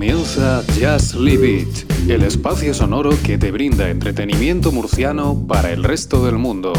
Comienza 0.00 0.62
Just 0.80 1.14
Live 1.16 1.46
It, 1.46 2.08
el 2.10 2.22
espacio 2.22 2.72
sonoro 2.72 3.10
que 3.22 3.36
te 3.36 3.50
brinda 3.50 3.90
entretenimiento 3.90 4.72
murciano 4.72 5.46
para 5.46 5.72
el 5.72 5.84
resto 5.84 6.24
del 6.24 6.36
mundo, 6.36 6.72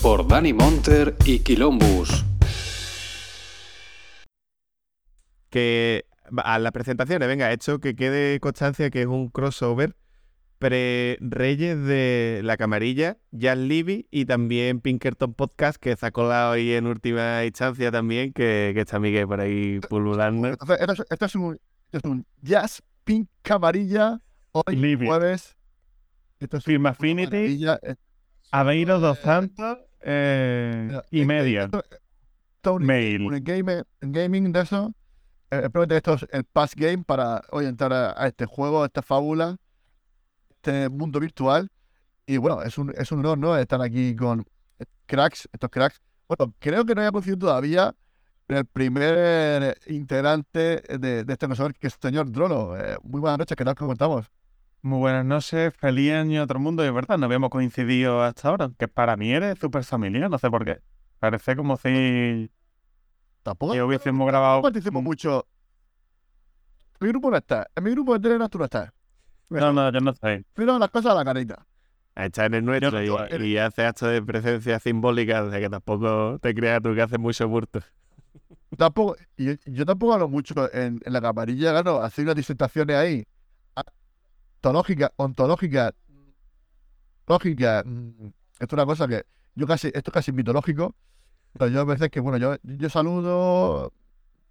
por 0.00 0.26
Dani 0.26 0.54
Monter 0.54 1.14
y 1.26 1.40
Quilombus. 1.40 2.24
Que 5.50 6.06
a 6.38 6.58
las 6.58 6.72
presentaciones, 6.72 7.28
venga, 7.28 7.52
hecho 7.52 7.80
que 7.80 7.94
quede 7.94 8.40
constancia 8.40 8.88
que 8.88 9.02
es 9.02 9.08
un 9.08 9.28
crossover 9.28 9.94
pre-Reyes 10.58 11.84
de 11.84 12.40
la 12.44 12.56
Camarilla, 12.56 13.18
Jan 13.38 13.68
Libby 13.68 14.08
y 14.10 14.24
también 14.24 14.80
Pinkerton 14.80 15.34
Podcast, 15.34 15.76
que 15.76 15.94
se 15.96 16.06
ha 16.06 16.12
colado 16.12 16.52
ahí 16.52 16.72
en 16.72 16.86
última 16.86 17.44
instancia 17.44 17.92
también, 17.92 18.32
que, 18.32 18.70
que 18.74 18.80
está 18.80 18.98
Miguel 18.98 19.26
por 19.28 19.40
ahí 19.42 19.80
pululando. 19.90 20.48
Entonces, 20.48 20.78
esto, 20.80 20.92
es- 20.94 21.04
esto 21.10 21.26
es 21.26 21.34
un, 21.34 21.58
esto 21.96 22.08
es 22.08 22.12
un 22.12 22.26
Jazz 22.42 22.82
Pink 23.04 23.28
Camarilla. 23.42 24.20
Hoy 24.52 24.96
jueves. 24.96 25.56
Esto 26.38 26.56
es 26.58 26.66
Affinity. 26.86 27.64
Eh, 27.66 27.94
Aveiro 28.50 28.98
dos 29.00 29.18
Santos 29.18 29.78
eh, 30.00 31.00
y 31.10 31.22
eh, 31.22 31.26
media. 31.26 31.64
esto- 31.64 31.82
esto 31.84 32.70
es 32.70 32.76
un- 32.76 32.86
Mail. 32.86 33.22
un 33.22 33.42
game, 33.44 33.82
gaming 34.00 34.52
de 34.52 34.60
eso. 34.60 34.92
Eh, 35.50 35.68
probablemente 35.70 35.96
esto 35.96 36.14
es 36.14 36.26
el 36.32 36.44
pass 36.44 36.74
game 36.74 37.04
para 37.04 37.42
hoy 37.50 37.66
entrar 37.66 37.92
a, 37.92 38.14
a 38.20 38.26
este 38.26 38.46
juego, 38.46 38.82
a 38.82 38.86
esta 38.86 39.02
fábula, 39.02 39.56
este 40.50 40.88
mundo 40.88 41.20
virtual. 41.20 41.70
Y 42.26 42.38
bueno, 42.38 42.62
es 42.62 42.78
un, 42.78 42.92
es 42.96 43.12
un 43.12 43.20
honor, 43.20 43.38
¿no? 43.38 43.56
Estar 43.56 43.80
aquí 43.82 44.16
con 44.16 44.44
cracks, 45.06 45.48
estos 45.52 45.70
cracks. 45.70 46.00
Bueno, 46.26 46.54
creo 46.58 46.84
que 46.84 46.94
no 46.94 47.02
haya 47.02 47.10
conocido 47.12 47.36
todavía 47.38 47.94
el 48.48 48.66
primer 48.66 49.78
integrante 49.86 50.82
de, 50.98 51.24
de 51.24 51.32
este 51.32 51.48
nosotros, 51.48 51.76
que 51.78 51.86
es 51.86 51.94
el 51.94 52.00
señor 52.10 52.30
Drono. 52.30 52.76
Eh, 52.76 52.96
muy 53.02 53.20
buenas 53.20 53.38
noches, 53.38 53.56
¿qué 53.56 53.64
tal? 53.64 53.74
¿Cómo 53.74 53.92
estamos? 53.92 54.30
Muy 54.82 54.98
buenas 54.98 55.24
noches, 55.24 55.72
feliz 55.76 56.12
año 56.12 56.42
a 56.42 56.46
todo 56.46 56.58
el 56.58 56.62
mundo. 56.64 56.84
Y 56.84 56.88
es 56.88 56.92
verdad, 56.94 57.16
no 57.16 57.26
habíamos 57.26 57.48
coincidido 57.50 58.22
hasta 58.22 58.48
ahora, 58.48 58.70
que 58.78 58.86
para 58.86 59.16
mí 59.16 59.32
eres 59.32 59.58
súper 59.58 59.82
familiar, 59.84 60.28
no 60.30 60.38
sé 60.38 60.50
por 60.50 60.64
qué. 60.64 60.80
Parece 61.18 61.56
como 61.56 61.76
si 61.78 62.50
Tampoco 63.42 63.72
que 63.72 63.82
hubiésemos 63.82 64.26
grabado. 64.26 64.60
participo 64.62 65.00
mucho. 65.00 65.46
Mi 67.00 67.08
grupo 67.08 67.30
no 67.30 67.36
está. 67.38 67.66
En 67.74 67.84
mi 67.84 67.90
grupo 67.92 68.12
de 68.14 68.20
Telegram 68.20 68.48
tú 68.48 68.58
no 68.58 68.64
estás. 68.64 68.90
No, 69.48 69.72
no, 69.72 69.90
yo 69.90 70.00
no 70.00 70.12
sé. 70.14 70.44
Pero 70.54 70.78
las 70.78 70.90
cosas 70.90 71.12
a 71.12 71.14
la 71.14 71.24
carita. 71.24 71.66
Está 72.14 72.46
en 72.46 72.54
el 72.54 72.64
nuestro 72.64 72.92
no- 73.02 73.26
y, 73.38 73.46
y 73.46 73.58
hace 73.58 73.84
actos 73.84 74.10
de 74.10 74.22
presencia 74.22 74.78
simbólica, 74.78 75.44
de 75.44 75.60
que 75.60 75.68
tampoco 75.70 76.38
te 76.40 76.54
creas 76.54 76.80
tú 76.82 76.94
que 76.94 77.02
hace 77.02 77.18
mucho 77.18 77.48
burto. 77.48 77.80
Tampoco, 78.76 79.16
yo, 79.36 79.52
yo 79.66 79.86
tampoco 79.86 80.14
hablo 80.14 80.28
mucho 80.28 80.72
en, 80.72 81.00
en 81.04 81.12
la 81.12 81.20
camarilla, 81.20 81.70
claro, 81.72 82.02
hacer 82.02 82.24
unas 82.24 82.36
disertaciones 82.36 82.96
ahí, 82.96 83.24
ontológicas, 84.62 85.12
ontológicas, 85.16 85.92
lógicas, 87.26 87.84
mm, 87.86 88.26
esto 88.60 88.66
es 88.66 88.72
una 88.72 88.86
cosa 88.86 89.08
que 89.08 89.24
yo 89.54 89.66
casi, 89.66 89.88
esto 89.88 90.10
es 90.10 90.12
casi 90.12 90.32
mitológico, 90.32 90.94
pero 91.54 91.68
yo 91.70 91.82
a 91.82 91.84
veces 91.84 92.10
que, 92.10 92.20
bueno, 92.20 92.38
yo, 92.38 92.56
yo 92.64 92.90
saludo, 92.90 93.92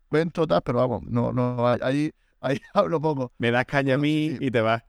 cuento, 0.10 0.48
tal, 0.48 0.62
pero 0.64 0.80
vamos, 0.80 1.04
no, 1.06 1.34
no, 1.34 1.68
ahí, 1.68 2.12
ahí 2.42 2.62
hablo 2.76 3.02
poco. 3.02 3.34
Me 3.40 3.52
das 3.52 3.66
caña 3.66 3.96
a 3.96 4.00
mí 4.00 4.38
y 4.40 4.52
te 4.52 4.62
vas. 4.62 4.84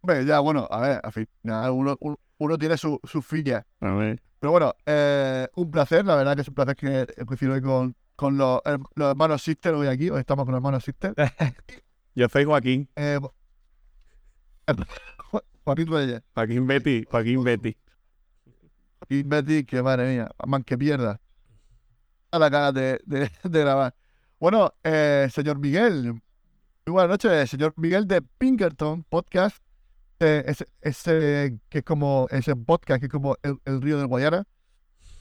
Hombre, 0.00 0.24
ya, 0.26 0.40
bueno, 0.40 0.66
a 0.70 0.80
ver, 0.80 1.00
al 1.02 1.12
final 1.12 1.70
uno, 1.70 1.96
uno, 2.00 2.16
uno 2.38 2.58
tiene 2.58 2.76
su, 2.76 2.98
su 3.04 3.22
filla. 3.22 3.64
A 3.80 3.92
ver. 3.94 4.20
Pero 4.42 4.50
bueno, 4.50 4.74
eh, 4.86 5.46
un 5.54 5.70
placer, 5.70 6.04
la 6.04 6.16
verdad 6.16 6.34
que 6.34 6.40
es 6.42 6.48
un 6.48 6.54
placer 6.54 6.74
que 6.74 7.06
he 7.16 7.24
coincidido 7.24 7.54
hoy 7.54 7.62
con, 7.62 7.94
con 8.16 8.36
los, 8.36 8.60
los 8.96 9.10
hermanos 9.10 9.40
Sister 9.40 9.72
hoy 9.72 9.86
aquí, 9.86 10.10
hoy 10.10 10.18
estamos 10.18 10.44
con 10.44 10.50
los 10.50 10.58
hermanos 10.58 10.82
Sister. 10.82 11.14
Yo 12.16 12.28
soy 12.28 12.44
Joaquín, 12.44 12.88
Eh, 12.96 13.20
Jo- 15.30 15.42
Joaquín 15.64 15.86
Reyes 15.92 16.22
Joaquín 16.34 16.66
Betty, 16.66 17.04
Joaquín 17.08 17.44
Betty. 17.44 17.76
y 19.08 19.22
Betty, 19.22 19.64
que 19.64 19.80
madre 19.80 20.10
mía, 20.12 20.28
man 20.44 20.64
que 20.64 20.76
pierda. 20.76 21.20
A 22.32 22.38
la 22.40 22.50
cara 22.50 22.72
de, 22.72 23.00
de- 23.06 23.30
de 23.44 23.60
grabar. 23.60 23.94
Bueno, 24.40 24.74
eh, 24.82 25.28
señor 25.32 25.60
Miguel, 25.60 26.14
muy 26.14 26.20
buenas 26.86 27.10
noches, 27.10 27.48
señor 27.48 27.74
Miguel 27.76 28.08
de 28.08 28.22
Pinkerton 28.22 29.04
Podcast. 29.04 29.62
Ese, 30.22 30.68
ese 30.80 31.58
que 31.68 31.78
es 31.78 31.84
como 31.84 32.26
ese 32.30 32.54
podcast 32.56 33.00
que 33.00 33.06
es 33.06 33.12
como 33.12 33.36
el, 33.42 33.58
el 33.64 33.80
río 33.82 33.98
del 33.98 34.06
Guayana. 34.06 34.44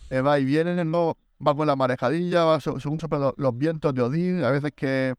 Eh, 0.10 0.22
va 0.22 0.40
y 0.40 0.46
viene, 0.46 0.84
no 0.84 1.18
va 1.46 1.56
con 1.56 1.66
la 1.68 1.76
marejadilla, 1.76 2.44
va 2.44 2.60
se- 2.60 2.80
según 2.80 3.00
soplan 3.00 3.22
los, 3.22 3.34
los 3.38 3.58
vientos 3.58 3.94
de 3.94 4.02
Odín, 4.02 4.44
a 4.44 4.52
veces 4.52 4.72
que 4.76 5.16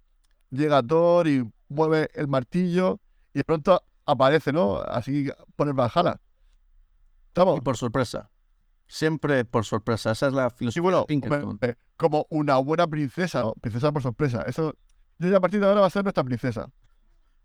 llega 0.51 0.83
Thor 0.83 1.27
y 1.27 1.51
mueve 1.69 2.11
el 2.15 2.29
martillo 2.29 3.01
y 3.33 3.39
de 3.39 3.45
pronto 3.45 3.83
aparece, 4.05 4.53
¿no? 4.53 4.77
Así 4.83 5.31
por 5.57 5.69
el 5.69 5.75
Valhalla. 5.75 6.21
Estamos. 7.29 7.57
Y 7.57 7.61
por 7.63 7.77
sorpresa. 7.77 8.31
Siempre 8.87 9.47
por 9.47 9.65
sorpresa. 9.65 10.11
Esa 10.11 10.27
es 10.27 10.35
la 10.35 10.51
filosofía 10.51 10.83
bueno, 10.83 11.07
de 11.09 11.69
eh, 11.71 11.77
como 11.97 12.27
una 12.29 12.59
buena 12.59 12.87
princesa, 12.87 13.41
¿no? 13.41 13.55
Princesa 13.55 13.91
por 13.91 14.03
sorpresa. 14.03 14.43
Eso, 14.43 14.75
yo 15.19 15.29
ya 15.31 15.39
a 15.39 15.41
partir 15.41 15.61
de 15.61 15.67
ahora 15.67 15.81
va 15.81 15.87
a 15.87 15.91
ser 15.91 16.03
nuestra 16.05 16.23
princesa. 16.25 16.71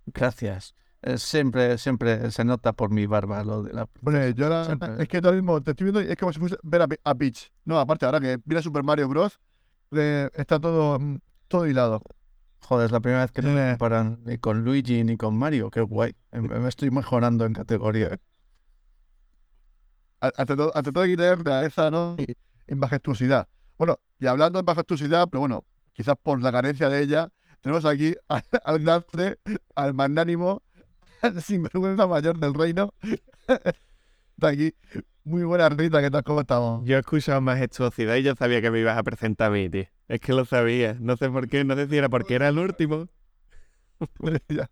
Gracias. 0.07 0.75
Eh, 1.07 1.17
siempre, 1.17 1.77
siempre 1.77 2.29
se 2.31 2.43
nota 2.43 2.73
por 2.73 2.89
mi 2.91 3.05
barba 3.05 3.41
lo 3.43 3.63
de 3.63 3.71
la... 3.73 3.87
Hombre, 4.03 4.33
yo 4.33 4.45
ahora, 4.45 4.65
Siempre. 4.65 4.89
es 4.99 5.07
que 5.07 5.17
ahora 5.17 5.31
mismo 5.31 5.61
te 5.61 5.71
estoy 5.71 5.85
viendo 5.85 6.01
y 6.01 6.11
es 6.11 6.17
como 6.17 6.33
si 6.33 6.39
fuese 6.39 6.57
ver 6.63 6.81
a, 6.81 6.87
a 7.05 7.15
Peach. 7.15 7.49
No, 7.63 7.79
aparte, 7.79 8.05
ahora 8.05 8.19
que 8.19 8.37
viene 8.43 8.61
Super 8.61 8.83
Mario 8.83 9.07
Bros., 9.07 9.39
eh, 9.91 10.29
está 10.33 10.59
todo, 10.59 10.99
mm, 10.99 11.19
todo 11.47 11.65
hilado. 11.65 12.01
Joder, 12.59 12.87
es 12.87 12.91
la 12.91 12.99
primera 12.99 13.21
vez 13.21 13.31
que 13.31 13.41
no 13.41 13.51
me 13.51 13.67
Eh. 13.67 13.69
comparan 13.71 14.19
ni 14.25 14.37
con 14.37 14.65
Luigi 14.65 15.03
ni 15.05 15.15
con 15.15 15.37
Mario. 15.37 15.69
Qué 15.71 15.79
guay. 15.81 16.13
Eh, 16.33 16.41
Me 16.41 16.59
me 16.59 16.67
estoy 16.67 16.91
mejorando 16.91 17.45
en 17.45 17.53
categoría. 17.53 18.19
Ante 20.19 20.55
todo, 20.55 20.71
ante 20.75 20.91
todo 20.91 21.03
hay 21.03 21.11
que 21.11 21.17
tener 21.17 21.43
realeza, 21.43 21.91
¿no? 21.91 22.15
Y, 22.17 22.35
y 22.67 22.75
majestuosidad. 22.75 23.47
Bueno, 23.77 23.99
y 24.19 24.25
hablando 24.25 24.59
de 24.59 24.63
majestuosidad, 24.63 25.29
pero 25.29 25.41
bueno, 25.41 25.63
quizás 25.93 26.15
por 26.21 26.41
la 26.41 26.51
carencia 26.51 26.89
de 26.89 27.01
ella, 27.01 27.29
tenemos 27.61 27.85
aquí 27.85 28.15
al, 28.27 28.43
al 28.65 28.79
grande, 28.79 29.39
al 29.75 29.93
magnánimo, 29.93 30.63
sinvergüenza 31.41 32.07
mayor 32.07 32.37
del 32.39 32.53
reino. 32.53 32.93
Está 33.47 34.47
aquí. 34.49 34.73
Muy 35.23 35.43
buena 35.43 35.67
Rita, 35.67 36.01
¿qué 36.01 36.09
tal? 36.09 36.23
¿Cómo 36.23 36.41
estamos? 36.41 36.85
Yo 36.85 36.95
he 36.95 36.99
escuchado 36.99 37.41
majestuosidad 37.41 38.15
y 38.15 38.23
yo 38.23 38.33
sabía 38.35 38.61
que 38.61 38.71
me 38.71 38.79
ibas 38.79 38.97
a 38.97 39.03
presentar 39.03 39.47
a 39.47 39.53
mí, 39.53 39.69
tío. 39.69 39.83
Es 40.07 40.21
que 40.21 40.31
lo 40.31 40.45
sabía. 40.45 40.95
No 41.01 41.17
sé 41.17 41.29
por 41.29 41.49
qué, 41.49 41.65
no 41.65 41.75
sé 41.75 41.87
si 41.87 41.97
era 41.97 42.07
porque 42.07 42.35
era 42.35 42.47
el 42.47 42.57
último. 42.59 43.07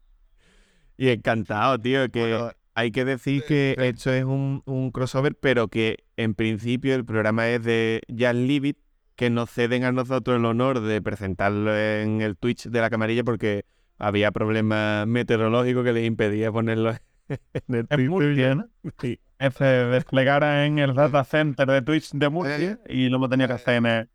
Y 0.97 1.09
encantado, 1.09 1.77
tío, 1.77 2.09
que 2.09 2.21
Bueno, 2.21 2.51
hay 2.73 2.91
que 2.91 3.03
decir 3.03 3.43
que 3.45 3.75
esto 3.77 4.13
es 4.13 4.23
un, 4.23 4.63
un 4.65 4.91
crossover, 4.91 5.35
pero 5.35 5.67
que 5.67 6.05
en 6.15 6.35
principio 6.35 6.95
el 6.95 7.03
programa 7.03 7.49
es 7.49 7.61
de 7.65 8.01
Jan 8.17 8.47
Livit, 8.47 8.77
que 9.17 9.29
nos 9.29 9.49
ceden 9.49 9.83
a 9.83 9.91
nosotros 9.91 10.37
el 10.37 10.45
honor 10.45 10.79
de 10.79 11.01
presentarlo 11.01 11.77
en 11.77 12.21
el 12.21 12.37
Twitch 12.37 12.67
de 12.69 12.79
la 12.79 12.89
camarilla 12.89 13.25
porque 13.25 13.65
había 13.97 14.31
problemas 14.31 15.07
meteorológicos 15.07 15.83
que 15.83 15.93
les 15.93 16.05
impedía 16.05 16.51
ponerlo 16.51 16.91
en 17.53 17.75
el 17.75 17.87
Es 17.89 17.97
Twitch. 17.97 18.07
Murcia, 18.09 18.55
¿no? 18.55 18.69
Sí. 19.01 19.19
Se 19.57 19.63
desplegara 19.65 20.65
en 20.65 20.79
el 20.79 20.93
data 20.95 21.23
center 21.23 21.67
de 21.69 21.81
Twitch 21.81 22.11
de 22.13 22.29
Murcia 22.29 22.79
y 22.87 23.09
lo 23.09 23.17
hemos 23.17 23.29
tenido 23.29 23.47
que 23.49 23.53
hacer 23.55 23.75
en 23.75 23.85
el... 23.85 24.09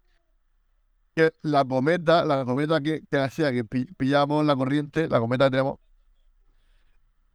que 1.14 1.32
la 1.42 1.64
cometa, 1.64 2.24
la 2.24 2.44
cometa 2.44 2.80
que, 2.80 3.03
que 3.10 3.18
hacía 3.18 3.53
que 3.53 3.65
pi- 3.65 3.86
pillamos 3.97 4.44
la 4.47 4.56
corriente, 4.56 5.09
la 5.09 5.21
cometa 5.21 5.47
que 5.47 5.50
tenemos, 5.53 5.78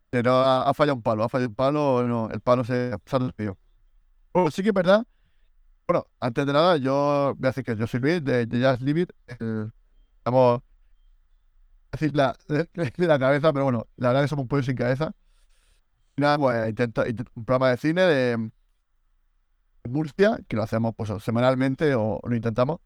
pero 0.09 0.33
ha, 0.33 0.69
ha 0.69 0.73
fallado 0.73 0.95
un 0.95 1.01
palo, 1.03 1.23
ha 1.23 1.29
fallado 1.29 1.49
un 1.49 1.55
palo, 1.55 2.03
no, 2.07 2.29
el 2.31 2.41
palo 2.41 2.63
se, 2.63 2.91
se 3.05 3.15
ha 3.15 3.19
desviado. 3.19 3.57
Bueno, 4.33 4.51
sí 4.51 4.63
que 4.63 4.69
es 4.69 4.75
verdad. 4.75 5.05
Bueno, 5.87 6.07
antes 6.19 6.45
de 6.45 6.53
nada, 6.53 6.77
yo 6.77 7.35
voy 7.37 7.47
a 7.47 7.49
decir 7.51 7.63
que 7.65 7.75
yo 7.77 7.87
soy 7.87 7.99
Luis 8.01 8.23
de, 8.25 8.45
de 8.47 8.59
Jazz 8.59 8.81
Limit. 8.81 9.11
Estamos 10.19 10.61
decir 11.95 12.15
la, 12.15 12.35
la 12.97 13.19
cabeza, 13.19 13.53
pero 13.53 13.65
bueno, 13.65 13.87
la 13.97 14.09
verdad 14.09 14.23
que 14.23 14.27
somos 14.29 14.43
un 14.43 14.47
pueblo 14.49 14.65
sin 14.65 14.75
cabeza. 14.75 15.13
Nada, 16.17 16.37
pues 16.37 16.69
intento- 16.69 17.03
un 17.35 17.45
programa 17.45 17.69
de 17.71 17.77
cine 17.77 18.01
de 18.03 18.49
Murcia, 19.87 20.39
que 20.47 20.55
lo 20.55 20.63
hacemos 20.63 20.93
pues 20.95 21.11
semanalmente 21.23 21.93
o 21.95 22.19
lo 22.27 22.35
intentamos. 22.35 22.79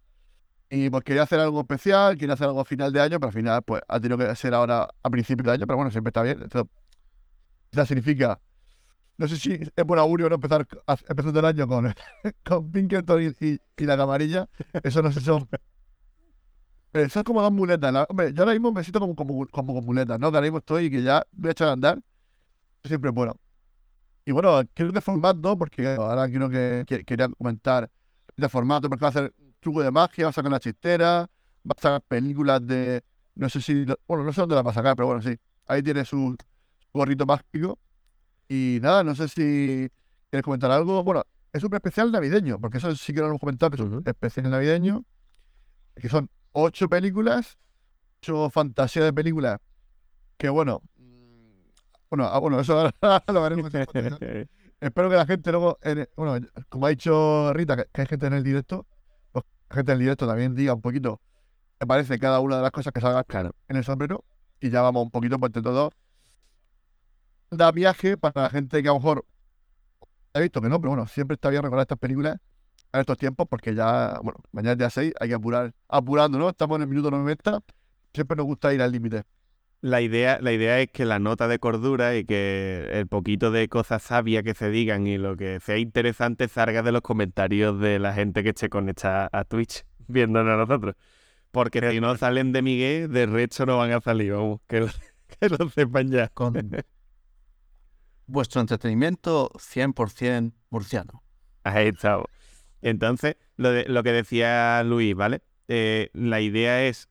Y 0.70 0.90
pues 0.90 1.04
quería 1.04 1.24
hacer 1.24 1.40
algo 1.40 1.62
especial, 1.62 2.18
quería 2.18 2.36
hacer 2.36 2.48
algo 2.48 2.62
a 2.62 2.66
final 2.66 2.94
de 2.94 3.02
año, 3.02 3.20
pero 3.20 3.28
al 3.30 3.34
final 3.34 3.64
pues 3.64 3.82
ha 3.88 4.00
tenido 4.02 4.18
que 4.20 4.36
ser 4.36 4.54
ahora 4.56 4.90
a 5.04 5.10
principio 5.12 5.44
de 5.46 5.52
año, 5.54 5.68
pero 5.68 5.78
bueno, 5.78 5.92
siempre 5.92 6.10
está 6.12 6.24
bien. 6.24 6.44
Esto 6.44 6.70
quizás 7.70 7.88
significa, 7.88 8.40
no 9.18 9.28
sé 9.28 9.38
si 9.38 9.54
es 9.54 9.86
buen 9.86 10.00
augurio 10.00 10.30
no 10.30 10.36
empezar 10.36 10.68
empezando 11.10 11.40
el 11.42 11.46
año 11.48 11.68
con, 11.68 11.94
con 12.46 12.72
Pinkerton 12.72 13.24
y, 13.24 13.46
y- 13.48 13.62
y 13.78 13.86
la 13.86 13.98
camarilla. 13.98 14.50
Eso 14.84 15.02
no 15.04 15.12
sé, 15.12 15.22
son... 15.22 15.50
Son 17.10 17.24
como 17.24 17.42
dos 17.42 17.52
muletas. 17.52 17.94
la- 17.94 18.06
hombre, 18.10 18.34
yo 18.34 18.42
ahora 18.44 18.54
mismo 18.54 18.72
me 18.72 18.84
siento 18.84 19.00
como, 19.00 19.16
como, 19.16 19.46
como 19.48 19.74
con 19.76 19.86
muletas, 19.86 20.20
¿no? 20.20 20.32
Que 20.32 20.38
ahora 20.38 20.46
mismo 20.48 20.58
estoy 20.60 20.86
y 20.86 20.92
que 20.92 21.04
ya 21.04 21.24
voy 21.32 21.50
a 21.50 21.52
echar 21.52 21.68
a 21.70 21.72
andar. 21.74 22.00
Siempre 22.84 23.10
es 23.10 23.16
bueno. 23.16 23.36
Y 24.26 24.32
bueno, 24.34 24.62
creo 24.74 24.94
que 24.94 25.02
formato, 25.02 25.58
porque 25.58 25.88
ahora 25.96 26.28
quiero 26.30 26.50
que, 26.50 26.86
que- 26.88 27.06
quería 27.06 27.30
comentar 27.30 27.90
de 28.38 28.50
formato, 28.50 28.90
porque 28.90 29.02
va 29.04 29.08
a 29.10 29.12
hacer 29.12 29.34
truco 29.60 29.82
de 29.84 29.92
magia, 29.92 30.26
va 30.26 30.30
a 30.32 30.34
sacar 30.34 30.52
la 30.52 30.60
chistera, 30.60 31.22
va 31.66 31.76
a 31.78 31.82
sacar 31.82 32.02
películas 32.04 32.66
de, 32.66 33.04
No 33.36 33.50
sé 33.50 33.62
si, 33.62 33.86
bueno, 34.08 34.24
no 34.26 34.34
sé 34.34 34.42
dónde 34.42 34.56
la 34.56 34.62
va 34.64 34.72
a 34.72 34.74
sacar, 34.74 34.96
pero 34.96 35.08
bueno, 35.08 35.22
sí. 35.22 35.38
Ahí 35.68 35.84
tiene 35.84 36.06
su 36.06 36.36
gorrito 36.94 37.26
mágico. 37.26 37.80
Y 38.50 38.80
nada, 38.82 39.04
no 39.04 39.16
sé 39.16 39.28
si 39.30 39.90
quieres 40.30 40.44
comentar 40.46 40.72
algo. 40.72 41.04
Bueno, 41.04 41.24
es 41.54 41.64
un 41.64 41.74
especial 41.76 42.12
navideño, 42.12 42.60
porque 42.60 42.78
eso 42.80 42.96
sí 42.96 43.14
que 43.14 43.22
lo 43.22 43.28
hemos 43.28 43.40
comentado, 43.40 43.72
que 43.72 43.78
es 43.78 43.82
un 43.90 44.04
especial 44.06 44.50
navideño, 44.52 45.06
que 45.96 46.10
son 46.10 46.30
ocho 46.52 46.90
películas, 46.90 47.58
ocho 48.22 48.50
fantasías 48.50 49.06
de 49.06 49.14
películas, 49.14 49.60
que 50.38 50.50
bueno, 50.50 50.82
mm, 50.98 51.62
bueno, 52.10 52.26
ah, 52.26 52.40
bueno, 52.40 52.60
eso 52.60 52.90
lo 53.28 53.42
veremos. 53.42 53.72
Espero 54.82 55.10
que 55.10 55.16
la 55.16 55.26
gente 55.26 55.52
luego, 55.52 55.78
en- 55.82 56.08
bueno, 56.16 56.48
como 56.70 56.86
ha 56.86 56.90
dicho 56.90 57.52
Rita, 57.54 57.76
que, 57.76 57.86
que 57.92 58.02
hay 58.02 58.08
gente 58.08 58.28
en 58.28 58.34
el 58.34 58.44
directo, 58.44 58.88
pues 59.32 59.44
la 59.70 59.76
gente 59.76 59.92
en 59.92 59.96
el 59.98 60.00
directo 60.04 60.26
también 60.28 60.56
diga 60.56 60.74
un 60.74 60.82
poquito 60.82 61.20
qué 61.80 61.86
parece 61.86 62.18
cada 62.20 62.40
una 62.40 62.58
de 62.58 62.62
las 62.64 62.72
cosas 62.72 62.94
que 62.94 63.02
salgan 63.02 63.24
Claro. 63.28 63.56
en 63.68 63.76
el 63.78 63.84
sombrero 63.84 64.24
y 64.62 64.70
ya 64.70 64.82
vamos 64.82 65.04
un 65.04 65.12
poquito 65.12 65.38
pues 65.40 65.50
entre 65.50 65.64
todos. 65.64 65.94
Da 67.52 67.72
viaje 67.72 68.16
para 68.18 68.44
la 68.44 68.50
gente 68.50 68.82
que 68.84 68.90
a 68.90 68.92
lo 68.94 69.00
mejor 69.00 69.26
ha 70.34 70.40
visto 70.40 70.62
que 70.62 70.70
no, 70.70 70.80
pero 70.80 70.92
bueno, 70.92 71.08
siempre 71.08 71.36
está 71.36 71.50
bien 71.50 71.64
recordar 71.64 71.84
estas 71.84 71.98
películas 71.98 72.38
en 72.94 73.00
estos 73.02 73.18
tiempos 73.18 73.48
porque 73.50 73.76
ya, 73.76 74.20
bueno, 74.24 74.40
mañana 74.52 74.74
es 74.74 74.78
día 74.78 74.90
6, 74.90 75.14
hay 75.20 75.30
que 75.30 75.36
apurar, 75.36 75.74
apurando, 75.88 76.38
¿no? 76.38 76.50
Estamos 76.50 76.78
en 76.78 76.84
el 76.84 76.88
minuto 76.88 77.12
90, 77.12 77.62
siempre 78.14 78.36
nos 78.38 78.46
gusta 78.46 78.74
ir 78.74 78.82
al 78.82 78.92
límite. 78.92 79.24
La 79.82 80.02
idea, 80.02 80.40
la 80.42 80.52
idea 80.52 80.80
es 80.82 80.90
que 80.92 81.06
la 81.06 81.20
nota 81.20 81.48
de 81.48 81.58
cordura 81.58 82.18
y 82.18 82.26
que 82.26 82.90
el 82.92 83.08
poquito 83.08 83.50
de 83.50 83.70
cosas 83.70 84.04
sabias 84.04 84.44
que 84.44 84.54
se 84.54 84.70
digan 84.70 85.08
y 85.08 85.18
lo 85.18 85.38
que 85.38 85.62
sea 85.62 85.78
interesante 85.78 86.50
salga 86.50 86.84
de 86.84 86.92
los 86.92 87.02
comentarios 87.02 87.80
de 87.80 87.98
la 87.98 88.14
gente 88.14 88.44
que 88.44 88.50
esté 88.50 88.70
conectada 88.70 89.30
a 89.32 89.46
Twitch 89.46 89.86
viéndonos 90.08 90.54
a 90.54 90.58
nosotros. 90.58 90.96
Porque 91.52 91.80
si 91.92 92.02
no 92.02 92.18
salen 92.18 92.52
de 92.52 92.62
Miguel, 92.62 93.12
de 93.12 93.26
resto 93.26 93.66
no 93.66 93.78
van 93.78 93.92
a 93.94 94.02
salir, 94.02 94.34
vamos, 94.34 94.60
que 94.68 94.82
lo, 94.82 94.88
que 95.40 95.50
lo 95.50 95.70
sepan 95.70 96.12
ya. 96.12 96.28
Con 96.28 96.54
vuestro 98.28 98.60
entretenimiento 98.60 99.50
100% 99.54 100.52
murciano. 100.70 101.24
Ahí 101.64 101.88
estamos. 101.88 102.26
Entonces, 102.82 103.36
lo, 103.58 103.72
de- 103.72 103.86
lo 103.88 104.04
que 104.04 104.12
decía 104.14 104.84
Luis, 104.84 105.16
¿vale? 105.16 105.42
Eh, 105.68 106.10
la 106.14 106.42
idea 106.42 106.86
es 106.86 107.10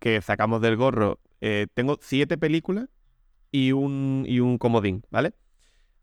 que 0.00 0.20
sacamos 0.22 0.60
del 0.62 0.76
gorro. 0.76 1.20
eh, 1.42 1.66
tengo 1.74 1.98
siete 2.02 2.38
películas 2.38 2.88
y 3.52 3.72
un, 3.72 4.24
y 4.26 4.40
un 4.40 4.58
comodín, 4.58 5.04
¿vale? 5.10 5.34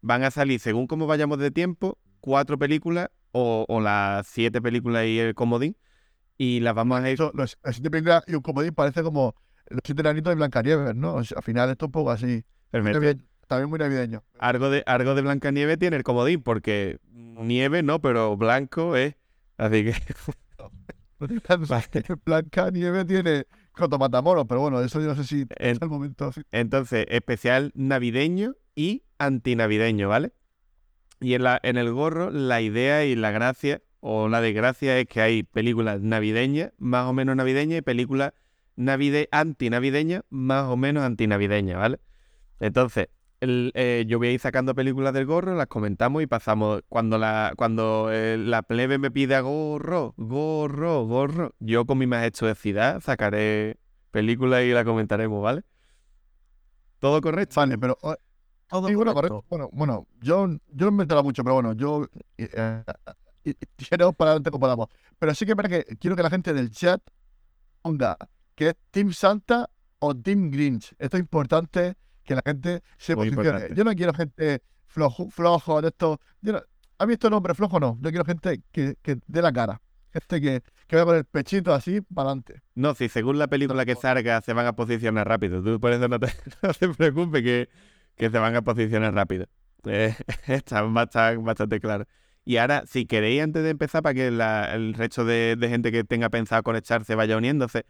Van 0.01 0.23
a 0.23 0.31
salir, 0.31 0.59
según 0.59 0.87
cómo 0.87 1.07
vayamos 1.07 1.39
de 1.39 1.51
tiempo, 1.51 1.97
cuatro 2.21 2.57
películas 2.57 3.09
o, 3.31 3.65
o 3.67 3.81
las 3.81 4.27
siete 4.27 4.61
películas 4.61 5.05
y 5.05 5.19
el 5.19 5.35
comodín. 5.35 5.75
Y 6.37 6.59
las 6.61 6.75
vamos 6.75 6.99
a 7.01 7.07
ir. 7.09 7.15
Eso, 7.15 7.31
los, 7.33 7.57
las 7.63 7.75
siete 7.75 7.89
películas 7.89 8.23
y 8.27 8.35
un 8.35 8.41
comodín 8.41 8.73
parece 8.73 9.03
como 9.03 9.35
los 9.69 9.81
siete 9.83 10.01
enanitos 10.01 10.31
de 10.31 10.35
Blancanieves, 10.35 10.95
¿no? 10.95 11.15
O 11.15 11.23
sea, 11.23 11.37
al 11.37 11.43
final 11.43 11.69
esto 11.69 11.85
es 11.85 11.87
un 11.87 11.91
poco 11.91 12.11
así. 12.11 12.43
Perfecto. 12.69 13.23
También 13.47 13.69
muy 13.69 13.79
navideño. 13.79 14.23
Algo 14.39 14.69
de, 14.69 14.83
algo 14.85 15.15
de 15.15 15.21
Blancanieves 15.21 15.79
tiene 15.79 15.95
el 15.97 16.03
comodín, 16.03 16.43
porque 16.43 16.99
nieve 17.43 17.83
no, 17.83 18.01
pero 18.01 18.35
blanco 18.37 18.95
es. 18.95 19.15
Así 19.57 19.83
que. 19.85 19.93
Blancanieves 22.25 23.07
tiene 23.07 23.45
Coto 23.71 23.97
Matamoros, 23.97 24.45
pero 24.47 24.61
bueno, 24.61 24.81
eso 24.81 24.99
yo 24.99 25.07
no 25.07 25.15
sé 25.15 25.23
si 25.23 25.41
En- 25.57 25.75
es 25.75 25.81
el 25.81 25.89
momento. 25.89 26.31
Entonces, 26.51 27.05
especial 27.09 27.71
navideño 27.75 28.55
y 28.75 29.03
antinavideño, 29.17 30.09
¿vale? 30.09 30.33
Y 31.19 31.33
en, 31.33 31.43
la, 31.43 31.59
en 31.63 31.77
el 31.77 31.91
gorro, 31.93 32.29
la 32.31 32.61
idea 32.61 33.05
y 33.05 33.15
la 33.15 33.31
gracia, 33.31 33.81
o 33.99 34.29
la 34.29 34.41
desgracia, 34.41 34.99
es 34.99 35.07
que 35.07 35.21
hay 35.21 35.43
películas 35.43 36.01
navideñas, 36.01 36.71
más 36.77 37.05
o 37.07 37.13
menos 37.13 37.35
navideñas, 37.35 37.79
y 37.79 37.81
películas 37.81 38.33
navide 38.75 39.27
antinavideñas, 39.31 40.23
más 40.29 40.65
o 40.65 40.77
menos 40.77 41.03
antinavideñas, 41.03 41.77
¿vale? 41.79 41.99
Entonces, 42.59 43.09
el- 43.39 43.71
eh, 43.75 44.05
yo 44.07 44.17
voy 44.17 44.29
a 44.29 44.31
ir 44.31 44.39
sacando 44.39 44.75
películas 44.75 45.13
del 45.13 45.25
gorro, 45.25 45.55
las 45.55 45.67
comentamos 45.67 46.23
y 46.23 46.27
pasamos. 46.27 46.81
Cuando 46.89 47.17
la, 47.17 47.53
cuando 47.57 48.09
eh, 48.11 48.37
la 48.37 48.63
plebe 48.63 48.97
me 48.97 49.11
pida 49.11 49.39
gorro, 49.41 50.13
gorro, 50.17 51.05
gorro, 51.05 51.53
yo 51.59 51.85
con 51.85 51.97
mi 51.99 52.07
majestuosidad 52.07 53.01
sacaré 53.01 53.77
películas 54.11 54.63
y 54.63 54.71
la 54.71 54.83
comentaremos, 54.85 55.41
¿vale? 55.43 55.63
¿Todo 56.99 57.21
correcto? 57.21 57.55
Vale, 57.59 57.77
pero 57.77 57.97
eh, 58.03 58.15
Todo 58.67 58.87
Sí, 58.87 58.95
bueno, 58.95 59.13
correcto. 59.13 59.45
Bueno, 59.49 59.69
bueno, 59.71 60.07
yo, 60.21 60.47
yo 60.67 60.85
no 60.87 60.91
me 60.91 61.03
he 61.03 61.23
mucho, 61.23 61.43
pero 61.43 61.55
bueno, 61.55 61.73
yo 61.73 62.07
eh, 62.37 62.83
tiremos 63.75 64.15
para 64.15 64.31
adelante 64.31 64.51
como 64.51 64.61
podamos. 64.61 64.87
Pero 65.19 65.33
sí 65.35 65.45
que 65.45 65.53
verdad 65.53 65.83
que 65.85 65.97
quiero 65.97 66.15
que 66.15 66.23
la 66.23 66.29
gente 66.29 66.53
del 66.53 66.71
chat 66.71 67.01
ponga 67.81 68.17
que 68.55 68.69
es 68.69 68.75
Team 68.91 69.13
Santa 69.13 69.69
o 69.99 70.15
Team 70.15 70.49
Grinch. 70.49 70.93
Esto 70.97 71.17
es 71.17 71.21
importante 71.21 71.95
que 72.27 72.35
la 72.35 72.43
gente 72.45 72.81
se 72.99 73.15
Muy 73.15 73.31
posicione. 73.31 73.47
importante. 73.49 73.75
Yo 73.75 73.83
no 73.83 73.93
quiero 73.95 74.13
gente 74.13 74.61
flojo, 74.85 75.29
flojo 75.31 75.81
de 75.81 75.87
esto. 75.87 76.19
Yo 76.41 76.53
no, 76.53 76.61
¿Has 76.99 77.07
visto 77.07 77.29
nombre 77.29 77.53
flojo? 77.55 77.79
No. 77.79 77.97
Yo 78.01 78.09
quiero 78.09 78.25
gente 78.25 78.61
que, 78.71 78.95
que 79.01 79.17
dé 79.27 79.41
la 79.41 79.51
cara. 79.51 79.81
Gente 80.11 80.41
que, 80.41 80.61
que 80.87 80.95
vaya 80.95 81.05
con 81.05 81.15
el 81.15 81.25
pechito 81.25 81.73
así 81.73 82.01
para 82.01 82.29
adelante. 82.29 82.61
No, 82.75 82.93
si 82.95 83.07
según 83.07 83.37
la 83.39 83.47
película 83.47 83.85
que 83.85 83.95
salga 83.95 84.41
se 84.41 84.53
van 84.53 84.65
a 84.65 84.73
posicionar 84.73 85.27
rápido. 85.27 85.61
Tú 85.63 85.79
por 85.79 85.91
eso 85.91 86.07
no 86.07 86.19
te, 86.19 86.27
no 86.63 86.73
te 86.73 86.89
preocupes 86.89 87.43
que, 87.43 87.69
que 88.15 88.29
se 88.29 88.37
van 88.39 88.55
a 88.55 88.61
posicionar 88.63 89.13
rápido. 89.13 89.45
Eh, 89.85 90.15
está 90.47 90.81
bastante, 90.81 91.37
bastante 91.43 91.79
claro. 91.79 92.05
Y 92.45 92.57
ahora, 92.57 92.83
si 92.87 93.05
queréis, 93.05 93.43
antes 93.43 93.61
de 93.61 93.69
empezar, 93.71 94.01
para 94.01 94.15
que 94.15 94.31
la- 94.31 94.73
el 94.73 94.93
resto 94.93 95.23
de, 95.25 95.55
de 95.57 95.69
gente 95.69 95.91
que 95.91 96.03
tenga 96.03 96.29
pensado 96.29 96.63
conectarse 96.63 97.13
vaya 97.13 97.37
uniéndose, 97.37 97.85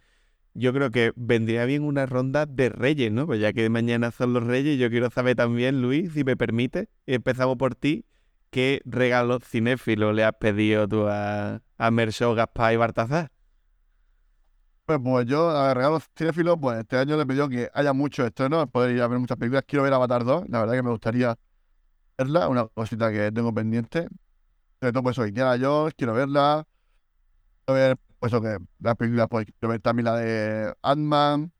yo 0.58 0.72
creo 0.72 0.90
que 0.90 1.12
vendría 1.16 1.64
bien 1.64 1.84
una 1.84 2.06
ronda 2.06 2.46
de 2.46 2.68
reyes, 2.68 3.12
¿no? 3.12 3.26
Pues 3.26 3.40
ya 3.40 3.52
que 3.52 3.68
mañana 3.70 4.10
son 4.10 4.32
los 4.32 4.44
reyes, 4.44 4.78
yo 4.78 4.90
quiero 4.90 5.10
saber 5.10 5.36
también, 5.36 5.80
Luis, 5.82 6.12
si 6.12 6.24
me 6.24 6.36
permite, 6.36 6.88
empezamos 7.06 7.56
por 7.56 7.74
ti, 7.74 8.04
¿qué 8.50 8.80
regalo 8.84 9.38
cinéfilo 9.40 10.12
le 10.12 10.24
has 10.24 10.34
pedido 10.34 10.88
tú 10.88 11.06
a, 11.08 11.62
a 11.78 11.90
Gaspar 11.90 12.72
y 12.72 12.76
Bartazar? 12.76 13.30
Pues, 14.86 15.00
pues 15.04 15.26
yo, 15.26 15.50
a 15.50 15.74
regalos 15.74 16.04
cinéfilos, 16.16 16.56
pues 16.60 16.78
este 16.78 16.96
año 16.96 17.16
le 17.16 17.26
pidió 17.26 17.48
que 17.48 17.70
haya 17.74 17.92
muchos 17.92 18.26
estrenos, 18.26 18.68
poder 18.70 18.96
ir 18.96 19.02
a 19.02 19.06
ver 19.06 19.18
muchas 19.18 19.36
películas. 19.36 19.64
Quiero 19.66 19.82
ver 19.82 19.92
Avatar 19.92 20.24
2, 20.24 20.48
la 20.48 20.60
verdad 20.60 20.74
que 20.74 20.82
me 20.82 20.90
gustaría 20.90 21.36
verla, 22.18 22.48
una 22.48 22.66
cosita 22.68 23.12
que 23.12 23.30
tengo 23.32 23.54
pendiente. 23.54 24.08
Sobre 24.80 24.92
todo, 24.92 25.02
pues, 25.02 25.18
hoy 25.18 25.28
Indiana 25.28 25.58
Jones, 25.60 25.94
quiero 25.96 26.14
verla. 26.14 26.66
Quiero 27.66 27.80
ver, 27.80 27.98
pues, 28.18 28.32
que 28.32 28.56
las 28.80 28.96
películas, 28.96 29.26
pues, 29.30 29.46
quiero 29.46 29.70
ver 29.70 29.80
también 29.80 30.04
la 30.04 30.16
de 30.16 30.74
Ant-Man, 30.82 31.52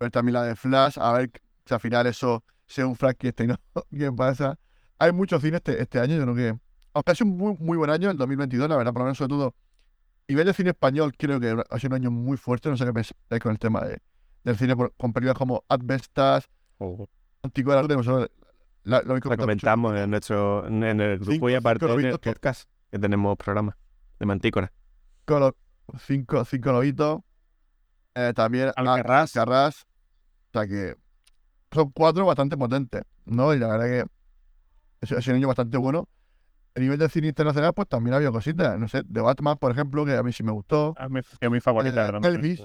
ver 0.00 0.10
también 0.10 0.34
la 0.34 0.42
de 0.44 0.56
Flash, 0.56 0.98
a 0.98 1.12
ver 1.12 1.30
si 1.64 1.74
al 1.74 1.80
final 1.80 2.06
eso 2.06 2.44
sea 2.66 2.86
un 2.86 2.96
Frankenstein, 2.96 3.50
¿no? 3.74 3.82
¿Qué 3.96 4.10
pasa? 4.12 4.58
Hay 4.98 5.12
muchos 5.12 5.40
cines 5.42 5.58
este, 5.58 5.80
este 5.82 5.98
año, 6.00 6.16
yo 6.16 6.22
creo 6.22 6.34
que, 6.34 6.58
aunque 6.94 7.12
ha 7.12 7.14
sido 7.14 7.30
un 7.30 7.36
muy, 7.36 7.56
muy 7.58 7.76
buen 7.78 7.90
año, 7.90 8.10
el 8.10 8.16
2022, 8.16 8.68
la 8.68 8.76
verdad, 8.76 8.92
por 8.92 9.00
lo 9.00 9.04
menos 9.06 9.18
sobre 9.18 9.28
todo 9.28 9.54
nivel 10.28 10.46
de 10.46 10.54
cine 10.54 10.70
español 10.70 11.12
creo 11.16 11.38
que 11.38 11.56
ha 11.70 11.78
sido 11.78 11.90
un 11.94 12.02
año 12.02 12.10
muy 12.10 12.36
fuerte, 12.36 12.68
no 12.68 12.76
sé 12.76 12.84
qué 12.84 12.92
pensáis 12.92 13.16
con 13.40 13.52
el 13.52 13.58
tema 13.58 13.80
de, 13.84 13.98
del 14.42 14.56
cine 14.56 14.74
por- 14.74 14.92
con 14.96 15.12
películas 15.12 15.38
como 15.38 15.64
Advestas, 15.68 16.48
lo 16.80 17.08
tenemos, 17.88 18.06
¿no? 18.06 18.26
la, 18.84 19.02
lo 19.02 19.14
La 19.14 19.14
mucho. 19.14 19.36
comentamos 19.36 19.96
en 19.96 20.10
nuestro 20.10 20.66
en 20.66 20.82
el 21.00 21.18
grupo 21.18 21.48
y 21.50 21.54
aparte 21.54 21.84
en 21.86 22.04
el 22.06 22.18
podcast 22.18 22.68
que 22.90 22.98
tenemos 22.98 23.36
programa 23.36 23.76
de 24.18 24.26
Mantícora. 24.26 24.72
Con 25.24 25.40
los 25.40 25.52
cinco, 25.98 26.44
cinco 26.44 26.72
lobitos, 26.72 27.20
eh, 28.14 28.32
también. 28.34 28.72
Alcarrás, 28.76 29.36
o 29.36 30.52
sea 30.52 30.66
que 30.66 30.96
son 31.72 31.90
cuatro 31.90 32.24
bastante 32.24 32.56
potentes, 32.56 33.02
¿no? 33.24 33.52
Y 33.54 33.58
la 33.58 33.68
verdad 33.68 33.86
que 33.86 34.04
es, 35.00 35.12
es 35.12 35.28
un 35.28 35.34
año 35.34 35.48
bastante 35.48 35.76
bueno. 35.76 36.08
A 36.74 36.80
nivel 36.80 36.98
de 36.98 37.08
cine 37.08 37.28
internacional, 37.28 37.72
pues 37.72 37.88
también 37.88 38.14
había 38.14 38.30
cositas, 38.30 38.78
no 38.78 38.86
sé, 38.86 39.02
de 39.06 39.20
Batman, 39.22 39.56
por 39.56 39.72
ejemplo, 39.72 40.04
que 40.04 40.14
a 40.14 40.22
mí 40.22 40.32
sí 40.32 40.42
me 40.42 40.52
gustó. 40.52 40.94
A 40.98 41.08
mí 41.08 41.20
es 41.40 41.50
mi 41.50 41.60
favorita. 41.60 42.08
Eh. 42.08 42.20
Elvis. 42.22 42.62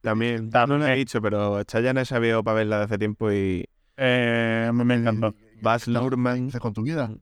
También, 0.00 0.48
no 0.48 0.78
lo 0.78 0.86
he 0.86 0.94
dicho, 0.96 1.20
pero 1.20 1.62
no 1.62 2.00
he 2.00 2.04
sabido 2.04 2.42
para 2.42 2.56
verla 2.56 2.78
de 2.78 2.84
hace 2.84 2.98
tiempo 2.98 3.30
y 3.32 3.68
Eh, 3.96 4.66
a 4.68 4.72
mí 4.72 4.84
me 4.84 4.94
encantó. 4.94 5.34
Baz 5.60 5.88
Luhrmann. 5.88 6.48
haces 6.48 6.60
con 6.60 6.72
tu 6.72 6.82
vida. 6.82 7.12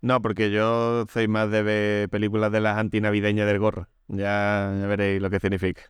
No, 0.00 0.22
porque 0.22 0.50
yo 0.50 1.06
soy 1.12 1.26
más 1.28 1.50
de 1.50 1.62
ver 1.62 2.08
películas 2.10 2.52
de 2.52 2.60
las 2.60 2.78
antinavideñas 2.78 3.46
del 3.46 3.58
gorro. 3.58 3.88
Ya, 4.08 4.70
veréis 4.86 5.20
lo 5.20 5.30
que 5.30 5.40
significa. 5.40 5.82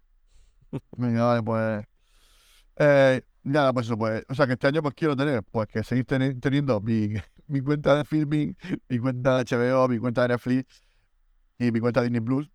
Venga, 0.97 1.25
vale, 1.25 1.43
pues. 1.43 1.85
Eh, 2.79 3.23
nada, 3.45 3.73
pues 3.73 3.87
eso, 3.87 3.99
pues. 3.99 4.25
O 4.29 4.35
sea, 4.35 4.47
que 4.47 4.55
este 4.55 4.67
año 4.69 4.83
pues 4.83 4.95
quiero 4.95 5.17
tener, 5.17 5.43
pues 5.45 5.69
que 5.69 5.85
seguir 5.85 6.07
teni- 6.07 6.41
teniendo 6.41 6.81
mi, 6.81 7.11
mi 7.49 7.61
cuenta 7.61 7.97
de 7.97 8.05
filming, 8.05 8.57
mi 8.89 8.99
cuenta 8.99 9.37
de 9.37 9.43
HBO, 9.43 9.89
mi 9.89 9.99
cuenta 9.99 10.23
de 10.23 10.29
Netflix 10.31 10.83
y 11.59 11.73
mi 11.73 11.81
cuenta 11.81 12.01
de 12.03 12.09
Disney 12.09 12.23
Plus, 12.23 12.51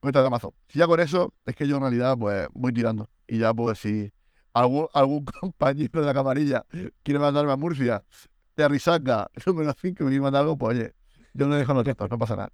cuenta 0.00 0.20
de 0.22 0.28
Amazon. 0.28 0.52
Si 0.68 0.78
ya 0.80 0.86
con 0.86 1.00
eso, 1.00 1.34
es 1.46 1.56
que 1.56 1.68
yo 1.68 1.76
en 1.76 1.82
realidad 1.82 2.16
pues 2.18 2.48
voy 2.54 2.72
tirando. 2.72 3.10
Y 3.28 3.38
ya 3.40 3.54
pues 3.54 3.78
si 3.80 4.12
algún, 4.54 4.88
algún 4.94 5.24
compañero 5.40 6.00
de 6.02 6.06
la 6.06 6.14
camarilla 6.14 6.66
quiere 7.02 7.20
mandarme 7.20 7.52
a 7.52 7.56
Murcia, 7.56 8.04
de 8.56 8.68
Risaca, 8.68 9.30
número 9.46 9.74
5, 9.80 10.04
me 10.04 10.20
mandar 10.20 10.42
algo, 10.42 10.56
pues 10.58 10.76
oye, 10.78 10.94
yo 11.32 11.46
no 11.48 11.56
dejo 11.56 11.74
los 11.74 11.84
textos, 11.84 12.10
no 12.10 12.18
pasa 12.18 12.36
nada. 12.36 12.52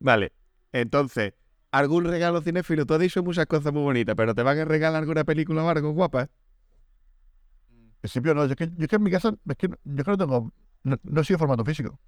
Vale, 0.00 0.32
entonces, 0.72 1.34
algún 1.72 2.04
regalo 2.04 2.40
cinéfilo. 2.40 2.86
Tú 2.86 2.94
has 2.94 3.00
dicho 3.00 3.22
muchas 3.22 3.46
cosas 3.46 3.72
muy 3.72 3.82
bonitas, 3.82 4.14
pero 4.16 4.34
¿te 4.34 4.42
van 4.42 4.58
a 4.58 4.64
regalar 4.64 5.02
alguna 5.02 5.24
película 5.24 5.64
o 5.64 5.68
algo 5.68 5.90
guapa? 5.92 6.28
En 7.70 8.00
principio 8.00 8.34
no, 8.34 8.46
yo 8.46 8.52
es 8.52 8.56
que, 8.56 8.66
yo 8.68 8.74
es 8.84 8.88
que 8.88 8.96
en 8.96 9.02
mi 9.02 9.10
casa, 9.10 9.34
es 9.48 9.56
que 9.56 9.68
yo 9.68 10.04
creo 10.04 10.04
que 10.04 10.10
no 10.12 10.18
tengo, 10.18 10.52
no, 10.84 10.96
no 11.02 11.20
he 11.20 11.24
sido 11.24 11.38
formato 11.38 11.64
físico. 11.64 11.98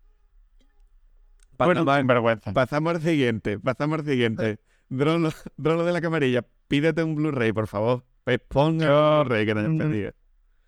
Bueno, 1.58 1.84
Pasamos, 1.84 1.96
sin 1.98 2.06
vergüenza. 2.06 2.52
pasamos 2.52 2.94
al 2.94 3.02
siguiente, 3.02 3.58
pasamos 3.58 3.98
al 4.00 4.06
siguiente. 4.06 4.60
Drono, 4.88 5.30
drono 5.56 5.84
de 5.84 5.92
la 5.92 6.00
camarilla, 6.00 6.46
pídete 6.68 7.02
un 7.02 7.16
Blu-ray, 7.16 7.52
por 7.52 7.66
favor. 7.66 8.04
Pues 8.24 8.38
ponga 8.48 8.86
un 9.20 9.24
Blu-ray 9.26 9.46
que 9.46 9.52
te 9.54 9.58
hayas 9.60 9.72
Mm, 9.72 9.78
pedido. 9.78 10.12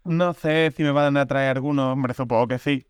No 0.04 0.34
sé 0.34 0.72
si 0.76 0.82
me 0.82 0.90
van 0.90 1.16
a 1.16 1.26
traer 1.26 1.56
alguno, 1.56 1.92
hombre, 1.92 2.14
supongo 2.14 2.48
que 2.48 2.58
sí. 2.58 2.86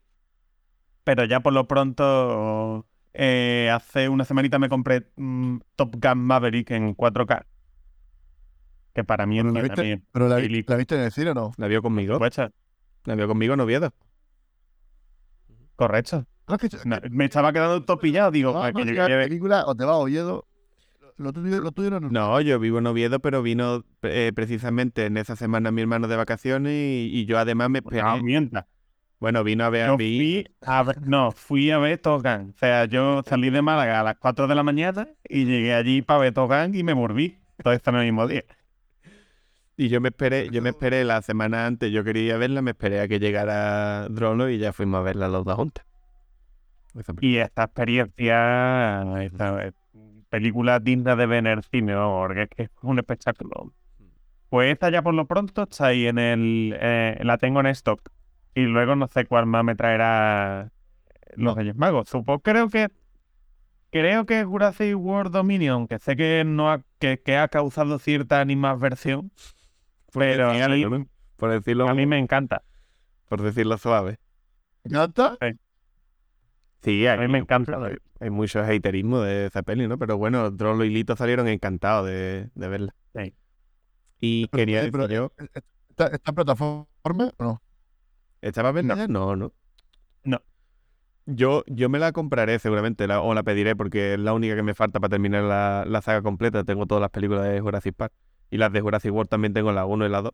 Pero 1.04 1.24
ya 1.24 1.40
por 1.40 1.52
lo 1.52 1.66
pronto, 1.66 2.86
eh, 3.12 3.70
hace 3.72 4.08
una 4.08 4.24
semanita 4.24 4.58
me 4.58 4.68
compré 4.68 5.10
mm, 5.16 5.58
Top 5.76 5.96
Gun 6.00 6.18
Maverick 6.24 6.70
en 6.70 6.94
4K. 6.94 7.44
Que 8.94 9.04
para 9.04 9.26
mí 9.26 9.38
es 9.38 9.44
¿Pero 9.44 9.54
la 9.54 9.60
que 9.60 9.62
viste? 9.64 9.76
también. 9.76 10.06
Pero 10.12 10.28
la, 10.28 10.36
¿la 10.38 10.76
viste 10.76 10.94
en 10.94 11.00
el 11.02 11.12
cine 11.12 11.30
o 11.30 11.34
no? 11.34 11.52
La 11.56 11.66
vio 11.66 11.82
conmigo. 11.82 12.18
Puecha, 12.18 12.50
La 13.04 13.14
vio 13.14 13.26
conmigo 13.26 13.54
en 13.54 13.60
Oviedo. 13.60 13.92
correcto. 15.76 16.26
No, 16.46 16.56
No, 16.84 16.98
me 17.10 17.24
estaba 17.26 17.52
quedando 17.52 17.84
todo 17.84 17.98
pillado, 17.98 18.30
digo, 18.30 18.52
no, 18.52 18.62
"Ah, 18.62 18.72
no, 18.72 18.80
que 18.84 18.94
yo 18.94 19.08
la 19.08 19.08
película 19.24 19.64
o 19.66 19.74
te 19.74 19.84
va 19.84 19.92
a 19.92 19.96
Oviedo. 19.96 20.46
Lo 21.22 21.32
tuyo, 21.32 21.60
lo 21.60 21.70
tuyo 21.72 21.90
no, 21.90 22.00
no. 22.00 22.10
No, 22.10 22.40
yo 22.40 22.58
vivo 22.58 22.78
en 22.78 22.86
Oviedo, 22.86 23.20
pero 23.20 23.42
vino 23.42 23.84
eh, 24.02 24.32
precisamente 24.34 25.06
en 25.06 25.16
esa 25.16 25.36
semana 25.36 25.70
mi 25.70 25.82
hermano 25.82 26.08
de 26.08 26.16
vacaciones 26.16 26.72
y, 26.72 27.10
y 27.12 27.26
yo 27.26 27.38
además 27.38 27.70
me 27.70 27.78
esperé. 27.78 28.02
No, 28.02 28.22
mienta. 28.22 28.66
Bueno, 29.20 29.44
vino 29.44 29.62
a 29.64 29.70
ver 29.70 29.88
a 29.88 29.96
mí. 29.96 29.96
fui 29.96 30.48
a 30.62 30.82
ver, 30.82 31.02
no, 31.06 31.30
fui 31.30 31.70
a 31.70 31.78
ver 31.78 31.98
Top 31.98 32.24
Gun. 32.24 32.50
O 32.56 32.58
sea, 32.58 32.86
yo 32.86 33.22
salí 33.24 33.50
de 33.50 33.62
Málaga 33.62 34.00
a 34.00 34.02
las 34.02 34.16
4 34.16 34.48
de 34.48 34.54
la 34.56 34.64
mañana 34.64 35.08
y 35.28 35.44
llegué 35.44 35.74
allí 35.74 36.02
para 36.02 36.18
ver 36.18 36.34
Top 36.34 36.50
Gun 36.50 36.74
y 36.74 36.82
me 36.82 36.92
volví. 36.92 37.38
Todo 37.62 37.72
el 37.72 38.04
mismo 38.04 38.26
día. 38.26 38.42
Y 39.76 39.88
yo 39.88 40.00
me 40.00 40.08
esperé, 40.08 40.50
yo 40.50 40.60
me 40.60 40.70
esperé 40.70 41.04
la 41.04 41.22
semana 41.22 41.66
antes, 41.66 41.92
yo 41.92 42.02
quería 42.02 42.36
verla, 42.36 42.62
me 42.62 42.72
esperé 42.72 43.00
a 43.00 43.06
que 43.06 43.20
llegara 43.20 44.08
Drono 44.08 44.50
y 44.50 44.58
ya 44.58 44.72
fuimos 44.72 44.98
a 44.98 45.02
verla 45.02 45.28
los 45.28 45.44
dos 45.44 45.56
película. 45.56 47.18
Y 47.20 47.36
esta 47.36 47.64
experiencia, 47.64 49.22
esta 49.22 49.72
película 50.32 50.80
digna 50.80 51.16
de 51.16 51.26
ver 51.26 51.40
en 51.40 51.48
el 51.48 51.62
cine, 51.64 51.94
¿no? 51.94 52.16
porque 52.26 52.44
es 52.44 52.50
que 52.50 52.62
es 52.64 52.70
un 52.82 52.98
espectáculo. 52.98 53.74
Pues 54.48 54.72
esta 54.72 54.90
ya 54.90 55.02
por 55.02 55.14
lo 55.14 55.26
pronto 55.26 55.64
está 55.64 55.86
ahí 55.88 56.06
en 56.06 56.18
el. 56.18 56.76
eh, 56.80 57.18
la 57.22 57.38
tengo 57.38 57.60
en 57.60 57.66
stock. 57.68 58.00
Y 58.54 58.62
luego 58.62 58.96
no 58.96 59.08
sé 59.08 59.26
cuál 59.26 59.46
más 59.46 59.64
me 59.64 59.76
traerá 59.76 60.72
los 61.36 61.56
Reyes 61.56 61.76
Magos. 61.76 62.08
Supongo, 62.08 62.40
creo 62.42 62.68
que. 62.70 62.88
Creo 63.90 64.24
que 64.26 64.40
es 64.40 64.46
Jurassic 64.46 64.96
World 64.98 65.32
Dominion, 65.32 65.86
que 65.86 65.98
sé 65.98 66.16
que 66.16 66.44
no 66.46 66.72
ha, 66.72 66.82
que, 66.98 67.20
que 67.22 67.36
ha 67.36 67.48
causado 67.48 67.98
cierta 67.98 68.40
animadversión. 68.40 69.32
Pero 70.12 70.50
a 70.50 70.68
mí, 70.68 70.84
¿no? 70.84 71.06
Por 71.36 71.50
decirlo, 71.50 71.88
a 71.88 71.94
mí 71.94 72.06
me 72.06 72.18
encanta. 72.18 72.62
por 73.28 73.42
decirlo 73.42 73.78
suave. 73.78 74.18
¿Te 74.82 74.88
encanta? 74.90 75.36
Sí, 76.82 77.06
A 77.06 77.16
mí 77.16 77.28
me 77.28 77.38
encanta. 77.38 77.78
Hay, 78.22 78.30
mucho 78.30 78.60
haterismo 78.60 79.20
de 79.20 79.46
esa 79.46 79.62
peli, 79.62 79.86
¿no? 79.88 79.98
Pero 79.98 80.16
bueno, 80.18 80.50
Drono 80.50 80.84
y 80.84 80.90
Lito 80.90 81.16
salieron 81.16 81.48
encantados 81.48 82.06
de, 82.06 82.50
de 82.54 82.68
verla. 82.68 82.94
Sí. 83.14 83.34
Y 84.20 84.46
Pero- 84.48 84.60
quería 84.60 84.78
eh, 84.78 84.84
decir 84.84 84.92
pero- 84.92 85.08
yo, 85.08 85.32
¿Esta, 85.90 86.06
esta 86.08 86.32
plataforma 86.32 86.86
o 87.38 87.44
no? 87.44 87.62
¿estaba 88.40 88.70
a 88.70 88.72
verla 88.72 88.94
No. 88.94 89.08
No, 89.08 89.36
no. 89.36 89.52
No. 90.24 90.40
Yo, 91.26 91.62
yo 91.66 91.88
me 91.88 91.98
la 91.98 92.12
compraré 92.12 92.58
seguramente, 92.58 93.06
la- 93.06 93.20
o 93.20 93.34
la 93.34 93.42
pediré, 93.42 93.76
porque 93.76 94.14
es 94.14 94.18
la 94.20 94.32
única 94.32 94.56
que 94.56 94.62
me 94.62 94.74
falta 94.74 94.98
para 95.00 95.10
terminar 95.10 95.44
la, 95.44 95.84
la 95.86 96.02
saga 96.02 96.22
completa. 96.22 96.64
Tengo 96.64 96.86
todas 96.86 97.00
las 97.00 97.10
películas 97.10 97.44
de 97.48 97.60
Jurassic 97.60 97.94
Park. 97.94 98.12
Y 98.50 98.58
las 98.58 98.72
de 98.72 98.80
Jurassic 98.80 99.12
World 99.12 99.28
también 99.30 99.52
tengo 99.54 99.72
la 99.72 99.86
1 99.86 100.06
y 100.06 100.08
la 100.08 100.22
2. 100.22 100.32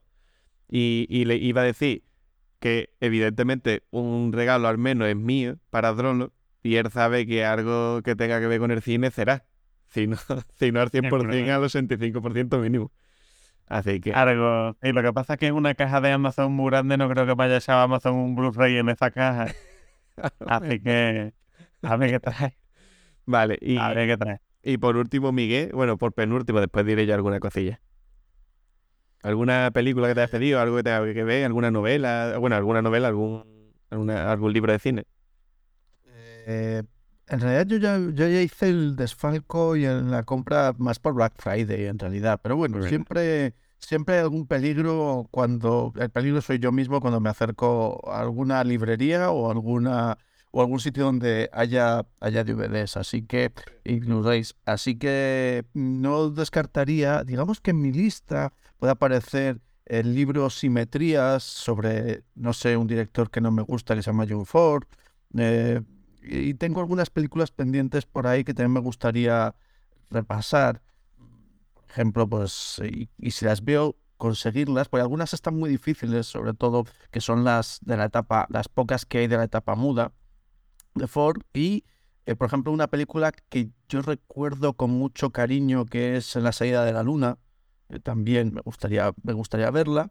Y, 0.68 1.06
y 1.08 1.24
le 1.24 1.36
iba 1.36 1.60
a 1.60 1.64
decir 1.64 2.04
que, 2.58 2.90
evidentemente, 3.00 3.84
un 3.90 4.32
regalo 4.32 4.66
al 4.68 4.76
menos 4.78 5.08
es 5.08 5.16
mío 5.16 5.56
para 5.70 5.92
Drono. 5.92 6.32
Y 6.68 6.76
él 6.76 6.90
sabe 6.90 7.26
que 7.26 7.46
algo 7.46 8.02
que 8.02 8.14
tenga 8.14 8.40
que 8.40 8.46
ver 8.46 8.60
con 8.60 8.70
el 8.70 8.82
cine 8.82 9.10
será. 9.10 9.46
Si 9.86 10.06
no, 10.06 10.18
si 10.58 10.70
no 10.70 10.82
al 10.82 10.90
100%, 10.90 11.50
al 11.50 11.62
85% 11.64 12.58
mínimo. 12.58 12.92
Así 13.66 14.00
que... 14.00 14.12
Algo. 14.12 14.76
Y 14.82 14.92
lo 14.92 15.02
que 15.02 15.12
pasa 15.14 15.32
es 15.34 15.38
que 15.38 15.46
es 15.46 15.52
una 15.52 15.74
caja 15.74 16.02
de 16.02 16.12
Amazon 16.12 16.52
muy 16.52 16.68
grande, 16.70 16.98
no 16.98 17.08
creo 17.08 17.24
que 17.24 17.32
vaya 17.32 17.54
a 17.54 17.56
echar 17.56 17.78
Amazon 17.78 18.16
un 18.16 18.34
Blu-ray 18.36 18.76
en 18.76 18.90
esa 18.90 19.10
caja. 19.10 19.46
Así 20.46 20.78
que. 20.80 21.32
A 21.80 21.96
ver 21.96 22.10
qué 22.10 22.20
trae. 22.20 22.58
Vale, 23.24 23.56
y, 23.62 23.78
A 23.78 23.94
ver 23.94 24.06
qué 24.08 24.16
trae. 24.18 24.40
y 24.62 24.76
por 24.76 24.98
último, 24.98 25.32
Miguel, 25.32 25.70
bueno, 25.72 25.96
por 25.96 26.12
penúltimo, 26.12 26.60
después 26.60 26.84
diré 26.84 27.06
yo 27.06 27.14
alguna 27.14 27.40
cosilla. 27.40 27.80
¿Alguna 29.22 29.70
película 29.72 30.08
que 30.08 30.14
te 30.14 30.20
hayas 30.20 30.30
pedido? 30.30 30.60
¿Algo 30.60 30.76
que 30.76 30.82
tenga 30.82 31.12
que 31.14 31.24
ver? 31.24 31.46
¿Alguna 31.46 31.70
novela? 31.70 32.36
Bueno, 32.38 32.56
alguna 32.56 32.82
novela, 32.82 33.08
algún, 33.08 33.72
alguna- 33.88 34.30
algún 34.30 34.52
libro 34.52 34.72
de 34.72 34.78
cine. 34.78 35.04
Eh, 36.50 36.82
en 37.26 37.40
realidad 37.40 37.66
yo 37.66 37.76
ya, 37.76 37.98
yo 37.98 38.26
ya 38.26 38.40
hice 38.40 38.70
el 38.70 38.96
desfalco 38.96 39.76
y 39.76 39.84
en 39.84 40.10
la 40.10 40.22
compra 40.22 40.74
más 40.78 40.98
por 40.98 41.12
Black 41.12 41.34
Friday 41.36 41.84
en 41.84 41.98
realidad. 41.98 42.40
Pero 42.42 42.56
bueno, 42.56 42.82
siempre, 42.88 43.52
siempre 43.78 44.14
hay 44.14 44.20
algún 44.22 44.46
peligro 44.46 45.28
cuando 45.30 45.92
el 45.96 46.08
peligro 46.08 46.40
soy 46.40 46.58
yo 46.58 46.72
mismo 46.72 47.02
cuando 47.02 47.20
me 47.20 47.28
acerco 47.28 48.00
a 48.10 48.20
alguna 48.20 48.64
librería 48.64 49.30
o 49.30 49.50
alguna 49.50 50.16
o 50.50 50.62
algún 50.62 50.80
sitio 50.80 51.04
donde 51.04 51.50
haya, 51.52 52.06
haya 52.20 52.42
DVDs, 52.42 52.96
así 52.96 53.20
que 53.26 53.52
Blu-rays. 53.84 54.56
Así 54.64 54.96
que 54.96 55.66
no 55.74 56.30
descartaría, 56.30 57.24
digamos 57.24 57.60
que 57.60 57.72
en 57.72 57.82
mi 57.82 57.92
lista 57.92 58.54
puede 58.78 58.92
aparecer 58.92 59.60
el 59.84 60.14
libro 60.14 60.48
Simetrías 60.48 61.42
sobre, 61.42 62.22
no 62.34 62.54
sé, 62.54 62.78
un 62.78 62.86
director 62.86 63.30
que 63.30 63.42
no 63.42 63.50
me 63.50 63.60
gusta 63.60 63.94
que 63.94 64.02
se 64.02 64.10
llama 64.10 64.24
John 64.26 64.46
Ford. 64.46 64.84
eh, 65.36 65.82
y 66.22 66.54
tengo 66.54 66.80
algunas 66.80 67.10
películas 67.10 67.50
pendientes 67.50 68.06
por 68.06 68.26
ahí 68.26 68.44
que 68.44 68.54
también 68.54 68.72
me 68.72 68.80
gustaría 68.80 69.54
repasar. 70.10 70.82
Por 71.74 71.84
ejemplo, 71.88 72.28
pues, 72.28 72.80
y, 73.18 73.30
si 73.30 73.44
las 73.44 73.64
veo, 73.64 73.96
conseguirlas, 74.16 74.88
porque 74.88 75.02
algunas 75.02 75.32
están 75.32 75.56
muy 75.56 75.70
difíciles, 75.70 76.26
sobre 76.26 76.52
todo 76.52 76.84
que 77.10 77.20
son 77.20 77.44
las 77.44 77.78
de 77.82 77.96
la 77.96 78.06
etapa, 78.06 78.46
las 78.50 78.68
pocas 78.68 79.06
que 79.06 79.18
hay 79.18 79.26
de 79.28 79.36
la 79.36 79.44
etapa 79.44 79.76
muda 79.76 80.12
de 80.94 81.06
Ford. 81.06 81.42
Y, 81.54 81.84
eh, 82.26 82.34
por 82.34 82.48
ejemplo, 82.48 82.72
una 82.72 82.88
película 82.88 83.32
que 83.32 83.70
yo 83.88 84.02
recuerdo 84.02 84.74
con 84.74 84.90
mucho 84.90 85.30
cariño, 85.30 85.86
que 85.86 86.16
es 86.16 86.36
En 86.36 86.44
la 86.44 86.52
salida 86.52 86.84
de 86.84 86.92
la 86.92 87.02
luna. 87.02 87.38
eh, 87.90 88.00
también 88.00 88.52
me 88.54 88.60
gustaría, 88.62 89.12
me 89.22 89.32
gustaría 89.32 89.70
verla. 89.70 90.10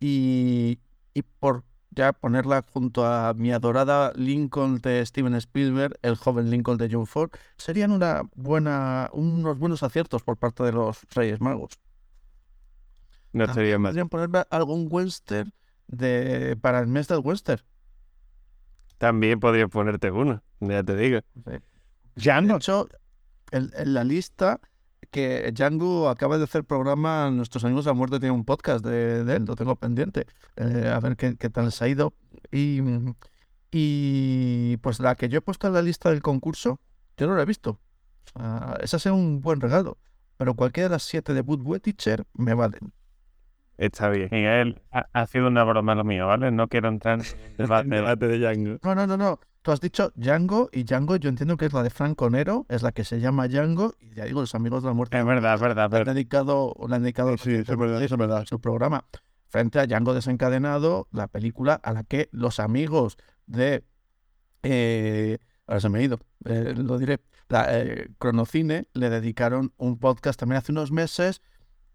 Y, 0.00 0.80
y 1.14 1.22
por 1.22 1.64
ya 1.90 2.12
ponerla 2.12 2.64
junto 2.72 3.06
a 3.06 3.34
mi 3.34 3.52
adorada 3.52 4.12
Lincoln 4.16 4.78
de 4.80 5.04
Steven 5.06 5.34
Spielberg, 5.36 5.98
el 6.02 6.16
joven 6.16 6.50
Lincoln 6.50 6.78
de 6.78 6.88
John 6.90 7.06
Ford, 7.06 7.30
serían 7.56 7.90
una 7.92 8.22
buena, 8.34 9.10
unos 9.12 9.58
buenos 9.58 9.82
aciertos 9.82 10.22
por 10.22 10.36
parte 10.38 10.62
de 10.64 10.72
los 10.72 11.06
Reyes 11.14 11.40
Magos. 11.40 11.78
No 13.32 13.46
También 13.46 13.54
sería 13.54 13.78
mal. 13.78 13.98
Podrían 13.98 14.08
ponerme 14.08 14.44
algún 14.50 14.88
western 14.90 15.52
de, 15.86 16.56
para 16.60 16.80
el 16.80 16.86
mes 16.88 17.08
del 17.08 17.20
western. 17.20 17.62
También 18.98 19.40
podría 19.40 19.68
ponerte 19.68 20.10
uno, 20.10 20.42
ya 20.60 20.82
te 20.82 20.96
digo. 20.96 21.20
Ya 22.16 22.40
De 22.44 22.52
no. 22.52 22.56
hecho, 22.56 22.88
en, 23.52 23.70
en 23.76 23.94
la 23.94 24.04
lista 24.04 24.60
que 25.10 25.52
Django 25.52 26.08
acaba 26.08 26.38
de 26.38 26.44
hacer 26.44 26.64
programa, 26.64 27.30
nuestros 27.30 27.64
amigos 27.64 27.84
de 27.84 27.90
la 27.90 27.94
muerte 27.94 28.20
tienen 28.20 28.36
un 28.36 28.44
podcast 28.44 28.84
de, 28.84 29.20
él, 29.20 29.44
lo 29.44 29.56
tengo 29.56 29.76
pendiente, 29.76 30.26
eh, 30.56 30.92
a 30.92 31.00
ver 31.00 31.16
qué, 31.16 31.34
tal 31.50 31.66
les 31.66 31.80
ha 31.82 31.88
ido. 31.88 32.14
Y, 32.52 32.80
y 33.70 34.76
pues 34.78 35.00
la 35.00 35.14
que 35.14 35.28
yo 35.28 35.38
he 35.38 35.42
puesto 35.42 35.66
en 35.66 35.74
la 35.74 35.82
lista 35.82 36.10
del 36.10 36.22
concurso, 36.22 36.80
yo 37.16 37.26
no 37.26 37.34
la 37.34 37.42
he 37.42 37.46
visto. 37.46 37.80
Sea, 38.32 38.78
esa 38.82 38.98
sea 38.98 39.12
un 39.12 39.40
buen 39.40 39.60
regalo, 39.60 39.98
pero 40.36 40.54
cualquiera 40.54 40.88
de 40.88 40.94
las 40.94 41.02
siete 41.02 41.34
de 41.34 41.40
Wood 41.40 41.80
Teacher 41.80 42.26
me 42.34 42.54
valen. 42.54 42.92
Está 43.78 44.08
bien. 44.08 44.28
Miguel, 44.32 44.80
ha, 44.90 45.06
ha 45.12 45.26
sido 45.26 45.48
una 45.48 45.62
broma 45.64 45.94
lo 45.94 46.04
mío, 46.04 46.26
¿vale? 46.26 46.50
No 46.50 46.68
quiero 46.68 46.88
entrar 46.88 47.20
en 47.20 47.26
El 47.26 47.56
debate. 47.58 47.88
debate 47.88 48.26
de 48.28 48.38
Django. 48.38 48.78
No, 48.82 48.94
no, 48.94 49.06
no, 49.06 49.16
no. 49.16 49.40
Tú 49.62 49.72
has 49.72 49.80
dicho 49.80 50.12
Django 50.14 50.68
y 50.72 50.84
Django 50.84 51.16
yo 51.16 51.28
entiendo 51.28 51.56
que 51.56 51.66
es 51.66 51.72
la 51.72 51.82
de 51.82 51.90
Franco 51.90 52.30
Nero, 52.30 52.66
es 52.68 52.82
la 52.82 52.92
que 52.92 53.02
se 53.04 53.18
llama 53.20 53.48
Django 53.48 53.94
y 54.00 54.14
ya 54.14 54.24
digo, 54.24 54.40
los 54.40 54.54
amigos 54.54 54.82
de 54.84 54.88
la 54.90 54.94
muerte 54.94 55.18
Es 55.18 55.24
verdad, 55.24 55.54
es 55.56 55.60
verdad. 55.60 55.90
le 55.90 55.98
han 55.98 56.04
dedicado, 56.04 56.72
le 56.88 56.94
han 56.94 57.02
dedicado 57.02 57.36
Sí, 57.36 57.52
eso 57.52 57.72
es 57.72 57.78
verdad, 57.78 58.00
eso 58.02 58.14
es 58.14 58.18
verdad. 58.18 58.44
su 58.46 58.60
programa 58.60 59.04
frente 59.48 59.80
a 59.80 59.86
Django 59.86 60.14
desencadenado, 60.14 61.08
la 61.10 61.26
película 61.26 61.74
a 61.74 61.92
la 61.92 62.04
que 62.04 62.28
los 62.30 62.60
amigos 62.60 63.16
de 63.46 63.82
eh, 64.62 65.38
ahora 65.66 65.80
se 65.80 65.88
me 65.88 65.98
ha 65.98 66.02
ido, 66.02 66.18
eh, 66.44 66.74
lo 66.76 66.98
diré, 66.98 67.20
la 67.48 67.66
eh, 67.70 68.08
Cronocine 68.18 68.88
le 68.94 69.10
dedicaron 69.10 69.72
un 69.76 69.98
podcast 69.98 70.38
también 70.38 70.58
hace 70.58 70.72
unos 70.72 70.92
meses 70.92 71.42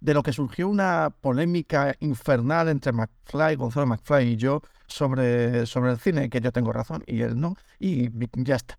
de 0.02 0.14
lo 0.14 0.24
que 0.24 0.34
surgió 0.34 0.68
una 0.68 1.12
polémica 1.22 1.96
infernal 2.00 2.68
entre 2.68 2.92
McFly, 2.92 3.56
Gonzalo 3.56 3.86
McFly 3.86 4.30
y 4.30 4.36
yo 4.36 4.62
sobre, 4.88 5.66
sobre 5.68 5.92
el 5.92 6.00
cine, 6.00 6.30
que 6.30 6.42
yo 6.42 6.52
tengo 6.52 6.74
razón 6.74 7.04
y 7.08 7.22
él 7.22 7.40
no, 7.40 7.56
y 7.80 8.10
ya 8.44 8.56
está. 8.56 8.78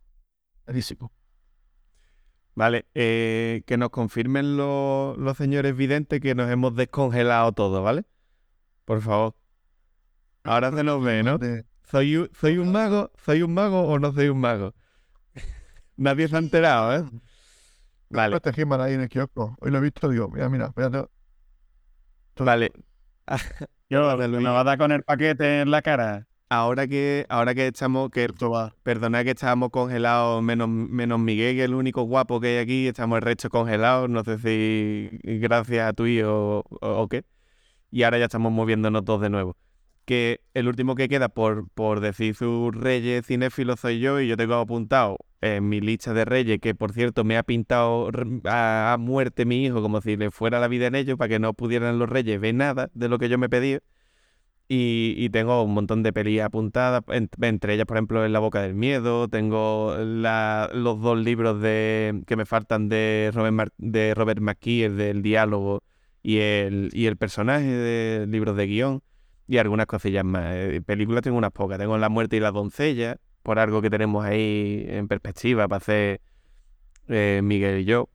Vale, 2.54 2.86
eh, 2.94 3.62
que 3.66 3.78
nos 3.78 3.90
confirmen 3.90 4.56
los, 4.56 5.16
los 5.16 5.36
señores 5.36 5.74
videntes 5.76 6.20
que 6.20 6.34
nos 6.34 6.50
hemos 6.50 6.74
descongelado 6.74 7.52
todo, 7.52 7.82
¿vale? 7.82 8.04
Por 8.84 9.00
favor. 9.00 9.34
Ahora 10.44 10.72
se 10.72 10.82
nos 10.82 11.02
ve, 11.02 11.22
¿no? 11.22 11.38
¿Soy, 11.84 12.28
¿Soy 12.38 12.58
un 12.58 12.72
mago? 12.72 13.12
¿Soy 13.24 13.42
un 13.42 13.54
mago 13.54 13.82
o 13.82 13.98
no 13.98 14.12
soy 14.12 14.28
un 14.28 14.40
mago? 14.40 14.74
Nadie 15.96 16.28
se 16.28 16.36
ha 16.36 16.40
enterado, 16.40 16.96
¿eh? 16.96 17.08
Vale, 18.12 18.36
Este 18.36 18.60
He-Man 18.60 18.80
ahí 18.80 18.94
en 18.94 19.00
el 19.00 19.08
kiosco. 19.08 19.56
Hoy 19.60 19.70
lo 19.70 19.78
he 19.78 19.80
visto, 19.80 20.08
digo, 20.08 20.28
mira, 20.28 20.48
mira, 20.48 20.66
espérate. 20.66 21.08
vale. 22.36 22.72
Yo, 23.88 24.16
me 24.16 24.42
va 24.42 24.60
a 24.60 24.64
dar 24.64 24.78
con 24.78 24.92
el 24.92 25.02
paquete 25.02 25.60
en 25.60 25.70
la 25.70 25.82
cara. 25.82 26.26
Ahora 26.48 26.86
que, 26.86 27.24
ahora 27.28 27.54
que 27.54 27.66
estamos, 27.66 28.10
que 28.10 28.24
Esto 28.24 28.50
va. 28.50 28.74
perdonad 28.82 29.24
que 29.24 29.30
estábamos 29.30 29.70
congelados, 29.70 30.42
menos, 30.42 30.68
menos 30.68 31.18
Miguel, 31.18 31.54
que 31.56 31.60
es 31.62 31.64
el 31.66 31.74
único 31.74 32.02
guapo 32.02 32.40
que 32.40 32.48
hay 32.48 32.58
aquí, 32.58 32.88
estamos 32.88 33.16
el 33.16 33.22
resto 33.22 33.48
congelados, 33.48 34.10
no 34.10 34.22
sé 34.24 34.38
si 34.38 35.18
gracias 35.22 35.88
a 35.88 35.92
tu 35.94 36.06
hijo 36.06 36.60
o, 36.80 37.02
o 37.02 37.08
qué. 37.08 37.24
Y 37.90 38.02
ahora 38.02 38.18
ya 38.18 38.26
estamos 38.26 38.52
moviéndonos 38.52 39.04
todos 39.04 39.22
de 39.22 39.30
nuevo. 39.30 39.56
El 40.54 40.68
último 40.68 40.94
que 40.94 41.08
queda 41.08 41.28
por, 41.28 41.68
por 41.70 42.00
decir 42.00 42.34
sus 42.34 42.74
reyes 42.74 43.26
cinéfilos 43.26 43.80
soy 43.80 44.00
yo, 44.00 44.20
y 44.20 44.28
yo 44.28 44.36
tengo 44.36 44.54
apuntado 44.54 45.18
en 45.40 45.68
mi 45.68 45.80
lista 45.80 46.14
de 46.14 46.24
reyes, 46.24 46.60
que 46.60 46.74
por 46.74 46.92
cierto 46.92 47.24
me 47.24 47.36
ha 47.36 47.42
pintado 47.42 48.10
a, 48.44 48.96
muerte 48.98 49.44
mi 49.44 49.64
hijo, 49.64 49.82
como 49.82 50.00
si 50.00 50.16
le 50.16 50.30
fuera 50.30 50.60
la 50.60 50.68
vida 50.68 50.86
en 50.86 50.94
ellos, 50.94 51.16
para 51.18 51.28
que 51.28 51.38
no 51.38 51.54
pudieran 51.54 51.98
los 51.98 52.08
reyes 52.08 52.40
ver 52.40 52.54
nada 52.54 52.90
de 52.94 53.08
lo 53.08 53.18
que 53.18 53.28
yo 53.28 53.38
me 53.38 53.48
pedí. 53.48 53.78
Y, 54.68 55.14
y 55.18 55.28
tengo 55.30 55.62
un 55.62 55.74
montón 55.74 56.02
de 56.02 56.12
pelis 56.12 56.40
apuntadas, 56.40 57.02
en- 57.08 57.28
entre 57.42 57.74
ellas, 57.74 57.84
por 57.86 57.96
ejemplo, 57.98 58.24
En 58.24 58.32
la 58.32 58.38
boca 58.38 58.62
del 58.62 58.74
miedo. 58.74 59.28
Tengo 59.28 59.94
los 59.98 61.00
dos 61.02 61.18
libros 61.18 61.60
de 61.60 62.22
que 62.26 62.36
me 62.36 62.46
faltan 62.46 62.88
de 62.88 63.30
Robert, 63.34 63.52
Mar- 63.54 63.72
de 63.78 64.14
Robert 64.14 64.40
McKee, 64.40 64.84
el 64.84 64.96
del 64.96 65.22
diálogo 65.22 65.82
y 66.22 66.38
el, 66.38 66.88
y 66.92 67.06
el 67.06 67.16
personaje 67.16 67.66
de 67.66 68.26
libros 68.28 68.56
de 68.56 68.66
guion. 68.66 69.02
Y 69.52 69.58
algunas 69.58 69.84
cosillas 69.84 70.24
más. 70.24 70.46
Eh, 70.54 70.80
películas 70.80 71.20
tengo 71.22 71.36
unas 71.36 71.52
pocas. 71.52 71.76
Tengo 71.78 71.98
La 71.98 72.08
muerte 72.08 72.36
y 72.36 72.40
la 72.40 72.50
doncella, 72.52 73.18
por 73.42 73.58
algo 73.58 73.82
que 73.82 73.90
tenemos 73.90 74.24
ahí 74.24 74.86
en 74.88 75.08
perspectiva 75.08 75.68
para 75.68 75.76
hacer 75.76 76.22
eh, 77.08 77.40
Miguel 77.44 77.80
y 77.80 77.84
yo. 77.84 78.08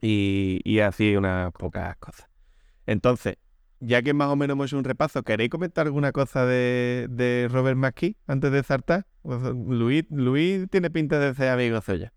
Y, 0.00 0.60
y 0.64 0.80
así 0.80 1.16
unas 1.16 1.52
pocas 1.52 1.96
cosas. 1.98 2.30
Entonces, 2.86 3.36
ya 3.80 4.00
que 4.00 4.14
más 4.14 4.28
o 4.28 4.36
menos 4.36 4.54
hemos 4.54 4.68
hecho 4.70 4.78
un 4.78 4.84
repaso, 4.84 5.22
¿queréis 5.22 5.50
comentar 5.50 5.84
alguna 5.86 6.12
cosa 6.12 6.46
de, 6.46 7.08
de 7.10 7.48
Robert 7.52 7.76
McKee 7.76 8.16
antes 8.26 8.50
de 8.52 8.62
saltar? 8.62 9.06
Luis, 9.24 10.04
Luis 10.08 10.66
tiene 10.70 10.88
pinta 10.90 11.18
de 11.18 11.34
ser 11.34 11.50
amigo 11.50 11.78
suyo. 11.82 12.08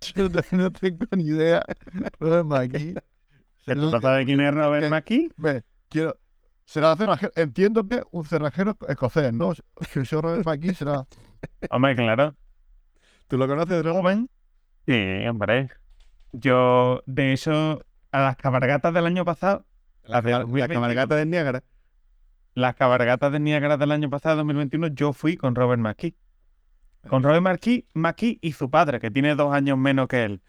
Yo 0.16 0.28
no- 0.50 0.72
tengo 0.72 1.06
ni 1.16 1.24
idea. 1.26 1.62
Robert 2.18 2.46
McKee. 2.46 2.94
¿Que 3.64 3.74
¿Tú 3.76 3.90
no 3.92 4.00
sabes 4.00 4.26
quién 4.26 4.40
es 4.40 4.52
Robert 4.52 4.82
¿Qué? 4.84 4.90
McKee? 4.90 5.30
Quiero. 5.88 6.18
Será 6.64 6.96
cerrajero. 6.96 7.32
Entiendo 7.36 7.86
que 7.88 8.02
un 8.10 8.24
cerrajero 8.24 8.76
escocés, 8.88 9.32
¿no? 9.32 9.52
Si 9.54 10.02
Robert 10.16 10.44
McKee 10.46 10.74
será. 10.74 11.04
Hombre, 11.70 11.94
claro. 11.96 12.34
¿Tú 13.28 13.36
lo 13.38 13.46
conoces, 13.48 13.82
Robert? 13.84 13.96
Joven. 14.02 14.30
Sí, 14.86 15.26
hombre. 15.28 15.68
Yo, 16.32 17.02
de 17.06 17.32
hecho, 17.32 17.84
a 18.10 18.20
las 18.20 18.36
cabalgatas 18.36 18.92
del 18.92 19.06
año 19.06 19.24
pasado, 19.24 19.64
La, 20.04 20.18
Hace- 20.18 20.30
la 20.30 20.68
cabalgata 20.68 21.14
del 21.16 21.30
Niágara. 21.30 21.62
las 22.54 22.74
cabalgatas 22.74 23.30
de 23.32 23.40
Niágara 23.40 23.76
del 23.76 23.92
año 23.92 24.10
pasado, 24.10 24.36
2021, 24.36 24.88
yo 24.88 25.12
fui 25.12 25.36
con 25.36 25.54
Robert 25.54 25.80
McKee. 25.80 26.14
Con 27.08 27.22
Robert 27.22 27.42
McKee, 27.42 27.86
McKee 27.94 28.38
y 28.40 28.52
su 28.52 28.70
padre, 28.70 28.98
que 29.00 29.10
tiene 29.10 29.34
dos 29.34 29.52
años 29.54 29.76
menos 29.78 30.08
que 30.08 30.24
él. 30.24 30.42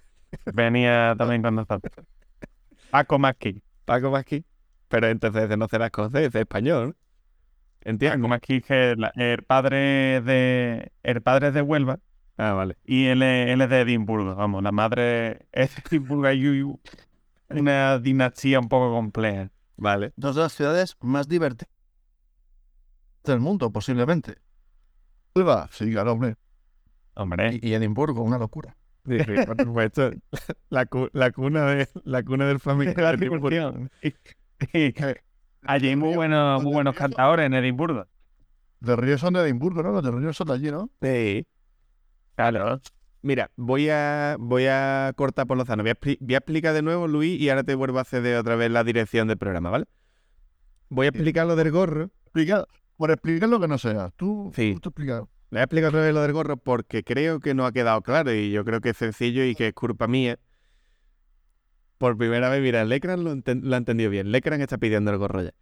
Venía 0.54 1.16
también 1.18 1.42
con 1.42 1.56
nosotros. 1.56 1.94
Paco 2.92 3.20
McKee. 3.20 3.62
Paco 3.86 4.12
McKee. 4.12 4.44
Pero 4.94 5.08
entonces 5.08 5.58
no 5.58 5.68
será 5.68 5.88
escocés, 5.88 6.28
es 6.28 6.36
español. 6.36 6.94
Paco 6.94 7.90
¿Entiendes? 7.90 8.30
McKee, 8.30 8.62
que 8.62 8.96
la- 8.96 9.12
el 9.16 9.42
padre 9.44 10.22
de 10.22 10.92
el 11.02 11.22
padre 11.24 11.48
es 11.48 11.56
de 11.56 11.64
Huelva 11.64 11.98
Ah, 12.38 12.54
vale. 12.54 12.78
y 12.86 13.06
él 13.08 13.24
es, 13.24 13.50
él 13.50 13.62
es 13.62 13.70
de 13.72 13.82
Edimburgo. 13.82 14.36
Vamos, 14.36 14.62
la 14.62 14.72
madre 14.72 15.48
es 15.52 15.74
de 15.76 15.82
Edimburgo. 15.90 16.28
Hay 16.28 16.44
una 17.50 17.98
dinastía 17.98 18.60
un 18.60 18.70
poco 18.70 18.92
compleja. 18.94 19.50
Vale. 19.78 20.14
Dos 20.16 20.36
de 20.36 20.44
las 20.44 20.54
ciudades 20.54 20.96
más 21.02 21.28
divertidas 21.28 21.74
del 23.24 23.40
mundo, 23.40 23.72
posiblemente. 23.72 24.36
Huelva. 25.36 25.70
Sí, 25.72 25.90
claro, 25.92 26.12
hombre. 26.12 26.36
Hombre, 27.16 27.60
Y, 27.64 27.70
y 27.70 27.74
Edimburgo, 27.74 28.22
una 28.22 28.38
locura. 28.38 28.78
Sí, 29.08 29.18
sí, 29.20 29.34
por 29.46 29.58
supuesto. 29.60 30.12
La, 30.70 30.86
cu- 30.86 31.10
la 31.14 31.32
cuna 31.32 31.66
de 31.66 31.90
la 32.04 32.22
cuna 32.24 32.46
del 32.48 32.60
familiar. 32.60 32.96
Y 34.74 34.94
Allí 35.66 35.88
hay 35.90 35.96
muy 35.96 36.16
buenos, 36.16 36.62
muy 36.62 36.74
buenos 36.74 36.96
cantadores 36.96 37.46
en 37.46 37.54
Edimburgo. 37.54 38.06
De 38.82 38.96
Ríos 38.98 39.22
son 39.22 39.34
de 39.34 39.42
Edimburgo, 39.42 39.82
¿no? 39.82 39.92
Los 39.92 40.04
de 40.04 40.12
Ríos 40.12 40.36
son 40.36 40.48
de 40.48 40.54
allí, 40.54 40.72
¿no? 40.72 40.90
Sí. 41.02 41.46
Claro. 42.36 42.82
Mira, 43.22 43.50
voy 43.56 43.88
a, 43.90 44.36
voy 44.38 44.66
a 44.68 45.14
cortar 45.16 45.48
por 45.48 45.56
los 45.58 45.66
zanos. 45.66 45.86
Voy 45.86 45.92
a, 45.92 46.18
voy 46.20 46.36
a 46.36 46.38
explicar 46.38 46.74
de 46.74 46.82
nuevo, 46.82 47.08
Luis, 47.08 47.40
y 47.40 47.50
ahora 47.50 47.64
te 47.64 47.76
vuelvo 47.76 48.00
a 48.00 48.04
ceder 48.04 48.36
otra 48.36 48.58
vez 48.58 48.70
la 48.70 48.84
dirección 48.84 49.30
del 49.30 49.38
programa, 49.38 49.70
¿vale? 49.70 49.86
Voy 50.90 51.06
a 51.06 51.10
explicar 51.10 51.48
lo 51.48 51.56
del 51.56 51.72
gorro. 51.72 52.10
Explica, 52.26 52.66
por 52.98 53.12
explicar 53.12 53.48
lo 53.48 53.62
que 53.62 53.68
no 53.70 53.78
sea. 53.78 54.12
Tú, 54.18 54.52
Sí. 54.54 54.78
tú. 54.82 54.92
Le 54.98 55.06
voy 55.16 55.60
a 55.60 55.64
explicar 55.64 55.90
otra 55.90 56.02
vez 56.02 56.14
lo 56.14 56.22
del 56.22 56.34
gorro 56.34 56.58
porque 56.58 57.04
creo 57.04 57.40
que 57.40 57.54
no 57.54 57.66
ha 57.66 57.72
quedado 57.72 58.02
claro 58.02 58.34
y 58.34 58.52
yo 58.52 58.66
creo 58.66 58.82
que 58.82 58.90
es 58.90 58.98
sencillo 58.98 59.46
y 59.46 59.56
que 59.56 59.68
es 59.70 59.74
culpa 59.74 60.08
mía. 60.08 60.38
Por 62.04 62.18
primera 62.18 62.50
vez, 62.50 62.62
mira, 62.62 62.84
Lecran 62.84 63.24
lo, 63.24 63.32
enten- 63.34 63.62
lo 63.62 63.76
ha 63.76 63.78
entendido 63.78 64.10
bien. 64.10 64.30
Lecran 64.30 64.60
está 64.60 64.78
pidiendo 64.78 65.10
el 65.10 65.18
gorro 65.18 65.42
ya. 65.42 65.54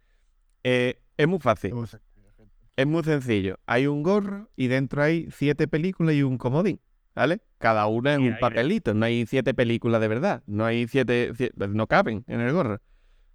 Eh, 0.64 1.00
es 1.16 1.28
muy 1.28 1.38
fácil, 1.38 1.72
es 2.74 2.84
muy 2.84 3.04
sencillo. 3.04 3.60
Hay 3.64 3.86
un 3.86 4.02
gorro 4.02 4.50
y 4.56 4.66
dentro 4.66 5.04
hay 5.04 5.28
siete 5.30 5.68
películas 5.68 6.16
y 6.16 6.24
un 6.24 6.38
comodín, 6.38 6.80
¿vale? 7.14 7.42
Cada 7.58 7.86
una 7.86 8.14
Y 8.14 8.26
un 8.28 8.38
papelito, 8.40 8.92
no 8.92 9.04
hay 9.04 9.24
siete 9.24 9.54
películas 9.54 10.00
de 10.00 10.08
verdad, 10.08 10.42
no 10.48 10.64
hay 10.64 10.88
siete, 10.88 11.32
pues 11.32 11.70
no 11.70 11.86
caben 11.86 12.24
en 12.26 12.40
el 12.40 12.52
gorro, 12.52 12.80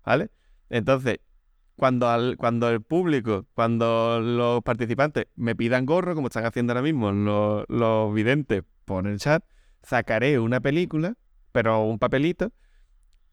¿vale? 0.06 0.30
Entonces, 0.70 1.20
cuando, 1.78 2.10
al- 2.10 2.36
cuando 2.36 2.70
el 2.70 2.82
público, 2.82 3.46
cuando 3.54 4.20
los 4.20 4.62
participantes 4.64 5.28
me 5.38 5.56
pidan 5.56 5.86
gorro, 5.86 6.14
como 6.14 6.28
están 6.28 6.46
haciendo 6.46 6.74
ahora 6.74 6.82
mismo 6.82 7.14
los, 7.14 7.64
los 7.70 8.14
videntes 8.14 8.64
por 8.84 9.08
el 9.08 9.18
chat, 9.18 9.46
sacaré 9.82 10.40
una 10.40 10.60
película, 10.60 11.16
pero 11.54 11.82
un 11.86 12.00
papelito, 12.00 12.52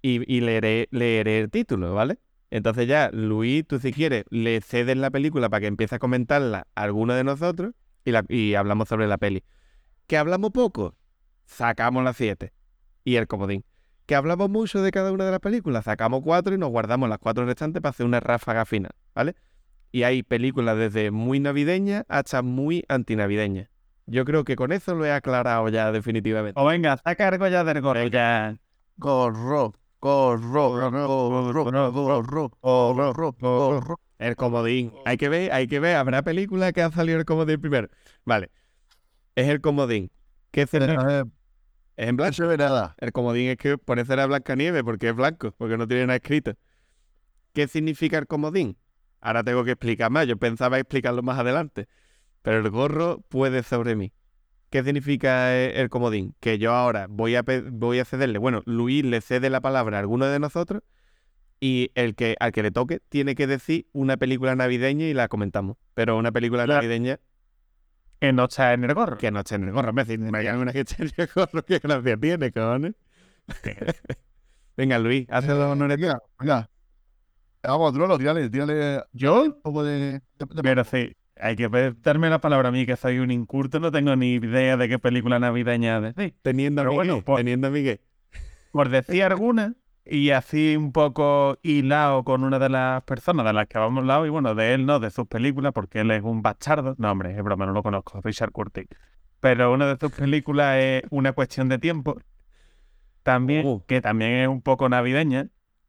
y, 0.06 0.20
y 0.36 0.40
leeré, 0.42 0.88
leeré 0.90 1.38
el 1.40 1.50
título, 1.50 1.94
¿vale? 1.94 2.18
Entonces 2.50 2.86
ya, 2.86 3.08
Luis, 3.12 3.66
tú 3.66 3.78
si 3.78 3.90
quieres, 3.90 4.24
le 4.28 4.60
cedes 4.60 4.96
la 4.98 5.10
película 5.10 5.48
para 5.48 5.62
que 5.62 5.66
empiece 5.66 5.94
a 5.94 5.98
comentarla 5.98 6.66
a 6.74 6.82
alguno 6.82 7.14
de 7.14 7.24
nosotros 7.24 7.72
y, 8.04 8.10
la- 8.10 8.24
y 8.28 8.54
hablamos 8.54 8.88
sobre 8.88 9.06
la 9.08 9.16
peli. 9.16 9.42
¿Que 10.06 10.18
hablamos 10.18 10.50
poco? 10.50 10.94
Sacamos 11.46 12.04
las 12.04 12.16
siete. 12.18 12.52
Y 13.02 13.16
el 13.16 13.26
comodín. 13.26 13.64
¿Que 14.06 14.14
hablamos 14.14 14.50
mucho 14.50 14.82
de 14.82 14.90
cada 14.90 15.10
una 15.10 15.24
de 15.24 15.30
las 15.30 15.40
películas? 15.40 15.84
Sacamos 15.86 16.20
cuatro 16.22 16.54
y 16.54 16.58
nos 16.58 16.68
guardamos 16.68 17.08
las 17.08 17.18
cuatro 17.18 17.46
restantes 17.46 17.80
para 17.80 17.90
hacer 17.90 18.04
una 18.04 18.20
ráfaga 18.20 18.66
final, 18.66 18.92
¿vale? 19.14 19.34
Y 19.90 20.02
hay 20.02 20.22
películas 20.22 20.76
desde 20.76 21.10
muy 21.10 21.40
navideñas 21.40 22.04
hasta 22.08 22.42
muy 22.42 22.84
antinavideñas. 22.88 23.70
Yo 24.06 24.26
creo 24.26 24.44
que 24.44 24.54
con 24.56 24.70
eso 24.72 24.94
lo 24.94 25.06
he 25.06 25.12
aclarado 25.12 25.66
ya 25.70 25.90
definitivamente. 25.92 26.60
O 26.60 26.66
venga, 26.66 26.98
saca 26.98 27.28
algo 27.28 27.48
ya 27.48 27.64
del 27.64 27.80
gorro. 27.80 28.06
Ya. 28.08 28.58
Gorro, 28.96 29.74
El 34.18 34.36
comodín. 34.36 34.92
Hay 35.04 35.16
que 35.16 35.28
ver, 35.28 35.52
hay 35.52 35.66
que 35.66 35.80
ver. 35.80 35.96
Habrá 35.96 36.22
película 36.22 36.72
que 36.72 36.82
ha 36.82 36.90
salido 36.90 37.18
el 37.18 37.24
comodín 37.24 37.60
primero. 37.60 37.88
Vale. 38.24 38.50
Es 39.34 39.48
el 39.48 39.60
comodín. 39.60 40.10
¿Qué 40.50 40.62
es, 40.62 40.74
el- 40.74 40.82
Eh, 40.90 41.24
es 41.96 42.08
en 42.08 42.16
no 42.16 42.22
blanco? 42.22 42.34
se 42.34 42.44
ve 42.44 42.56
nada. 42.56 42.94
El 42.98 43.12
comodín 43.12 43.48
es 43.50 43.56
que 43.56 43.78
por 43.78 43.98
eso 43.98 44.12
era 44.12 44.26
Blancanieves, 44.26 44.82
porque 44.84 45.08
es 45.08 45.16
blanco, 45.16 45.52
porque 45.58 45.76
no 45.76 45.88
tiene 45.88 46.06
nada 46.06 46.16
escrito. 46.16 46.54
¿Qué 47.52 47.68
significa 47.68 48.18
el 48.18 48.26
comodín? 48.26 48.76
Ahora 49.20 49.42
tengo 49.42 49.64
que 49.64 49.72
explicar 49.72 50.10
más. 50.10 50.26
Yo 50.26 50.36
pensaba 50.36 50.78
explicarlo 50.78 51.22
más 51.22 51.38
adelante. 51.38 51.88
Pero 52.42 52.58
el 52.58 52.70
gorro 52.70 53.20
puede 53.28 53.62
sobre 53.62 53.96
mí. 53.96 54.12
¿Qué 54.74 54.82
significa 54.82 55.54
eh, 55.54 55.80
el 55.80 55.88
comodín? 55.88 56.34
Que 56.40 56.58
yo 56.58 56.72
ahora 56.72 57.06
voy 57.08 57.36
a, 57.36 57.44
voy 57.70 58.00
a 58.00 58.04
cederle. 58.04 58.40
Bueno, 58.40 58.60
Luis 58.66 59.04
le 59.04 59.20
cede 59.20 59.48
la 59.48 59.60
palabra 59.60 59.98
a 59.98 60.00
alguno 60.00 60.26
de 60.26 60.40
nosotros 60.40 60.82
y 61.60 61.92
el 61.94 62.16
que 62.16 62.34
al 62.40 62.50
que 62.50 62.64
le 62.64 62.72
toque 62.72 62.98
tiene 63.08 63.36
que 63.36 63.46
decir 63.46 63.86
una 63.92 64.16
película 64.16 64.56
navideña 64.56 65.06
y 65.06 65.14
la 65.14 65.28
comentamos. 65.28 65.76
Pero 65.94 66.18
una 66.18 66.32
película 66.32 66.64
Claro. 66.64 66.82
navideña 66.82 67.20
Que 68.18 68.32
no 68.32 68.46
está 68.46 68.72
en 68.72 68.82
el 68.82 68.94
gorro. 68.94 69.16
que 69.16 69.30
no 69.30 69.38
esté 69.38 69.54
en 69.54 69.62
el 69.68 69.72
gorro. 69.72 69.92
Me 69.92 70.02
decís, 70.04 70.18
me 70.18 70.42
llaman 70.42 70.62
una 70.62 70.72
que 70.72 70.80
esté 70.80 71.04
en 71.04 71.10
el 71.18 71.28
gorro. 71.32 71.62
¿Qué 71.64 71.78
gracia 71.78 72.16
tiene, 72.16 72.50
cojones? 72.50 72.94
Venga, 74.76 74.98
Luis, 74.98 75.26
haz 75.30 75.46
los 75.46 75.56
honores. 75.58 75.98
Venga, 76.00 76.20
venga. 76.40 76.68
Vamos, 77.62 77.92
Trollo, 77.94 78.18
tírale, 78.18 78.50
tírale 78.50 79.04
¿Yo? 79.12 79.44
un 79.44 79.62
poco 79.62 79.84
de- 79.84 80.20
de- 80.38 80.62
Pero 80.64 80.82
sí. 80.82 81.14
Hay 81.36 81.56
que 81.56 81.68
darme 82.02 82.30
la 82.30 82.40
palabra 82.40 82.68
a 82.68 82.72
mí, 82.72 82.86
que 82.86 82.96
soy 82.96 83.18
un 83.18 83.30
incurto, 83.30 83.80
no 83.80 83.90
tengo 83.90 84.14
ni 84.16 84.34
idea 84.34 84.76
de 84.76 84.88
qué 84.88 84.98
película 84.98 85.38
navideña 85.38 86.00
decir. 86.00 86.34
Teniendo 86.42 86.82
a 86.82 86.84
Miguel, 86.84 86.96
bueno, 86.96 87.22
pues- 87.22 87.38
teniendo 87.38 87.68
a 87.68 87.70
Miguel. 87.70 88.00
Por 88.72 88.88
decir 88.88 89.22
alguna, 89.24 89.74
y 90.04 90.30
así 90.30 90.76
un 90.76 90.92
poco 90.92 91.58
hilado 91.62 92.24
con 92.24 92.44
una 92.44 92.58
de 92.58 92.68
las 92.68 93.02
personas 93.04 93.46
de 93.46 93.52
las 93.52 93.66
que 93.66 93.78
habíamos 93.78 94.02
hablado, 94.02 94.26
y 94.26 94.28
bueno, 94.30 94.54
de 94.54 94.74
él 94.74 94.84
no, 94.86 95.00
de 95.00 95.10
sus 95.10 95.26
películas, 95.26 95.72
porque 95.72 96.00
él 96.00 96.10
es 96.10 96.22
un 96.22 96.42
bastardo. 96.42 96.94
No, 96.98 97.10
hombre, 97.10 97.36
es 97.36 97.42
broma, 97.42 97.66
no 97.66 97.72
lo 97.72 97.82
conozco, 97.82 98.20
Richard 98.22 98.50
Curtis. 98.52 98.86
Pero 99.40 99.72
una 99.72 99.86
de 99.86 99.96
sus 99.98 100.12
películas 100.12 100.76
es 100.78 101.02
Una 101.10 101.32
cuestión 101.32 101.68
de 101.68 101.78
tiempo, 101.78 102.16
también, 103.22 103.64
Oh. 103.66 103.84
que 103.86 104.00
también 104.00 104.32
es 104.32 104.48
un 104.48 104.60
poco 104.60 104.88
navideña, 104.88 105.48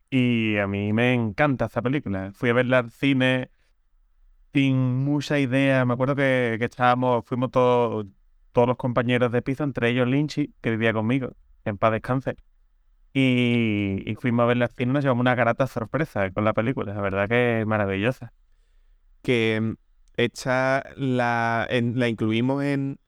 y 0.10 0.58
a 0.58 0.67
mí 0.67 0.93
me 0.93 1.13
encanta 1.13 1.65
esa 1.65 1.81
película. 1.81 2.31
Fui 2.36 2.49
a 2.49 2.53
verla 2.53 2.79
al 2.79 2.91
cine 2.91 3.49
sin 4.53 4.94
mucha 5.15 5.39
idea. 5.39 5.86
Me 5.86 5.93
acuerdo 5.93 6.15
que, 6.15 6.58
estábamos, 6.62 7.25
fuimos 7.25 7.51
todos, 7.51 8.06
todos 8.51 8.67
los 8.67 8.78
compañeros 8.78 9.32
de 9.32 9.41
piso, 9.41 9.63
entre 9.63 9.89
ellos 9.89 10.08
Lynchy, 10.08 10.54
que 10.62 10.71
vivía 10.71 10.93
conmigo, 10.93 11.32
en 11.65 11.78
paz 11.78 11.91
descanse. 11.93 12.36
Y, 13.13 14.04
y 14.06 14.15
fuimos 14.15 14.43
a 14.43 14.47
verla 14.47 14.65
al 14.65 14.71
cine, 14.71 14.93
nos 14.93 15.04
llevamos 15.04 15.21
una 15.21 15.36
garata 15.36 15.67
sorpresa 15.67 16.30
con 16.32 16.43
la 16.45 16.54
película. 16.54 16.93
La 16.93 17.01
verdad 17.01 17.30
que 17.30 17.62
es 17.62 17.67
maravillosa. 17.67 18.34
que 19.21 19.60
mm, 19.62 19.73
esta 20.17 20.84
la, 20.97 21.67
la 21.69 22.08
incluimos 22.10 22.63
en 22.63 22.99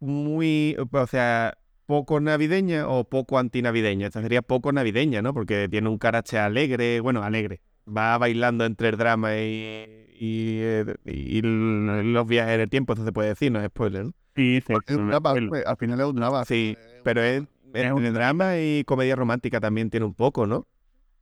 muy, 0.00 0.76
o 0.78 1.06
sea, 1.06 1.58
poco 1.86 2.20
navideña 2.20 2.88
o 2.88 3.04
poco 3.04 3.38
antinavideña. 3.38 4.08
Esta 4.08 4.22
sería 4.22 4.42
poco 4.42 4.72
navideña, 4.72 5.22
¿no? 5.22 5.34
Porque 5.34 5.68
tiene 5.68 5.88
un 5.88 5.98
carácter 5.98 6.40
alegre, 6.40 7.00
bueno, 7.00 7.22
alegre. 7.22 7.60
Va 7.86 8.16
bailando 8.18 8.64
entre 8.64 8.88
el 8.90 8.96
drama 8.96 9.36
y, 9.36 10.06
y, 10.18 10.58
eh, 10.60 10.94
y 11.04 11.40
los 11.42 12.26
viajes 12.26 12.54
en 12.54 12.60
el 12.60 12.70
tiempo, 12.70 12.92
eso 12.92 13.04
se 13.04 13.12
puede 13.12 13.30
decir, 13.30 13.50
no 13.50 13.60
es 13.60 13.66
spoiler, 13.66 14.04
¿no? 14.06 14.12
Sí, 14.36 14.62
sí, 14.66 14.72
Es 14.72 14.96
drama, 14.96 15.18
spoiler. 15.30 15.42
hombre, 15.44 15.62
al 15.66 15.76
final 15.76 16.00
es 16.00 16.06
un 16.06 16.16
drama. 16.16 16.44
Sí, 16.44 16.76
pero 17.02 17.22
es, 17.22 17.42
Es 17.42 17.48
entre 17.74 17.92
un- 17.92 18.14
drama 18.14 18.58
y 18.58 18.84
comedia 18.84 19.16
romántica 19.16 19.60
también 19.60 19.90
tiene 19.90 20.06
un 20.06 20.14
poco, 20.14 20.46
¿no? 20.46 20.66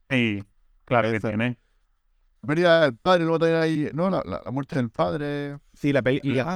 Sí, 0.09 0.43
claro 0.85 1.11
que 1.11 1.19
tiene. 1.19 1.57
Venía 2.43 2.85
el 2.85 2.95
padre, 2.95 3.23
luego 3.23 3.39
también 3.39 3.61
ahí, 3.61 3.89
¿no? 3.93 4.09
La, 4.09 4.21
la- 4.25 4.41
la 4.43 4.51
muerte 4.51 4.75
del 4.75 4.89
padre. 4.89 5.57
Sí, 5.73 5.91
la 5.93 6.01
peli... 6.01 6.21
la- 6.23 6.55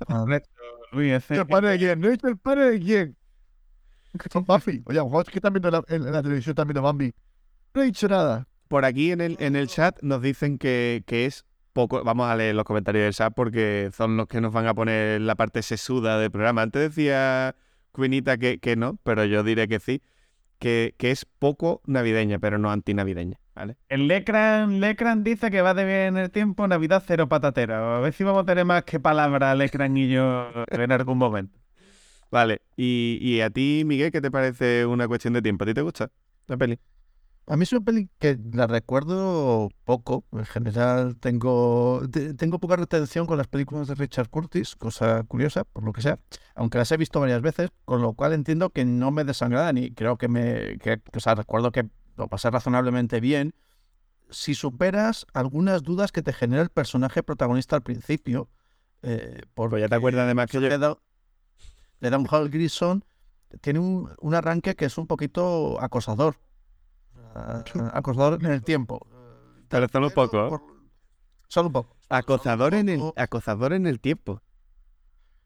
ese- 1.10 1.34
¿El 1.36 1.46
padre 1.46 1.70
de 1.70 1.78
quién? 1.78 2.00
¿No 2.00 2.08
he 2.08 2.10
dicho 2.12 2.28
el 2.28 2.38
padre 2.38 2.70
de 2.72 2.80
quién? 2.80 3.16
Son 4.32 4.44
Buffy. 4.44 4.82
Oye, 4.86 4.98
a 4.98 5.02
lo 5.02 5.08
mejor 5.08 5.24
es 5.26 5.30
que 5.30 5.38
están 5.38 5.52
viendo 5.52 5.68
en 5.68 5.72
la, 5.74 5.84
en, 5.88 6.06
en 6.06 6.12
la 6.12 6.22
televisión, 6.22 6.52
están 6.52 6.66
viendo 6.68 6.82
Bambi. 6.82 7.12
No 7.76 7.82
he 7.82 7.84
dicho 7.84 8.08
nada. 8.08 8.48
Por 8.68 8.86
aquí 8.86 9.12
en 9.12 9.20
el, 9.20 9.36
en 9.38 9.54
el 9.54 9.68
chat 9.68 10.00
nos 10.00 10.22
dicen 10.22 10.56
que, 10.56 11.04
que 11.06 11.26
es 11.26 11.44
poco. 11.74 12.02
Vamos 12.04 12.26
a 12.26 12.34
leer 12.34 12.54
los 12.54 12.64
comentarios 12.64 13.04
del 13.04 13.12
chat 13.12 13.34
porque 13.34 13.90
son 13.92 14.16
los 14.16 14.28
que 14.28 14.40
nos 14.40 14.50
van 14.50 14.66
a 14.66 14.72
poner 14.72 15.20
la 15.20 15.34
parte 15.34 15.60
sesuda 15.60 16.18
del 16.18 16.30
programa. 16.30 16.62
Antes 16.62 16.80
decía 16.80 17.54
Quinita 17.94 18.38
que, 18.38 18.60
que 18.60 18.76
no, 18.76 18.98
pero 19.02 19.26
yo 19.26 19.42
diré 19.42 19.68
que 19.68 19.78
sí. 19.78 20.00
Que, 20.58 20.94
que 20.96 21.10
es 21.10 21.26
poco 21.26 21.82
navideña, 21.84 22.38
pero 22.38 22.56
no 22.56 22.70
antinavideña. 22.70 23.38
¿Vale? 23.54 23.76
El 23.90 24.08
Lecran, 24.08 24.80
Lecran 24.80 25.22
dice 25.22 25.50
que 25.50 25.60
va 25.60 25.74
de 25.74 25.84
bien 25.84 26.16
en 26.16 26.16
el 26.16 26.30
tiempo, 26.30 26.66
Navidad 26.66 27.04
cero 27.06 27.28
patatera. 27.28 27.98
A 27.98 28.00
ver 28.00 28.14
si 28.14 28.24
vamos 28.24 28.44
a 28.44 28.46
tener 28.46 28.64
más 28.64 28.84
que 28.84 29.00
palabras 29.00 29.54
Lecran 29.54 29.94
y 29.98 30.08
yo 30.08 30.48
en 30.70 30.92
algún 30.92 31.18
momento. 31.18 31.58
Vale. 32.30 32.62
Y, 32.74 33.18
y 33.20 33.42
a 33.42 33.50
ti, 33.50 33.82
Miguel, 33.84 34.12
¿qué 34.12 34.22
te 34.22 34.30
parece 34.30 34.86
una 34.86 35.06
cuestión 35.06 35.34
de 35.34 35.42
tiempo? 35.42 35.64
¿A 35.64 35.66
ti 35.66 35.74
te 35.74 35.82
gusta 35.82 36.10
la 36.46 36.56
peli? 36.56 36.78
A 37.48 37.56
mí 37.56 37.62
es 37.62 37.70
una 37.72 37.80
peli 37.84 38.10
que 38.18 38.36
la 38.52 38.66
recuerdo 38.66 39.68
poco. 39.84 40.24
En 40.32 40.44
general 40.46 41.16
tengo, 41.16 42.02
te- 42.10 42.34
tengo 42.34 42.58
poca 42.58 42.74
retención 42.74 43.26
con 43.26 43.38
las 43.38 43.46
películas 43.46 43.86
de 43.86 43.94
Richard 43.94 44.28
Curtis, 44.30 44.74
cosa 44.74 45.22
curiosa, 45.24 45.62
por 45.64 45.84
lo 45.84 45.92
que 45.92 46.02
sea, 46.02 46.18
aunque 46.56 46.78
las 46.78 46.90
he 46.90 46.96
visto 46.96 47.20
varias 47.20 47.42
veces, 47.42 47.70
con 47.84 48.02
lo 48.02 48.14
cual 48.14 48.32
entiendo 48.32 48.70
que 48.70 48.84
no 48.84 49.12
me 49.12 49.22
desangradan 49.24 49.78
y 49.78 49.92
creo 49.92 50.18
que 50.18 50.26
me... 50.28 50.78
Que, 50.78 51.00
o 51.14 51.20
sea, 51.20 51.36
recuerdo 51.36 51.70
que 51.70 51.88
lo 52.16 52.26
pasé 52.28 52.50
razonablemente 52.50 53.20
bien. 53.20 53.54
Si 54.30 54.54
superas 54.56 55.24
algunas 55.32 55.84
dudas 55.84 56.10
que 56.10 56.22
te 56.22 56.32
genera 56.32 56.62
el 56.62 56.70
personaje 56.70 57.22
protagonista 57.22 57.76
al 57.76 57.82
principio, 57.82 58.48
eh, 59.02 59.42
ya 59.78 59.88
te 59.88 59.94
acuerdas 59.94 60.24
además 60.24 60.50
que 60.50 60.60
yo... 60.60 60.68
le 60.68 60.78
da, 60.78 60.98
le 62.00 62.10
da 62.10 62.18
un 62.18 62.26
Hal 62.28 62.48
Grison, 62.50 63.04
tiene 63.60 63.78
un, 63.78 64.10
un 64.20 64.34
arranque 64.34 64.74
que 64.74 64.86
es 64.86 64.98
un 64.98 65.06
poquito 65.06 65.80
acosador. 65.80 66.34
Acosador 67.92 68.38
en 68.44 68.50
el 68.52 68.62
tiempo. 68.62 69.06
Pero 69.68 69.88
solo 69.88 70.06
un 70.08 70.12
poco, 70.12 70.46
¿eh? 70.46 70.48
Por- 70.50 70.62
Solo 71.48 71.68
un 71.68 71.72
poco. 71.72 71.96
Acosador 72.08 72.74
en 72.74 72.88
el, 72.88 72.98
poco. 72.98 73.20
acosador 73.20 73.72
en 73.72 73.86
el 73.86 74.00
tiempo. 74.00 74.42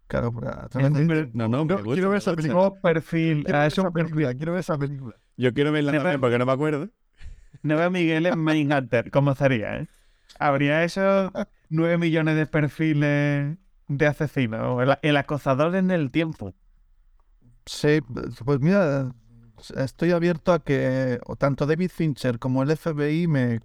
Claro, 0.06 0.32
porque, 0.32 0.50
también- 0.70 1.30
No, 1.34 1.46
no, 1.48 1.62
gusta, 1.64 1.82
quiero 1.82 2.08
ver 2.08 2.10
me 2.10 2.16
esa 2.18 2.34
película. 2.34 2.72
Perfil. 2.82 3.44
Quiero 3.44 3.58
Ah, 3.58 3.62
ver 3.62 3.68
esa 3.72 3.90
película. 3.90 4.34
Quiero 4.34 4.52
ver 4.52 4.60
esa 4.60 4.78
película. 4.78 5.16
Yo 5.36 5.52
quiero 5.54 5.72
verla 5.72 5.92
también 5.92 6.20
porque 6.20 6.38
no 6.38 6.46
me 6.46 6.52
acuerdo. 6.52 6.88
Nueve 7.62 7.90
Miguel 7.90 8.26
en 8.26 8.42
Mindhunter. 8.42 9.10
¿Cómo 9.10 9.34
sería, 9.34 9.76
eh? 9.78 9.88
Habría 10.38 10.84
esos 10.84 11.30
nueve 11.68 11.98
millones 11.98 12.36
de 12.36 12.46
perfiles 12.46 13.56
de 13.88 14.06
asesinos. 14.06 14.82
El, 14.82 14.96
el 15.02 15.16
acosador 15.16 15.74
en 15.76 15.90
el 15.90 16.10
tiempo. 16.10 16.54
Sí, 17.66 18.00
pues 18.44 18.60
mira, 18.60 19.12
estoy 19.76 20.12
abierto 20.12 20.52
a 20.52 20.62
que 20.62 21.20
o 21.26 21.36
tanto 21.36 21.66
David 21.66 21.90
Fincher 21.90 22.38
como 22.38 22.62
el 22.62 22.76
FBI 22.76 23.26
me 23.26 23.60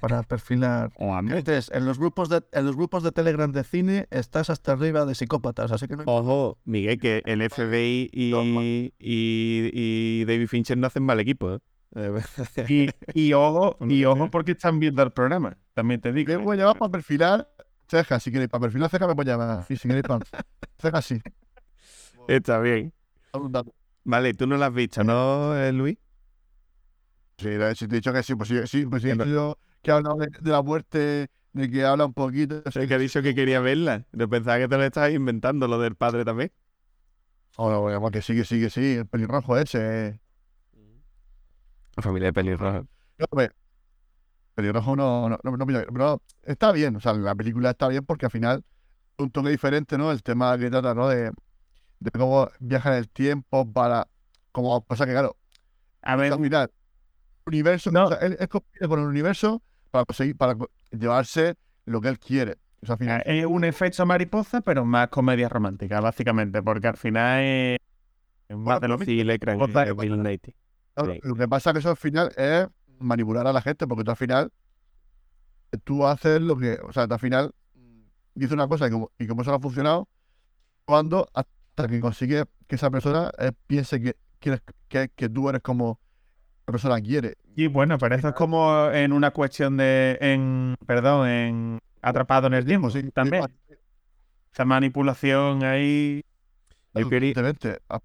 para 0.00 0.22
perfilar. 0.22 0.92
Entonces, 0.98 1.70
en 1.72 1.84
los 1.84 1.98
grupos 1.98 2.28
de 2.28 2.42
en 2.52 2.66
los 2.66 2.76
grupos 2.76 3.02
de 3.02 3.12
Telegram 3.12 3.50
de 3.52 3.64
cine 3.64 4.06
estás 4.10 4.50
hasta 4.50 4.72
arriba 4.72 5.04
de 5.04 5.14
psicópatas, 5.14 5.72
así 5.72 5.86
que 5.88 5.96
no 5.96 6.04
Ojo, 6.06 6.58
Miguel, 6.64 6.98
que 6.98 7.22
el 7.26 7.48
FBI 7.48 8.10
y, 8.12 8.34
y, 8.98 9.70
y 9.72 10.24
David 10.24 10.48
Fincher 10.48 10.78
no 10.78 10.86
hacen 10.86 11.02
mal 11.02 11.20
equipo. 11.20 11.54
¿eh? 11.54 11.58
Y, 12.68 12.88
y 13.12 13.32
ojo, 13.32 13.76
y 13.86 14.04
ojo 14.04 14.30
porque 14.30 14.52
están 14.52 14.80
viendo 14.80 15.02
el 15.02 15.12
programa. 15.12 15.56
También 15.74 16.00
te 16.00 16.12
digo. 16.12 16.32
Me 16.32 16.38
voy 16.38 16.56
a 16.56 16.60
llamar 16.60 16.78
para 16.78 16.90
perfilar 16.90 17.48
cejas, 17.88 18.22
si 18.22 18.32
queréis. 18.32 18.50
Para 18.50 18.62
perfilar 18.62 18.90
cejas 18.90 19.08
me 19.08 19.14
puedo 19.14 19.30
llamar. 19.30 19.64
Y 19.68 19.76
si 19.76 19.88
queréis 19.88 20.06
para 20.06 20.24
cejas, 20.78 21.04
sí. 21.04 21.20
Está 22.28 22.58
bien. 22.60 22.92
Vale, 24.04 24.34
tú 24.34 24.46
no 24.46 24.56
la 24.56 24.66
has 24.66 24.74
visto, 24.74 25.02
¿no, 25.04 25.56
eh, 25.56 25.72
Luis? 25.72 25.96
Sí, 27.38 27.44
te 27.46 27.70
he 27.70 27.88
dicho 27.88 28.12
que 28.12 28.22
sí, 28.22 28.34
pues 28.34 28.48
sí, 28.48 28.56
sí, 28.66 28.86
pues 28.86 29.02
sí, 29.02 29.10
he 29.10 29.14
dicho 29.14 29.58
que 29.82 29.90
ha 29.90 29.96
hablado 29.96 30.16
de, 30.16 30.28
de 30.40 30.50
la 30.50 30.62
muerte, 30.62 31.28
de 31.52 31.70
que 31.70 31.84
habla 31.84 32.06
un 32.06 32.14
poquito. 32.14 32.62
Es 32.64 32.74
que 32.88 32.94
ha 32.94 32.98
dicho 32.98 33.22
que 33.22 33.34
quería 33.34 33.60
verla. 33.60 34.06
Yo 34.12 34.28
pensaba 34.28 34.58
que 34.58 34.68
te 34.68 34.76
lo 34.76 34.84
estabas 34.84 35.12
inventando, 35.12 35.66
lo 35.66 35.78
del 35.78 35.96
padre 35.96 36.24
también. 36.24 36.52
Oh, 37.56 37.70
no, 37.70 37.80
bueno, 37.82 38.10
que 38.10 38.22
sí, 38.22 38.34
que 38.34 38.44
sí, 38.44 38.60
que 38.60 38.70
sí, 38.70 38.94
el 38.94 39.06
pelirrojo 39.06 39.56
ese. 39.58 40.06
eh. 40.08 40.20
Familia 42.02 42.28
de 42.28 42.32
pelirroja. 42.32 42.84
No, 43.18 43.26
pelirrojo 44.54 44.96
no, 44.96 45.28
no, 45.28 45.38
no, 45.42 45.56
no, 45.56 45.66
pero 45.66 46.22
está 46.42 46.72
bien, 46.72 46.96
o 46.96 47.00
sea, 47.00 47.12
la 47.14 47.34
película 47.34 47.70
está 47.70 47.88
bien 47.88 48.04
porque 48.04 48.26
al 48.26 48.32
final 48.32 48.64
un 49.18 49.30
toque 49.30 49.50
diferente, 49.50 49.98
¿no? 49.98 50.12
El 50.12 50.22
tema 50.22 50.58
que 50.58 50.70
trata, 50.70 50.94
¿no? 50.94 51.08
De, 51.08 51.32
de 52.04 52.10
cómo 52.10 52.48
viaja 52.60 52.90
en 52.92 52.98
el 52.98 53.08
tiempo 53.08 53.70
para, 53.72 54.06
como 54.52 54.84
pasa 54.84 55.06
que 55.06 55.12
claro, 55.12 55.36
A 56.02 56.16
ver, 56.16 56.34
final, 56.34 56.70
universo, 57.46 57.90
No. 57.90 58.04
o 58.06 58.08
sea, 58.08 58.18
él, 58.18 58.36
él 58.38 58.48
compite 58.48 58.86
con 58.86 59.00
el 59.00 59.06
universo 59.06 59.62
para 59.90 60.04
conseguir, 60.04 60.36
para 60.36 60.56
llevarse 60.90 61.54
lo 61.86 62.00
que 62.00 62.08
él 62.08 62.18
quiere. 62.18 62.58
O 62.82 62.86
sea, 62.86 62.94
al 62.94 62.98
final, 62.98 63.22
es 63.24 63.46
un 63.46 63.64
efecto 63.64 64.04
mariposa, 64.04 64.60
pero 64.60 64.84
más 64.84 65.08
comedia 65.08 65.48
romántica, 65.48 66.00
básicamente. 66.00 66.62
Porque 66.62 66.88
al 66.88 66.96
final 66.98 67.40
es 67.40 67.78
es 68.48 68.56
más 68.56 68.80
de 68.80 68.88
lo 68.88 68.98
mismo. 68.98 69.10
Sí, 69.10 69.24
le 69.24 69.38
creen. 69.38 69.58
Lo 69.58 71.34
que 71.34 71.48
pasa 71.48 71.70
es 71.70 71.74
que 71.74 71.78
eso 71.78 71.90
al 71.90 71.96
final 71.96 72.30
es 72.36 72.66
manipular 72.98 73.46
a 73.46 73.52
la 73.52 73.62
gente, 73.62 73.86
porque 73.86 74.04
tú 74.04 74.10
al 74.10 74.16
final, 74.16 74.52
tú 75.84 76.06
haces 76.06 76.40
lo 76.42 76.56
que, 76.58 76.78
o 76.86 76.92
sea, 76.92 77.08
tú 77.08 77.14
al 77.14 77.20
final 77.20 77.54
dices 78.34 78.52
una 78.52 78.68
cosa 78.68 78.86
y 78.86 78.90
como, 78.90 79.10
y 79.18 79.26
como 79.26 79.42
eso 79.42 79.50
no 79.50 79.56
ha 79.56 79.60
funcionado, 79.60 80.08
cuando 80.84 81.28
hasta 81.76 81.88
que 81.88 82.00
consigue 82.00 82.44
que 82.68 82.76
esa 82.76 82.90
persona 82.90 83.32
eh, 83.38 83.50
piense 83.66 84.00
que, 84.00 84.16
que, 84.88 85.08
que 85.08 85.28
tú 85.28 85.48
eres 85.48 85.60
como 85.60 85.98
la 86.66 86.72
persona 86.72 87.00
quiere. 87.00 87.34
Y 87.56 87.66
bueno, 87.66 87.98
pero 87.98 88.14
eso 88.14 88.28
es 88.28 88.34
como 88.34 88.90
en 88.92 89.12
una 89.12 89.32
cuestión 89.32 89.76
de. 89.76 90.16
en 90.20 90.76
Perdón, 90.86 91.28
en. 91.28 91.78
Atrapado 92.00 92.46
en 92.46 92.54
el 92.54 92.64
tiempo. 92.64 92.90
Sí, 92.90 93.10
también. 93.12 93.44
Esa 94.52 94.64
manipulación 94.64 95.64
ahí. 95.64 96.24
Yo 96.94 97.08
quería. 97.08 97.34
Ah, 97.88 98.00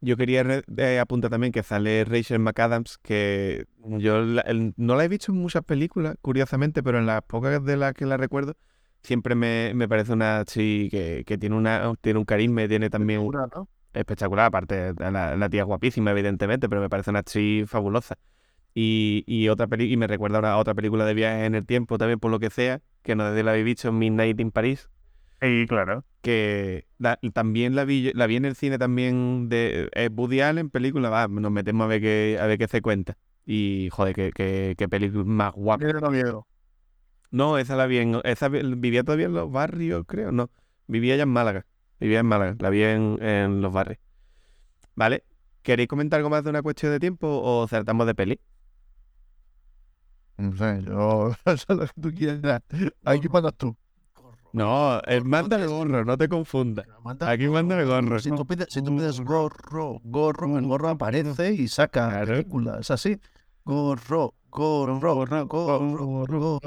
yo 0.00 0.16
quería 0.16 0.44
eh, 0.78 0.98
apuntar 0.98 1.30
también 1.30 1.52
que 1.52 1.62
sale 1.62 2.04
Rachel 2.04 2.40
McAdams, 2.40 2.98
que 2.98 3.66
yo 3.84 4.20
la- 4.22 4.40
el- 4.42 4.74
no 4.76 4.96
la 4.96 5.04
he 5.04 5.08
visto 5.08 5.30
en 5.30 5.38
muchas 5.38 5.62
películas, 5.62 6.16
curiosamente, 6.22 6.82
pero 6.82 6.98
en 6.98 7.06
las 7.06 7.22
pocas 7.22 7.64
de 7.64 7.76
las 7.76 7.92
que 7.94 8.06
la 8.06 8.16
recuerdo, 8.16 8.54
siempre 9.02 9.34
me, 9.34 9.72
me 9.74 9.88
parece 9.88 10.12
una 10.12 10.40
actriz 10.40 10.90
que, 10.90 11.24
que 11.26 11.38
tiene, 11.38 11.56
una, 11.56 11.94
tiene 12.00 12.18
un 12.18 12.24
carisma 12.24 12.66
tiene 12.68 12.90
también 12.90 13.20
un, 13.20 13.26
figura, 13.30 13.46
¿no? 13.54 13.68
espectacular. 13.94 14.46
Aparte, 14.46 14.94
la, 14.98 15.36
la 15.36 15.48
tía 15.50 15.62
es 15.62 15.66
guapísima, 15.66 16.10
evidentemente, 16.12 16.68
pero 16.68 16.80
me 16.80 16.90
parece 16.90 17.10
una 17.10 17.20
actriz 17.20 17.68
fabulosa. 17.70 18.16
Y, 18.74 19.24
y 19.26 19.48
otra 19.48 19.66
peli 19.68 19.92
y 19.92 19.96
me 19.98 20.06
recuerda 20.06 20.36
ahora 20.38 20.52
a 20.54 20.58
otra 20.58 20.74
película 20.74 21.04
de 21.06 21.14
viajes 21.14 21.46
en 21.46 21.54
el 21.56 21.66
tiempo, 21.66 21.98
también 21.98 22.20
por 22.20 22.30
lo 22.30 22.40
que 22.40 22.50
sea, 22.50 22.80
que 23.02 23.16
no 23.16 23.30
sé 23.30 23.38
si 23.38 23.42
la 23.44 23.52
habéis 23.52 23.66
visto, 23.66 23.92
Midnight 23.92 24.40
in 24.40 24.50
Paris, 24.52 24.90
Sí, 25.40 25.66
claro. 25.68 26.04
que 26.20 26.86
la- 26.98 27.18
también 27.32 27.74
la 27.74 27.84
vi, 27.84 28.12
la 28.14 28.26
vi 28.26 28.36
en 28.36 28.44
el 28.44 28.54
cine 28.56 28.78
también 28.78 29.48
de 29.48 29.88
es 29.92 30.10
Woody 30.14 30.40
Allen, 30.40 30.70
película, 30.70 31.10
va, 31.10 31.28
nos 31.28 31.50
metemos 31.52 31.84
a 31.84 31.88
ver 31.88 32.00
qué, 32.00 32.38
a 32.40 32.46
ver 32.46 32.58
qué 32.58 32.68
se 32.68 32.82
cuenta. 32.82 33.16
Y 33.44 33.88
joder, 33.92 34.14
qué, 34.14 34.30
qué, 34.34 34.74
qué 34.78 34.88
película 34.88 35.24
más 35.24 35.52
guapa. 35.54 35.84
Miedo, 35.84 36.10
miedo. 36.10 36.46
No, 37.32 37.58
esa 37.58 37.76
la 37.76 37.86
vi 37.86 37.98
en, 37.98 38.20
esa 38.24 38.48
vi- 38.48 38.62
vivía 38.76 39.02
todavía 39.04 39.26
en 39.26 39.34
los 39.34 39.50
barrios, 39.50 40.04
creo, 40.06 40.30
no. 40.32 40.50
Vivía 40.86 41.16
ya 41.16 41.24
en 41.24 41.30
Málaga. 41.30 41.66
Vivía 41.98 42.20
en 42.20 42.26
Málaga, 42.26 42.56
la 42.60 42.70
vi 42.70 42.82
en, 42.84 43.18
en 43.22 43.60
los 43.62 43.72
barrios. 43.72 43.98
¿Vale? 44.94 45.24
¿Queréis 45.62 45.88
comentar 45.88 46.18
algo 46.18 46.30
más 46.30 46.44
de 46.44 46.50
una 46.50 46.62
cuestión 46.62 46.92
de 46.92 47.00
tiempo 47.00 47.28
o 47.42 47.68
saltamos 47.68 48.06
de 48.06 48.14
peli? 48.14 48.40
No 50.38 50.56
sé, 50.56 50.82
yo. 50.86 51.32
Eso 51.46 51.66
es 51.68 51.76
lo 51.78 51.86
que 51.86 52.00
tú 52.00 52.12
quieras. 52.14 52.62
Aquí 53.04 53.28
mandas 53.28 53.54
tú. 53.56 53.76
No, 54.52 55.00
el 55.02 55.24
manda 55.24 55.56
el 55.56 55.68
gorro, 55.68 56.04
no 56.04 56.18
te 56.18 56.28
confundas. 56.28 56.86
Aquí 57.20 57.48
manda 57.48 57.80
el 57.80 57.86
gorro. 57.86 58.18
Si 58.18 58.30
tú 58.30 58.46
pides, 58.46 58.66
si 58.70 58.82
tú 58.82 58.94
pides 58.96 59.20
gorro, 59.20 60.00
gorro, 60.04 60.58
el 60.58 60.66
gorro 60.66 60.90
aparece 60.90 61.52
y 61.54 61.68
saca 61.68 62.10
Claro. 62.10 62.26
película. 62.34 62.78
Es 62.80 62.90
así. 62.90 63.18
Gorro, 63.64 64.34
gorro, 64.50 65.14
gorro, 65.46 65.46
gorro. 65.46 66.60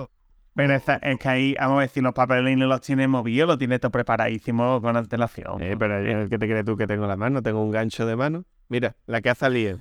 Pero 0.56 0.74
es 0.74 0.84
que 1.20 1.28
ahí, 1.28 1.56
vamos 1.60 1.80
a 1.80 1.82
decir, 1.82 2.02
los 2.02 2.14
papelines 2.14 2.68
los 2.68 2.80
tienes 2.82 3.10
movidos, 3.10 3.48
los 3.48 3.58
tienes 3.58 3.82
todo 3.82 3.92
preparadísimo 3.92 4.82
con 4.82 4.96
antelación. 4.96 5.62
Eh, 5.62 5.76
pero 5.78 6.00
eh, 6.00 6.28
¿qué 6.30 6.38
te 6.40 6.48
crees 6.48 6.64
tú 6.64 6.78
que 6.78 6.88
tengo 6.88 7.04
en 7.04 7.10
la 7.10 7.18
mano? 7.18 7.44
Tengo 7.44 7.62
un 7.62 7.72
gancho 7.72 8.06
de 8.06 8.16
mano. 8.16 8.46
Mira, 8.70 8.96
la 9.06 9.22
que 9.22 9.30
ha 9.30 9.36
salido. 9.36 9.80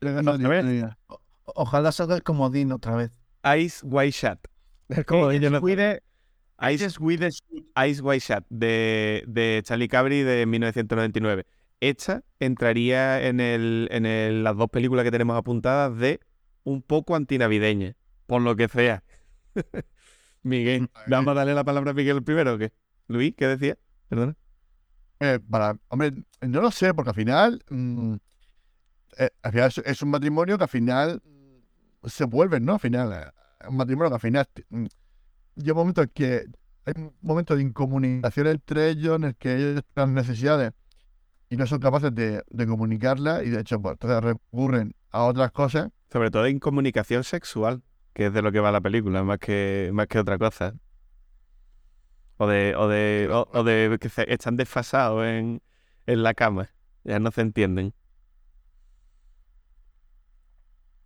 No, 0.00 0.38
¿no 0.38 0.48
ves? 0.48 0.84
O- 1.08 1.20
Ojalá 1.54 1.92
salga 1.92 2.14
el 2.16 2.22
comodín 2.22 2.72
otra 2.72 2.96
vez. 2.96 3.10
Ice 3.58 3.84
White 3.84 4.10
Shot. 4.12 4.38
Como 5.06 5.32
yo 5.32 5.50
no- 5.50 5.60
Cuide- 5.60 6.02
Ice, 6.70 6.86
Ice 6.86 8.02
White 8.02 8.24
Shot 8.26 8.44
de, 8.48 9.24
de 9.26 9.60
Charlie 9.64 9.88
Cabri 9.88 10.22
de 10.22 10.46
1999. 10.46 11.46
Esta 11.80 12.22
entraría 12.40 13.26
en, 13.26 13.40
el, 13.40 13.88
en 13.90 14.06
el- 14.06 14.44
las 14.44 14.56
dos 14.56 14.68
películas 14.70 15.04
que 15.04 15.10
tenemos 15.10 15.36
apuntadas 15.36 15.96
de 15.98 16.20
un 16.64 16.82
poco 16.82 17.14
antinavideña, 17.14 17.94
por 18.26 18.42
lo 18.42 18.56
que 18.56 18.68
sea. 18.68 19.02
Miguel, 20.42 20.88
¿vamos 21.06 21.32
a 21.32 21.34
darle 21.34 21.54
la 21.54 21.64
palabra 21.64 21.90
a 21.90 21.94
Miguel 21.94 22.22
primero 22.22 22.54
o 22.54 22.58
qué? 22.58 22.72
Luis, 23.08 23.34
¿qué 23.36 23.46
decía? 23.46 23.76
Perdona. 24.08 24.36
Eh, 25.20 25.40
para, 25.50 25.78
hombre, 25.88 26.12
no 26.40 26.60
lo 26.60 26.70
sé, 26.70 26.92
porque 26.94 27.10
al 27.10 27.16
final, 27.16 27.64
mm, 27.70 28.14
eh, 29.18 29.30
al 29.42 29.52
final 29.52 29.68
es, 29.68 29.78
es 29.78 30.02
un 30.02 30.10
matrimonio 30.10 30.58
que 30.58 30.64
al 30.64 30.70
final 30.70 31.22
mm, 31.24 32.06
se 32.06 32.24
vuelven, 32.24 32.64
¿no? 32.64 32.74
Al 32.74 32.80
final, 32.80 33.12
eh, 33.12 33.68
un 33.68 33.76
matrimonio 33.76 34.10
que 34.10 34.14
al 34.14 34.20
final 34.20 34.46
mm, 34.68 34.84
llega 35.56 35.72
un 35.72 35.78
momento 35.78 36.02
en 36.02 36.08
que 36.10 36.44
hay 36.84 36.94
un 36.96 37.14
momento 37.22 37.56
de 37.56 37.62
incomunicación 37.62 38.46
entre 38.46 38.90
ellos, 38.90 39.16
en 39.16 39.24
el 39.24 39.36
que 39.36 39.56
ellos 39.56 39.82
tienen 39.94 40.14
necesidades 40.14 40.72
y 41.48 41.56
no 41.56 41.66
son 41.66 41.80
capaces 41.80 42.14
de, 42.14 42.42
de 42.48 42.66
comunicarlas 42.66 43.44
y 43.44 43.50
de 43.50 43.60
hecho, 43.60 43.80
pues 43.80 43.94
entonces 43.94 44.22
recurren 44.22 44.94
a 45.10 45.24
otras 45.24 45.50
cosas. 45.52 45.90
Sobre 46.12 46.30
todo 46.30 46.46
en 46.46 46.60
comunicación 46.60 47.24
sexual, 47.24 47.82
que 48.16 48.26
es 48.26 48.32
de 48.32 48.40
lo 48.42 48.50
que 48.50 48.60
va 48.60 48.72
la 48.72 48.80
película, 48.80 49.22
más 49.22 49.38
que, 49.38 49.90
más 49.92 50.06
que 50.08 50.18
otra 50.18 50.38
cosa. 50.38 50.74
O 52.38 52.46
de, 52.46 52.74
o 52.76 52.88
de, 52.88 53.28
o, 53.30 53.48
o 53.52 53.62
de 53.64 53.98
que 54.00 54.08
se- 54.08 54.30
están 54.32 54.56
desfasados 54.56 55.24
en, 55.26 55.60
en 56.06 56.22
la 56.22 56.32
cama. 56.34 56.70
Ya 57.04 57.18
no 57.18 57.30
se 57.30 57.42
entienden. 57.42 57.92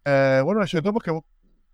Eh, 0.04 0.40
bueno, 0.44 0.64
sobre 0.68 0.82
todo 0.82 0.92
porque 0.94 1.10
a 1.10 1.14
lo 1.14 1.24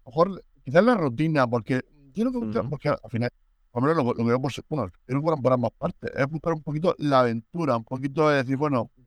mejor 0.07 0.45
quizás 0.65 0.85
la 0.85 0.95
rutina, 0.95 1.47
porque 1.47 1.83
yo 2.15 2.25
lo 2.25 2.33
que 2.51 2.63
porque 2.69 2.89
al 2.89 2.99
final, 3.11 3.31
por 3.71 3.83
lo 3.83 3.89
menos 3.89 4.05
lo, 4.17 4.41
que 4.43 4.51
se- 4.51 4.63
bueno, 4.69 4.91
es 5.07 5.17
por, 5.21 5.43
por 5.43 5.53
ambas 5.53 5.71
partes, 5.79 6.11
es 6.17 6.27
buscar 6.29 6.55
un 6.55 6.63
poquito 6.63 6.95
la 6.99 7.21
aventura, 7.21 7.77
un 7.77 7.85
poquito 7.85 8.29
de 8.31 8.39
decir, 8.39 8.57
bueno, 8.57 8.91
un 8.97 9.07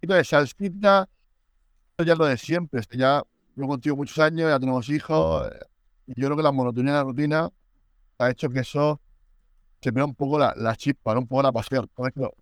poquito 0.00 0.14
de 0.14 0.24
salsita, 0.24 1.08
esto 1.92 2.04
ya 2.04 2.14
lo 2.16 2.26
de 2.26 2.36
siempre, 2.38 2.80
esto 2.80 2.96
ya 2.98 3.22
lo 3.56 3.66
contigo 3.66 3.96
muchos 3.96 4.18
años, 4.18 4.48
ya 4.48 4.58
tenemos 4.60 4.88
hijos, 4.88 5.50
eh, 5.52 5.58
yo 6.06 6.26
creo 6.26 6.36
que 6.36 6.42
la 6.42 6.52
monotonía 6.52 6.92
de 6.92 6.98
la 6.98 7.04
rutina 7.04 7.50
ha 8.18 8.30
hecho 8.30 8.48
que 8.48 8.60
eso 8.60 9.00
se 9.80 9.90
vea 9.90 10.04
un 10.04 10.14
poco 10.14 10.38
la, 10.38 10.54
la 10.56 10.76
chispa, 10.76 11.14
¿no? 11.14 11.20
un 11.20 11.26
poco 11.26 11.42
la 11.42 11.52
pasión. 11.52 11.84
Entonces, 11.84 12.14
claro, 12.14 12.34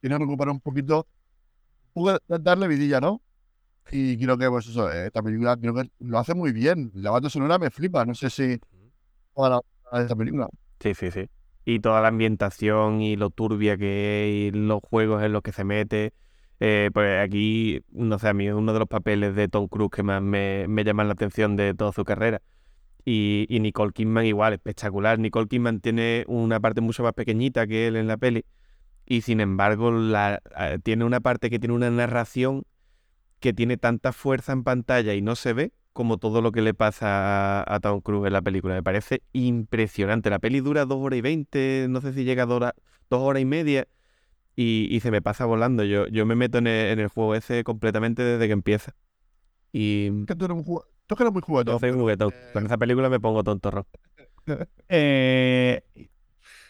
tiene 0.00 0.16
que 0.16 0.24
recuperar 0.24 0.52
un 0.52 0.60
poquito, 0.60 1.06
darle 2.28 2.68
vidilla, 2.68 3.00
¿no? 3.00 3.22
Y 3.90 4.18
creo 4.18 4.36
que, 4.36 4.48
pues 4.48 4.66
eso, 4.66 4.90
eh, 4.90 5.06
esta 5.06 5.22
película 5.22 5.56
creo 5.56 5.74
que 5.74 5.90
lo 6.00 6.18
hace 6.18 6.34
muy 6.34 6.52
bien. 6.52 6.90
La 6.94 7.10
banda 7.10 7.30
sonora 7.30 7.58
me 7.58 7.70
flipa. 7.70 8.04
No 8.04 8.14
sé 8.14 8.30
si 8.30 8.42
de 8.46 8.60
esta 9.92 10.16
película. 10.16 10.48
Sí, 10.80 10.94
sí, 10.94 11.10
sí. 11.10 11.28
Y 11.64 11.80
toda 11.80 12.00
la 12.00 12.08
ambientación 12.08 13.00
y 13.00 13.16
lo 13.16 13.30
turbia 13.30 13.76
que 13.76 14.48
es 14.48 14.54
y 14.54 14.56
los 14.56 14.80
juegos 14.82 15.22
en 15.22 15.32
los 15.32 15.42
que 15.42 15.52
se 15.52 15.64
mete. 15.64 16.12
Eh, 16.60 16.90
pues 16.92 17.22
aquí, 17.22 17.82
no 17.90 18.18
sé, 18.18 18.28
a 18.28 18.34
mí 18.34 18.46
es 18.46 18.54
uno 18.54 18.72
de 18.72 18.78
los 18.78 18.88
papeles 18.88 19.34
de 19.34 19.48
Tom 19.48 19.68
Cruise 19.68 19.90
que 19.90 20.02
más 20.02 20.22
me, 20.22 20.66
me 20.68 20.84
llaman 20.84 21.08
la 21.08 21.12
atención 21.14 21.56
de 21.56 21.74
toda 21.74 21.92
su 21.92 22.04
carrera. 22.04 22.42
Y, 23.04 23.46
y 23.48 23.60
Nicole 23.60 23.92
Kidman 23.92 24.26
igual, 24.26 24.54
espectacular. 24.54 25.18
Nicole 25.18 25.46
Kidman 25.48 25.80
tiene 25.80 26.24
una 26.28 26.58
parte 26.60 26.80
mucho 26.80 27.02
más 27.02 27.12
pequeñita 27.12 27.66
que 27.66 27.86
él 27.86 27.96
en 27.96 28.08
la 28.08 28.16
peli. 28.16 28.44
Y 29.06 29.20
sin 29.22 29.40
embargo, 29.40 29.92
la, 29.92 30.40
eh, 30.58 30.78
tiene 30.82 31.04
una 31.04 31.20
parte 31.20 31.50
que 31.50 31.58
tiene 31.58 31.74
una 31.74 31.90
narración 31.90 32.64
que 33.40 33.52
tiene 33.52 33.76
tanta 33.76 34.12
fuerza 34.12 34.52
en 34.52 34.64
pantalla 34.64 35.14
y 35.14 35.22
no 35.22 35.36
se 35.36 35.52
ve 35.52 35.72
como 35.92 36.18
todo 36.18 36.42
lo 36.42 36.52
que 36.52 36.62
le 36.62 36.74
pasa 36.74 37.62
a, 37.72 37.80
Tom 37.80 38.00
Cruise 38.00 38.26
en 38.26 38.32
la 38.32 38.42
película. 38.42 38.74
Me 38.74 38.82
parece 38.82 39.22
impresionante. 39.32 40.30
La 40.30 40.38
peli 40.38 40.60
dura 40.60 40.84
dos 40.84 40.98
horas 41.00 41.18
y 41.18 41.22
veinte, 41.22 41.86
no 41.88 42.00
sé 42.00 42.12
si 42.12 42.24
llega 42.24 42.42
a 42.42 42.46
dos 42.46 42.56
horas, 42.56 42.72
dos 43.08 43.22
horas 43.22 43.40
y 43.40 43.46
media 43.46 43.88
y, 44.56 44.88
y 44.90 45.00
se 45.00 45.10
me 45.10 45.22
pasa 45.22 45.44
volando. 45.44 45.84
Yo, 45.84 46.06
yo 46.08 46.26
me 46.26 46.34
meto 46.34 46.58
en 46.58 46.66
el, 46.66 46.90
en 46.92 46.98
el 47.00 47.08
juego 47.08 47.34
ese 47.34 47.62
completamente 47.64 48.22
desde 48.22 48.46
que 48.46 48.52
empieza. 48.52 48.94
Y 49.72 50.24
Que 50.26 50.34
tú 50.34 50.46
eres, 50.46 50.56
un 50.56 50.64
jugu- 50.64 50.84
tú 51.06 51.14
que 51.16 51.22
eres 51.22 51.32
muy 51.32 51.42
juguetón. 51.42 51.74
yo 51.74 51.78
soy 51.80 51.90
un 51.90 52.00
juguetón. 52.00 52.32
Con 52.52 52.66
esa 52.66 52.78
película 52.78 53.08
me 53.10 53.20
pongo 53.20 53.44
tontorro. 53.44 53.86
Eh, 54.88 55.82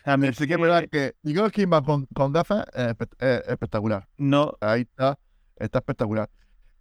a 0.05 0.17
mí 0.17 0.29
Así 0.29 0.47
que 0.47 0.55
es 0.55 0.61
verdad 0.61 0.85
que 0.91 1.15
Nicole 1.23 1.51
Kidman 1.51 1.85
con, 1.85 2.07
con 2.07 2.33
gafas 2.33 2.65
es 2.73 2.87
espe- 2.97 3.09
es 3.19 3.49
espectacular. 3.49 4.09
no, 4.17 4.55
Ahí 4.61 4.83
está, 4.83 5.19
está 5.57 5.79
espectacular. 5.81 6.31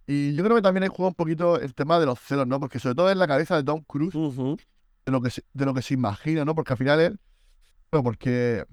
Y 0.06 0.34
yo 0.34 0.44
creo 0.44 0.56
que 0.56 0.62
también 0.62 0.84
hay 0.84 0.88
juega 0.88 1.08
un 1.08 1.14
poquito 1.14 1.60
el 1.60 1.74
tema 1.74 1.98
de 2.00 2.06
los 2.06 2.18
celos, 2.20 2.46
¿no? 2.46 2.60
Porque 2.60 2.78
sobre 2.78 2.94
todo 2.94 3.10
en 3.10 3.18
la 3.18 3.26
cabeza 3.26 3.56
de 3.56 3.64
Tom 3.64 3.82
Cruise, 3.86 4.14
de 4.14 5.12
lo 5.12 5.20
que 5.20 5.30
se, 5.30 5.42
de 5.52 5.64
lo 5.66 5.74
que 5.74 5.82
se 5.82 5.94
imagina, 5.94 6.44
¿no? 6.44 6.54
Porque 6.54 6.72
al 6.72 6.78
final 6.78 7.00
él, 7.00 7.20
bueno, 7.90 8.04
porque 8.04 8.64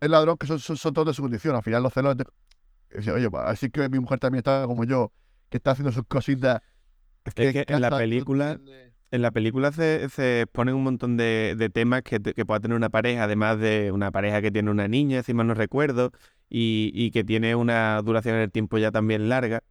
el 0.00 0.10
ladrón 0.10 0.36
que 0.36 0.46
son, 0.46 0.58
son, 0.58 0.76
son 0.76 0.92
todos 0.94 1.08
de 1.08 1.14
su 1.14 1.22
condición, 1.22 1.54
al 1.56 1.62
final 1.62 1.82
los 1.82 1.92
celos 1.92 2.16
oye, 3.14 3.30
pues, 3.30 3.42
así 3.46 3.70
que 3.70 3.88
mi 3.88 4.00
mujer 4.00 4.18
también 4.18 4.38
está 4.40 4.64
como 4.66 4.84
yo, 4.84 5.12
que 5.48 5.58
está 5.58 5.72
haciendo 5.72 5.92
sus 5.92 6.04
cositas. 6.06 6.60
Es 7.24 7.34
que 7.52 7.64
en 7.74 7.80
la 7.82 7.88
película- 7.98 8.58
En 9.12 9.22
la 9.22 9.32
película 9.32 9.72
se, 9.72 10.08
se 10.08 10.42
exponen 10.42 10.74
un 10.76 10.84
montón 10.84 11.16
de, 11.16 11.56
de 11.58 11.68
temas 11.68 12.02
que, 12.02 12.20
que 12.20 12.46
pueda 12.46 12.60
tener 12.60 12.76
una 12.76 12.90
pareja, 12.90 13.24
además 13.24 13.58
de 13.58 13.90
una 13.92 14.12
pareja 14.12 14.40
que 14.40 14.52
tiene 14.52 14.70
una 14.70 14.86
niña, 14.86 15.24
si 15.24 15.34
mal 15.34 15.48
no 15.48 15.54
recuerdo, 15.54 16.12
y, 16.48 16.92
y 16.94 17.10
que 17.10 17.24
tiene 17.24 17.56
una 17.56 18.00
duración 18.02 18.36
en 18.36 18.42
el 18.42 18.52
tiempo 18.52 18.78
ya 18.78 18.92
también 18.92 19.28
larga, 19.28 19.64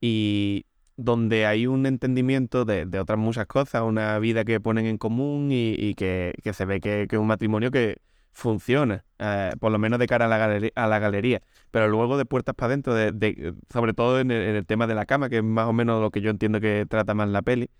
y 0.00 0.64
donde 0.96 1.44
hay 1.46 1.66
un 1.66 1.86
entendimiento 1.86 2.64
de, 2.64 2.86
de 2.86 3.00
otras 3.00 3.18
muchas 3.18 3.46
cosas, 3.46 3.82
una 3.82 4.16
vida 4.20 4.44
que 4.44 4.60
ponen 4.60 4.86
en 4.86 4.96
común 4.96 5.50
y, 5.50 5.74
y 5.76 5.94
que, 5.94 6.32
que 6.44 6.52
se 6.52 6.64
ve 6.64 6.80
que, 6.80 7.06
que 7.08 7.16
es 7.16 7.20
un 7.20 7.26
matrimonio 7.26 7.72
que 7.72 7.98
funciona, 8.34 9.04
eh, 9.18 9.52
por 9.60 9.72
lo 9.72 9.78
menos 9.78 9.98
de 9.98 10.06
cara 10.06 10.26
a 10.26 10.28
la, 10.28 10.38
galeri- 10.38 10.72
a 10.74 10.86
la 10.88 10.98
galería, 10.98 11.42
pero 11.70 11.88
luego 11.88 12.18
de 12.18 12.26
puertas 12.26 12.54
para 12.54 12.68
adentro, 12.68 12.94
de, 12.94 13.12
de- 13.12 13.54
sobre 13.72 13.94
todo 13.94 14.20
en 14.20 14.30
el, 14.30 14.66
tema 14.66 14.86
de 14.86 14.94
la 14.94 15.06
cama, 15.06 15.28
que 15.30 15.38
es 15.38 15.44
más 15.44 15.66
o 15.68 15.72
menos 15.72 16.00
lo 16.02 16.10
que 16.10 16.20
yo 16.20 16.30
entiendo 16.30 16.60
que 16.60 16.86
trata 16.88 17.14
más 17.14 17.28
la 17.28 17.42
peli 17.42 17.70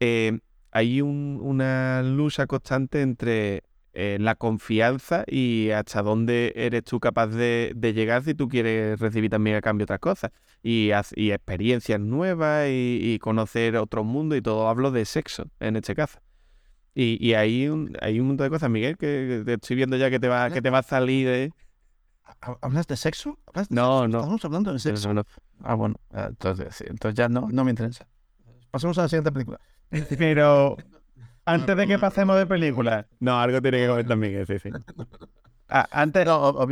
eh, 0.00 0.38
hay 0.72 1.00
un- 1.00 1.38
una 1.42 2.02
lucha 2.02 2.46
constante 2.46 3.02
entre 3.02 3.62
eh, 3.94 4.18
la 4.20 4.34
confianza 4.34 5.24
y 5.26 5.70
hasta 5.70 6.02
dónde 6.02 6.52
eres 6.56 6.84
tú 6.84 7.00
capaz 7.00 7.28
de, 7.28 7.72
llegar 7.94 8.22
si 8.24 8.34
tú 8.34 8.48
quieres 8.48 9.00
recibir 9.00 9.30
también 9.30 9.56
a 9.56 9.62
cambio 9.62 9.84
otras 9.84 10.00
cosas. 10.00 10.32
Y, 10.62 10.90
experiencias 11.32 12.00
nuevas 12.00 12.68
y, 12.68 12.98
y 13.02 13.18
conocer 13.20 13.76
otro 13.76 14.04
mundo 14.04 14.36
y 14.36 14.42
todo. 14.42 14.68
Hablo 14.68 14.90
de 14.90 15.04
sexo 15.06 15.46
en 15.60 15.76
este 15.76 15.94
caso. 15.94 16.18
Y, 16.98 17.18
y 17.20 17.34
hay, 17.34 17.68
un, 17.68 17.94
hay 18.00 18.18
un 18.20 18.28
montón 18.28 18.46
de 18.46 18.50
cosas, 18.50 18.70
Miguel, 18.70 18.96
que 18.96 19.42
te 19.44 19.52
estoy 19.52 19.76
viendo 19.76 19.98
ya 19.98 20.08
que 20.08 20.18
te 20.18 20.28
va, 20.28 20.48
que 20.50 20.62
te 20.62 20.70
va 20.70 20.78
a 20.78 20.82
salir 20.82 21.26
de... 21.28 21.52
¿Ha- 22.40 22.56
¿Hablas 22.62 22.86
de 22.86 22.96
sexo? 22.96 23.38
¿Hablas 23.46 23.68
de 23.68 23.74
No, 23.76 24.00
sexo? 24.04 24.08
no. 24.08 24.18
Estamos 24.20 24.44
hablando 24.46 24.72
de 24.72 24.78
sexo. 24.78 25.08
No, 25.08 25.14
no. 25.14 25.24
Ah, 25.62 25.74
bueno, 25.74 25.96
eh, 26.14 26.24
entonces, 26.30 26.80
entonces 26.80 27.14
ya 27.14 27.28
no, 27.28 27.48
no 27.52 27.64
me 27.64 27.70
interesa. 27.70 28.06
Pasemos 28.70 28.96
a 28.96 29.02
la 29.02 29.08
siguiente 29.08 29.30
película. 29.30 29.60
pero 30.18 30.78
antes 31.44 31.76
de 31.76 31.86
que 31.86 31.98
pasemos 31.98 32.34
de 32.38 32.46
película, 32.46 33.06
No, 33.20 33.38
algo 33.38 33.60
tiene 33.60 33.76
que 33.78 33.88
comentar 33.88 34.16
Miguel, 34.16 34.46
sí, 34.46 34.58
sí. 34.58 34.70
ah, 35.68 35.86
antes, 35.92 36.24
No, 36.24 36.66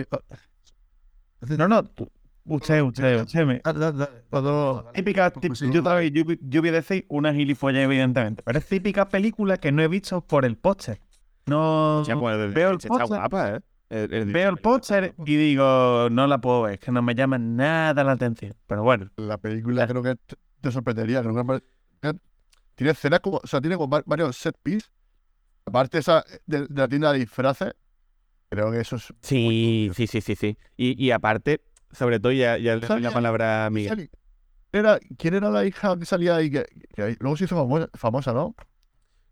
no, 1.69 1.85
Usted, 2.47 2.83
usted, 2.83 3.23
usted. 3.23 3.47
me- 3.47 3.61
Dale, 3.65 3.79
dale, 3.79 3.99
dale. 3.99 4.23
Todo- 4.31 4.91
Típica, 4.93 5.33
yo, 5.33 5.83
también- 5.83 6.13
yo, 6.13 6.25
yo 6.43 6.61
voy 6.61 6.69
a 6.69 6.73
decir 6.73 7.07
una 7.09 7.33
gilipollas, 7.33 7.83
evidentemente, 7.85 8.43
pero 8.45 8.59
es 8.59 8.67
típica 8.67 9.09
película 9.09 9.57
que 9.57 9.73
no 9.73 9.83
he 9.83 9.89
visto 9.89 10.21
por 10.21 10.45
el 10.45 10.57
póster. 10.57 11.01
No 11.47 12.03
Ya, 12.07 12.19
pues, 12.19 12.53
veo 12.55 12.71
el 12.71 12.77
está 12.77 12.89
póster, 12.89 13.07
guapa, 13.19 13.51
¿eh? 13.57 13.61
El- 13.91 14.33
veo 14.33 14.51
el 14.51 14.57
póster 14.59 15.15
y 15.25 15.37
digo, 15.37 16.09
no 16.11 16.27
la 16.27 16.39
puedo 16.41 16.63
ver, 16.63 16.75
es 16.75 16.81
que 16.81 16.91
no 16.91 17.01
me 17.03 17.15
llama 17.15 17.39
nada 17.39 18.03
la 18.05 18.13
atención. 18.13 18.55
Pero 18.67 18.83
bueno, 18.83 19.11
La 19.17 19.39
película 19.39 19.87
creo 19.87 20.03
que 20.03 20.17
te- 20.61 20.71
sorprendería. 20.71 21.23
Creo 21.23 21.35
que 21.47 21.63
tiene 22.75 22.91
escenas 22.93 23.21
como, 23.21 23.37
o 23.43 23.47
sea, 23.47 23.61
tiene 23.61 23.77
como 23.77 23.89
va- 23.91 24.03
varios 24.07 24.37
set 24.37 24.57
piece. 24.63 24.89
Aparte 25.67 25.99
esa 25.99 26.25
de, 26.47 26.67
de 26.67 26.81
la 26.81 26.89
tienda 26.89 27.13
de 27.13 27.21
disfraces, 27.21 27.73
creo 28.51 28.71
que 28.73 28.81
eso 28.81 28.97
es. 28.97 29.13
Sí, 29.23 29.91
sí, 29.95 30.07
sí, 30.07 30.21
sí, 30.21 30.35
sí. 30.35 30.59
Y, 30.77 31.03
y 31.03 31.11
aparte, 31.11 31.61
sobre 31.95 32.21
todo, 32.21 32.33
ya, 32.33 32.59
ya 32.59 32.77
le 32.77 33.01
la 33.01 33.11
palabra 33.11 33.67
a 33.67 33.71
Miguel. 33.71 33.91
Sali- 33.91 34.11
Era, 34.73 34.99
¿Quién 35.19 35.35
era 35.35 35.51
la 35.51 35.65
hija 35.65 35.97
que 35.99 36.05
salía 36.05 36.37
ahí? 36.37 36.51
Que, 36.51 36.67
luego 37.21 37.37
se 37.37 37.45
hizo 37.45 37.57
famosa, 37.57 37.89
famosa, 37.95 38.33
¿no? 38.33 38.55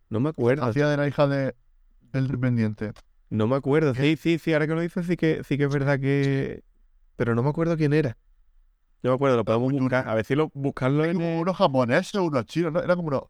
No 0.08 0.20
me 0.20 0.28
acuerdo. 0.28 0.64
Hacía 0.64 0.88
de 0.88 0.96
la 0.96 1.08
hija 1.08 1.26
de, 1.26 1.54
del 2.12 2.28
dependiente. 2.28 2.92
No 3.30 3.46
me 3.46 3.56
acuerdo. 3.56 3.94
Sí, 3.94 4.16
sí, 4.16 4.38
sí, 4.38 4.52
ahora 4.52 4.66
que 4.66 4.74
lo 4.74 4.80
dices 4.80 5.06
sí 5.06 5.16
que, 5.16 5.42
sí 5.42 5.56
que 5.56 5.64
es 5.64 5.72
verdad 5.72 5.98
que... 5.98 6.62
Pero 7.16 7.34
no 7.34 7.42
me 7.42 7.48
acuerdo 7.50 7.76
quién 7.76 7.92
era. 7.92 8.16
No 9.02 9.10
me 9.10 9.14
acuerdo, 9.16 9.36
lo 9.36 9.44
podemos 9.44 9.72
buscar. 9.72 10.06
A 10.08 10.14
ver 10.14 10.24
si 10.24 10.34
lo, 10.34 10.50
buscarlo 10.54 11.04
en... 11.04 11.14
Como 11.14 11.40
unos 11.40 11.56
japoneses, 11.56 12.14
unos 12.14 12.44
chinos, 12.46 12.72
¿no? 12.72 12.80
Era 12.80 12.94
como 12.94 13.08
unos. 13.08 13.22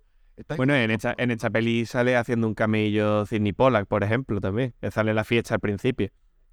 Bueno, 0.57 0.75
en 0.75 0.91
esta, 0.91 1.15
en 1.19 1.31
esta 1.31 1.51
peli 1.51 1.87
sale 1.87 2.17
haciendo 2.17 2.47
un 2.47 2.55
camello 2.55 3.27
Sidney 3.27 3.53
Pollack, 3.53 3.87
por 3.87 4.03
ejemplo, 4.03 4.41
también. 4.41 4.75
Sale 4.91 5.15
la 5.15 5.25
fiesta 5.25 5.55
al 5.55 5.61
principio. 5.61 6.11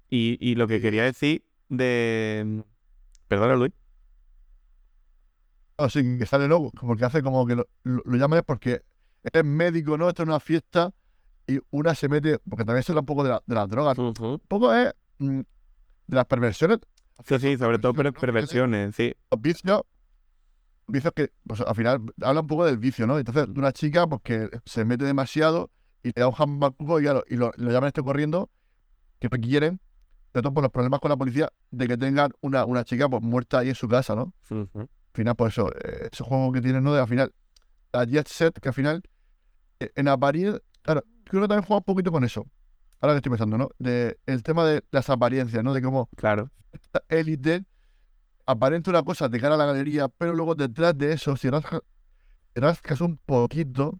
Y, 0.08 0.38
y 0.40 0.54
lo 0.54 0.66
que 0.68 0.80
quería 0.80 1.02
decir 1.04 1.44
de... 1.70 2.62
Perdona, 3.28 3.54
Luis. 3.56 3.72
Así 5.78 6.18
que 6.18 6.26
sale 6.26 6.46
luego, 6.46 6.70
como 6.72 6.94
que 6.94 7.04
hace 7.06 7.22
como 7.22 7.46
que 7.46 7.56
lo, 7.56 7.66
lo, 7.84 8.02
lo 8.04 8.16
llaman 8.18 8.40
es 8.40 8.44
porque 8.44 8.82
es 9.22 9.44
médico, 9.44 9.96
¿no? 9.96 10.08
Esto 10.08 10.22
es 10.24 10.28
una 10.28 10.40
fiesta 10.40 10.92
y 11.46 11.58
una 11.70 11.94
se 11.94 12.08
mete, 12.08 12.38
porque 12.48 12.64
también 12.66 12.82
se 12.82 12.92
habla 12.92 13.00
un 13.00 13.06
poco 13.06 13.24
de, 13.24 13.30
la- 13.30 13.42
de 13.46 13.54
las 13.54 13.68
drogas. 13.68 13.96
Un 13.98 14.40
poco 14.46 14.74
es 14.74 14.92
mm, 15.18 15.38
de 15.40 16.16
las 16.16 16.26
perversiones, 16.26 16.78
Sí, 17.26 17.38
sí, 17.38 17.56
sobre 17.56 17.78
todo 17.78 17.92
per- 17.94 18.06
¿no? 18.06 18.12
Que 18.12 18.20
perversiones, 18.20 18.94
sí. 18.94 19.14
los 19.30 19.40
vicios, 19.40 19.82
vicios 20.86 21.12
que 21.14 21.32
pues, 21.46 21.60
al 21.62 21.74
final 21.74 22.00
habla 22.22 22.40
un 22.40 22.46
poco 22.46 22.66
del 22.66 22.76
vicio, 22.78 23.06
¿no? 23.06 23.18
Entonces, 23.18 23.46
de 23.52 23.58
una 23.58 23.72
chica 23.72 24.06
pues, 24.06 24.20
que 24.22 24.48
se 24.66 24.84
mete 24.84 25.04
demasiado 25.06 25.70
y 26.02 26.08
le 26.08 26.14
da 26.20 26.28
un 26.28 26.34
jambacuco 26.34 27.00
y, 27.00 27.04
claro, 27.04 27.24
y 27.28 27.36
lo, 27.36 27.52
lo 27.56 27.70
llaman 27.70 27.88
esto 27.88 28.04
corriendo, 28.04 28.50
que 29.18 29.28
quieren, 29.28 29.80
de 30.32 30.42
todo 30.42 30.54
por 30.54 30.62
los 30.62 30.72
problemas 30.72 31.00
con 31.00 31.08
la 31.08 31.16
policía, 31.16 31.50
de 31.70 31.88
que 31.88 31.96
tengan 31.96 32.30
una, 32.40 32.64
una 32.64 32.84
chica 32.84 33.08
pues, 33.08 33.22
muerta 33.22 33.58
ahí 33.58 33.68
en 33.70 33.74
su 33.74 33.88
casa, 33.88 34.14
¿no? 34.14 34.32
Al 34.50 34.88
final, 35.12 35.34
pues 35.36 35.54
eso, 35.54 35.70
eh, 35.72 36.08
ese 36.12 36.22
juego 36.22 36.52
que 36.52 36.60
tiene, 36.60 36.80
¿no? 36.80 36.94
De 36.94 37.00
al 37.00 37.08
final, 37.08 37.32
la 37.92 38.04
Jet 38.04 38.28
Set, 38.28 38.60
que 38.60 38.68
al 38.68 38.74
final, 38.74 39.02
eh, 39.80 39.90
en 39.96 40.08
apariencia, 40.08 40.60
claro, 40.82 41.02
creo 41.24 41.42
que 41.42 41.48
también 41.48 41.66
juega 41.66 41.78
un 41.78 41.84
poquito 41.84 42.12
con 42.12 42.24
eso. 42.24 42.46
Ahora 43.00 43.14
que 43.14 43.18
estoy 43.18 43.30
pensando, 43.30 43.58
¿no? 43.58 43.70
De 43.78 44.18
el 44.26 44.42
tema 44.42 44.64
de 44.64 44.84
las 44.90 45.08
apariencias, 45.10 45.64
¿no? 45.64 45.72
De 45.72 45.82
cómo 45.82 46.08
Claro. 46.16 46.50
esta 46.72 47.02
élite 47.08 47.64
aparenta 48.46 48.90
una 48.90 49.02
cosa 49.02 49.28
de 49.28 49.40
cara 49.40 49.54
a 49.54 49.58
la 49.58 49.66
galería, 49.66 50.08
pero 50.08 50.34
luego 50.34 50.54
detrás 50.54 50.96
de 50.96 51.12
eso, 51.12 51.36
si 51.36 51.48
rascas, 51.48 51.80
rascas 52.54 53.00
un 53.00 53.16
poquito, 53.16 53.98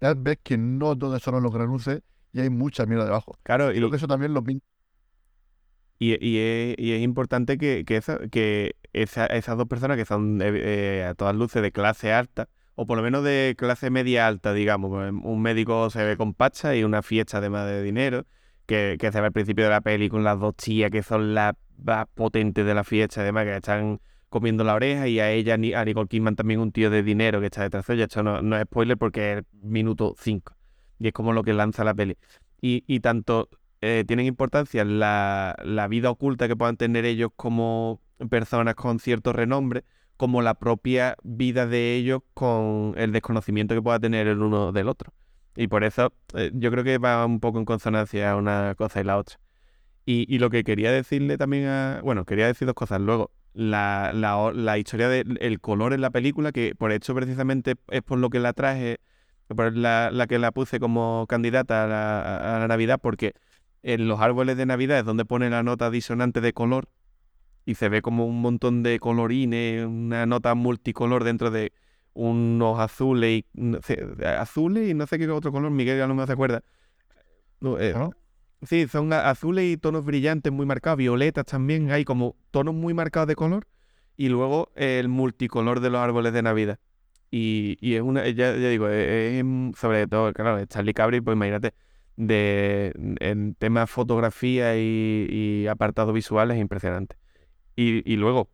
ya 0.00 0.14
ves 0.14 0.38
que 0.42 0.58
no 0.58 0.96
todo 0.96 1.16
eso 1.16 1.30
no 1.30 1.40
lo 1.40 1.50
reluce 1.50 2.02
y 2.32 2.40
hay 2.40 2.50
mucha 2.50 2.86
mierda 2.86 3.04
debajo. 3.04 3.38
Claro, 3.42 3.70
y, 3.70 3.76
Creo 3.76 3.90
que 3.90 3.96
eso 3.96 4.08
también 4.08 4.34
lo 4.34 4.42
pinta. 4.42 4.66
Y, 6.12 6.38
es, 6.38 6.74
y 6.78 6.92
es 6.92 7.02
importante 7.02 7.56
que, 7.58 7.84
que, 7.84 7.96
esa- 7.96 8.18
que 8.30 8.76
esa- 8.92 9.26
esas 9.26 9.56
dos 9.56 9.66
personas 9.68 9.96
que 9.96 10.04
son 10.04 10.40
eh, 10.42 10.50
eh, 11.00 11.04
a 11.04 11.14
todas 11.14 11.34
luces 11.36 11.62
de 11.62 11.72
clase 11.72 12.12
alta, 12.12 12.48
o 12.74 12.86
por 12.86 12.96
lo 12.96 13.02
menos 13.02 13.22
de 13.24 13.54
clase 13.56 13.90
media 13.90 14.26
alta, 14.26 14.52
digamos, 14.52 14.90
pues, 14.90 15.12
un 15.12 15.42
médico 15.42 15.90
se 15.90 16.04
ve 16.04 16.16
con 16.16 16.34
pacha 16.34 16.74
y 16.74 16.84
una 16.84 17.02
fiesta 17.02 17.38
además 17.38 17.66
de 17.66 17.82
dinero, 17.82 18.26
que, 18.66 18.96
se 19.00 19.20
ve 19.20 19.26
al 19.26 19.32
principio 19.32 19.64
de 19.64 19.70
la 19.70 19.80
peli 19.80 20.08
con 20.08 20.24
las 20.24 20.38
dos 20.40 20.54
tías 20.56 20.90
que 20.90 21.02
son 21.02 21.34
las 21.34 21.54
más 21.82 22.06
potentes 22.14 22.64
de 22.66 22.74
la 22.74 22.84
fiesta, 22.84 23.20
además 23.20 23.44
que 23.44 23.56
están 23.56 24.00
comiendo 24.28 24.64
la 24.64 24.74
oreja 24.74 25.06
y 25.06 25.20
a 25.20 25.30
ella, 25.30 25.54
a 25.54 25.84
Nicole 25.84 26.08
Kidman 26.08 26.34
también 26.36 26.58
un 26.60 26.72
tío 26.72 26.90
de 26.90 27.02
dinero 27.02 27.40
que 27.40 27.46
está 27.46 27.62
detrás 27.62 27.86
de 27.86 27.94
ella. 27.94 28.04
Esto 28.04 28.22
no, 28.22 28.42
no 28.42 28.56
es 28.56 28.62
spoiler 28.64 28.96
porque 28.98 29.38
es 29.38 29.44
minuto 29.62 30.14
5 30.18 30.56
y 30.98 31.08
es 31.08 31.12
como 31.12 31.32
lo 31.32 31.42
que 31.44 31.52
lanza 31.52 31.84
la 31.84 31.94
peli. 31.94 32.16
Y, 32.60 32.82
y 32.86 33.00
tanto 33.00 33.48
eh, 33.84 34.04
tienen 34.06 34.26
importancia 34.26 34.84
la, 34.84 35.54
la 35.62 35.88
vida 35.88 36.10
oculta 36.10 36.48
que 36.48 36.56
puedan 36.56 36.76
tener 36.76 37.04
ellos 37.04 37.30
como 37.36 38.00
personas 38.30 38.74
con 38.74 38.98
cierto 38.98 39.32
renombre, 39.32 39.84
como 40.16 40.40
la 40.40 40.54
propia 40.54 41.16
vida 41.22 41.66
de 41.66 41.94
ellos 41.94 42.22
con 42.32 42.94
el 42.96 43.12
desconocimiento 43.12 43.74
que 43.74 43.82
pueda 43.82 43.98
tener 43.98 44.26
el 44.26 44.40
uno 44.40 44.72
del 44.72 44.88
otro. 44.88 45.12
Y 45.56 45.68
por 45.68 45.84
eso 45.84 46.12
eh, 46.34 46.50
yo 46.54 46.70
creo 46.70 46.82
que 46.82 46.98
va 46.98 47.26
un 47.26 47.40
poco 47.40 47.58
en 47.58 47.64
consonancia 47.64 48.36
una 48.36 48.74
cosa 48.76 49.00
y 49.00 49.04
la 49.04 49.18
otra. 49.18 49.36
Y, 50.06 50.26
y 50.34 50.38
lo 50.38 50.50
que 50.50 50.64
quería 50.64 50.90
decirle 50.90 51.36
también 51.36 51.66
a... 51.66 52.00
Bueno, 52.02 52.24
quería 52.24 52.46
decir 52.46 52.66
dos 52.66 52.74
cosas. 52.74 53.00
Luego, 53.00 53.30
la, 53.54 54.12
la, 54.14 54.52
la 54.52 54.78
historia 54.78 55.08
del 55.08 55.60
color 55.60 55.92
en 55.92 56.00
la 56.00 56.10
película, 56.10 56.52
que 56.52 56.74
por 56.74 56.90
hecho 56.92 57.14
precisamente 57.14 57.74
es 57.88 58.02
por 58.02 58.18
lo 58.18 58.30
que 58.30 58.40
la 58.40 58.52
traje, 58.52 58.98
por 59.48 59.76
la, 59.76 60.10
la 60.10 60.26
que 60.26 60.38
la 60.38 60.52
puse 60.52 60.80
como 60.80 61.26
candidata 61.28 61.84
a 61.84 61.86
la, 61.86 62.56
a 62.56 62.58
la 62.60 62.68
Navidad, 62.68 62.98
porque 63.00 63.34
en 63.84 64.08
los 64.08 64.18
árboles 64.20 64.56
de 64.56 64.64
Navidad 64.64 64.98
es 64.98 65.04
donde 65.04 65.26
pone 65.26 65.50
la 65.50 65.62
nota 65.62 65.90
disonante 65.90 66.40
de 66.40 66.54
color 66.54 66.88
y 67.66 67.74
se 67.74 67.90
ve 67.90 68.00
como 68.00 68.26
un 68.26 68.40
montón 68.40 68.82
de 68.82 68.98
colorines, 68.98 69.84
una 69.86 70.24
nota 70.24 70.54
multicolor 70.54 71.22
dentro 71.22 71.50
de 71.50 71.72
unos 72.14 72.80
azules 72.80 73.40
y 73.40 73.46
no 73.52 73.80
sé, 73.82 74.02
azules 74.38 74.88
y 74.88 74.94
no 74.94 75.06
sé 75.06 75.18
qué 75.18 75.28
otro 75.28 75.52
color, 75.52 75.70
Miguel 75.70 75.98
ya 75.98 76.06
no 76.06 76.14
me 76.14 76.26
se 76.26 76.32
acuerda. 76.32 76.62
No, 77.60 77.78
eh, 77.78 77.92
¿no? 77.92 78.12
Sí, 78.62 78.88
son 78.88 79.12
azules 79.12 79.66
y 79.66 79.76
tonos 79.76 80.06
brillantes 80.06 80.50
muy 80.50 80.64
marcados, 80.64 80.96
violetas 80.96 81.44
también, 81.44 81.90
hay 81.90 82.06
como 82.06 82.36
tonos 82.50 82.74
muy 82.74 82.94
marcados 82.94 83.28
de 83.28 83.36
color 83.36 83.66
y 84.16 84.30
luego 84.30 84.70
el 84.76 85.08
multicolor 85.08 85.80
de 85.80 85.90
los 85.90 86.00
árboles 86.00 86.32
de 86.32 86.42
Navidad. 86.42 86.78
Y, 87.30 87.76
y 87.80 87.96
es 87.96 88.02
una, 88.02 88.26
ya, 88.28 88.56
ya 88.56 88.68
digo, 88.70 88.88
es, 88.88 89.44
es, 89.44 89.78
sobre 89.78 90.06
todo, 90.06 90.32
claro, 90.32 90.64
Charlie 90.66 90.94
Cabri, 90.94 91.20
pues 91.20 91.34
imagínate, 91.34 91.74
de, 92.16 92.92
en 93.20 93.54
temas 93.56 93.90
fotografía 93.90 94.76
y, 94.76 95.26
y 95.30 95.66
apartado 95.68 96.12
visual 96.12 96.50
es 96.50 96.58
impresionante. 96.58 97.16
Y, 97.76 98.10
y 98.12 98.16
luego, 98.16 98.50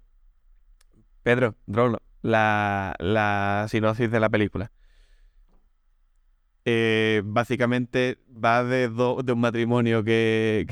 Pedro, 1.23 1.57
Drolo, 1.66 2.01
la, 2.23 2.94
la 2.99 3.66
sinopsis 3.68 4.11
de 4.11 4.20
la 4.20 4.29
película. 4.31 4.73
Eh, 6.66 7.23
básicamente 7.25 8.18
va 8.29 8.62
de, 8.64 8.88
do- 8.88 9.23
de 9.23 9.33
un 9.33 9.40
matrimonio 9.40 10.05
que, 10.05 10.66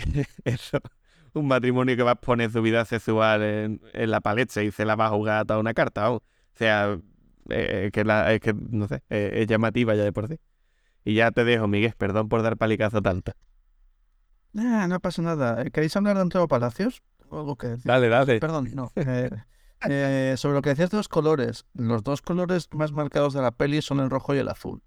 eso, 0.44 0.78
un 1.34 1.46
matrimonio 1.48 1.96
que 1.96 2.02
va 2.02 2.10
a 2.12 2.14
exponer 2.14 2.50
su 2.50 2.60
vida 2.62 2.84
sexual 2.84 3.42
en, 3.42 3.80
en 3.94 4.10
la 4.10 4.20
palestra 4.20 4.62
y 4.62 4.70
se 4.70 4.84
la 4.84 4.96
va 4.96 5.06
a 5.06 5.10
jugar 5.10 5.38
a 5.40 5.44
toda 5.44 5.60
una 5.60 5.74
carta. 5.74 6.10
O 6.10 6.22
sea, 6.54 6.98
eh, 7.48 7.90
que 7.92 8.04
la, 8.04 8.32
es 8.34 8.40
que, 8.40 8.54
no 8.54 8.86
sé, 8.88 9.02
eh, 9.10 9.30
es 9.34 9.46
llamativa 9.46 9.94
ya 9.94 10.04
de 10.04 10.12
por 10.12 10.28
sí. 10.28 10.38
Y 11.08 11.14
ya 11.14 11.30
te 11.30 11.42
dejo, 11.42 11.66
Miguel, 11.68 11.94
perdón 11.96 12.28
por 12.28 12.42
dar 12.42 12.58
palicazo 12.58 13.00
tanto. 13.00 13.32
Ah, 14.54 14.86
no 14.90 15.00
pasa 15.00 15.22
nada. 15.22 15.62
Eh, 15.62 15.70
¿Queréis 15.70 15.96
hablar 15.96 16.16
de 16.16 16.20
Antonio 16.20 16.46
Palacios? 16.48 17.02
Algo 17.32 17.56
que 17.56 17.68
decir. 17.68 17.86
Dale, 17.86 18.10
dale. 18.10 18.38
Perdón, 18.40 18.68
no. 18.74 18.92
eh, 18.94 19.30
eh, 19.88 20.34
sobre 20.36 20.56
lo 20.56 20.60
que 20.60 20.68
decías 20.68 20.90
de 20.90 20.98
los 20.98 21.08
colores. 21.08 21.64
Los 21.72 22.02
dos 22.02 22.20
colores 22.20 22.68
más 22.72 22.92
marcados 22.92 23.32
de 23.32 23.40
la 23.40 23.52
peli 23.52 23.80
son 23.80 24.00
el 24.00 24.10
rojo 24.10 24.34
y 24.34 24.38
el 24.38 24.48
azul. 24.50 24.82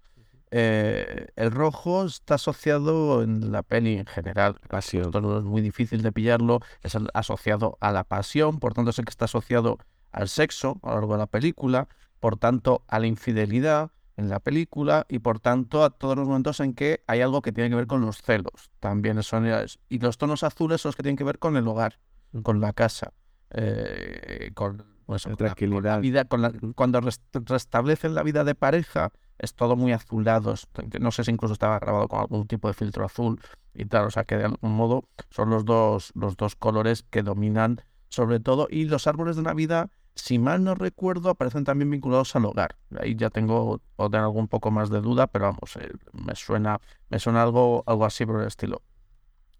Eh, 0.52 1.26
el 1.34 1.50
rojo 1.50 2.04
está 2.04 2.36
asociado 2.36 3.24
en 3.24 3.50
la 3.50 3.64
peli 3.64 3.96
en 3.96 4.06
general. 4.06 4.60
Pasión. 4.68 5.10
Es 5.12 5.42
muy 5.42 5.60
difícil 5.60 6.02
de 6.02 6.12
pillarlo. 6.12 6.60
Es 6.84 6.96
asociado 7.14 7.78
a 7.80 7.90
la 7.90 8.04
pasión, 8.04 8.60
por 8.60 8.74
tanto 8.74 8.92
sé 8.92 9.02
que 9.02 9.10
está 9.10 9.24
asociado 9.24 9.78
al 10.12 10.28
sexo 10.28 10.78
a 10.84 10.90
lo 10.90 10.94
largo 10.94 11.14
de 11.14 11.18
la 11.18 11.26
película, 11.26 11.88
por 12.20 12.36
tanto 12.36 12.84
a 12.86 13.00
la 13.00 13.08
infidelidad 13.08 13.90
en 14.22 14.30
la 14.30 14.40
película 14.40 15.06
y 15.08 15.18
por 15.18 15.40
tanto 15.40 15.84
a 15.84 15.90
todos 15.90 16.16
los 16.16 16.26
momentos 16.26 16.60
en 16.60 16.74
que 16.74 17.02
hay 17.06 17.20
algo 17.20 17.42
que 17.42 17.52
tiene 17.52 17.68
que 17.70 17.76
ver 17.76 17.86
con 17.86 18.00
los 18.00 18.22
celos. 18.22 18.70
También 18.80 19.22
son 19.22 19.46
y 19.88 19.98
los 19.98 20.16
tonos 20.18 20.42
azules 20.42 20.80
son 20.80 20.88
los 20.90 20.96
que 20.96 21.02
tienen 21.02 21.16
que 21.16 21.24
ver 21.24 21.38
con 21.38 21.56
el 21.56 21.66
hogar, 21.68 21.98
con 22.42 22.60
la 22.60 22.72
casa, 22.72 23.12
eh, 23.50 24.50
con, 24.54 24.84
pues, 25.06 25.26
La 25.26 25.30
con 25.30 25.30
la- 25.32 25.36
con 25.36 25.46
la 25.46 25.54
tranquilidad. 25.54 26.00
vida, 26.00 26.24
con 26.24 26.42
la- 26.42 26.52
cuando 26.74 27.00
rest- 27.00 27.20
restablecen 27.46 28.14
la 28.14 28.22
vida 28.22 28.44
de 28.44 28.54
pareja 28.54 29.10
es 29.38 29.54
todo 29.54 29.76
muy 29.76 29.92
azulado. 29.92 30.54
No 31.00 31.10
sé 31.10 31.24
si 31.24 31.30
incluso 31.32 31.52
estaba 31.52 31.78
grabado 31.78 32.08
con 32.08 32.20
algún 32.20 32.46
tipo 32.46 32.68
de 32.68 32.74
filtro 32.74 33.04
azul 33.04 33.40
y 33.74 33.84
tal. 33.86 34.06
O 34.06 34.10
sea 34.10 34.24
que 34.24 34.36
de 34.36 34.44
algún 34.44 34.70
modo 34.76 35.08
son 35.30 35.50
los 35.50 35.64
dos, 35.64 36.12
los 36.14 36.36
dos 36.36 36.54
colores 36.56 37.02
que 37.02 37.22
dominan 37.22 37.80
sobre 38.08 38.40
todo. 38.40 38.68
Y 38.70 38.84
los 38.84 39.06
árboles 39.06 39.36
de 39.36 39.42
Navidad, 39.42 39.90
si 40.14 40.38
mal 40.38 40.62
no 40.62 40.74
recuerdo, 40.74 41.30
aparecen 41.30 41.64
también 41.64 41.90
vinculados 41.90 42.34
al 42.36 42.44
hogar. 42.44 42.76
Ahí 42.98 43.16
ya 43.16 43.30
tengo, 43.30 43.80
o 43.96 44.10
tengo 44.10 44.24
algo 44.24 44.38
un 44.38 44.48
poco 44.48 44.70
más 44.70 44.90
de 44.90 45.00
duda, 45.00 45.26
pero 45.26 45.46
vamos, 45.46 45.76
eh, 45.76 45.90
me 46.12 46.34
suena, 46.34 46.80
me 47.08 47.18
suena 47.18 47.42
algo, 47.42 47.82
algo 47.86 48.04
así 48.04 48.26
por 48.26 48.40
el 48.40 48.46
estilo. 48.46 48.82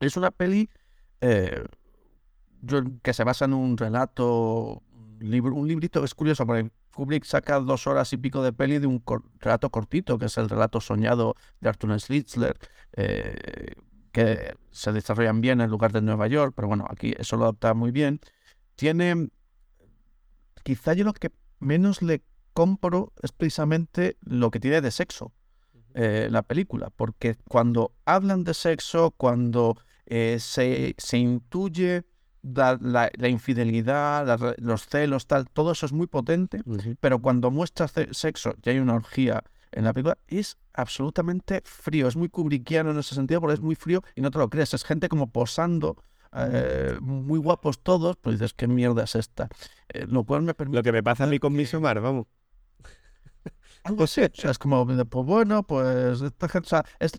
Es 0.00 0.16
una 0.16 0.30
peli 0.30 0.68
eh, 1.20 1.64
que 3.02 3.12
se 3.12 3.24
basa 3.24 3.46
en 3.46 3.54
un 3.54 3.76
relato, 3.76 4.82
libro, 5.20 5.54
un 5.54 5.68
librito, 5.68 6.04
es 6.04 6.14
curioso, 6.14 6.46
porque 6.46 6.70
Kubrick 6.94 7.24
saca 7.24 7.58
dos 7.60 7.86
horas 7.86 8.12
y 8.12 8.18
pico 8.18 8.42
de 8.42 8.52
peli 8.52 8.78
de 8.78 8.86
un 8.86 9.02
relato 9.40 9.70
cortito, 9.70 10.18
que 10.18 10.26
es 10.26 10.36
el 10.38 10.48
relato 10.48 10.80
soñado 10.80 11.34
de 11.60 11.68
Arthur 11.70 11.98
Schnitzler, 11.98 12.58
eh, 12.94 13.74
que 14.12 14.54
se 14.70 14.92
desarrollan 14.92 15.40
bien 15.40 15.60
en 15.60 15.70
lugar 15.70 15.92
de 15.92 16.02
Nueva 16.02 16.26
York, 16.26 16.52
pero 16.54 16.68
bueno, 16.68 16.84
aquí 16.88 17.14
eso 17.18 17.36
lo 17.36 17.44
adapta 17.44 17.74
muy 17.74 17.90
bien. 17.90 18.20
Tiene, 18.76 19.28
quizá 20.62 20.94
yo 20.94 21.04
lo 21.04 21.12
que 21.12 21.30
menos 21.60 22.02
le 22.02 22.22
compro 22.52 23.12
es 23.22 23.32
precisamente 23.32 24.16
lo 24.22 24.50
que 24.50 24.60
tiene 24.60 24.80
de 24.80 24.90
sexo 24.90 25.32
eh, 25.94 26.28
la 26.30 26.42
película, 26.42 26.90
porque 26.90 27.36
cuando 27.48 27.92
hablan 28.06 28.44
de 28.44 28.54
sexo, 28.54 29.10
cuando 29.12 29.76
eh, 30.06 30.38
se, 30.40 30.94
se 30.98 31.18
intuye 31.18 32.04
la, 32.42 32.78
la- 32.80 33.10
la 33.14 33.28
infidelidad, 33.28 34.26
la 34.26 34.54
los 34.58 34.86
celos, 34.86 35.26
tal, 35.26 35.48
todo 35.50 35.72
eso 35.72 35.86
es 35.86 35.92
muy 35.92 36.06
potente, 36.06 36.60
pero 37.00 37.20
cuando 37.20 37.50
muestra 37.50 37.88
sexo 38.12 38.54
y 38.64 38.70
hay 38.70 38.78
una 38.78 38.94
orgía 38.94 39.42
en 39.70 39.84
la 39.84 39.92
película, 39.92 40.18
es 40.28 40.56
absolutamente 40.74 41.62
frío, 41.64 42.08
es 42.08 42.16
muy 42.16 42.28
kubrickiano 42.28 42.90
en 42.90 42.98
ese 42.98 43.14
sentido, 43.14 43.40
porque 43.40 43.54
es 43.54 43.60
muy 43.60 43.74
frío 43.74 44.02
y 44.14 44.20
no 44.20 44.30
te 44.30 44.38
lo 44.38 44.48
crees, 44.50 44.74
es 44.74 44.84
gente 44.84 45.08
como 45.08 45.30
posando. 45.30 45.96
Eh, 46.36 46.96
muy 47.00 47.38
guapos 47.38 47.80
todos, 47.82 48.16
pues 48.16 48.38
dices, 48.38 48.54
¿qué 48.54 48.66
mierda 48.68 49.04
es 49.04 49.14
esta? 49.14 49.48
Eh, 49.88 50.06
lo 50.08 50.24
cual 50.24 50.42
me 50.42 50.54
permite 50.54 50.78
Lo 50.78 50.82
que 50.82 50.92
me 50.92 51.02
pasa 51.02 51.24
a 51.24 51.26
mí 51.26 51.38
con 51.38 51.52
Midsommar, 51.52 52.00
vamos. 52.00 52.26
algo 53.84 54.04
así. 54.04 54.22
O 54.22 54.28
sea, 54.32 54.50
es 54.50 54.58
como, 54.58 54.86
pues 54.86 55.26
bueno, 55.26 55.62
pues 55.64 56.20
esta 56.20 56.48
gente, 56.48 56.66
o 56.66 56.68
sea, 56.68 56.84
es 57.00 57.12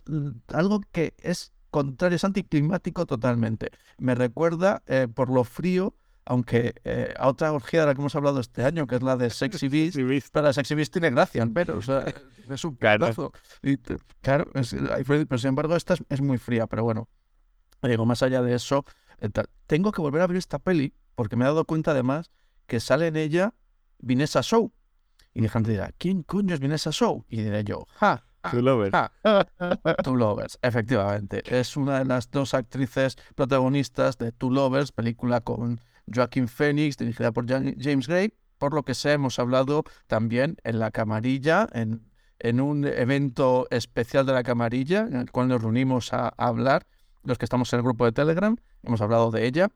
algo 0.48 0.80
que 0.92 1.14
es 1.22 1.52
contrario, 1.70 2.16
es 2.16 2.24
anticlimático 2.24 3.06
totalmente. 3.06 3.70
Me 3.98 4.14
recuerda 4.14 4.82
eh, 4.86 5.08
por 5.12 5.28
lo 5.30 5.44
frío, 5.44 5.94
aunque 6.24 6.74
eh, 6.84 7.12
a 7.18 7.28
otra 7.28 7.52
orgía 7.52 7.80
de 7.80 7.86
la 7.86 7.94
que 7.94 8.00
hemos 8.00 8.14
hablado 8.14 8.40
este 8.40 8.64
año, 8.64 8.86
que 8.86 8.96
es 8.96 9.02
la 9.02 9.16
de 9.16 9.28
Sexy 9.30 9.68
Beast, 9.68 9.96
pero 10.32 10.46
la 10.46 10.52
Sexy 10.52 10.74
Beast 10.74 10.92
tiene 10.92 11.10
gracia, 11.10 11.46
pero, 11.52 11.78
o 11.78 11.82
sea, 11.82 12.04
es 12.48 12.64
un 12.64 12.76
Claro. 12.76 13.00
pedazo. 13.06 13.32
Y 13.62 13.76
te- 13.76 13.96
claro, 14.22 14.50
es- 14.54 14.74
pero 15.06 15.38
sin 15.38 15.48
embargo 15.48 15.76
esta 15.76 15.94
es, 15.94 16.04
es 16.08 16.20
muy 16.20 16.38
fría, 16.38 16.66
pero 16.66 16.84
bueno. 16.84 17.08
Digo, 17.88 18.06
más 18.06 18.22
allá 18.22 18.42
de 18.42 18.54
eso, 18.54 18.84
eh, 19.20 19.28
tengo 19.66 19.92
que 19.92 20.00
volver 20.00 20.22
a 20.22 20.26
ver 20.26 20.36
esta 20.36 20.58
peli, 20.58 20.94
porque 21.14 21.36
me 21.36 21.44
he 21.44 21.48
dado 21.48 21.64
cuenta 21.64 21.90
además 21.92 22.30
que 22.66 22.80
sale 22.80 23.08
en 23.08 23.16
ella 23.16 23.54
Vanessa 23.98 24.40
Shaw. 24.42 24.70
Y 25.34 25.40
la 25.40 25.48
gente 25.48 25.70
dirá, 25.70 25.90
¿quién 25.98 26.22
coño 26.22 26.54
es 26.54 26.60
Vanessa 26.60 26.90
Shaw? 26.92 27.24
Y 27.28 27.42
diré 27.42 27.64
yo, 27.64 27.86
ja, 27.96 28.24
True 28.50 28.62
Lover. 28.62 28.92
ja, 28.92 29.10
Two 30.02 30.16
Lovers, 30.16 30.58
efectivamente. 30.62 31.42
Es 31.46 31.76
una 31.76 31.98
de 31.98 32.04
las 32.04 32.30
dos 32.30 32.54
actrices 32.54 33.16
protagonistas 33.34 34.18
de 34.18 34.32
Two 34.32 34.50
Lovers, 34.50 34.92
película 34.92 35.40
con 35.40 35.80
Joaquin 36.12 36.48
Phoenix, 36.48 36.96
dirigida 36.96 37.32
por 37.32 37.46
James 37.48 38.06
Gray. 38.06 38.34
Por 38.58 38.74
lo 38.74 38.82
que 38.84 38.94
sé, 38.94 39.12
hemos 39.12 39.38
hablado 39.38 39.84
también 40.06 40.56
en 40.64 40.78
la 40.78 40.90
camarilla, 40.90 41.68
en, 41.72 42.06
en 42.38 42.60
un 42.60 42.84
evento 42.84 43.66
especial 43.70 44.26
de 44.26 44.32
la 44.32 44.42
camarilla, 44.42 45.00
en 45.00 45.16
el 45.16 45.30
cual 45.30 45.48
nos 45.48 45.62
reunimos 45.62 46.12
a, 46.12 46.28
a 46.28 46.46
hablar, 46.46 46.86
los 47.24 47.38
que 47.38 47.44
estamos 47.44 47.72
en 47.72 47.78
el 47.78 47.82
grupo 47.84 48.04
de 48.04 48.12
Telegram, 48.12 48.56
hemos 48.82 49.00
hablado 49.00 49.30
de 49.30 49.46
ella. 49.46 49.68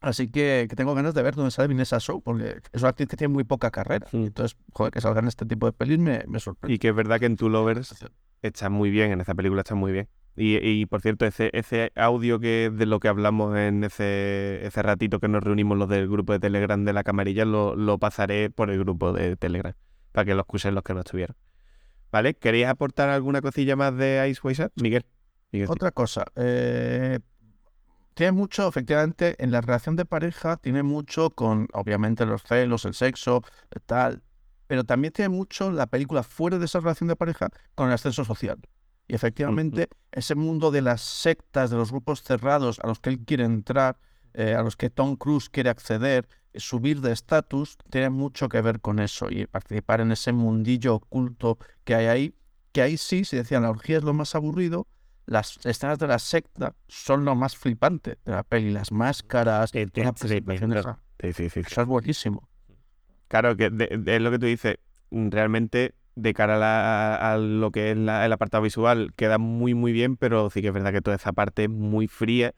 Así 0.00 0.28
que, 0.28 0.66
que 0.68 0.76
tengo 0.76 0.94
ganas 0.94 1.14
de 1.14 1.22
ver 1.22 1.34
dónde 1.34 1.50
sale 1.50 1.68
Vanessa 1.68 1.96
Shaw, 1.98 2.20
porque 2.20 2.60
es 2.72 2.82
una 2.82 2.90
actriz 2.90 3.08
que 3.08 3.16
tiene 3.16 3.32
muy 3.32 3.44
poca 3.44 3.70
carrera. 3.70 4.06
Mm. 4.12 4.24
Entonces, 4.24 4.58
joder, 4.72 4.92
que 4.92 5.00
salgan 5.00 5.26
este 5.28 5.46
tipo 5.46 5.64
de 5.66 5.72
pelis 5.72 5.98
me, 5.98 6.24
me 6.26 6.40
sorprende. 6.40 6.74
Y 6.74 6.78
que 6.78 6.88
es 6.88 6.94
verdad 6.94 7.18
que 7.20 7.26
en 7.26 7.36
Two 7.36 7.48
Lovers 7.48 7.94
está 8.42 8.68
muy 8.68 8.90
bien, 8.90 9.12
en 9.12 9.20
esa 9.22 9.34
película 9.34 9.62
está 9.62 9.74
muy 9.74 9.92
bien. 9.92 10.08
Y, 10.36 10.56
y, 10.56 10.84
por 10.86 11.00
cierto, 11.00 11.24
ese, 11.26 11.50
ese 11.54 11.92
audio 11.94 12.40
que 12.40 12.70
de 12.74 12.86
lo 12.86 12.98
que 13.00 13.08
hablamos 13.08 13.56
en 13.56 13.84
ese, 13.84 14.66
ese 14.66 14.82
ratito 14.82 15.20
que 15.20 15.28
nos 15.28 15.42
reunimos 15.42 15.78
los 15.78 15.88
del 15.88 16.08
grupo 16.08 16.32
de 16.32 16.40
Telegram 16.40 16.84
de 16.84 16.92
la 16.92 17.04
camarilla, 17.04 17.44
lo, 17.44 17.76
lo 17.76 17.98
pasaré 17.98 18.50
por 18.50 18.68
el 18.70 18.80
grupo 18.80 19.12
de 19.12 19.36
Telegram, 19.36 19.74
para 20.12 20.24
que 20.24 20.34
lo 20.34 20.40
escuchen 20.40 20.74
los 20.74 20.82
que 20.82 20.92
no 20.92 21.00
estuvieron. 21.00 21.36
¿Vale? 22.10 22.34
¿Queréis 22.34 22.66
aportar 22.66 23.08
alguna 23.08 23.40
cosilla 23.40 23.74
más 23.76 23.96
de 23.96 24.28
Ice 24.28 24.40
Shot? 24.54 24.72
Miguel. 24.76 25.06
Otra 25.62 25.90
cosa, 25.90 26.24
eh, 26.36 27.20
tiene 28.14 28.32
mucho, 28.32 28.68
efectivamente, 28.68 29.34
en 29.42 29.50
la 29.50 29.60
relación 29.60 29.96
de 29.96 30.04
pareja, 30.04 30.56
tiene 30.56 30.82
mucho 30.82 31.30
con, 31.30 31.68
obviamente, 31.72 32.24
los 32.26 32.42
celos, 32.42 32.84
el 32.84 32.94
sexo, 32.94 33.42
tal, 33.86 34.22
pero 34.66 34.84
también 34.84 35.12
tiene 35.12 35.28
mucho 35.28 35.70
la 35.70 35.86
película 35.86 36.22
fuera 36.22 36.58
de 36.58 36.64
esa 36.64 36.80
relación 36.80 37.08
de 37.08 37.16
pareja 37.16 37.48
con 37.74 37.88
el 37.88 37.94
ascenso 37.94 38.24
social. 38.24 38.58
Y 39.06 39.14
efectivamente, 39.14 39.88
ese 40.12 40.34
mundo 40.34 40.70
de 40.70 40.80
las 40.80 41.02
sectas, 41.02 41.70
de 41.70 41.76
los 41.76 41.90
grupos 41.90 42.22
cerrados 42.22 42.80
a 42.80 42.86
los 42.86 43.00
que 43.00 43.10
él 43.10 43.18
quiere 43.18 43.44
entrar, 43.44 43.98
eh, 44.32 44.54
a 44.54 44.62
los 44.62 44.76
que 44.76 44.90
Tom 44.90 45.16
Cruise 45.16 45.50
quiere 45.50 45.70
acceder, 45.70 46.26
subir 46.54 47.00
de 47.00 47.12
estatus, 47.12 47.76
tiene 47.90 48.10
mucho 48.10 48.48
que 48.48 48.60
ver 48.62 48.80
con 48.80 49.00
eso 49.00 49.28
y 49.30 49.46
participar 49.46 50.00
en 50.00 50.12
ese 50.12 50.32
mundillo 50.32 50.94
oculto 50.94 51.58
que 51.84 51.94
hay 51.94 52.06
ahí, 52.06 52.34
que 52.72 52.80
ahí 52.80 52.96
sí, 52.96 53.24
si 53.24 53.36
decían 53.36 53.62
la 53.62 53.70
orgía 53.70 53.98
es 53.98 54.04
lo 54.04 54.14
más 54.14 54.34
aburrido, 54.34 54.86
las 55.26 55.58
escenas 55.64 55.98
de 55.98 56.06
la 56.06 56.18
secta 56.18 56.74
son 56.88 57.24
lo 57.24 57.34
más 57.34 57.56
flipante 57.56 58.18
de 58.24 58.32
la 58.32 58.42
peli, 58.42 58.70
las 58.70 58.92
máscaras, 58.92 59.70
Sí, 59.72 61.32
sí, 61.32 61.32
sí, 61.32 61.48
sí. 61.50 61.60
Eso 61.66 61.80
es 61.82 61.86
buenísimo. 61.86 62.48
Claro, 63.28 63.56
que 63.56 63.70
de- 63.70 63.96
de- 63.98 64.16
es 64.16 64.22
lo 64.22 64.30
que 64.30 64.38
tú 64.38 64.46
dices. 64.46 64.76
mm, 65.10 65.30
Realmente, 65.30 65.94
de 66.16 66.34
cara 66.34 66.56
a, 66.56 66.58
la- 66.58 67.32
a 67.32 67.38
lo 67.38 67.70
que 67.70 67.90
es 67.92 67.96
la- 67.96 68.24
el 68.26 68.32
apartado 68.32 68.62
visual, 68.62 69.12
queda 69.16 69.38
muy, 69.38 69.74
muy 69.74 69.92
bien, 69.92 70.16
pero 70.16 70.50
sí 70.50 70.60
que 70.60 70.68
es 70.68 70.74
verdad 70.74 70.92
que 70.92 71.00
toda 71.00 71.16
esa 71.16 71.32
parte 71.32 71.64
es 71.64 71.70
muy 71.70 72.06
fría 72.08 72.54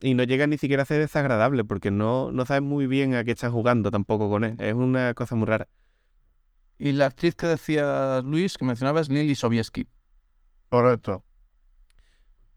y 0.00 0.14
no 0.14 0.22
llega 0.24 0.46
ni 0.46 0.58
siquiera 0.58 0.82
a 0.82 0.86
ser 0.86 1.00
desagradable, 1.00 1.64
porque 1.64 1.90
no, 1.90 2.32
no 2.32 2.44
sabes 2.46 2.62
muy 2.62 2.86
bien 2.86 3.14
a 3.14 3.24
qué 3.24 3.32
estás 3.32 3.52
jugando 3.52 3.90
tampoco 3.90 4.28
con 4.30 4.44
él. 4.44 4.56
Es 4.58 4.74
una 4.74 5.14
cosa 5.14 5.34
muy 5.34 5.46
rara. 5.46 5.68
Y 6.78 6.92
la 6.92 7.06
actriz 7.06 7.34
que 7.34 7.46
decía 7.46 8.20
Luis, 8.22 8.56
que 8.58 8.64
mencionaba, 8.64 9.00
es 9.00 9.08
Lily 9.08 9.34
Sobieski. 9.34 9.86
Correcto. 10.68 11.24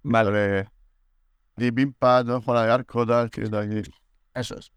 Vale. 0.03 0.67
¿no? 2.25 2.41
Juana 2.41 2.65
de 2.65 2.71
Arco, 2.71 3.05
tal, 3.05 3.29
que 3.29 3.43
aquí. 3.43 3.81
Eso 4.33 4.57
es. 4.57 4.71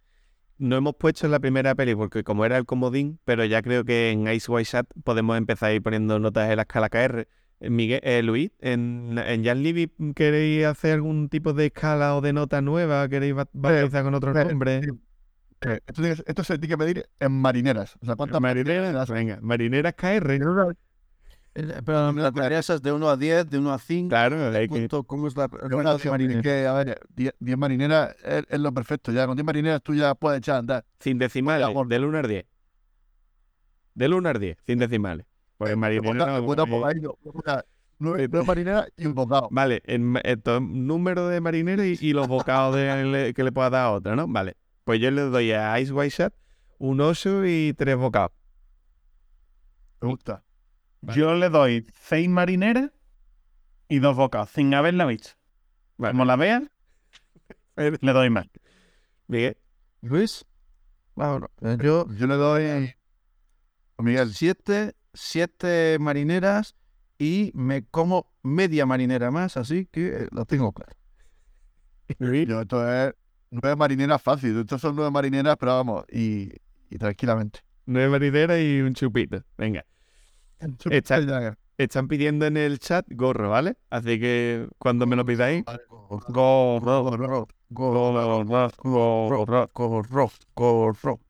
No 0.59 0.77
hemos 0.77 0.95
puesto 0.95 1.27
en 1.27 1.33
la 1.33 1.41
primera 1.41 1.75
peli 1.75 1.95
porque 1.95 2.23
como 2.23 2.45
era 2.45 2.57
el 2.57 2.67
comodín, 2.67 3.19
pero 3.25 3.45
ya 3.45 3.63
creo 3.63 3.85
que 3.85 4.11
en 4.11 4.29
Ice 4.29 4.51
White 4.51 4.71
Shot 4.71 4.87
podemos 5.03 5.37
empezar 5.37 5.71
a 5.71 5.73
ir 5.75 5.83
poniendo 5.83 6.19
notas 6.19 6.51
en 6.51 6.57
la 6.57 6.63
escala 6.63 6.89
KR. 6.89 7.29
Eh, 7.61 7.71
Miguel, 7.71 8.01
eh, 8.03 8.23
Luis, 8.23 8.51
en, 8.61 9.19
en 9.19 9.45
Jan 9.45 9.63
Libby, 9.63 9.91
¿queréis 10.15 10.67
hacer 10.67 10.95
algún 10.95 11.29
tipo 11.29 11.53
de 11.53 11.67
escala 11.67 12.17
o 12.17 12.21
de 12.21 12.33
nota 12.33 12.61
nueva? 12.61 13.09
¿Queréis 13.09 13.35
ba- 13.35 13.49
bautizar 13.53 14.05
con 14.05 14.15
otro 14.15 14.39
eh, 14.39 14.45
nombre? 14.45 14.81
Eh, 15.63 15.81
esto, 15.87 16.03
esto 16.05 16.45
se 16.45 16.59
tiene 16.59 16.75
que 16.75 16.77
medir 16.77 17.09
en 17.21 17.33
marineras. 17.33 17.97
O 18.01 18.07
sea, 18.07 18.17
¿cuántas 18.17 18.41
Marineras, 18.41 19.09
venga, 19.11 19.39
marineras 19.43 19.95
KR. 19.95 20.39
Pero 21.55 22.13
las 22.13 22.33
tareas 22.33 22.71
es 22.71 22.81
de 22.81 22.93
1 22.93 23.09
a 23.11 23.17
10, 23.17 23.51
de 23.51 23.59
1 23.59 23.73
a 23.73 23.79
5. 23.79 24.09
Claro, 24.09 24.37
hay 24.57 24.63
que- 24.63 24.69
¿Cuánto- 24.69 25.05
¿Cómo 25.05 25.27
es 25.29 25.37
la 25.37 25.49
bueno, 25.49 25.93
de 25.97 26.03
tío, 26.03 26.11
marinero? 26.11 26.39
es 26.41 26.43
que, 26.43 26.67
a 26.67 26.73
ver, 26.73 27.01
10 27.15 27.35
10 27.41 27.59
marineras 27.59 28.17
es, 28.25 28.45
es 28.49 28.59
lo 28.61 28.73
perfecto. 28.73 29.13
Ya 29.13 29.27
con 29.27 29.37
10 29.37 29.45
marineras 29.45 29.83
tú 29.83 29.95
ya 29.95 30.15
puedes 30.15 30.39
echar 30.39 30.57
a 30.57 30.59
andar. 30.61 30.85
sin 30.99 31.19
decimales, 31.19 31.67
Vaya, 31.67 31.85
del 31.89 32.05
1 32.07 32.19
al 32.19 32.29
10. 32.29 32.47
Del 33.95 34.15
1 34.15 34.29
al 34.31 34.41
10, 34.41 34.57
sin 34.67 34.79
decimales. 34.79 35.27
Pues 35.59 35.77
marinera 35.77 36.13
Bota- 36.13 36.27
no, 36.27 36.39
eh, 36.39 36.41
no, 36.57 36.67
nueve, 37.99 38.25
eh, 38.25 38.29
nueve 38.31 38.47
marineras 38.47 38.89
y 38.97 39.07
un 39.07 39.15
bocado. 39.15 39.49
Vale, 39.53 39.83
en, 39.85 40.19
esto, 40.25 40.59
número 40.61 41.29
de 41.29 41.41
marineros 41.43 41.85
y, 41.87 41.99
y 42.01 42.13
los 42.15 42.27
bocados 42.29 42.75
de- 42.75 43.05
le- 43.05 43.35
que 43.35 43.45
le 43.45 43.53
pueda 43.53 43.69
dar 43.71 43.85
a 43.87 43.91
otra, 43.93 44.17
¿no? 44.17 44.27
Vale. 44.27 44.57
Pues 44.85 45.01
yo 45.01 45.11
le 45.11 45.21
doy 45.23 45.53
a 45.53 45.79
Ice 45.79 45.93
White 45.93 46.15
Shot 46.17 46.35
un 46.79 47.01
oso 47.03 47.45
y 47.47 47.75
tres 47.77 47.97
bocados. 47.97 48.33
Me 50.01 50.09
gusta. 50.09 50.43
Yo 51.03 51.35
le 51.35 51.49
doy 51.49 51.87
seis 52.01 52.29
marineras 52.29 52.91
y 53.89 53.99
dos 53.99 54.17
bocados, 54.17 54.51
sin 54.51 54.73
haberla 54.75 55.05
visto. 55.07 55.31
Vale. 55.99 56.13
Como 56.13 56.25
la 56.25 56.37
vean, 56.37 56.71
le 57.77 58.13
doy 58.13 58.31
más. 58.31 58.47
Miguel. 59.27 59.57
Luis. 60.01 60.45
Bueno, 61.15 61.51
eh, 61.61 61.77
yo 61.83 62.07
Yo 62.15 62.27
le 62.27 62.35
doy 62.35 62.67
a 62.67 64.03
Miguel. 64.03 64.33
siete, 64.33 64.95
siete 65.13 65.99
marineras 66.01 66.75
y 67.19 67.53
me 67.55 67.85
como 67.85 68.33
media 68.43 68.87
marinera 68.87 69.31
más, 69.31 69.57
así 69.57 69.87
que 69.87 70.09
eh, 70.09 70.29
lo 70.31 70.45
tengo 70.45 70.73
claro. 70.73 70.93
Yo, 72.19 72.61
esto 72.61 72.93
es 72.93 73.15
nueve 73.51 73.77
marineras 73.77 74.21
fácil. 74.23 74.59
Estos 74.59 74.81
son 74.81 74.97
nueve 74.97 75.11
marineras, 75.11 75.57
pero 75.59 75.73
vamos, 75.77 76.05
y, 76.11 76.51
y 76.91 76.99
tranquilamente. 76.99 77.61
Nueve 77.87 78.09
marineras 78.11 78.61
y 78.61 78.81
un 78.81 78.95
chupito. 78.95 79.43
Venga. 79.57 79.85
Está- 80.91 81.57
Están 81.79 82.09
pidiendo 82.09 82.47
en 82.47 82.57
el 82.57 82.79
chat 82.79 83.07
gorro, 83.11 83.51
¿vale? 83.51 83.77
Así 83.91 84.21
que 84.21 84.69
cuando 84.79 85.07
me 85.07 85.17
lo 85.17 85.25
pidáis, 85.25 85.65
Gorro, 86.29 87.03
gorro, 87.11 87.49
gorro, 87.71 88.71
gorro, 88.79 89.71
gorro, 89.75 90.31
gorro. 90.55 91.21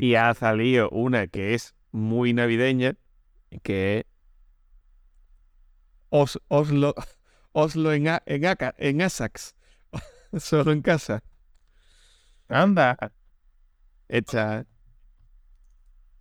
Y 0.00 0.14
ha 0.16 0.34
salido 0.34 0.90
una 0.90 1.26
que 1.26 1.54
es 1.54 1.74
muy 1.90 2.32
navideña, 2.32 2.96
que 3.62 3.98
es 4.00 4.04
Os- 6.10 6.40
Oslo, 6.48 6.94
Oslo 7.52 7.92
en, 7.92 8.08
A- 8.08 8.22
en, 8.26 8.44
Aca- 8.46 8.74
en 8.78 9.02
Asax. 9.02 9.54
Solo 10.38 10.72
en 10.72 10.82
casa. 10.82 11.22
Anda. 12.48 12.96
Esta. 14.08 14.66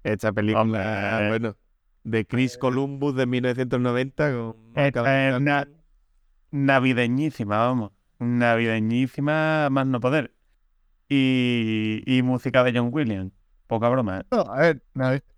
Esta 0.04 0.32
película, 0.34 0.62
Hombre. 0.62 1.28
bueno, 1.30 1.56
de 2.04 2.26
Chris 2.26 2.58
Columbus 2.58 3.16
de 3.16 3.26
1990 3.26 4.32
con. 4.34 4.56
Esta 4.76 5.30
es 5.36 5.42
na- 5.42 5.68
navideñísima, 6.52 7.58
vamos. 7.58 7.92
Navideñísima 8.20 9.70
más 9.70 9.88
no 9.88 10.00
poder. 10.00 10.34
Y, 11.10 12.02
y 12.06 12.22
música 12.24 12.64
de 12.64 12.74
John 12.78 12.90
Williams. 12.92 13.32
Poca 13.68 13.90
broma, 13.90 14.20
¿eh? 14.20 14.24
No, 14.32 14.42
a 14.42 14.60
ver, 14.60 14.84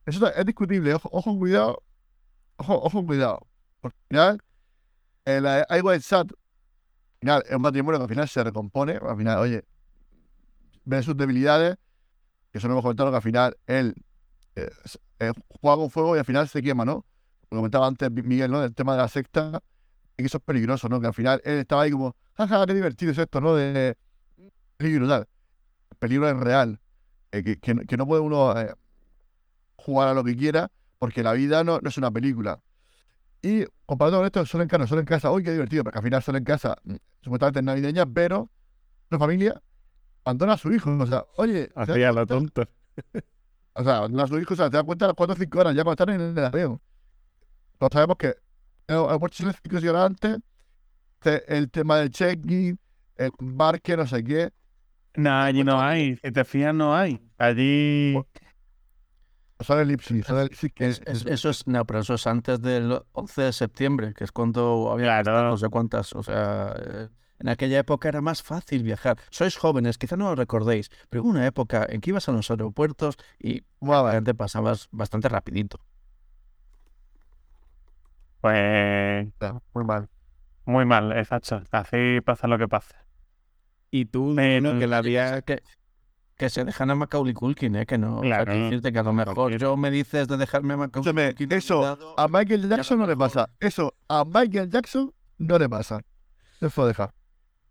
eso 0.06 0.32
es 0.34 0.46
discutible. 0.46 0.94
Ojo, 0.94 1.10
ojo, 1.12 1.38
cuidado. 1.38 1.84
Ojo, 2.58 2.82
ojo, 2.82 3.06
cuidado. 3.06 3.48
Porque 3.82 3.98
al 3.98 4.08
final, 4.08 4.42
el 5.26 5.46
I 5.78 5.82
White 5.82 6.02
Sat, 6.02 6.32
al 6.32 7.20
final, 7.20 7.44
es 7.48 7.56
un 7.56 7.62
matrimonio 7.62 8.00
que 8.00 8.04
al 8.04 8.10
final 8.10 8.28
se 8.28 8.44
recompone. 8.44 8.94
Al 9.02 9.18
final, 9.18 9.38
oye, 9.40 9.64
ve 10.86 11.04
sus 11.04 11.16
debilidades, 11.16 11.78
que 12.52 12.58
eso 12.58 12.68
no 12.68 12.74
hemos 12.74 12.84
comentado, 12.84 13.10
que 13.12 13.18
al 13.18 13.22
final 13.22 13.58
él 13.68 13.96
eh, 14.56 14.70
eh, 15.20 15.32
juega 15.62 15.78
con 15.78 15.90
fuego 15.90 16.16
y 16.16 16.20
al 16.20 16.26
final 16.26 16.48
se 16.48 16.62
quema, 16.62 16.86
¿no? 16.86 17.06
Lo 17.52 17.58
comentaba 17.60 17.88
antes 17.88 18.12
Mi- 18.12 18.22
Miguel, 18.24 18.52
¿no? 18.52 18.64
El 18.64 18.74
tema 18.76 18.94
de 18.94 19.00
la 19.00 19.08
secta, 19.08 19.62
que 20.18 20.26
eso 20.26 20.38
es 20.38 20.44
peligroso, 20.44 20.90
¿no? 20.90 21.00
Que 21.02 21.08
al 21.08 21.14
final 21.14 21.42
él 21.46 21.60
estaba 21.60 21.84
ahí 21.84 21.92
como, 21.92 22.16
jaja, 22.36 22.66
qué 22.66 22.74
divertido 22.74 23.12
es 23.12 23.18
esto, 23.18 23.42
¿no? 23.42 23.56
De 23.56 23.98
peligro 24.78 25.08
tal. 25.08 25.28
El 25.92 25.98
peligro 25.98 26.30
es 26.30 26.38
real. 26.38 26.80
eh, 27.32 27.44
que, 27.44 27.60
que 27.60 27.74
no- 27.76 27.82
que 27.84 27.98
no 27.98 28.08
puede 28.08 28.22
uno 28.22 28.60
eh, 28.60 28.74
jugar 29.78 30.08
a 30.10 30.14
lo 30.14 30.24
que 30.24 30.36
quiera, 30.36 30.72
porque 31.00 31.24
la 31.24 31.34
vida 31.34 31.64
no, 31.64 31.80
no 31.82 31.90
es 31.90 31.98
una 31.98 32.12
película. 32.12 32.62
Y 33.42 33.66
comparado 33.86 34.18
con 34.18 34.26
esto, 34.26 34.46
solo 34.46 34.64
en 34.64 34.70
casa, 34.70 34.88
solo 34.88 35.02
en 35.02 35.08
casa, 35.08 35.32
uy, 35.32 35.44
qué 35.44 35.52
divertido, 35.52 35.84
porque 35.84 36.00
al 36.00 36.04
final 36.04 36.24
solo 36.24 36.38
en 36.38 36.44
casa, 36.44 36.78
mm, 36.84 36.96
supuestamente 37.22 37.60
es 37.60 37.66
navideña, 37.66 38.06
pero 38.06 38.50
una 39.12 39.20
familia 39.20 39.62
abandona 40.24 40.54
a 40.54 40.58
su 40.58 40.72
hijo. 40.74 40.92
O 40.98 41.06
sea, 41.08 41.26
oye, 41.38 41.68
¿te 41.68 41.74
das 41.76 41.90
Hacía 41.90 42.12
lo 42.12 42.28
cuenta? 42.28 42.70
O 43.76 43.84
sea, 43.84 44.08
hijo, 44.40 44.54
o 44.54 44.58
sea, 44.58 44.70
te 44.70 44.78
das 44.78 44.84
cuenta 44.86 45.06
a 45.06 45.08
las 45.10 45.16
4 45.16 45.34
o 45.34 45.38
5 45.38 45.60
horas 45.60 45.76
ya 45.76 45.84
cuando 45.84 46.04
están 46.04 46.22
en 46.22 46.38
el 46.38 46.46
avión. 46.46 46.82
Todos 47.78 47.92
sabemos 47.94 48.18
que 48.18 48.36
sale 48.88 49.54
5 49.64 49.90
horas 49.90 50.06
antes, 50.06 50.38
te- 51.20 51.58
el 51.58 51.70
tema 51.70 51.98
del 51.98 52.10
check-in, 52.10 52.80
el 53.18 53.32
embarque, 53.40 53.98
no 53.98 54.08
sé 54.08 54.24
qué. 54.24 54.52
No, 55.16 55.32
allí 55.42 55.64
no 55.64 55.80
hay. 55.82 56.16
Si 56.18 56.32
te 56.32 56.44
fías, 56.46 56.74
no 56.74 56.96
hay. 56.96 57.22
Allí. 57.38 58.16
Sale 59.62 59.82
el 59.84 59.92
Ipsis, 59.92 60.26
Es- 60.78 61.02
es- 61.06 61.26
eso 61.26 61.50
es, 61.50 61.66
no, 61.66 61.86
pero 61.86 62.00
eso 62.00 62.16
es 62.16 62.28
antes 62.28 62.62
del 62.62 63.02
11 63.14 63.42
de 63.44 63.54
septiembre, 63.54 64.14
que 64.14 64.26
es 64.26 64.32
cuando 64.34 64.92
había 64.92 65.22
Claro. 65.24 65.50
no 65.50 65.58
sé 65.58 65.70
cuántas, 65.70 66.12
o 66.14 66.22
sea, 66.24 66.76
eh, 66.78 67.08
en 67.40 67.50
aquella 67.50 67.80
época 67.80 68.08
era 68.10 68.22
más 68.22 68.42
fácil 68.44 68.84
viajar. 68.84 69.18
Sois 69.30 69.58
jóvenes, 69.58 69.98
quizá 69.98 70.16
no 70.16 70.30
lo 70.30 70.36
recordéis, 70.36 70.90
pero 71.10 71.24
hubo 71.24 71.30
una 71.32 71.46
época 71.46 71.86
en 71.90 72.02
que 72.02 72.12
ibas 72.12 72.28
a 72.30 72.32
los 72.32 72.50
aeropuertos 72.50 73.18
y 73.40 73.64
la 73.82 74.12
gente 74.12 74.34
pasabas 74.34 74.88
bastante 74.92 75.30
rapidito. 75.30 75.80
Pues. 78.42 79.28
muy 79.74 79.84
mal. 79.86 80.10
Muy 80.66 80.86
mal, 80.86 81.12
exacto. 81.14 81.62
Así 81.72 82.22
pasa 82.24 82.48
lo 82.48 82.58
que 82.58 82.68
pasa. 82.68 83.06
Y 83.92 84.06
tú, 84.06 84.36
Eh, 84.40 84.62
no, 84.62 84.78
que 84.80 84.88
la 84.88 84.98
había. 84.98 85.42
Que, 85.42 85.62
que 86.38 86.50
se 86.50 86.66
dejan 86.66 86.90
a 86.92 86.96
Macaulay 86.96 87.34
Culkin, 87.34 87.76
¿eh? 87.76 87.86
Que 87.86 87.98
no, 87.98 88.18
o 88.18 88.22
sea, 88.22 88.44
Claro. 88.44 88.52
que 88.52 88.60
decirte 88.60 88.92
que 88.92 89.00
a 89.00 89.04
lo 89.04 89.14
mejor 89.14 89.58
yo 89.58 89.78
me 89.78 89.90
dices 89.90 90.28
de 90.28 90.38
dejarme 90.38 90.74
a 90.74 90.78
Macaulay 90.78 91.14
Culkin. 91.34 91.52
eso, 91.54 92.16
A 92.18 92.28
Michael 92.28 92.68
Jackson 92.68 93.00
no 93.00 93.08
le 93.08 93.16
pasa. 93.16 93.50
Eso 93.60 93.94
a 94.10 94.26
Michael 94.26 94.70
Jackson 94.70 95.14
no 95.38 95.58
le 95.58 95.70
pasa. 95.70 96.02
Eso 96.62 96.88
deja. 96.88 97.14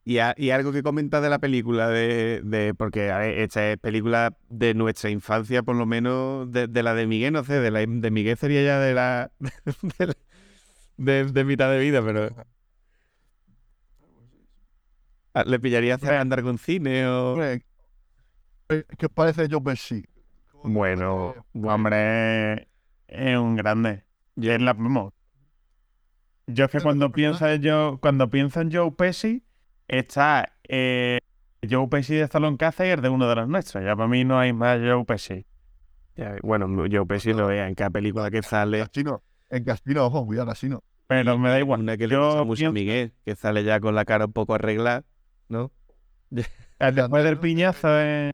Y, 0.06 0.18
a- 0.18 0.34
y 0.36 0.50
algo 0.50 0.70
que 0.72 0.82
comentas 0.82 1.22
de 1.22 1.30
la 1.30 1.38
película, 1.38 1.88
de, 1.88 2.42
de 2.44 2.74
porque 2.74 3.10
a 3.10 3.18
ver, 3.18 3.38
esta 3.38 3.72
es 3.72 3.78
película 3.78 4.36
de 4.50 4.74
nuestra 4.74 5.08
infancia, 5.10 5.62
por 5.62 5.76
lo 5.76 5.86
menos 5.86 6.50
de, 6.52 6.66
de 6.66 6.82
la 6.82 6.94
de 6.94 7.06
Miguel, 7.06 7.32
no 7.32 7.42
sé, 7.44 7.54
de 7.60 7.70
la 7.70 7.80
de 7.80 8.10
Miguel 8.10 8.36
sería 8.36 8.62
ya 8.62 8.78
de 8.80 8.92
la 8.94 9.30
de, 9.98 10.06
la- 10.06 10.14
de- 10.98 11.24
de 11.32 11.44
mitad 11.44 11.70
de 11.70 11.78
vida, 11.78 12.02
pero 12.04 12.30
Ah, 15.32 15.44
le 15.44 15.58
pillaría 15.58 15.96
hacer 15.96 16.14
andar 16.14 16.42
con 16.42 16.58
cine 16.58 17.06
o 17.08 17.42
eh, 17.42 17.60
¿qué 18.68 19.06
os 19.06 19.12
parece 19.12 19.48
Joe 19.50 19.60
Pesci? 19.60 20.04
Bueno, 20.62 21.34
hombre, 21.54 22.68
es 23.08 23.36
un 23.38 23.56
grande. 23.56 24.04
Y 24.36 24.48
es 24.48 24.60
la 24.60 24.72
vamos. 24.72 25.12
Yo 26.46 26.66
es 26.66 26.70
que 26.70 26.80
cuando 26.80 27.06
en 27.16 27.62
yo, 27.62 27.98
cuando 28.00 28.28
pienso 28.28 28.60
en 28.60 28.72
Joe 28.72 28.90
Pesci, 28.92 29.43
está 29.88 30.52
eh, 30.68 31.18
Joe 31.68 31.88
Pesci 31.88 32.14
de 32.14 32.22
Stallone 32.22 32.56
Cáceres 32.56 33.02
de 33.02 33.08
uno 33.08 33.28
de 33.28 33.34
los 33.36 33.48
nuestros. 33.48 33.84
Ya 33.84 33.94
para 33.96 34.08
mí 34.08 34.24
no 34.24 34.38
hay 34.38 34.52
más 34.52 34.78
Joe 34.80 35.04
Pesci. 35.04 35.46
Ya, 36.16 36.36
bueno, 36.42 36.86
yo 36.86 37.06
pensé 37.06 37.34
lo 37.34 37.48
vea 37.48 37.66
en 37.68 37.74
cada 37.74 37.90
película 37.90 38.30
que 38.30 38.42
sale. 38.42 38.78
Casino. 38.78 39.22
En 39.50 39.64
Casino, 39.64 40.06
ojo, 40.06 40.24
cuidado, 40.26 40.48
Casino. 40.48 40.82
Pero 41.06 41.36
me 41.38 41.48
da 41.50 41.58
igual. 41.58 41.80
Una 41.80 41.96
que 41.96 42.06
le 42.06 42.14
Yo 42.14 42.38
a 42.38 42.44
pienso- 42.44 42.72
Miguel, 42.72 43.12
que 43.24 43.34
sale 43.36 43.64
ya 43.64 43.80
con 43.80 43.94
la 43.94 44.04
cara 44.04 44.26
un 44.26 44.32
poco 44.32 44.54
arreglada, 44.54 45.04
¿no? 45.48 45.70
Después 46.78 47.24
del 47.24 47.38
piñazo, 47.38 47.88
eh, 48.00 48.32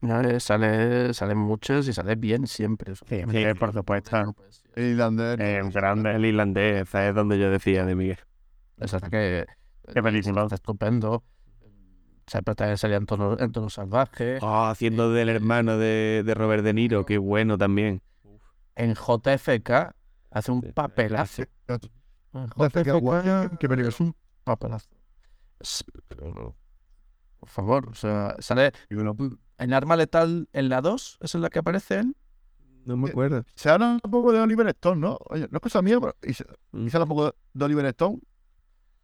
No, 0.00 0.20
eh, 0.20 0.38
sale, 0.40 1.14
salen 1.14 1.38
muchos 1.38 1.88
y 1.88 1.92
sale 1.92 2.14
bien 2.14 2.46
siempre. 2.46 2.94
Sí, 2.94 3.22
sí, 3.30 3.44
por 3.58 3.72
supuesto. 3.72 4.34
El 4.74 4.84
irlandés. 4.92 5.36
eh, 5.40 5.62
grande. 5.72 6.12
El 6.14 6.24
irlandés, 6.26 6.82
esa 6.82 7.08
es 7.08 7.14
donde 7.14 7.38
yo 7.38 7.50
decía 7.50 7.84
de 7.84 7.94
Miguel. 7.94 8.18
Es 8.78 8.92
la 8.92 9.00
que 9.10 9.46
Qué 9.92 10.02
película. 10.02 10.42
está 10.44 10.54
estupendo. 10.54 11.24
Siempre 12.26 12.54
también 12.54 12.78
salía 12.78 12.96
en 12.96 13.06
tono, 13.06 13.38
en 13.38 13.52
tono 13.52 13.68
salvaje. 13.68 14.38
Oh, 14.40 14.64
haciendo 14.64 15.10
del 15.12 15.28
hermano 15.28 15.76
de, 15.76 16.22
de 16.24 16.34
Robert 16.34 16.64
De 16.64 16.72
Niro, 16.72 17.04
qué 17.04 17.18
bueno 17.18 17.58
también. 17.58 18.00
En 18.76 18.94
JFK 18.94 19.94
hace 20.30 20.50
un 20.50 20.62
papelazo. 20.62 21.42
En 21.68 22.46
JFK, 22.46 23.58
qué 23.58 23.68
película. 23.68 23.88
es 23.88 24.00
un 24.00 24.16
papelazo. 24.42 24.88
Es- 25.60 25.84
Por 26.08 27.48
favor, 27.48 27.88
o 27.90 27.94
sea, 27.94 28.34
sale 28.38 28.72
en 29.58 29.72
Arma 29.74 29.96
Letal 29.96 30.48
en 30.52 30.68
la 30.70 30.80
2, 30.80 31.18
¿es 31.20 31.34
en 31.34 31.42
la 31.42 31.50
que 31.50 31.58
aparece 31.58 31.98
él? 32.00 32.16
No 32.86 32.96
me 32.96 33.10
acuerdo. 33.10 33.44
Se 33.54 33.70
habla 33.70 33.98
un 34.02 34.10
poco 34.10 34.32
de 34.32 34.40
Oliver 34.40 34.66
Stone, 34.68 35.00
¿no? 35.00 35.18
Oye, 35.30 35.46
no 35.50 35.56
es 35.58 35.60
cosa 35.62 35.80
mía, 35.82 35.98
pero 36.00 36.16
y 36.22 36.32
se, 36.34 36.44
y 36.72 36.90
se 36.90 36.96
habla 36.96 37.04
un 37.04 37.08
poco 37.10 37.34
de 37.52 37.64
Oliver 37.64 37.86
Stone. 37.86 38.18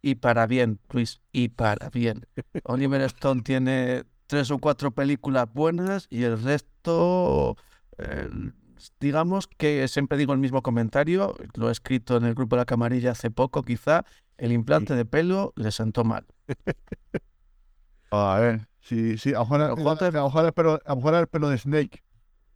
Y 0.03 0.17
para 0.17 0.47
bien, 0.47 0.81
Luis, 0.91 1.21
y 1.33 1.49
para 1.49 1.91
bien. 1.91 2.27
Oliver 2.65 3.03
Stone 3.03 3.43
tiene 3.43 4.05
tres 4.27 4.51
o 4.51 4.59
cuatro 4.59 4.93
películas 4.93 5.53
buenas 5.53 6.07
y 6.09 6.23
el 6.23 6.43
resto, 6.43 7.57
eh, 7.99 8.29
digamos 8.99 9.47
que 9.47 9.87
siempre 9.89 10.17
digo 10.17 10.33
el 10.33 10.39
mismo 10.39 10.63
comentario, 10.63 11.35
lo 11.55 11.69
he 11.69 11.73
escrito 11.73 12.17
en 12.17 12.25
el 12.25 12.35
grupo 12.35 12.57
de 12.57 12.61
la 12.61 12.67
camarilla 12.67 13.11
hace 13.11 13.31
poco 13.31 13.63
quizá, 13.63 14.05
el 14.39 14.53
implante 14.53 14.95
de 14.95 15.05
pelo 15.05 15.53
le 15.57 15.71
sentó 15.71 16.05
mal. 16.05 16.27
A 18.13 18.39
ver, 18.41 18.67
sí, 18.81 19.19
sí, 19.19 19.31
a 19.35 19.39
lo 19.39 19.47
mejor, 19.47 19.61
el 20.47 20.53
pelo, 20.53 20.81
a 20.85 20.95
lo 20.95 21.19
el 21.19 21.27
pelo 21.29 21.49
de 21.49 21.59
Snake. 21.59 22.03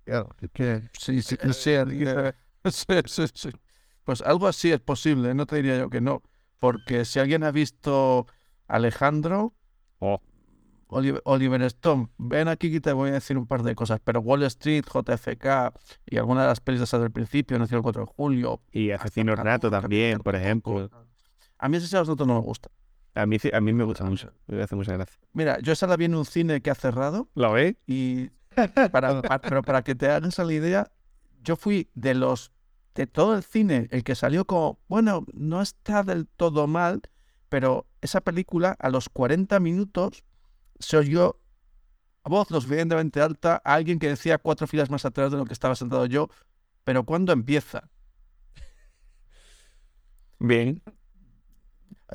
Que 0.04 0.82
Sí, 0.98 1.22
sí, 1.22 1.36
sí, 2.70 2.94
sí, 3.06 3.26
sí. 3.32 3.50
Pues 4.02 4.20
algo 4.20 4.48
así 4.48 4.72
es 4.72 4.80
posible, 4.80 5.32
no 5.34 5.46
te 5.46 5.56
diría 5.56 5.78
yo 5.78 5.88
que 5.88 6.00
no. 6.00 6.22
Porque 6.64 7.04
si 7.04 7.18
alguien 7.18 7.44
ha 7.44 7.50
visto 7.50 8.26
Alejandro, 8.68 9.52
Oh. 9.98 10.18
Oliver, 10.88 11.20
Oliver 11.26 11.60
Stone, 11.64 12.08
ven 12.16 12.48
aquí 12.48 12.72
que 12.72 12.80
te 12.80 12.90
voy 12.94 13.10
a 13.10 13.12
decir 13.14 13.36
un 13.36 13.46
par 13.46 13.62
de 13.64 13.74
cosas, 13.74 14.00
pero 14.02 14.20
Wall 14.20 14.44
Street, 14.44 14.82
JFK 14.86 15.74
y 16.06 16.16
algunas 16.16 16.44
de 16.44 16.48
las 16.48 16.60
pelis 16.60 16.80
de 16.80 16.84
esas 16.84 17.02
del 17.02 17.10
principio, 17.10 17.58
Nació 17.58 17.76
el 17.76 17.82
4 17.82 18.06
de 18.06 18.12
julio. 18.16 18.62
Y 18.72 18.92
Asesino 18.92 19.36
Rato 19.36 19.70
también, 19.70 20.20
por 20.20 20.36
ejemplo. 20.36 20.88
A 21.58 21.68
mí 21.68 21.76
ese 21.76 21.98
asunto 21.98 22.24
no 22.24 22.32
me 22.34 22.40
gusta. 22.40 22.70
A 23.14 23.26
mí, 23.26 23.36
a 23.52 23.60
mí 23.60 23.72
me 23.74 23.84
gusta 23.84 24.04
mucho, 24.04 24.32
me 24.46 24.62
hace 24.62 24.74
mucha 24.74 24.94
gracia. 24.94 25.20
Mira, 25.34 25.58
yo 25.60 25.74
esa 25.74 25.86
la 25.86 25.96
vi 25.98 26.06
en 26.06 26.14
un 26.14 26.24
cine 26.24 26.62
que 26.62 26.70
ha 26.70 26.74
cerrado 26.74 27.28
¿Lo 27.34 27.52
ves? 27.52 27.76
y 27.86 28.30
para, 28.90 29.20
pa- 29.20 29.38
pero 29.40 29.60
para 29.62 29.82
que 29.82 29.94
te 29.94 30.08
hagas 30.08 30.38
la 30.38 30.52
idea, 30.52 30.90
yo 31.42 31.56
fui 31.56 31.90
de 31.94 32.14
los 32.14 32.52
de 32.94 33.06
todo 33.06 33.36
el 33.36 33.42
cine, 33.42 33.88
el 33.90 34.04
que 34.04 34.14
salió 34.14 34.44
como, 34.44 34.78
bueno, 34.88 35.26
no 35.32 35.60
está 35.60 36.02
del 36.02 36.26
todo 36.26 36.66
mal, 36.66 37.02
pero 37.48 37.86
esa 38.00 38.20
película 38.20 38.76
a 38.78 38.88
los 38.88 39.08
40 39.08 39.58
minutos 39.60 40.24
se 40.78 40.96
oyó 40.96 41.40
a 42.22 42.28
voz 42.28 42.50
lo 42.50 42.60
suficientemente 42.60 43.20
alta 43.20 43.60
a 43.64 43.74
alguien 43.74 43.98
que 43.98 44.08
decía 44.08 44.38
cuatro 44.38 44.66
filas 44.66 44.90
más 44.90 45.04
atrás 45.04 45.30
de 45.30 45.36
lo 45.36 45.44
que 45.44 45.52
estaba 45.52 45.74
sentado 45.74 46.06
yo, 46.06 46.28
pero 46.82 47.04
¿cuándo 47.04 47.32
empieza? 47.32 47.90
Bien. 50.38 50.82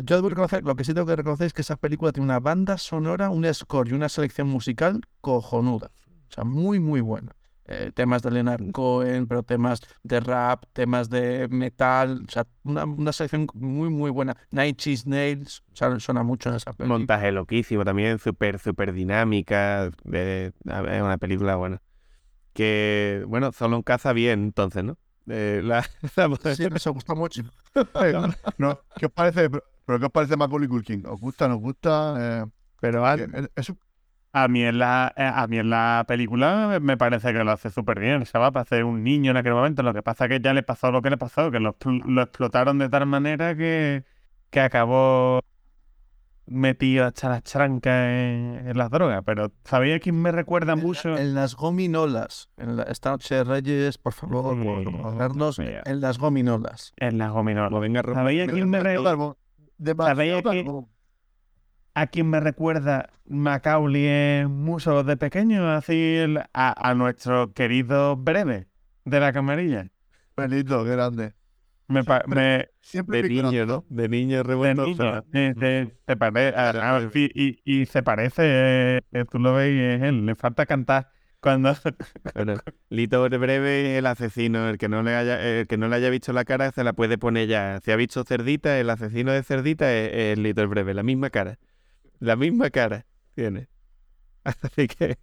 Yo 0.04 0.16
debo 0.16 0.30
reconocer, 0.30 0.64
lo 0.64 0.76
que 0.76 0.84
sí 0.84 0.94
tengo 0.94 1.08
que 1.08 1.16
reconocer 1.16 1.48
es 1.48 1.54
que 1.54 1.62
esa 1.62 1.76
película 1.76 2.12
tiene 2.12 2.26
una 2.26 2.40
banda 2.40 2.78
sonora, 2.78 3.30
un 3.30 3.52
score 3.54 3.90
y 3.90 3.94
una 3.94 4.08
selección 4.08 4.48
musical 4.48 5.02
cojonuda. 5.20 5.92
O 6.30 6.34
sea, 6.34 6.44
muy, 6.44 6.80
muy 6.80 7.02
buena. 7.02 7.36
Eh, 7.72 7.92
temas 7.94 8.22
de 8.24 8.32
Leonard 8.32 8.72
Cohen, 8.72 9.28
pero 9.28 9.44
temas 9.44 9.80
de 10.04 10.20
rap, 10.20 10.64
temas 10.74 11.10
de 11.10 11.48
metal, 11.50 12.24
o 12.28 12.32
sea, 12.32 12.48
una, 12.64 12.84
una 12.86 13.12
selección 13.14 13.48
muy, 13.54 13.90
muy 13.90 14.10
buena. 14.10 14.36
Nine 14.50 14.76
Cheese 14.76 15.08
Nails, 15.08 15.62
o 15.72 15.76
sea, 15.76 16.00
suena 16.00 16.24
mucho 16.24 16.50
en 16.50 16.56
esa 16.56 16.74
película. 16.74 16.98
Montaje 16.98 17.32
loquísimo 17.32 17.86
también, 17.86 18.18
súper, 18.18 18.58
súper 18.58 18.92
dinámica. 18.94 19.92
Es 20.12 20.54
una 20.66 21.18
película 21.20 21.56
buena. 21.58 21.82
Que, 22.54 23.24
bueno, 23.28 23.52
solo 23.52 23.76
en 23.78 23.84
caza 23.84 24.12
bien, 24.14 24.44
entonces, 24.44 24.84
¿no? 24.84 24.98
Eh, 25.28 25.62
la- 25.64 25.86
la- 26.16 26.56
Sí, 26.56 26.64
me 26.70 26.92
gusta 26.92 27.14
mucho. 27.14 27.44
No, 28.58 28.80
¿Qué 28.98 29.06
os 29.06 29.12
parece? 29.12 29.50
Pero, 29.50 30.00
¿qué 30.00 30.06
os 30.06 30.12
parece 30.12 30.36
Macaulay 30.36 30.68
Culkin? 30.68 31.06
¿Os 31.06 31.20
gusta? 31.20 31.48
¿Nos 31.48 31.60
gusta? 31.60 32.16
Eh, 32.20 32.46
pero 32.82 33.08
es- 33.14 33.50
es 33.56 33.70
un- 33.70 33.80
A 34.32 34.48
mí 34.48 34.62
en 34.64 34.78
la, 34.78 35.12
eh, 35.18 35.24
a 35.24 35.48
mí 35.48 35.58
en 35.58 35.72
la 35.72 36.06
película 36.08 36.78
me 36.82 36.98
parece 36.98 37.34
que 37.34 37.44
lo 37.44 37.52
hace 37.52 37.72
súper 37.72 38.00
bien, 38.00 38.26
se 38.28 38.38
va 38.38 38.52
para 38.52 38.64
ser 38.66 38.84
un 38.84 39.04
niño 39.04 39.32
en 39.32 39.38
aquel 39.38 39.54
momento. 39.54 39.82
Lo 39.82 39.94
que 39.94 40.04
pasa 40.04 40.26
es 40.26 40.30
que 40.30 40.40
ya 40.40 40.54
le 40.54 40.62
pasó 40.62 40.92
lo 40.92 41.02
que 41.02 41.10
le 41.10 41.18
pasó, 41.18 41.50
que 41.50 41.60
lo, 41.60 41.76
lo 42.06 42.22
explotaron 42.22 42.78
de 42.78 42.90
tal 42.90 43.08
manera 43.08 43.56
que, 43.56 44.04
que 44.52 44.60
acabó 44.60 45.42
metido 46.46 47.06
hasta 47.06 47.30
las 47.30 47.44
trancas 47.44 48.06
en, 48.08 48.64
en 48.68 48.78
las 48.78 48.90
drogas. 48.92 49.24
Pero 49.26 49.52
¿sabéis 49.64 50.00
quién 50.02 50.22
me 50.22 50.32
recuerda 50.32 50.76
mucho? 50.76 51.18
En 51.18 51.34
las 51.34 51.56
gominolas. 51.56 52.50
En 52.58 52.78
la, 52.78 52.84
esta 52.84 53.12
noche 53.12 53.34
de 53.36 53.44
Reyes, 53.44 53.98
por 53.98 54.14
favor, 54.14 54.56
Sí, 54.56 55.18
vernos 55.18 55.56
sí. 55.56 55.64
en 55.86 56.02
las 56.02 56.18
gominolas. 56.20 56.94
En 56.98 57.18
las 57.18 57.32
gominolas. 57.32 57.70
Como 57.70 57.82
venga, 57.82 58.02
rompe- 58.04 58.14
¿Sabéis 58.16 58.48
a 58.48 58.52
quién 58.52 58.70
me, 58.70 58.80
re- 58.80 58.92
Demasiado 58.94 59.38
demasiado 59.78 60.16
¿Sabéis 60.16 60.44
que- 60.44 60.56
largo. 60.64 60.90
A 62.02 62.08
quién 62.08 62.30
me 62.30 62.40
recuerda 62.40 63.10
Macaulay 63.26 64.06
en 64.08 64.52
mucho 64.52 65.04
de 65.04 65.18
pequeño? 65.18 65.70
Así 65.72 66.16
el- 66.16 66.38
a, 66.54 66.90
a 66.90 66.94
nuestro 66.96 67.54
querido 67.54 68.16
breve 68.16 68.68
de 69.06 69.20
la 69.20 69.34
camarilla. 69.34 69.88
Benito, 70.36 70.84
qué 70.84 70.92
grande. 70.92 71.34
Me, 71.88 72.04
pa- 72.04 72.24
me, 72.28 72.70
Siempre 72.82 73.24
de 73.24 73.30
niño, 73.30 73.66
corazón. 73.66 73.68
¿no? 73.68 73.86
De 73.90 74.10
niño 74.10 74.38
de 74.38 74.44
revuelto. 74.44 74.86
y, 77.66 77.86
se 77.88 78.04
parece, 78.04 78.44
eh, 79.12 79.26
tú 79.30 79.40
lo 79.40 79.54
ves 79.56 79.72
es 79.72 80.02
él, 80.04 80.26
le 80.26 80.36
falta 80.36 80.66
cantar 80.66 81.10
cuando... 81.42 81.74
Bueno, 82.36 82.56
Lito 82.90 83.28
Breve 83.28 83.98
el 83.98 84.06
asesino, 84.06 84.70
el 84.70 84.78
que 84.78 84.88
no 84.88 85.02
le 85.04 85.16
haya, 85.16 85.42
el 85.42 85.68
que 85.68 85.78
no 85.78 85.88
le 85.88 85.96
haya 85.96 86.10
visto 86.10 86.32
la 86.32 86.46
cara 86.46 86.72
se 86.72 86.84
la 86.84 86.94
puede 86.94 87.18
poner 87.18 87.48
ya. 87.48 87.80
Si 87.84 87.92
ha 87.92 87.96
visto 87.96 88.24
Cerdita, 88.24 88.80
el 88.80 88.90
asesino 88.90 89.32
de 89.32 89.42
Cerdita 89.44 89.92
es, 89.94 90.12
es 90.14 90.38
Lito 90.38 90.68
Breve, 90.68 90.94
la 90.94 91.04
misma 91.04 91.30
cara. 91.32 91.58
La 92.20 92.36
misma 92.38 92.70
cara 92.70 93.06
tiene. 93.36 93.68
Así 94.46 94.88
que. 94.88 95.18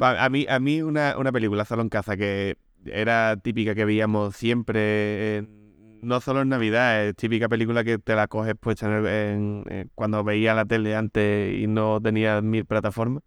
A 0.00 0.28
mí, 0.28 0.44
a 0.48 0.58
mí 0.58 0.82
una, 0.82 1.16
una 1.18 1.30
película 1.32 1.64
solo 1.64 1.82
en 1.82 1.88
casa 1.88 2.16
que 2.16 2.56
era 2.84 3.36
típica 3.36 3.74
que 3.76 3.84
veíamos 3.84 4.34
siempre, 4.36 5.36
en- 5.38 6.00
no 6.02 6.20
solo 6.20 6.42
en 6.42 6.48
Navidad, 6.48 7.06
es 7.06 7.14
típica 7.16 7.48
película 7.48 7.84
que 7.84 7.98
te 7.98 8.14
la 8.16 8.26
coges 8.26 8.54
puesta 8.58 8.86
en, 8.86 9.06
en- 9.06 9.64
en- 9.72 9.90
cuando 9.94 10.24
veía 10.24 10.52
la 10.54 10.64
tele 10.64 10.96
antes 10.96 11.54
y 11.58 11.66
no 11.68 12.00
tenía 12.02 12.40
mil 12.42 12.66
plataformas. 12.66 13.22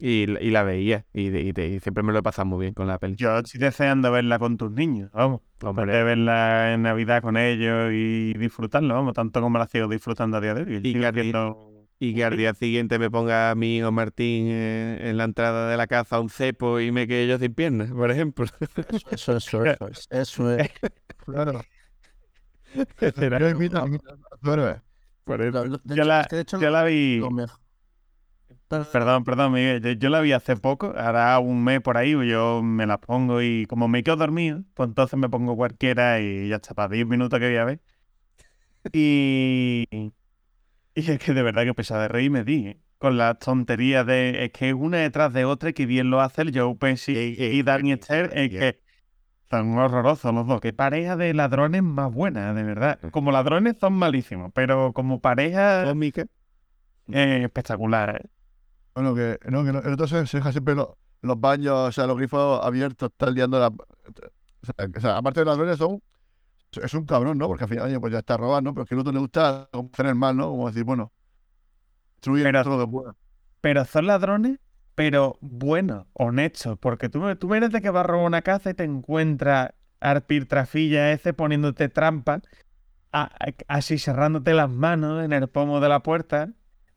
Y, 0.00 0.26
la- 0.26 0.40
y 0.40 0.50
la 0.50 0.62
veía. 0.62 1.06
Y, 1.12 1.28
de- 1.30 1.40
y 1.42 1.52
de- 1.52 1.68
y 1.68 1.80
siempre 1.80 2.02
me 2.04 2.12
lo 2.12 2.20
he 2.20 2.22
pasado 2.22 2.46
muy 2.46 2.60
bien 2.60 2.74
con 2.74 2.86
la 2.86 2.98
peli. 2.98 3.16
Yo 3.16 3.36
estoy 3.38 3.58
deseando 3.60 4.12
verla 4.12 4.38
con 4.38 4.56
tus 4.56 4.70
niños, 4.70 5.10
vamos. 5.12 5.40
Hombre, 5.62 5.92
De 5.92 6.04
verla 6.04 6.72
en 6.74 6.82
Navidad 6.82 7.20
con 7.20 7.36
ellos 7.36 7.90
y 7.92 8.32
disfrutarlo, 8.34 8.94
vamos, 8.94 9.14
tanto 9.14 9.40
como 9.40 9.58
la 9.58 9.66
sigo 9.66 9.88
disfrutando 9.88 10.36
a 10.36 10.40
día 10.40 10.54
de 10.54 10.62
hoy. 10.62 10.80
Y 12.00 12.14
que 12.14 12.24
al 12.24 12.36
día 12.36 12.54
siguiente 12.54 12.96
me 13.00 13.10
ponga 13.10 13.50
a 13.50 13.54
mi 13.56 13.78
hijo 13.78 13.90
Martín 13.90 14.46
eh, 14.50 15.10
en 15.10 15.16
la 15.16 15.24
entrada 15.24 15.68
de 15.68 15.76
la 15.76 15.88
casa 15.88 16.20
un 16.20 16.30
cepo 16.30 16.78
y 16.78 16.92
me 16.92 17.08
quede 17.08 17.26
yo 17.26 17.38
sin 17.38 17.52
piernas, 17.54 17.90
por 17.90 18.12
ejemplo. 18.12 18.46
Eso, 19.10 19.36
eso, 19.36 19.64
eso, 19.64 19.88
es. 19.88 20.06
Eso 20.10 20.54
es. 20.54 20.70
Claro. 21.24 21.60
Yo 23.40 23.48
invito, 23.48 23.78
a 23.78 24.52
héroe. 24.52 24.80
Por 25.24 25.42
eso. 25.42 25.64
Yo 25.84 26.04
la- 26.04 26.20
es 26.20 26.26
que 26.28 26.36
de 26.36 26.42
hecho 26.42 26.60
Yo 26.60 26.70
la 26.70 26.84
vi... 26.84 27.18
lo 27.18 27.30
mejor- 27.32 27.58
Perdón, 28.68 29.24
perdón, 29.24 29.52
Miguel. 29.52 29.98
Yo, 29.98 30.10
la 30.10 30.20
vi 30.20 30.32
hace 30.32 30.56
poco, 30.56 30.92
hará 30.96 31.38
un 31.38 31.64
mes 31.64 31.80
por 31.80 31.96
ahí, 31.96 32.10
yo 32.28 32.62
me 32.62 32.86
la 32.86 32.98
pongo 33.00 33.40
y 33.40 33.64
como 33.66 33.88
me 33.88 34.02
quedo 34.02 34.16
dormido, 34.16 34.62
pues 34.74 34.88
entonces 34.90 35.18
me 35.18 35.28
pongo 35.30 35.56
cualquiera 35.56 36.20
y 36.20 36.48
ya 36.48 36.56
está, 36.56 36.74
para 36.74 36.88
10 36.94 37.06
minutos 37.06 37.38
que 37.40 37.46
voy 37.48 37.56
a 37.56 37.64
ver. 37.64 37.80
Y, 38.92 39.86
y 40.94 41.10
es 41.10 41.18
que 41.18 41.32
de 41.34 41.42
verdad 41.42 41.64
que 41.64 41.74
pesa 41.74 42.00
de 42.00 42.08
reír 42.08 42.30
me 42.30 42.44
di, 42.44 42.66
¿eh? 42.68 42.80
con 42.98 43.16
las 43.16 43.38
tonterías 43.38 44.04
de... 44.06 44.44
Es 44.44 44.52
que 44.52 44.74
una 44.74 44.98
detrás 44.98 45.32
de 45.32 45.44
otra, 45.44 45.72
que 45.72 45.86
bien 45.86 46.10
lo 46.10 46.20
hace 46.20 46.42
el 46.42 46.58
Joe 46.58 46.74
Pesci 46.76 47.12
y 47.38 47.62
Danny 47.62 47.92
eh, 47.92 47.94
Esther, 47.94 48.30
es 48.34 48.50
que 48.50 48.80
son 49.50 49.78
horrorosos 49.78 50.34
los 50.34 50.46
dos. 50.46 50.60
Qué 50.60 50.72
pareja 50.72 51.16
de 51.16 51.32
ladrones 51.32 51.82
más 51.82 52.12
buena, 52.12 52.52
de 52.52 52.62
verdad. 52.62 52.98
Como 53.12 53.32
ladrones 53.32 53.76
son 53.78 53.94
malísimos, 53.94 54.50
pero 54.54 54.92
como 54.92 55.20
pareja 55.20 55.84
Cómica. 55.84 56.26
eh, 57.12 57.42
espectacular. 57.44 58.16
¿eh? 58.24 58.28
Bueno, 59.00 59.14
que, 59.14 59.38
no, 59.50 59.64
que 59.64 59.72
no- 59.72 59.78
el 59.80 59.92
otro 59.92 60.06
se, 60.08 60.26
se 60.26 60.38
deja 60.38 60.50
siempre 60.52 60.74
lo- 60.74 60.98
los 61.22 61.40
baños, 61.40 61.72
o 61.74 61.92
sea, 61.92 62.06
los 62.06 62.16
grifos 62.16 62.60
abiertos, 62.64 63.10
está 63.10 63.30
liando 63.30 63.58
la. 63.60 63.68
O 63.68 65.00
sea, 65.00 65.16
aparte 65.16 65.40
de 65.40 65.46
ladrones, 65.46 65.78
son. 65.78 66.02
Es 66.82 66.92
un 66.94 67.06
cabrón, 67.06 67.38
¿no? 67.38 67.46
Porque 67.46 67.64
al 67.64 67.70
final, 67.70 67.86
oye, 67.86 67.98
pues 68.00 68.12
ya 68.12 68.18
está 68.18 68.36
robando, 68.36 68.70
¿no? 68.70 68.74
Pero 68.74 68.82
es 68.84 68.88
que 68.88 68.94
al 68.94 69.00
otro 69.00 69.12
le 69.12 69.18
gusta 69.20 69.68
el 69.98 70.14
mal, 70.14 70.36
¿no? 70.36 70.50
Como 70.50 70.66
decir, 70.68 70.84
bueno, 70.84 71.12
destruye 72.16 72.42
Pero- 72.42 72.62
todo 72.64 72.76
lo 72.78 72.84
que 72.86 72.90
pueda. 72.92 73.14
pero 73.60 73.84
son 73.84 74.06
ladrones, 74.06 74.58
pero 74.94 75.38
buenos, 75.40 76.06
honestos, 76.12 76.76
porque 76.78 77.08
tú, 77.08 77.34
tú 77.36 77.54
eres 77.54 77.70
de 77.70 77.80
que 77.80 77.90
vas 77.90 78.04
a 78.04 78.06
robar 78.06 78.26
una 78.26 78.42
casa 78.42 78.70
y 78.70 78.74
te 78.74 78.84
encuentras 78.84 79.70
al 80.00 80.22
piltrafilla 80.22 81.12
ese 81.12 81.32
poniéndote 81.32 81.88
trampa, 81.88 82.42
a- 83.12 83.22
a- 83.24 83.54
así 83.68 83.98
cerrándote 83.98 84.52
las 84.54 84.68
manos 84.70 85.24
en 85.24 85.32
el 85.32 85.48
pomo 85.48 85.80
de 85.80 85.88
la 85.88 86.02
puerta, 86.02 86.50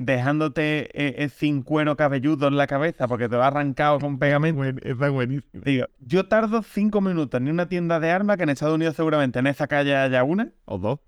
dejándote 0.06 0.82
eh, 0.94 1.24
eh, 1.24 1.30
sin 1.30 1.64
cuero 1.64 1.96
cabelludo 1.98 2.48
en 2.48 2.58
la 2.58 2.68
cabeza 2.68 3.08
porque 3.08 3.30
te 3.30 3.36
lo 3.36 3.44
ha 3.44 3.48
arrancado 3.48 4.00
con 4.00 4.20
pegamento. 4.20 4.64
Está 4.64 5.10
buenísimo. 5.10 5.64
Digo, 5.64 5.86
yo 6.00 6.28
tardo 6.28 6.62
cinco 6.64 7.02
minutos 7.02 7.40
en 7.42 7.50
una 7.50 7.68
tienda 7.70 8.00
de 8.00 8.12
armas, 8.12 8.38
que 8.38 8.44
en 8.44 8.50
Estados 8.50 8.76
Unidos 8.76 8.96
seguramente 8.96 9.40
en 9.40 9.48
esa 9.48 9.68
calle 9.68 9.96
haya 9.96 10.24
una, 10.24 10.52
O 10.66 10.78
dos. 10.78 11.00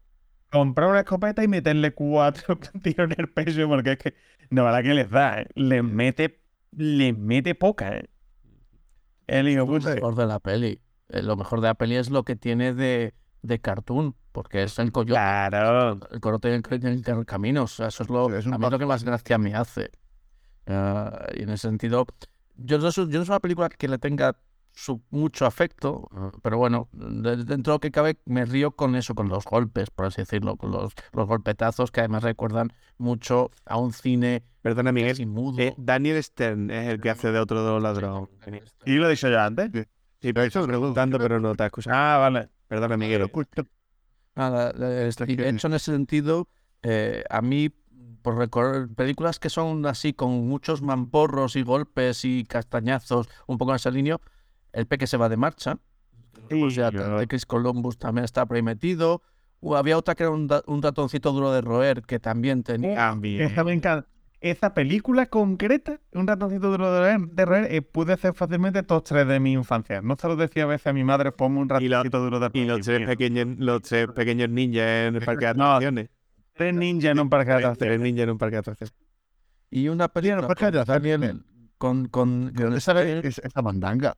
comprar 0.52 0.90
una 0.90 1.00
escopeta 1.02 1.44
y 1.44 1.48
meterle 1.48 1.94
cuatro 1.94 2.58
tiros 2.84 3.10
en 3.12 3.16
el 3.20 3.30
pecho, 3.30 3.68
porque 3.68 3.94
es 3.94 3.98
que, 3.98 4.16
no, 4.50 4.70
la 4.70 4.84
que 4.84 4.94
les 4.94 5.10
da, 5.10 5.42
¿eh? 5.42 5.48
les 5.56 5.84
mete, 5.84 6.42
les 6.72 7.18
mete 7.18 7.56
poca, 7.56 7.98
¿eh? 7.98 8.10
El 9.28 9.50
hijo 9.50 9.66
lo 9.66 9.80
mejor 9.80 10.16
de 10.16 10.26
la 10.28 10.40
peli. 10.40 10.82
Eh, 11.10 11.22
Lo 11.24 11.36
mejor 11.38 11.62
de 11.62 11.68
la 11.68 11.76
peli 11.76 11.96
es 11.96 12.10
lo 12.10 12.24
que 12.24 12.36
tiene 12.36 12.74
de, 12.74 13.14
de 13.44 13.60
cartoon, 13.60 14.16
porque 14.32 14.64
es 14.64 14.80
el 14.80 14.92
coyote. 14.92 15.14
Claro. 15.20 16.00
El 16.12 16.20
coyote 16.20 16.54
en 16.56 16.64
el, 16.68 16.86
en 16.88 17.18
el 17.20 17.26
camino. 17.26 17.64
O 17.64 17.68
sea, 17.68 17.88
eso 17.88 18.04
es 18.04 18.10
lo, 18.10 18.30
Sí, 18.30 18.36
es 18.38 18.46
un 18.48 18.56
a 18.56 18.58
mí 18.58 18.66
es 18.66 18.72
lo 18.72 18.80
que 18.80 18.86
más 18.88 19.04
gracia 19.04 19.38
me 19.38 19.54
hace. 19.54 19.92
Ah, 20.66 21.28
y 21.36 21.44
en 21.44 21.50
ese 21.50 21.68
sentido, 21.68 22.06
yo 22.56 22.80
no, 22.80 22.92
soy, 22.92 23.10
yo 23.10 23.20
no 23.20 23.26
soy 23.26 23.34
una 23.34 23.40
película 23.40 23.70
que 23.70 23.88
le 23.88 23.98
tenga 23.98 24.36
su, 24.72 25.04
mucho 25.12 25.46
afecto, 25.46 26.08
ah, 26.14 26.32
pero 26.42 26.58
bueno, 26.58 26.88
de- 26.94 27.38
dentro 27.44 27.74
de 27.74 27.76
lo 27.76 27.80
que 27.80 27.92
cabe, 27.92 28.18
me 28.26 28.46
río 28.46 28.72
con 28.72 28.96
eso, 28.96 29.14
con 29.14 29.30
los 29.30 29.46
golpes, 29.46 29.92
por 29.92 30.06
así 30.08 30.22
decirlo, 30.22 30.56
con 30.56 30.72
los, 30.72 30.94
los 31.12 31.28
golpetazos 31.28 31.92
que 31.92 32.00
además 32.00 32.24
recuerdan 32.24 32.74
mucho 32.98 33.52
a 33.66 33.78
un 33.78 33.94
cine 33.94 34.44
Perdona, 34.62 34.94
Miguel. 34.94 35.18
Eh, 35.58 35.76
Daniel 35.78 36.24
Stern 36.24 36.72
es 36.72 36.88
el 36.88 37.02
que 37.02 37.10
hace 37.10 37.34
de 37.34 37.40
otro 37.40 37.66
de 37.66 37.72
los 37.72 37.84
ladrones. 37.84 38.30
¿Y 38.86 38.94
lo 38.96 39.08
he 39.08 39.12
dicho 39.12 39.30
yo 39.30 39.42
antes? 39.42 39.70
Sí, 40.22 40.32
pero 40.32 40.44
estoy 40.44 40.66
preguntando, 40.66 41.20
pero 41.20 41.42
no 41.42 41.54
te 41.54 41.64
has 41.64 41.68
escuchado. 41.68 41.98
Ah, 41.98 42.18
vale. 42.18 42.50
Perdona, 42.68 42.98
Miguel. 42.98 43.22
Nada, 44.36 44.72
eh, 44.80 45.08
este, 45.10 45.24
y 45.32 45.36
de 45.36 45.50
hecho, 45.50 45.68
en 45.68 45.74
ese 45.74 45.92
sentido, 45.92 46.48
eh, 46.82 47.24
a 47.30 47.42
mí, 47.42 47.70
por 48.22 48.38
recordar 48.38 48.88
películas 48.90 49.40
que 49.40 49.50
son 49.50 49.86
así, 49.86 50.14
con 50.14 50.48
muchos 50.48 50.82
mamporros 50.82 51.56
y 51.56 51.62
golpes 51.62 52.26
y 52.26 52.44
castañazos, 52.46 53.30
un 53.48 53.58
poco 53.58 53.72
en 53.72 53.76
esa 53.76 53.92
línea, 53.92 54.18
El 54.72 54.88
Peque 54.88 55.06
se 55.08 55.18
va 55.18 55.30
de 55.30 55.38
marcha. 55.38 55.78
Sí, 56.50 56.64
o 56.64 56.70
sea, 56.72 56.90
de 57.20 57.28
Chris 57.28 57.46
Columbus 57.46 57.98
también 57.98 58.26
está 58.26 58.46
por 58.46 58.56
ahí 58.58 58.64
metido. 58.64 59.22
O 59.60 59.78
había 59.78 59.98
otra 59.98 60.16
que 60.16 60.24
era 60.24 60.32
un, 60.32 60.48
da- 60.48 60.64
un 60.68 60.82
ratoncito 60.82 61.32
duro 61.32 61.52
de 61.52 61.62
roer, 61.62 62.02
que 62.02 62.20
también 62.20 62.64
tenía. 62.64 62.96
También. 62.96 63.44
Esa 63.52 63.64
me 63.64 63.74
encanta. 63.74 64.10
Esa 64.46 64.74
película 64.74 65.28
concreta, 65.28 66.02
un 66.12 66.28
ratoncito 66.28 66.70
duro 66.70 66.92
de 66.92 67.00
roer, 67.00 67.20
de 67.30 67.46
roer, 67.46 67.74
eh, 67.74 67.82
pude 67.82 68.12
hacer 68.12 68.34
fácilmente 68.34 68.84
todos 68.84 69.04
tres 69.06 69.26
de 69.26 69.40
mi 69.40 69.54
infancia. 69.54 70.02
No 70.02 70.18
se 70.20 70.28
lo 70.28 70.36
decía 70.36 70.64
a 70.64 70.66
veces 70.66 70.88
a 70.88 70.92
mi 70.94 71.06
madre, 71.06 71.32
ponme 71.32 71.60
un 71.62 71.70
ratoncito 71.70 72.20
duro 72.20 72.42
de 72.42 72.50
roer. 72.50 72.58
Y 72.64 72.68
los 72.68 72.82
tres 72.82 73.08
pequeños, 73.08 73.48
los 73.58 73.82
tres 73.84 74.08
pequeños 74.10 74.50
ninjas 74.50 75.08
en 75.08 75.16
el 75.16 75.22
parque 75.26 75.46
de 75.46 75.54
No. 75.54 75.64
atracciones. 75.76 76.10
Tres 76.56 76.74
ninjas 76.76 77.12
en 77.12 77.20
un 77.22 77.30
parque 77.30 77.52
de 77.52 77.56
Tres 77.60 77.66
atracciones. 77.72 78.00
ninjas 78.02 78.24
en 78.24 78.30
un 78.32 78.38
parque 78.38 78.56
de 78.56 78.60
atracciones. 78.60 78.94
Y 79.72 79.88
una 79.88 80.10
película 80.10 80.42
con, 80.46 80.56
ya 80.74 80.86
sabes, 80.86 81.04
Daniel- 81.04 81.46
con, 81.78 82.08
con, 82.10 82.52
¿De 82.54 82.64
dónde 82.66 82.82
sale 82.82 83.20
es- 83.26 83.40
esa 83.40 83.62
mandanga? 83.62 84.14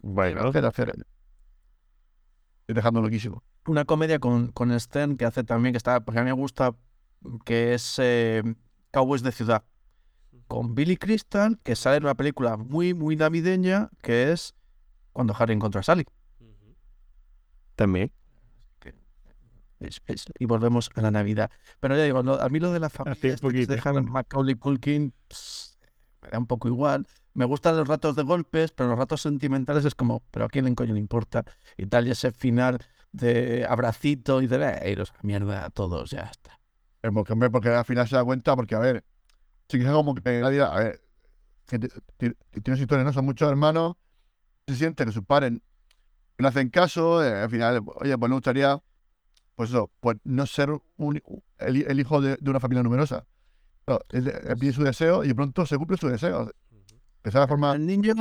Bueno. 0.00 0.48
Estoy 0.48 1.02
dejando 2.68 3.02
loquísimo. 3.02 3.42
una 3.66 3.84
comedia 3.84 4.18
con, 4.18 4.48
con 4.52 4.78
Stern 4.80 5.16
que 5.18 5.26
hace 5.26 5.44
también, 5.44 5.74
que 5.74 5.76
está, 5.78 6.00
porque 6.00 6.20
a 6.20 6.22
mí 6.22 6.26
me 6.30 6.32
gusta, 6.32 6.74
que 7.44 7.74
es 7.74 7.98
eh, 8.02 8.42
Cowboys 8.94 9.22
de 9.22 9.32
Ciudad. 9.32 9.64
con 10.48 10.74
Billy 10.74 10.96
Crystal, 10.96 11.58
que 11.62 11.74
sale 11.74 11.96
en 11.98 12.04
una 12.04 12.14
película 12.16 12.56
muy, 12.56 12.92
muy 12.92 13.16
navideña, 13.16 13.88
que 14.02 14.30
es 14.32 14.54
Cuando 15.12 15.34
Harry 15.38 15.54
encontró 15.54 15.80
a 15.80 15.82
Sally. 15.82 16.04
También. 17.76 18.12
Es- 19.80 20.00
es- 20.06 20.24
y 20.38 20.46
volvemos 20.46 20.90
a 20.94 21.00
la 21.02 21.10
Navidad. 21.10 21.50
Pero 21.80 21.96
ya 21.96 22.04
digo, 22.04 22.22
lo- 22.22 22.40
a 22.40 22.48
mí 22.48 22.58
lo 22.60 22.72
de 22.72 22.80
la 22.80 22.88
familia 22.90 23.18
un 23.22 23.26
esta 23.34 23.36
que 23.48 23.52
poquito. 23.52 23.72
dejan 23.74 24.10
Macaulay 24.10 24.54
Culkin 24.54 25.12
pss, 25.28 25.78
me 26.22 26.30
da 26.30 26.38
un 26.38 26.46
poco 26.46 26.68
igual. 26.68 27.06
Me 27.34 27.44
gustan 27.44 27.76
los 27.76 27.86
ratos 27.88 28.16
de 28.16 28.22
golpes, 28.22 28.72
pero 28.72 28.88
los 28.90 28.98
ratos 28.98 29.20
sentimentales 29.22 29.84
es 29.84 29.94
como, 29.94 30.22
pero 30.30 30.46
a 30.46 30.48
quién 30.48 30.64
le 30.64 30.74
coño 30.74 30.94
le 30.94 31.00
importa. 31.00 31.44
Y 31.76 31.86
tal, 31.86 32.06
y 32.06 32.12
ese 32.12 32.32
final 32.32 32.78
de 33.12 33.66
abracito 33.68 34.40
y 34.42 34.46
de 34.46 34.56
"Eh, 34.82 34.90
iros 34.92 35.12
a 35.12 35.22
mierda 35.22 35.64
a 35.66 35.70
todos, 35.70 36.10
ya 36.10 36.22
está. 36.22 36.58
Porque, 37.12 37.34
porque 37.50 37.68
al 37.68 37.84
final 37.84 38.08
se 38.08 38.16
da 38.16 38.24
cuenta, 38.24 38.56
porque 38.56 38.74
a 38.74 38.78
ver, 38.78 39.04
sí 39.68 39.78
que 39.78 39.84
es 39.84 39.90
como 39.90 40.14
que 40.14 40.40
nadie, 40.40 40.62
a 40.62 40.74
ver, 40.74 41.00
que 41.66 41.78
ti- 41.78 41.88
ti- 42.18 42.30
ti- 42.50 42.60
tienes 42.62 42.80
historias, 42.80 43.06
¿no? 43.06 43.12
Son 43.12 43.24
muchos 43.24 43.48
hermanos, 43.50 43.96
se 44.66 44.76
siente 44.76 45.04
que 45.04 45.12
sus 45.12 45.24
padres 45.24 45.52
no 46.38 46.48
hacen 46.48 46.70
caso, 46.70 47.24
eh, 47.24 47.42
al 47.42 47.50
final, 47.50 47.82
oye, 47.96 48.16
pues 48.18 48.28
me 48.30 48.36
gustaría, 48.36 48.82
pues 49.56 49.70
eso, 49.70 49.90
pues 50.00 50.16
no 50.24 50.46
ser 50.46 50.70
un- 50.96 51.22
el, 51.58 51.76
hi- 51.76 51.84
el 51.88 52.00
hijo 52.00 52.20
de, 52.20 52.36
de 52.40 52.50
una 52.50 52.60
familia 52.60 52.82
numerosa. 52.82 53.26
No, 53.86 54.00
él, 54.10 54.28
él 54.28 54.56
pide 54.58 54.72
su 54.72 54.82
deseo 54.82 55.24
y 55.24 55.28
de 55.28 55.34
pronto 55.34 55.66
se 55.66 55.76
cumple 55.78 55.96
su 55.98 56.08
deseo. 56.08 56.46
De 56.46 57.30
esa 57.30 57.46
forma, 57.48 57.74
El 57.74 57.86
niño, 57.86 58.14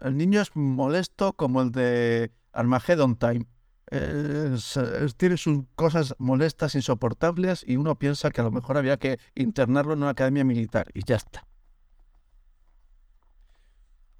el 0.00 0.16
niño 0.16 0.40
es 0.40 0.54
molesto 0.56 1.32
como 1.34 1.62
el 1.62 1.72
de 1.72 2.32
Armageddon 2.52 3.16
Time. 3.16 3.46
Es- 3.90 4.76
es- 4.76 5.14
tiene 5.16 5.36
sus 5.36 5.64
cosas 5.74 6.14
molestas, 6.18 6.74
insoportables, 6.74 7.64
y 7.66 7.76
uno 7.76 7.96
piensa 7.98 8.30
que 8.30 8.40
a 8.40 8.44
lo 8.44 8.50
mejor 8.50 8.76
había 8.76 8.96
que 8.96 9.18
internarlo 9.34 9.92
en 9.92 9.98
una 10.00 10.10
academia 10.10 10.44
militar, 10.44 10.86
y 10.94 11.02
ya 11.04 11.16
está. 11.16 11.46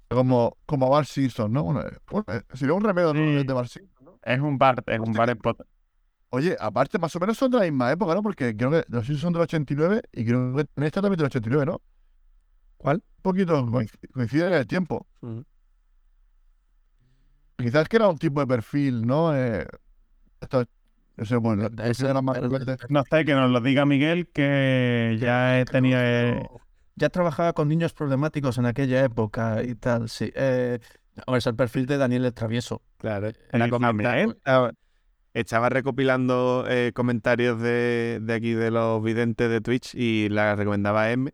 como, 0.07 0.55
como 0.65 0.89
Bart 0.89 1.07
Simpson, 1.07 1.51
¿no? 1.51 1.63
Bueno, 1.63 1.81
eh, 1.81 1.97
bueno, 2.09 2.25
eh, 2.29 2.41
sería 2.53 2.73
un 2.73 2.83
remedio 2.83 3.11
de 3.11 3.53
Bart 3.53 3.67
Simpson, 3.67 4.05
¿no? 4.05 4.19
Es 4.23 4.39
un 4.39 4.57
bar, 4.57 4.81
es 4.87 4.99
un 4.99 5.11
bar 5.13 5.29
en 5.29 5.37
pot- 5.39 5.65
Oye, 6.29 6.55
aparte, 6.59 6.97
más 6.99 7.15
o 7.15 7.19
menos 7.19 7.37
son 7.37 7.51
de 7.51 7.57
la 7.57 7.63
misma 7.65 7.91
época, 7.91 8.13
¿no? 8.13 8.21
Porque 8.21 8.55
creo 8.55 8.71
que 8.71 8.85
los 8.87 9.05
Simpsons 9.05 9.21
son 9.21 9.33
del 9.33 9.41
89 9.41 10.03
y 10.13 10.25
creo 10.25 10.55
que 10.55 10.67
esta 10.85 11.01
también 11.01 11.17
del 11.17 11.25
89, 11.25 11.65
¿no? 11.65 11.81
¿Cuál? 12.77 12.97
Un 13.17 13.21
poquito 13.23 13.65
coinc- 13.65 14.11
coincide 14.13 14.47
en 14.47 14.53
el 14.53 14.67
tiempo. 14.67 15.05
Ujú. 15.21 15.43
Quizás 17.57 17.87
que 17.87 17.95
era 17.97 18.07
un 18.09 18.17
tipo 18.17 18.39
de 18.41 18.47
perfil, 18.47 19.05
¿no? 19.05 19.35
Eh, 19.35 19.65
esto, 20.41 20.65
no 21.17 21.25
sé, 21.25 21.35
bueno, 21.37 21.69
De 21.69 21.89
ese- 21.91 22.05
era 22.09 22.21
más- 22.21 22.37
pero- 22.39 22.49
No 22.89 23.03
sé, 23.09 23.25
que 23.25 23.33
nos 23.33 23.49
lo 23.49 23.61
diga 23.61 23.85
Miguel, 23.85 24.27
que 24.33 25.17
ya 25.19 25.59
he 25.59 25.65
tenido... 25.65 25.99
eh, 26.01 26.43
Ya 26.97 27.09
trabajaba 27.09 27.51
con 27.53 27.67
niños 27.67 27.93
problemáticos 27.93 28.57
en 28.57 28.65
aquella 28.65 29.03
época 29.03 29.63
y 29.63 29.75
tal, 29.75 30.07
sí. 30.09 30.31
Eh, 30.35 30.79
hombre, 31.25 31.39
es 31.39 31.47
el 31.47 31.55
perfil 31.55 31.85
de 31.87 31.97
Daniel 31.97 32.23
el 32.25 32.33
Travieso. 32.33 32.81
Claro. 32.97 33.27
el 33.27 33.35
La 33.51 33.65
examen, 33.65 34.05
comenta- 34.05 34.19
¿eh? 34.21 34.27
estaba, 34.29 34.71
estaba 35.33 35.69
recopilando 35.69 36.65
eh, 36.69 36.91
comentarios 36.95 37.59
de, 37.61 38.19
de 38.21 38.33
aquí 38.33 38.53
de 38.53 38.71
los 38.71 39.03
videntes 39.03 39.49
de 39.49 39.59
Twitch 39.61 39.93
y 39.93 40.29
la 40.29 40.55
recomendaba 40.55 41.03
a 41.03 41.11
M. 41.11 41.33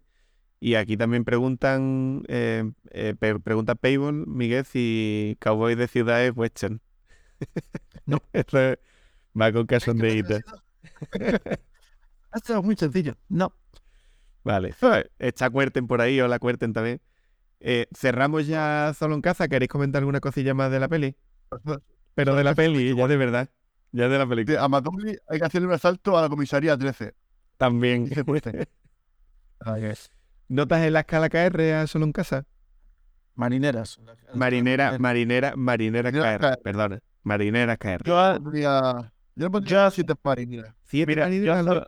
Y 0.63 0.75
aquí 0.75 0.95
también 0.95 1.25
preguntan, 1.25 2.23
eh, 2.27 2.71
eh, 2.91 3.15
pregunta 3.43 3.73
Payball, 3.73 4.27
Miguel, 4.27 4.63
si 4.63 5.35
Cowboy 5.41 5.73
de 5.73 5.87
Ciudad 5.87 6.23
es 6.23 6.33
western. 6.35 6.79
No. 8.05 8.19
Esto 8.33 8.59
es- 8.59 8.77
va 9.39 9.51
con 9.51 9.65
casondeíto. 9.65 10.35
Ha 12.31 12.39
sido 12.39 12.61
muy 12.61 12.75
sencillo. 12.75 13.15
No. 13.27 13.53
Vale. 14.43 14.75
Está 15.17 15.49
Cuerten 15.49 15.87
por 15.87 15.99
ahí 15.99 16.21
o 16.21 16.27
la 16.27 16.37
Cuerten 16.37 16.73
también. 16.73 17.01
Eh, 17.59 17.87
cerramos 17.95 18.45
ya 18.45 18.93
solo 18.97 19.15
en 19.15 19.21
casa. 19.21 19.47
¿Queréis 19.47 19.69
comentar 19.69 20.01
alguna 20.01 20.19
cosilla 20.19 20.53
más 20.53 20.71
de 20.71 20.79
la 20.79 20.87
peli? 20.87 21.15
Pero 22.13 22.35
de 22.35 22.43
la 22.43 22.53
peli, 22.53 22.95
ya 22.95 23.07
de 23.07 23.17
verdad. 23.17 23.49
Ya 23.91 24.07
de 24.09 24.17
la 24.17 24.27
película. 24.27 24.63
A 24.63 24.69
Macaulay 24.69 25.17
hay 25.27 25.39
que 25.39 25.45
hacerle 25.45 25.67
un 25.67 25.73
asalto 25.73 26.17
a 26.17 26.21
la 26.21 26.29
comisaría 26.29 26.77
13. 26.77 27.15
También. 27.57 28.07
Pues, 28.25 28.43
¿Notas 30.51 30.83
en 30.83 30.91
la 30.91 30.99
escala 30.99 31.29
KR 31.29 31.73
a 31.75 31.87
solo 31.87 32.03
en 32.03 32.11
casa? 32.11 32.45
Marineras. 33.35 34.01
Marinera, 34.33 34.99
marinera, 34.99 35.53
marinera 35.55 36.11
KR. 36.11 36.57
Perdona. 36.61 36.99
Marinera 37.23 37.77
KR. 37.77 38.03
Yo, 38.03 38.15
Pondría- 38.33 39.13
yo 39.35 39.45
le 39.45 39.49
pondría 39.49 39.89
siete 39.91 40.13
marineras. 40.21 40.75
Siete 40.83 41.09
mira, 41.09 41.23
yo, 41.29 41.29
marineras, 41.29 41.65
Luis. 41.65 41.83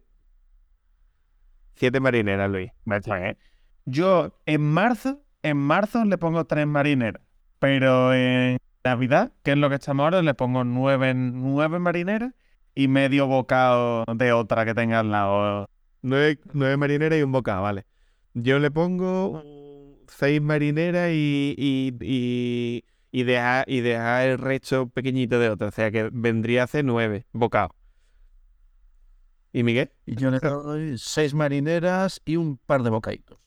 Siete 1.75 1.99
marineras, 1.99 2.49
Luis. 2.49 2.71
Me 2.85 2.95
echan, 2.97 3.25
¿eh? 3.25 3.37
Yo 3.83 4.39
en 4.45 4.61
marzo, 4.61 5.21
en 5.41 5.57
marzo 5.57 6.05
le 6.05 6.17
pongo 6.17 6.45
tres 6.45 6.65
marineras, 6.65 7.21
pero 7.59 8.13
en 8.13 8.59
Navidad, 8.85 9.33
que 9.43 9.51
es 9.51 9.57
lo 9.57 9.67
que 9.67 9.75
estamos 9.75 10.05
ahora, 10.05 10.21
le 10.21 10.33
pongo 10.35 10.63
nueve, 10.63 11.13
nueve 11.13 11.79
marineras 11.79 12.31
y 12.75 12.87
medio 12.87 13.27
bocado 13.27 14.05
de 14.15 14.31
otra 14.31 14.63
que 14.63 14.73
tenga 14.73 14.99
al 15.01 15.11
lado. 15.11 15.69
Nueve, 16.01 16.39
nueve 16.53 16.77
marineras 16.77 17.19
y 17.19 17.23
un 17.23 17.33
bocado, 17.33 17.63
vale. 17.63 17.85
Yo 18.33 18.59
le 18.59 18.71
pongo 18.71 19.43
seis 20.07 20.41
marineras 20.41 21.11
y, 21.13 21.55
y, 21.57 21.95
y, 22.01 22.83
y 23.11 23.23
dejar 23.23 23.65
y 23.67 23.81
dejar 23.81 24.27
el 24.27 24.37
resto 24.37 24.87
pequeñito 24.89 25.39
de 25.39 25.49
otra. 25.49 25.67
O 25.67 25.71
sea 25.71 25.91
que 25.91 26.09
vendría 26.11 26.63
a 26.63 26.67
ser 26.67 26.85
nueve 26.85 27.25
bocados. 27.31 27.71
¿Y 29.51 29.63
Miguel? 29.63 29.91
Y 30.05 30.15
yo 30.15 30.31
le 30.31 30.39
doy 30.39 30.97
seis 30.97 31.33
marineras 31.33 32.21
y 32.25 32.37
un 32.37 32.57
par 32.57 32.81
de 32.81 32.89
bocaditos. 32.89 33.37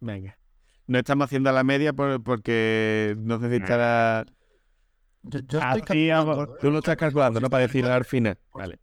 Venga. 0.00 0.38
No 0.86 0.98
estamos 0.98 1.24
haciendo 1.24 1.50
la 1.52 1.64
media 1.64 1.94
por- 1.94 2.22
porque 2.22 3.16
no 3.18 3.40
sé 3.40 3.48
si 3.48 3.56
estará... 3.56 4.26
Yo, 5.22 5.38
yo 5.40 5.58
estoy 5.58 5.60
Así 5.62 6.10
¿eh? 6.10 6.46
Tú 6.60 6.70
lo 6.70 6.78
estás 6.80 6.96
calculando, 6.98 7.40
¿no? 7.40 7.48
Para 7.48 7.62
decirlo 7.62 7.90
al 7.90 8.04
final. 8.04 8.38
Vale. 8.52 8.78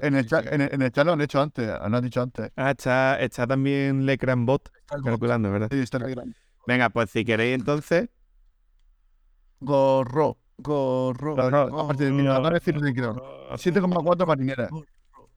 En 0.00 0.14
el, 0.14 0.26
chat, 0.26 0.46
en, 0.50 0.60
el, 0.60 0.74
en 0.74 0.82
el 0.82 0.90
chat 0.90 1.04
lo 1.04 1.12
han 1.12 1.20
hecho 1.20 1.40
antes, 1.40 1.66
lo 1.66 1.96
han 1.96 2.02
dicho 2.02 2.22
antes. 2.22 2.50
Ah, 2.56 2.70
está, 2.70 3.20
está 3.20 3.46
también 3.46 4.06
Lecran 4.06 4.46
Bot 4.46 4.70
el 4.94 5.02
calculando, 5.02 5.50
¿verdad? 5.50 5.68
Sí, 5.70 5.78
está 5.80 5.98
en 5.98 6.34
Venga, 6.66 6.90
pues 6.90 7.10
si 7.10 7.24
queréis 7.24 7.56
entonces... 7.56 8.08
Gorro, 9.60 10.38
gorro. 10.58 11.36
No, 11.36 11.50
gorro, 11.50 11.80
aparte 11.80 12.10
no, 12.10 12.40
no 12.40 12.50
decir 12.50 12.74
creo. 12.94 13.14
7,4 13.52 14.26
marineras. 14.26 14.70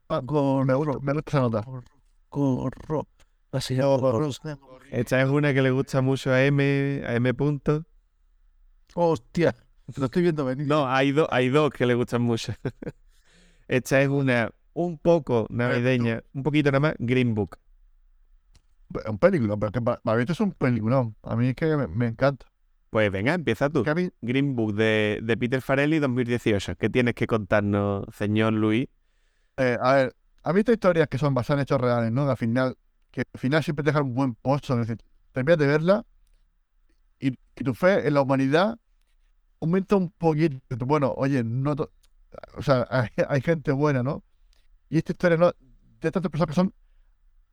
Ah, 0.09 0.21
gorro, 0.23 0.65
Me 0.65 0.73
gusta, 0.73 0.99
me 1.01 1.13
gusta 1.13 1.29
esa 1.29 1.39
nota. 1.41 1.61
gorro, 1.61 1.83
gorro. 2.29 3.07
No, 3.51 3.97
gorro. 3.97 4.29
Esta 4.91 5.21
es 5.21 5.29
una 5.29 5.53
que 5.53 5.61
le 5.61 5.71
gusta 5.71 6.01
mucho 6.01 6.31
a 6.31 6.43
M, 6.43 7.03
a 7.05 7.15
M 7.15 7.33
punto. 7.33 7.85
Hostia, 8.93 9.55
lo 9.97 10.05
estoy 10.05 10.23
viendo 10.23 10.45
venir. 10.45 10.67
No, 10.67 10.87
hay, 10.87 11.11
dos 11.11 11.27
hay 11.31 11.49
dos 11.49 11.71
que 11.71 11.85
le 11.85 11.95
gustan 11.95 12.21
mucho. 12.21 12.53
Esta 13.67 14.01
es 14.01 14.09
una 14.09 14.51
un 14.73 14.97
poco 14.97 15.47
navideña, 15.49 16.23
un 16.33 16.43
poquito 16.43 16.69
nada 16.71 16.79
más, 16.79 16.95
Green 16.99 17.33
Book. 17.33 17.57
Un 19.07 19.17
película, 19.17 19.57
pero 19.57 19.71
que 19.71 19.81
para, 19.81 19.99
para 20.01 20.17
mí 20.17 20.21
esto 20.21 20.33
es 20.33 20.39
un 20.39 20.51
peliculón. 20.53 21.15
A 21.23 21.35
mí 21.35 21.47
es 21.49 21.55
que 21.55 21.75
me, 21.75 21.87
me 21.87 22.07
encanta. 22.07 22.45
Pues 22.89 23.11
venga, 23.11 23.33
empieza 23.33 23.69
tú. 23.69 23.83
Mí, 23.95 24.09
Green 24.21 24.55
Book 24.55 24.73
de, 24.75 25.19
de 25.21 25.37
Peter 25.37 25.61
Farelli 25.61 25.99
2018. 25.99 26.75
¿Qué 26.77 26.89
tienes 26.89 27.13
que 27.15 27.27
contarnos, 27.27 28.05
señor 28.15 28.53
Luis? 28.53 28.87
eh, 29.57 29.77
a 29.81 29.93
ver, 29.93 30.15
a 30.43 30.53
mí 30.53 30.59
estas 30.59 30.73
historias 30.73 31.07
que 31.07 31.17
son 31.17 31.33
basadas 31.33 31.59
en 31.59 31.63
hechos 31.63 31.81
reales, 31.81 32.11
¿no? 32.11 32.25
Que 32.25 32.31
al 32.31 32.37
final, 32.37 32.77
que 33.11 33.21
al 33.33 33.39
final 33.39 33.63
siempre 33.63 33.83
te 33.83 33.89
dejan 33.91 34.03
un 34.05 34.13
buen 34.13 34.35
pozo. 34.35 34.73
Es 34.79 34.87
decir, 34.87 35.03
terminas 35.31 35.57
de 35.57 35.67
verla 35.67 36.05
y, 37.19 37.29
y 37.29 37.63
tu 37.63 37.73
fe 37.73 38.07
en 38.07 38.13
la 38.13 38.21
humanidad 38.21 38.77
aumenta 39.61 39.95
un 39.95 40.11
poquito. 40.11 40.59
Bueno, 40.85 41.13
oye, 41.17 41.43
no 41.43 41.75
o 42.57 42.61
sea, 42.61 42.87
hay, 42.89 43.09
hay 43.27 43.41
gente 43.41 43.71
buena, 43.71 44.03
¿no? 44.03 44.23
Y 44.89 44.97
esta 44.97 45.11
historia, 45.13 45.37
¿no? 45.37 45.53
De 46.01 46.11
tantas 46.11 46.29
personas 46.31 46.49
que 46.49 46.55
son 46.55 46.73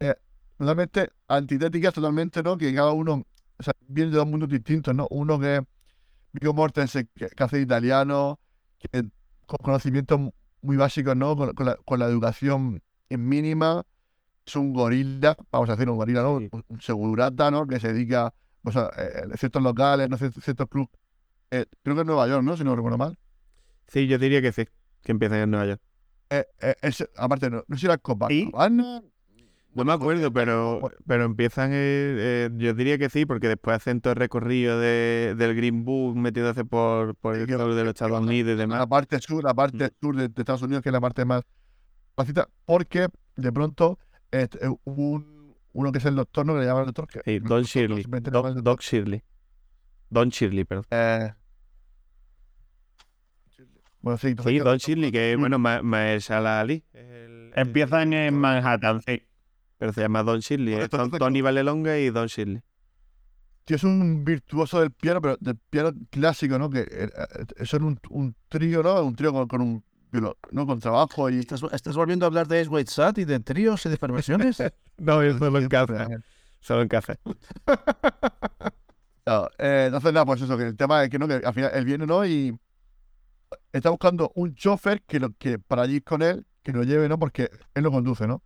eh, 0.01 0.15
totalmente 0.59 1.11
antitéticas, 1.29 1.95
totalmente, 1.95 2.43
¿no? 2.43 2.57
Que 2.59 2.75
cada 2.75 2.93
uno, 2.93 3.25
o 3.59 3.63
sea, 3.63 3.75
viene 3.87 4.11
de 4.11 4.17
dos 4.19 4.27
mundos 4.27 4.49
distintos, 4.49 4.95
¿no? 4.95 5.07
Uno 5.11 5.39
que 5.39 5.57
es 5.57 5.63
Viggo 6.33 6.55
Mortensen, 6.55 7.09
que, 7.15 7.29
que 7.29 7.45
hace 7.45 7.61
italiano, 7.61 8.41
que, 8.79 9.05
con 9.47 9.59
conocimientos 9.63 10.21
muy 10.61 10.77
básicos, 10.77 11.17
¿no? 11.17 11.37
Con, 11.37 11.53
con 11.55 11.67
la, 11.67 11.77
con 11.77 11.99
la 11.99 12.07
educación 12.07 12.83
mínima, 13.11 13.85
es 14.45 14.57
un 14.57 14.73
gorila, 14.73 15.37
vamos 15.51 15.69
a 15.69 15.73
decir 15.73 15.89
un 15.89 15.97
gorila, 15.97 16.23
¿no? 16.23 16.39
Sí. 16.41 16.51
Un, 16.69 16.81
segurata, 16.81 17.51
¿no? 17.51 17.67
Que 17.67 17.81
se 17.81 17.93
dedica 17.93 18.35
pues, 18.63 18.77
a 18.77 18.91
eh, 18.97 19.37
ciertos 19.37 19.63
locales, 19.63 20.09
no 20.09 20.17
ciertos 20.17 20.69
clubes. 20.69 20.91
Eh, 21.51 21.67
creo 21.83 21.95
que 21.95 22.01
en 22.01 22.07
Nueva 22.07 22.27
York, 22.29 22.43
¿no? 22.43 22.57
Si 22.57 22.65
no 22.65 22.75
recuerdo 22.75 22.99
mal. 22.99 23.19
Sí, 23.93 24.07
yo 24.07 24.19
diría 24.19 24.41
que 24.41 24.53
sí, 24.53 24.65
que 25.03 25.13
empiezan 25.13 25.39
en 25.41 25.51
Nueva 25.51 25.67
York. 25.67 25.81
Eh, 26.31 26.47
eh, 26.61 26.75
es- 26.83 27.07
aparte, 27.17 27.51
no, 27.51 27.63
no 27.69 27.77
sé 27.77 27.81
si 27.81 27.87
era 27.87 27.95
¿Y? 27.97 27.99
Copacabana. 27.99 29.03
No 29.75 29.85
me 29.87 29.93
acuerdo, 29.93 30.31
pero, 30.33 30.81
pero 31.07 31.25
empiezan, 31.25 31.71
eh, 31.73 31.77
eh, 31.77 32.51
yo 32.57 32.75
diría 32.75 32.99
que 32.99 33.09
sí, 33.09 33.25
porque 33.25 33.49
después 33.49 33.77
hacen 33.77 34.03
todo 34.03 34.13
el 34.13 34.19
recorrido 34.19 34.79
de, 34.79 35.35
del 35.37 35.55
Green 35.55 35.85
Book 35.85 36.15
metiéndose 36.15 36.65
por, 36.67 37.15
por 37.17 37.37
el 37.37 37.49
sur 37.49 37.75
de 37.75 37.83
los 37.85 37.89
Estados 37.95 38.21
Unidos 38.21 38.53
y 38.53 38.57
La 38.57 38.61
demás. 38.63 38.87
parte 38.87 39.19
sur, 39.21 39.43
la 39.43 39.55
parte 39.55 39.87
Mm. 39.87 39.91
sur 40.01 40.17
de, 40.17 40.29
de 40.29 40.35
Estados 40.43 40.61
Unidos, 40.63 40.83
que 40.83 40.91
es 40.91 40.93
la 40.93 41.01
parte 41.01 41.25
más 41.25 41.43
facilita, 42.15 42.49
porque 42.67 43.09
de 43.37 43.53
pronto 43.53 43.99
este, 44.31 44.59
eh, 44.67 44.69
hubo 44.85 45.11
un, 45.13 45.55
uno 45.73 45.91
que 45.91 45.99
es 45.99 46.05
el 46.05 46.17
doctor, 46.17 46.45
¿no? 46.45 46.53
Que 46.53 46.61
le 46.61 46.67
llaman 46.67 46.83
el 46.83 46.93
doctor. 46.93 47.07
Que, 47.09 47.23
Sí, 47.25 47.39
Don 47.39 47.63
Shirley. 47.63 48.05
el 48.13 48.63
Doc 48.63 48.81
Shirley. 48.83 49.23
Don 50.11 50.29
Shirley, 50.29 50.65
perdón. 50.65 50.85
Eh, 50.91 51.33
bueno, 54.03 54.19
sí, 54.19 54.35
Don 54.35 54.77
Shirley, 54.79 55.11
que 55.13 55.37
Mm. 55.37 55.41
bueno, 55.41 55.59
Ma- 55.59 55.83
Mahershala 55.83 56.61
Ali. 56.61 56.85
es 56.93 57.05
el- 57.05 57.53
Empiezan 57.55 58.13
en 58.13 58.35
Manhattan, 58.35 59.01
sí. 59.03 59.23
Pero 59.79 59.93
se 59.93 60.01
llama 60.03 60.23
Don 60.23 60.41
Shirley. 60.41 60.75
Correcto, 60.75 60.97
eh, 60.97 61.01
Son 61.01 61.11
Tony 61.19 61.41
Valelonga 61.41 61.99
y 61.99 62.11
Don 62.11 62.27
Shirley. 62.27 62.61
tío, 63.65 63.77
es 63.77 63.85
un 63.85 64.25
virtuoso 64.25 64.81
del 64.81 64.91
piano, 64.91 65.21
pero 65.23 65.37
del 65.41 65.57
piano 65.57 65.93
clásico, 66.11 66.59
¿no? 66.59 66.69
Que 66.69 66.81
eh, 66.81 66.87
eh, 66.91 67.09
eso 67.57 67.77
es 67.77 67.83
un, 67.83 67.99
un 68.11 68.35
trío, 68.49 68.83
¿no? 68.83 69.03
Un 69.05 69.15
trío 69.15 69.33
con, 69.33 69.47
con 69.49 69.61
un 69.61 69.85
¿no? 70.51 70.67
Con 70.67 70.79
trabajo 70.79 71.31
y. 71.31 71.39
¿Estás, 71.39 71.63
estás 71.73 71.97
volviendo 71.97 72.27
a 72.27 72.29
hablar 72.29 72.47
de 72.49 72.61
Ace 72.61 72.69
White 72.69 72.91
Sat 72.91 73.17
y 73.19 73.25
de 73.25 73.41
tríos 73.41 73.87
y 73.87 73.89
de 73.89 73.97
perversiones? 73.97 74.59
No, 74.99 75.23
eso 75.23 75.39
solo 75.39 75.59
en 75.59 75.69
casa. 75.69 76.07
Solo 76.61 76.83
en 76.83 76.89
casa. 76.89 77.17
No, 79.25 79.49
eh, 79.59 79.85
entonces, 79.87 80.13
nada, 80.13 80.27
pues 80.27 80.43
eso, 80.43 80.57
que 80.59 80.65
el 80.65 80.77
tema 80.77 81.05
es 81.05 81.11
que 81.11 81.19
no, 81.19 81.29
que 81.29 81.35
al 81.35 81.55
final 81.55 81.71
él 81.75 81.85
viene, 81.85 82.07
¿no? 82.07 82.27
Y 82.27 82.57
está 83.73 83.91
buscando 83.91 84.33
un 84.35 84.55
chofer 84.55 85.03
que, 85.03 85.21
lo, 85.21 85.33
que 85.37 85.59
para 85.59 85.83
allí 85.83 86.01
con 86.01 86.23
él, 86.23 86.47
que 86.63 86.73
lo 86.73 86.83
lleve, 86.85 87.09
¿no? 87.09 87.19
Porque 87.19 87.51
él 87.75 87.83
lo 87.83 87.91
conduce, 87.91 88.27
¿no? 88.27 88.43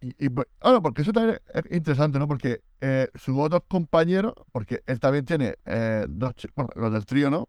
Y, 0.00 0.26
y 0.26 0.28
pues, 0.28 0.46
ah, 0.60 0.80
porque 0.82 1.02
eso 1.02 1.12
también 1.12 1.38
es 1.54 1.62
interesante, 1.70 2.18
¿no? 2.18 2.28
Porque 2.28 2.60
eh, 2.80 3.08
sus 3.14 3.36
otros 3.38 3.62
compañeros, 3.68 4.34
porque 4.52 4.82
él 4.86 5.00
también 5.00 5.24
tiene 5.24 5.56
eh, 5.64 6.04
dos, 6.08 6.34
bueno, 6.54 6.70
los 6.76 6.92
del 6.92 7.06
trío, 7.06 7.30
¿no? 7.30 7.48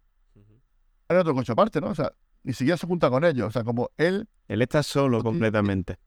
Hay 1.09 1.17
otro 1.17 1.33
coche 1.35 1.51
aparte, 1.51 1.81
¿no? 1.81 1.89
O 1.89 1.95
sea, 1.95 2.11
ni 2.43 2.53
siquiera 2.53 2.77
se 2.77 2.87
junta 2.87 3.09
con 3.09 3.23
ellos, 3.25 3.47
o 3.47 3.51
sea, 3.51 3.63
como 3.63 3.89
él, 3.97 4.27
Él 4.47 4.61
está 4.61 4.83
solo 4.83 5.21
completamente. 5.23 5.97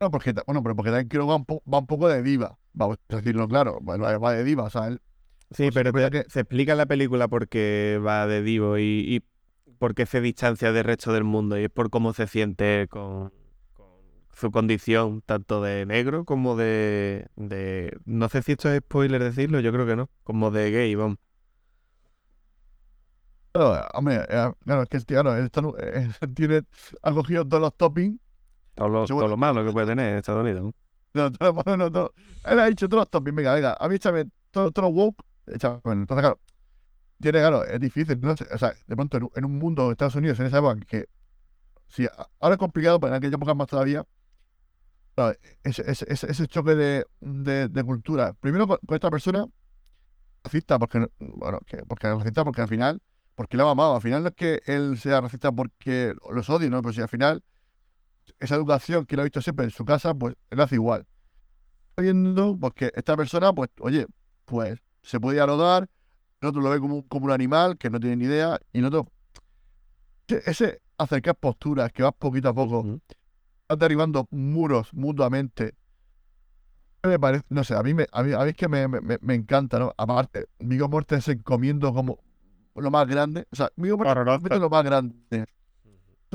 no, 0.00 0.10
porque, 0.10 0.32
bueno, 0.46 0.62
pero 0.62 0.76
porque 0.76 0.90
también 0.90 1.08
creo 1.08 1.22
que 1.24 1.28
va 1.30 1.36
un, 1.36 1.44
po- 1.44 1.62
va 1.72 1.78
un 1.78 1.86
poco 1.86 2.08
de 2.08 2.22
diva, 2.22 2.56
vamos 2.72 2.98
a 3.08 3.16
decirlo 3.16 3.48
claro, 3.48 3.80
va, 3.84 3.96
va- 3.96 4.18
va 4.18 4.32
de 4.32 4.44
diva, 4.44 4.64
o 4.64 4.70
sea, 4.70 4.86
él 4.86 5.00
Sí, 5.50 5.70
pero 5.72 5.92
sí, 5.92 5.92
pero 5.92 6.10
te- 6.10 6.10
que- 6.10 6.24
se 6.28 6.40
explica 6.40 6.72
en 6.72 6.78
la 6.78 6.86
película 6.86 7.28
por 7.28 7.48
qué 7.48 8.00
va 8.04 8.26
de 8.26 8.42
divo 8.42 8.78
y, 8.78 8.82
y 9.06 9.22
por 9.78 9.94
qué 9.94 10.04
se 10.06 10.20
distancia 10.20 10.72
del 10.72 10.84
resto 10.84 11.12
del 11.12 11.24
mundo 11.24 11.58
y 11.58 11.64
es 11.64 11.70
por 11.70 11.88
cómo 11.90 12.12
se 12.12 12.26
siente 12.26 12.86
con, 12.90 13.32
con 13.72 13.86
su 14.34 14.50
condición, 14.50 15.22
tanto 15.22 15.62
de 15.62 15.86
negro 15.86 16.24
como 16.26 16.54
de, 16.56 17.28
de... 17.36 17.98
No 18.04 18.28
sé 18.28 18.42
si 18.42 18.52
esto 18.52 18.70
es 18.70 18.80
spoiler 18.80 19.22
decirlo, 19.22 19.60
yo 19.60 19.72
creo 19.72 19.86
que 19.86 19.96
no. 19.96 20.10
Como 20.24 20.50
de 20.50 20.70
gay, 20.70 20.94
vamos. 20.94 21.18
Claro, 23.52 23.86
hombre, 23.94 24.16
eh, 24.28 24.52
claro, 24.64 24.82
es 24.82 24.88
que 24.88 25.00
claro, 25.04 25.34
él 25.36 25.44
está- 25.46 25.62
eh, 25.80 26.08
tiene, 26.34 26.62
ha 27.02 27.12
cogido 27.12 27.46
todos 27.46 27.60
los 27.62 27.76
toppings. 27.76 28.18
Todo 28.74 28.88
lo, 28.88 29.06
todo 29.06 29.28
lo 29.28 29.36
malo 29.36 29.64
que 29.64 29.72
puede 29.72 29.86
tener 29.88 30.12
en 30.12 30.18
Estados 30.18 30.42
Unidos. 30.42 30.64
¿no? 30.64 30.74
No, 31.14 31.32
todo, 31.32 31.62
no, 31.66 31.76
no, 31.76 31.92
todo. 31.92 32.14
Él 32.44 32.60
ha 32.60 32.66
dicho 32.66 32.88
todos 32.88 33.02
los 33.02 33.10
toppings, 33.10 33.36
venga, 33.36 33.54
venga, 33.54 33.76
a 33.80 33.88
mí 33.88 33.96
échame 33.96 34.26
todos 34.50 34.72
todo 34.72 34.86
los 34.86 34.94
woke, 34.94 35.24
entonces, 35.52 36.22
claro, 36.22 36.40
tiene, 37.20 37.40
claro, 37.40 37.64
es 37.64 37.80
difícil, 37.80 38.20
¿no? 38.20 38.32
O 38.32 38.58
sea, 38.58 38.74
de 38.86 38.96
pronto 38.96 39.18
en, 39.36 39.44
un- 39.44 39.58
mundo 39.58 39.86
de 39.86 39.92
Estados 39.92 40.14
Unidos, 40.16 40.40
en 40.40 40.46
esa 40.46 40.58
época, 40.58 40.76
que 40.86 41.06
a- 42.06 42.28
ahora 42.40 42.54
es 42.54 42.58
complicado, 42.58 43.00
pero 43.00 43.12
en 43.14 43.18
aquella 43.18 43.36
época 43.36 43.54
más 43.54 43.66
todavía, 43.68 44.04
claro, 45.14 45.36
ese, 45.64 45.82
ese, 45.90 46.06
ese, 46.10 46.46
choque 46.46 46.74
de, 46.74 47.04
de, 47.20 47.84
cultura, 47.84 48.34
primero 48.34 48.66
con, 48.66 48.78
esta 48.90 49.10
persona, 49.10 49.46
racista, 50.44 50.78
porque, 50.78 51.00
no- 51.00 51.10
bueno, 51.18 51.60
que, 51.66 51.78
porque 51.78 52.08
racista, 52.12 52.44
porque 52.44 52.62
al 52.62 52.68
final, 52.68 53.02
porque 53.34 53.56
lo 53.56 53.68
ha 53.68 53.72
amado, 53.72 53.96
al 53.96 54.02
final 54.02 54.22
no 54.22 54.28
es 54.30 54.34
que 54.34 54.60
él 54.66 54.98
sea 54.98 55.20
racista 55.20 55.52
porque 55.52 56.14
los 56.32 56.50
odie, 56.50 56.70
¿no? 56.70 56.82
Pero 56.82 56.92
si 56.92 57.00
al 57.02 57.08
final 57.08 57.42
esa 58.40 58.54
educación 58.56 59.06
que 59.06 59.16
lo 59.16 59.22
ha 59.22 59.24
visto 59.24 59.42
siempre 59.42 59.64
en 59.64 59.70
su 59.70 59.84
casa, 59.84 60.14
pues 60.14 60.34
él 60.50 60.60
hace 60.60 60.76
igual. 60.76 61.06
Viendo, 61.96 62.56
porque 62.58 62.92
esta 62.94 63.16
persona, 63.16 63.52
pues, 63.52 63.70
oye, 63.80 64.06
pues 64.44 64.80
se 65.08 65.18
puede 65.20 65.36
dialogar, 65.36 65.88
el 66.40 66.48
otro 66.48 66.60
lo 66.60 66.70
ve 66.70 66.78
como, 66.80 66.96
un- 66.96 67.02
como 67.02 67.26
un 67.26 67.32
animal 67.32 67.78
que 67.78 67.88
no 67.90 67.98
tiene 67.98 68.16
ni 68.16 68.24
idea, 68.26 68.60
y 68.72 68.78
el 68.80 68.84
otro, 68.86 69.08
ese- 70.28 70.42
ese 70.50 70.82
acercar 70.98 71.34
posturas 71.36 71.92
que 71.92 72.02
vas 72.02 72.12
poquito 72.18 72.48
a 72.48 72.54
poco, 72.54 73.00
vas 73.68 73.78
derribando 73.78 74.26
muros 74.30 74.92
mutuamente. 74.92 75.74
Me 77.02 77.18
parece, 77.18 77.44
no 77.48 77.64
sé, 77.64 77.74
a 77.74 77.82
mí, 77.82 77.94
me, 77.94 78.06
a 78.12 78.22
mí, 78.22 78.32
a 78.32 78.40
mí 78.40 78.50
es 78.50 78.56
que 78.56 78.68
me, 78.68 78.86
me, 78.88 79.00
me- 79.20 79.34
encanta, 79.34 79.78
¿no? 79.78 79.94
Aparte, 79.96 80.46
Viggo 80.58 80.88
Mortensen 80.88 81.38
comiendo 81.38 81.94
como 81.94 82.18
lo 82.74 82.90
más 82.90 83.06
grande, 83.06 83.46
o 83.50 83.56
sea, 83.56 83.70
Viggo 83.76 83.96
Mortensen 83.98 84.24
comiendo 84.48 84.58
lo 84.66 84.70
más 84.70 84.84
grande. 84.84 85.46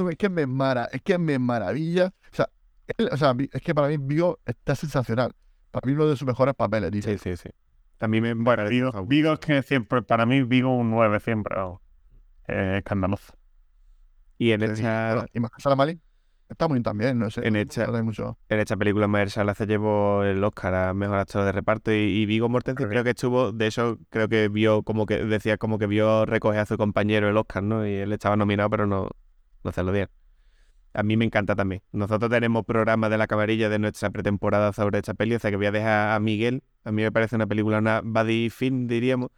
Es 0.09 0.17
que 0.17 0.29
me 0.29 0.47
mara, 0.47 0.85
es 0.91 1.01
que 1.03 1.17
me 1.19 1.37
maravilla. 1.37 2.07
O 2.31 2.35
sea, 2.35 2.49
él- 2.97 3.09
o 3.11 3.17
sea, 3.17 3.35
es 3.51 3.61
que 3.61 3.75
para 3.75 3.87
mí 3.89 3.97
Vigo 3.97 4.39
está 4.45 4.73
sensacional. 4.75 5.35
Para 5.69 5.85
mí 5.85 5.93
uno 5.93 6.07
de 6.07 6.15
sus 6.15 6.25
mejores 6.25 6.55
papeles, 6.55 6.89
tío. 6.91 7.01
Sí, 7.03 7.17
sí, 7.17 7.37
sí. 7.37 7.49
Mí 8.07 8.21
me... 8.21 8.33
Bueno, 8.33 8.67
Vigo, 8.67 9.05
Vigo 9.05 9.33
es 9.33 9.39
que 9.39 9.61
siempre, 9.63 10.01
para 10.01 10.25
mí, 10.25 10.43
Vigo 10.43 10.75
un 10.75 10.89
9 10.91 11.19
siempre. 11.19 11.55
vamos. 11.55 11.81
Eh, 12.47 12.77
escandaloso. 12.79 13.33
Y 14.37 14.51
en 14.51 14.63
esta, 14.63 15.25
y 15.33 15.39
Mahershala 15.39 15.81
Ali 15.81 15.99
está 16.49 16.67
muy 16.67 16.75
bien 16.75 16.83
también, 16.83 17.19
no 17.19 17.29
sé. 17.29 17.47
En 17.47 17.55
hay 17.55 18.03
mucho. 18.03 18.37
en 18.49 18.59
esta 18.59 18.77
película 18.77 19.07
Mahershala 19.07 19.53
se 19.53 19.65
llevó 19.65 20.23
el 20.23 20.43
Oscar 20.43 20.73
a 20.73 20.93
Mejor 20.93 21.17
Actor 21.17 21.45
de 21.45 21.51
Reparto 21.51 21.91
y, 21.91 21.95
y 21.95 22.25
Viggo 22.25 22.49
Mortensen 22.49 22.89
creo 22.89 23.03
que 23.03 23.11
estuvo, 23.11 23.51
de 23.51 23.67
hecho 23.67 23.97
creo 24.09 24.27
que 24.27 24.49
vio 24.49 24.83
como 24.83 25.05
que 25.05 25.23
decía 25.23 25.57
como 25.57 25.79
que 25.79 25.87
vio 25.87 26.25
recoger 26.25 26.59
a 26.61 26.65
su 26.65 26.77
compañero 26.77 27.29
el 27.29 27.37
Oscar, 27.37 27.63
¿no? 27.63 27.87
Y 27.87 27.93
él 27.93 28.11
estaba 28.13 28.35
nominado 28.35 28.69
pero 28.69 28.85
no, 28.85 29.09
no 29.63 29.71
se 29.71 29.83
lo 29.83 29.91
dieron. 29.91 30.22
A 30.93 31.03
mí 31.03 31.17
me 31.17 31.25
encanta 31.25 31.55
también. 31.55 31.81
Nosotros 31.91 32.29
tenemos 32.29 32.65
programas 32.65 33.09
de 33.09 33.17
la 33.17 33.25
camarilla 33.27 33.67
de 33.69 33.79
nuestra 33.79 34.09
pretemporada 34.11 34.71
sobre 34.73 34.99
esta 34.99 35.13
peli, 35.13 35.35
o 35.35 35.39
sea 35.39 35.49
que 35.49 35.57
voy 35.57 35.65
a 35.65 35.71
dejar 35.71 36.11
a 36.11 36.19
Miguel. 36.19 36.63
A 36.83 36.91
mí 36.91 37.01
me 37.01 37.11
parece 37.11 37.35
una 37.35 37.47
película, 37.47 37.79
una 37.79 38.01
buddy 38.03 38.49
film, 38.49 38.87
diríamos, 38.87 39.29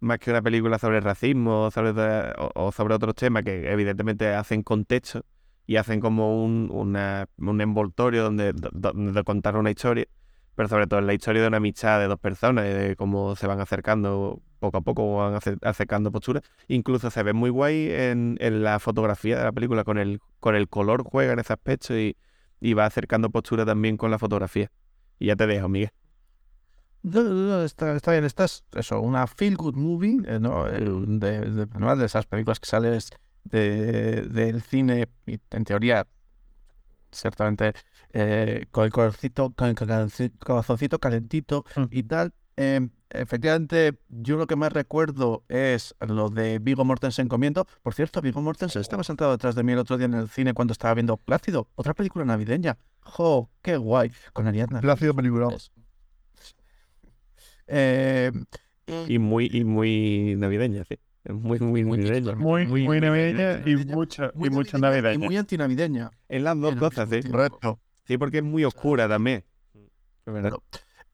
más 0.00 0.18
que 0.18 0.30
una 0.30 0.42
película 0.42 0.78
sobre 0.78 1.00
racismo 1.00 1.70
sobre, 1.70 1.92
o, 2.36 2.72
sobre 2.72 2.94
otros 2.94 3.14
temas 3.14 3.44
que 3.44 3.70
evidentemente 3.70 4.28
hacen 4.34 4.62
contexto 4.62 5.24
y 5.66 5.76
hacen 5.76 6.00
como 6.00 6.44
un, 6.44 6.68
un 6.70 7.60
envoltorio 7.60 8.24
donde, 8.24 8.52
do- 8.52 8.92
donde 8.92 9.22
contar 9.24 9.56
una 9.56 9.70
historia, 9.70 10.06
pero 10.54 10.68
sobre 10.68 10.86
todo 10.86 11.00
es 11.00 11.06
la 11.06 11.14
historia 11.14 11.42
de 11.42 11.48
una 11.48 11.56
amistad 11.58 12.00
de 12.00 12.06
dos 12.06 12.18
personas 12.18 12.64
de 12.64 12.96
cómo 12.96 13.34
se 13.36 13.46
van 13.46 13.60
acercando 13.60 14.42
poco 14.64 14.78
a 14.78 14.80
poco, 14.82 15.16
van 15.16 15.34
ace- 15.36 15.56
acercando 15.62 16.10
posturas. 16.12 16.42
Incluso 16.68 17.10
se 17.10 17.22
ve 17.22 17.32
muy 17.32 17.50
guay 17.50 17.90
en, 17.90 18.36
en 18.40 18.62
la 18.62 18.78
fotografía 18.80 19.38
de 19.38 19.44
la 19.44 19.52
película, 19.52 19.84
con 19.84 19.98
el, 19.98 20.20
con 20.40 20.54
el 20.56 20.68
color 20.68 21.02
juega 21.04 21.32
en 21.34 21.38
ese 21.40 21.52
aspecto 21.52 21.96
y, 21.98 22.16
y 22.60 22.74
va 22.74 22.86
acercando 22.86 23.30
postura 23.30 23.64
también 23.66 23.96
con 23.96 24.10
la 24.10 24.18
fotografía. 24.18 24.70
Y 25.18 25.26
ya 25.26 25.36
te 25.36 25.46
dejo, 25.46 25.68
Miguel. 25.68 25.90
No, 27.02 27.22
no, 27.22 27.30
no, 27.34 27.62
está, 27.64 27.94
está 27.94 28.12
bien, 28.12 28.24
esta 28.24 28.44
es 28.44 28.64
eso, 28.74 29.00
una 29.00 29.26
feel 29.26 29.56
good 29.56 29.74
movie, 29.76 30.22
eh, 30.26 30.40
¿no? 30.40 30.64
De, 30.64 31.40
de, 31.40 31.66
¿no? 31.78 31.94
de 31.96 32.06
esas 32.06 32.24
películas 32.26 32.60
que 32.60 32.66
sales 32.66 33.10
de, 33.44 34.22
del 34.22 34.62
cine 34.62 35.08
y 35.26 35.38
en 35.50 35.64
teoría, 35.64 36.06
ciertamente, 37.12 37.72
eh, 38.12 38.66
con 38.70 38.84
el 38.84 38.90
corazoncito, 38.92 39.52
con 39.54 39.68
el 39.68 39.74
corazoncito 40.38 40.98
calentito 40.98 41.64
Mm. 41.76 41.84
y 41.90 42.02
tal. 42.04 42.32
Eh, 42.56 42.88
efectivamente, 43.10 43.98
yo 44.08 44.36
lo 44.36 44.46
que 44.46 44.56
más 44.56 44.72
recuerdo 44.72 45.44
es 45.48 45.94
lo 46.00 46.30
de 46.30 46.58
Vigo 46.58 46.84
Mortensen 46.84 47.28
comiendo. 47.28 47.66
Por 47.82 47.94
cierto, 47.94 48.20
Vigo 48.20 48.40
Mortensen 48.40 48.80
estaba 48.80 49.02
sentado 49.04 49.32
detrás 49.32 49.54
de 49.54 49.62
mí 49.62 49.72
el 49.72 49.78
otro 49.78 49.96
día 49.96 50.06
en 50.06 50.14
el 50.14 50.28
cine 50.28 50.54
cuando 50.54 50.72
estaba 50.72 50.94
viendo 50.94 51.16
Plácido, 51.16 51.68
otra 51.74 51.94
película 51.94 52.24
navideña. 52.24 52.78
¡Jo! 53.00 53.50
¡Qué 53.62 53.76
guay! 53.76 54.12
Con 54.32 54.46
Ariadna. 54.46 54.80
Plácido 54.80 55.14
película. 55.14 55.48
Eh, 57.66 58.32
Y 59.08 59.18
muy, 59.18 59.48
y 59.52 59.64
muy 59.64 60.34
navideña, 60.36 60.84
sí. 60.84 60.98
Muy, 61.26 61.58
muy, 61.58 61.84
muy 61.84 61.98
navideña. 61.98 62.34
Muy, 62.34 62.66
muy, 62.66 62.84
muy 62.84 63.00
navideña 63.00 63.62
y 63.64 63.76
muy 63.76 64.06
y 64.46 64.50
mucho 64.50 64.78
navideña 64.78 65.14
y 65.14 65.18
muy 65.18 65.36
antinavideña. 65.36 66.10
En 66.28 66.44
las 66.44 66.58
dos 66.60 66.76
cosas, 66.76 67.08
sí. 67.08 67.20
tiempo. 67.20 67.38
Correcto. 67.38 67.80
Sí, 68.06 68.18
porque 68.18 68.38
es 68.38 68.44
muy 68.44 68.64
oscura 68.64 69.08
también. 69.08 69.44
Es 70.26 70.32
verdad. 70.32 70.52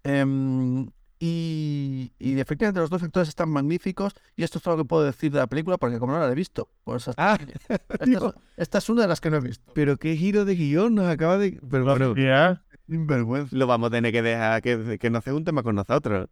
Em, 0.02 0.88
y, 1.22 2.12
y 2.18 2.40
efectivamente 2.40 2.80
los 2.80 2.88
dos 2.90 3.02
actores 3.02 3.28
están 3.28 3.50
magníficos 3.50 4.14
y 4.36 4.42
esto 4.42 4.56
es 4.58 4.64
todo 4.64 4.76
lo 4.76 4.82
que 4.84 4.88
puedo 4.88 5.04
decir 5.04 5.30
de 5.30 5.38
la 5.38 5.46
película 5.46 5.76
porque 5.76 5.98
como 5.98 6.14
no 6.14 6.18
la 6.18 6.32
he 6.32 6.34
visto, 6.34 6.70
pues 6.82 7.06
hasta 7.08 7.32
Ah, 7.34 7.38
esta, 7.68 8.04
es, 8.04 8.22
esta 8.56 8.78
es 8.78 8.88
una 8.88 9.02
de 9.02 9.08
las 9.08 9.20
que 9.20 9.30
no 9.30 9.36
he 9.36 9.40
visto. 9.40 9.70
pero 9.74 9.98
qué 9.98 10.16
giro 10.16 10.44
de 10.46 10.54
guion 10.56 10.94
nos 10.94 11.06
acaba 11.08 11.36
de... 11.38 11.60
Pero 11.70 11.84
bueno, 11.84 12.16
Ya, 12.16 12.62
Sinvergüenza. 12.88 13.54
lo 13.56 13.66
vamos 13.66 13.88
a 13.88 13.90
tener 13.90 14.12
que 14.12 14.22
dejar 14.22 14.62
que, 14.62 14.98
que 14.98 15.10
no 15.10 15.20
sea 15.20 15.34
un 15.34 15.44
tema 15.44 15.62
con 15.62 15.74
nosotros. 15.76 16.28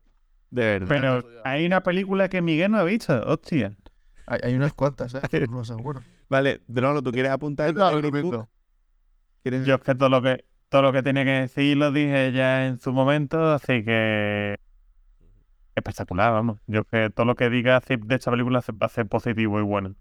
De 0.50 0.62
verdad. 0.64 0.88
pero 0.88 1.24
hay 1.44 1.66
una 1.66 1.82
película 1.82 2.28
que 2.30 2.40
Miguel 2.40 2.70
no 2.70 2.78
ha 2.78 2.84
visto, 2.84 3.12
hostia. 3.26 3.76
Hay, 4.26 4.40
hay 4.42 4.54
unas 4.54 4.72
cuantas, 4.72 5.12
¿eh? 5.14 5.20
Os 5.44 5.50
lo 5.50 5.60
aseguro. 5.60 6.00
Vale, 6.30 6.62
Drolo, 6.66 7.02
¿tú 7.02 7.12
quieres 7.12 7.30
apuntar 7.30 7.72
Book? 7.74 8.10
meto. 8.12 8.48
¿Quieres- 9.42 9.66
Yo 9.66 9.74
es 9.74 9.82
que 9.82 9.94
todo 9.94 10.08
lo 10.08 10.22
que 10.22 10.44
todo 10.70 10.82
lo 10.82 10.92
que 10.92 11.02
tenía 11.02 11.24
que 11.24 11.30
decir 11.30 11.76
lo 11.78 11.92
dije 11.92 12.32
ya 12.32 12.66
en 12.66 12.78
su 12.78 12.92
momento, 12.92 13.52
así 13.52 13.82
que 13.84 14.56
espectacular, 15.78 16.32
vamos. 16.32 16.58
Yo 16.66 16.84
que 16.84 17.10
todo 17.10 17.26
lo 17.26 17.34
que 17.36 17.50
diga 17.50 17.80
de 17.80 18.14
esta 18.14 18.30
película 18.30 18.60
se- 18.62 18.72
va 18.72 18.86
a 18.86 18.90
ser 18.90 19.06
positivo 19.06 19.58
y 19.60 19.62
bueno, 19.62 19.94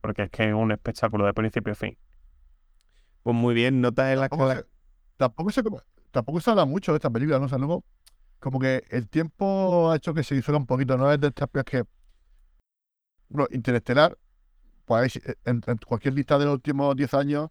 porque 0.00 0.24
es 0.24 0.30
que 0.30 0.48
es 0.48 0.54
un 0.54 0.72
espectáculo 0.72 1.26
de 1.26 1.34
principio 1.34 1.72
a 1.72 1.76
fin. 1.76 1.96
Pues 3.22 3.34
muy 3.36 3.54
bien, 3.54 3.80
notas 3.80 4.12
en 4.12 4.20
la 4.20 4.28
Tampoco 5.16 5.50
sé, 5.50 5.62
tampoco 6.10 6.40
se 6.40 6.50
habla 6.50 6.64
mucho 6.64 6.92
de 6.92 6.96
esta 6.96 7.10
película, 7.10 7.38
¿no? 7.38 7.46
O 7.46 7.48
sea, 7.48 7.58
luego, 7.58 7.84
como 8.40 8.58
que 8.58 8.82
el 8.90 9.08
tiempo 9.08 9.90
ha 9.90 9.96
hecho 9.96 10.12
que 10.12 10.22
se 10.24 10.34
disuelva 10.34 10.58
un 10.58 10.66
poquito, 10.66 10.96
¿no? 10.98 11.10
Es 11.12 11.20
de 11.20 11.28
estas 11.28 11.48
películas 11.48 11.84
que. 11.84 11.90
Bueno, 13.28 13.48
Interestelar, 13.52 14.16
pues 14.84 15.16
ahí, 15.16 15.34
en, 15.44 15.62
en 15.66 15.76
cualquier 15.78 16.14
lista 16.14 16.38
de 16.38 16.44
los 16.44 16.54
últimos 16.54 16.94
10 16.96 17.14
años, 17.14 17.48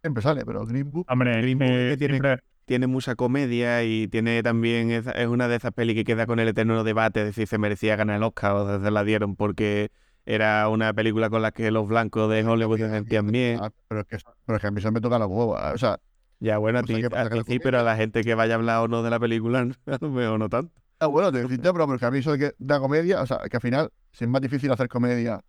siempre 0.00 0.22
sale, 0.22 0.44
pero 0.44 0.64
Green 0.66 0.90
Book. 0.90 1.06
Hombre, 1.10 1.32
Green 1.42 1.58
Book 1.58 1.68
eh, 1.68 1.88
que 1.90 1.96
tiene- 1.96 2.14
siempre- 2.14 2.42
Tiene 2.64 2.86
mucha 2.86 3.14
comedia 3.16 3.82
y 3.84 4.08
tiene 4.08 4.42
también, 4.42 4.90
esa- 4.90 5.12
es 5.12 5.26
una 5.26 5.48
de 5.48 5.56
esas 5.56 5.72
pelis 5.72 5.96
que 5.96 6.04
queda 6.04 6.26
con 6.26 6.38
el 6.40 6.48
eterno 6.48 6.84
debate 6.84 7.24
de 7.24 7.32
si 7.32 7.46
se 7.46 7.58
merecía 7.58 7.96
ganar 7.96 8.16
el 8.16 8.22
Oscar 8.22 8.52
o 8.52 8.78
si 8.78 8.84
se 8.84 8.90
la 8.90 9.02
dieron 9.04 9.34
porque 9.36 9.90
era 10.24 10.68
una 10.68 10.92
película 10.92 11.28
con 11.28 11.42
la 11.42 11.50
que 11.50 11.70
los 11.72 11.88
blancos 11.88 12.30
de 12.30 12.44
Hollywood 12.44 12.78
se 12.78 12.88
sentían 12.90 13.26
bien. 13.26 13.58
Ah, 13.60 13.72
pero, 13.88 14.02
es 14.02 14.06
que, 14.06 14.18
pero 14.46 14.56
es 14.56 14.60
que 14.62 14.68
a 14.68 14.70
mí 14.70 14.80
se 14.80 14.90
me 14.92 15.00
toca 15.00 15.18
la 15.18 15.26
hueva. 15.26 15.72
O 15.72 15.78
sea, 15.78 15.98
Ya, 16.38 16.58
bueno, 16.58 16.78
a 16.78 16.82
ti, 16.84 16.94
a 17.04 17.28
sí, 17.46 17.58
pero 17.58 17.80
a 17.80 17.82
la 17.82 17.96
gente 17.96 18.22
que 18.22 18.34
vaya 18.34 18.54
a 18.54 18.56
hablar 18.56 18.78
o 18.84 18.88
no 18.88 19.02
de 19.02 19.10
la 19.10 19.18
película, 19.18 19.60
a 19.86 19.98
lo 20.00 20.10
mejor 20.10 20.38
no 20.38 20.48
tanto. 20.48 20.72
ah, 21.00 21.06
bueno, 21.08 21.32
te 21.32 21.42
decía, 21.42 21.72
pero, 21.72 21.86
pero 21.86 21.98
que 21.98 22.06
a 22.06 22.10
mí 22.12 22.18
eso 22.18 22.32
de 22.32 22.38
que 22.38 22.52
da 22.58 22.78
comedia, 22.78 23.20
o 23.22 23.26
sea, 23.26 23.38
que 23.50 23.56
al 23.56 23.60
final, 23.60 23.90
si 24.12 24.24
es 24.24 24.30
más 24.30 24.40
difícil 24.40 24.70
hacer 24.70 24.88
comedia, 24.88 25.40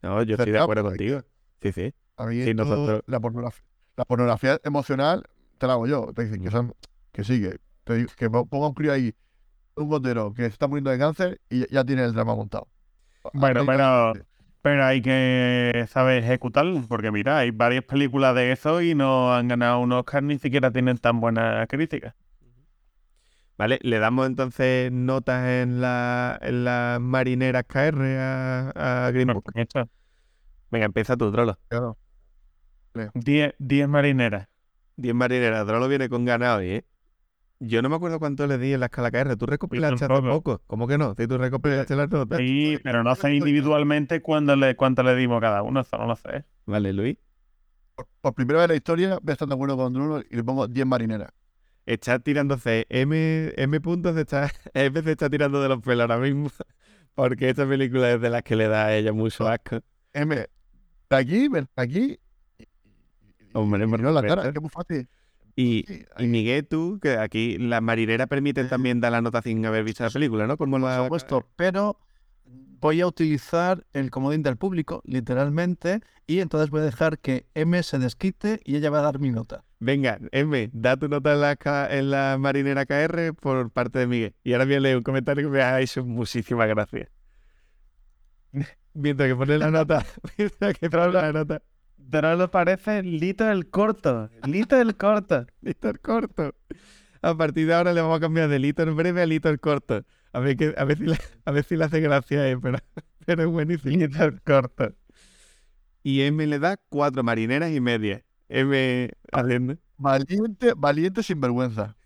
No, 0.00 0.22
yo 0.22 0.36
estoy 0.36 0.52
de 0.52 0.58
acuerdo 0.58 0.84
porque- 0.84 0.96
contigo. 0.98 1.22
Sí, 1.60 1.72
sí. 1.72 1.94
a 2.16 2.26
mí 2.26 2.42
Sí, 2.42 2.50
esto, 2.50 2.64
nosotros- 2.64 3.02
la, 3.06 3.20
pornografía, 3.20 3.64
la 3.96 4.04
pornografía 4.06 4.60
emocional 4.64 5.24
te 5.62 5.68
la 5.68 5.74
hago 5.74 5.86
yo. 5.86 6.12
Te 6.12 6.24
dicen 6.24 6.42
que, 6.42 6.48
Mm. 6.48 6.52
son, 6.52 6.74
que 7.12 7.22
sí, 7.22 7.40
que, 7.40 7.56
te 7.84 7.94
digo- 7.94 8.10
que 8.16 8.28
po- 8.28 8.46
ponga 8.46 8.66
un 8.66 8.74
crío 8.74 8.92
ahí, 8.92 9.14
un 9.76 9.88
gotero 9.88 10.34
que 10.34 10.42
se 10.42 10.48
está 10.48 10.66
muriendo 10.66 10.90
de 10.90 10.98
cáncer 10.98 11.40
y 11.48 11.72
ya- 11.72 11.84
tiene 11.84 12.02
el 12.04 12.12
drama 12.12 12.34
montado. 12.34 12.66
Bueno, 13.32 13.64
pero, 13.64 14.12
pero 14.60 14.84
hay 14.84 15.00
que 15.00 15.86
saber 15.88 16.24
ejecutarlo, 16.24 16.82
porque 16.88 17.12
mira, 17.12 17.38
hay 17.38 17.52
varias 17.52 17.84
películas 17.84 18.34
de 18.34 18.50
eso 18.50 18.82
y 18.82 18.96
no 18.96 19.32
han 19.32 19.46
ganado 19.46 19.78
un 19.78 19.92
Oscar, 19.92 20.24
ni 20.24 20.36
siquiera 20.38 20.72
tienen 20.72 20.98
tan 20.98 21.20
buena 21.20 21.64
crítica. 21.68 22.16
Vale, 23.56 23.78
le 23.82 23.98
damos 24.00 24.26
entonces 24.26 24.90
notas 24.90 25.46
en 25.46 25.80
la, 25.80 26.38
en 26.42 26.64
las 26.64 27.00
marineras 27.00 27.64
KR 27.68 28.18
a, 28.18 29.06
a 29.06 29.10
Green 29.12 29.28
Bueno, 29.28 29.40
Book. 29.40 29.52
pues 29.54 29.86
Venga, 30.72 30.86
empieza 30.86 31.16
tú, 31.16 31.30
Trollo. 31.30 31.56
Claro. 31.68 31.96
10 33.14 33.54
10 33.58 33.88
marineras. 33.88 34.48
10 35.02 35.14
marineras, 35.14 35.66
Trollo 35.66 35.88
viene 35.88 36.08
con 36.08 36.24
ganado 36.24 36.58
hoy, 36.58 36.68
¿eh? 36.68 36.84
Yo 37.64 37.80
no 37.80 37.88
me 37.88 37.94
acuerdo 37.96 38.18
cuánto 38.18 38.46
le 38.46 38.58
di 38.58 38.72
en 38.72 38.80
la 38.80 38.86
escala 38.86 39.10
KR. 39.12 39.36
Tú 39.36 39.46
recopilaste 39.46 39.94
hace 39.94 40.08
tampoco. 40.08 40.58
poco. 40.58 40.62
¿Cómo 40.66 40.88
que 40.88 40.98
no? 40.98 41.14
Si 41.16 41.28
tú 41.28 41.38
recopilaste 41.38 41.94
las 41.94 42.10
notas. 42.10 42.38
Sí, 42.38 42.78
pero 42.82 43.04
no 43.04 43.14
sé 43.14 43.34
individualmente 43.34 44.20
cuándo 44.20 44.56
le, 44.56 44.74
cuánto 44.74 45.04
le 45.04 45.14
dimos 45.14 45.40
cada 45.40 45.62
uno, 45.62 45.80
eso 45.80 45.96
no 45.96 46.06
lo 46.06 46.16
sé. 46.16 46.44
Vale, 46.66 46.92
Luis. 46.92 47.16
Por, 47.94 48.08
por 48.20 48.34
primera 48.34 48.60
vez 48.60 48.64
en 48.64 48.70
la 48.70 48.76
historia 48.76 49.18
voy 49.22 49.30
a 49.30 49.32
estar 49.32 49.46
de 49.46 49.54
acuerdo 49.54 49.76
con 49.76 49.92
Bruno 49.92 50.22
y 50.28 50.34
le 50.34 50.42
pongo 50.42 50.66
10 50.66 50.86
marineras. 50.86 51.30
Está 51.86 52.18
tirándose 52.18 52.86
M, 52.88 53.52
M 53.56 53.80
puntos, 53.80 54.16
está, 54.16 54.50
M 54.74 55.02
se 55.02 55.12
está 55.12 55.30
tirando 55.30 55.62
de 55.62 55.68
los 55.68 55.80
pelos 55.82 56.02
ahora 56.02 56.18
mismo. 56.18 56.50
Porque 57.14 57.50
esta 57.50 57.68
película 57.68 58.10
es 58.10 58.20
de 58.20 58.30
las 58.30 58.42
que 58.42 58.56
le 58.56 58.66
da 58.66 58.86
a 58.86 58.96
ella 58.96 59.12
mucho 59.12 59.46
asco. 59.46 59.80
M, 60.14 60.34
de 60.34 61.16
aquí, 61.16 61.48
ven 61.48 61.68
aquí. 61.76 62.18
Hombre, 63.52 63.86
por 63.88 64.00
en 64.00 64.14
la 64.14 64.22
cara, 64.22 64.42
es 64.46 64.52
que 64.52 64.58
es 64.58 64.62
muy 64.62 64.70
fácil. 64.70 65.08
Y, 65.54 65.84
Sí, 65.86 65.94
y 66.18 66.22
ahí- 66.22 66.26
Miguel, 66.28 66.66
tú, 66.66 66.98
que 67.00 67.18
aquí 67.18 67.58
las 67.58 67.82
marineras 67.82 68.26
permiten 68.26 68.68
también 68.68 69.00
dar 69.00 69.12
la 69.12 69.20
nota 69.20 69.42
sin 69.42 69.64
haber 69.66 69.84
visto 69.84 70.02
la 70.02 70.10
película, 70.10 70.46
¿no? 70.46 70.56
Como 70.56 70.78
Por 70.78 70.88
la 70.88 71.02
supuesto, 71.04 71.46
pero 71.56 71.98
voy 72.44 73.00
a 73.00 73.06
utilizar 73.06 73.86
el 73.92 74.10
comodín 74.10 74.42
del 74.42 74.56
público, 74.56 75.02
literalmente, 75.04 76.00
y 76.26 76.40
entonces 76.40 76.70
voy 76.70 76.80
a 76.80 76.84
dejar 76.84 77.18
que 77.18 77.46
M 77.54 77.80
se 77.82 77.98
desquite 77.98 78.60
y 78.64 78.76
ella 78.76 78.90
va 78.90 79.00
a 79.00 79.02
dar 79.02 79.18
mi 79.18 79.30
nota. 79.30 79.64
Venga, 79.78 80.18
M, 80.32 80.70
da 80.72 80.96
tu 80.96 81.08
nota 81.08 81.32
en 81.32 81.40
la, 81.40 81.56
en 81.90 82.10
la 82.10 82.36
marinera 82.38 82.86
KR 82.86 83.34
por 83.34 83.70
parte 83.70 83.98
de 83.98 84.06
Miguel. 84.06 84.34
Y 84.42 84.52
ahora 84.52 84.64
voy 84.64 84.74
a 84.74 84.80
leer 84.80 84.96
un 84.96 85.02
comentario 85.02 85.44
que 85.44 85.50
me 85.50 85.62
ha 85.62 85.80
hecho 85.80 86.04
muchísimas 86.04 86.68
gracias. 86.68 87.08
Mientras 88.94 89.28
que 89.28 89.36
pone 89.36 89.58
la 89.58 89.70
nota, 89.70 90.04
mientras 90.38 90.74
que 90.78 90.90
pone 90.90 91.12
la 91.12 91.32
nota, 91.32 91.62
Pero 92.10 92.36
lo 92.36 92.50
parece 92.50 93.02
Lito 93.02 93.50
el 93.50 93.70
corto, 93.70 94.30
Lito 94.46 94.80
el 94.80 94.96
corto. 94.96 95.46
Lito 95.60 95.88
el 95.88 96.00
corto. 96.00 96.54
A 97.22 97.34
partir 97.36 97.66
de 97.66 97.74
ahora 97.74 97.92
le 97.92 98.00
vamos 98.00 98.16
a 98.18 98.20
cambiar 98.20 98.48
de 98.48 98.58
Lito 98.58 98.82
el 98.82 98.90
breve 98.92 99.22
a 99.22 99.26
Lito 99.26 99.48
el 99.48 99.60
corto. 99.60 100.04
A 100.32 100.40
ver, 100.40 100.56
que, 100.56 100.74
a 100.76 100.84
ver, 100.84 100.98
si, 100.98 101.04
le, 101.04 101.16
a 101.44 101.50
ver 101.52 101.64
si 101.64 101.76
le 101.76 101.84
hace 101.84 102.00
gracia, 102.00 102.48
eh, 102.48 102.58
pero, 102.58 102.78
pero 103.26 103.42
es 103.42 103.48
buenísimo. 103.48 103.96
Lito 103.96 104.24
el 104.24 104.40
corto. 104.42 104.94
Y 106.02 106.22
M 106.22 106.46
le 106.46 106.58
da 106.58 106.76
cuatro 106.88 107.22
marineras 107.22 107.70
y 107.70 107.80
media. 107.80 108.24
M. 108.48 109.10
Valiente, 109.96 110.72
valiente 110.76 111.22
sin 111.22 111.40
vergüenza. 111.40 111.96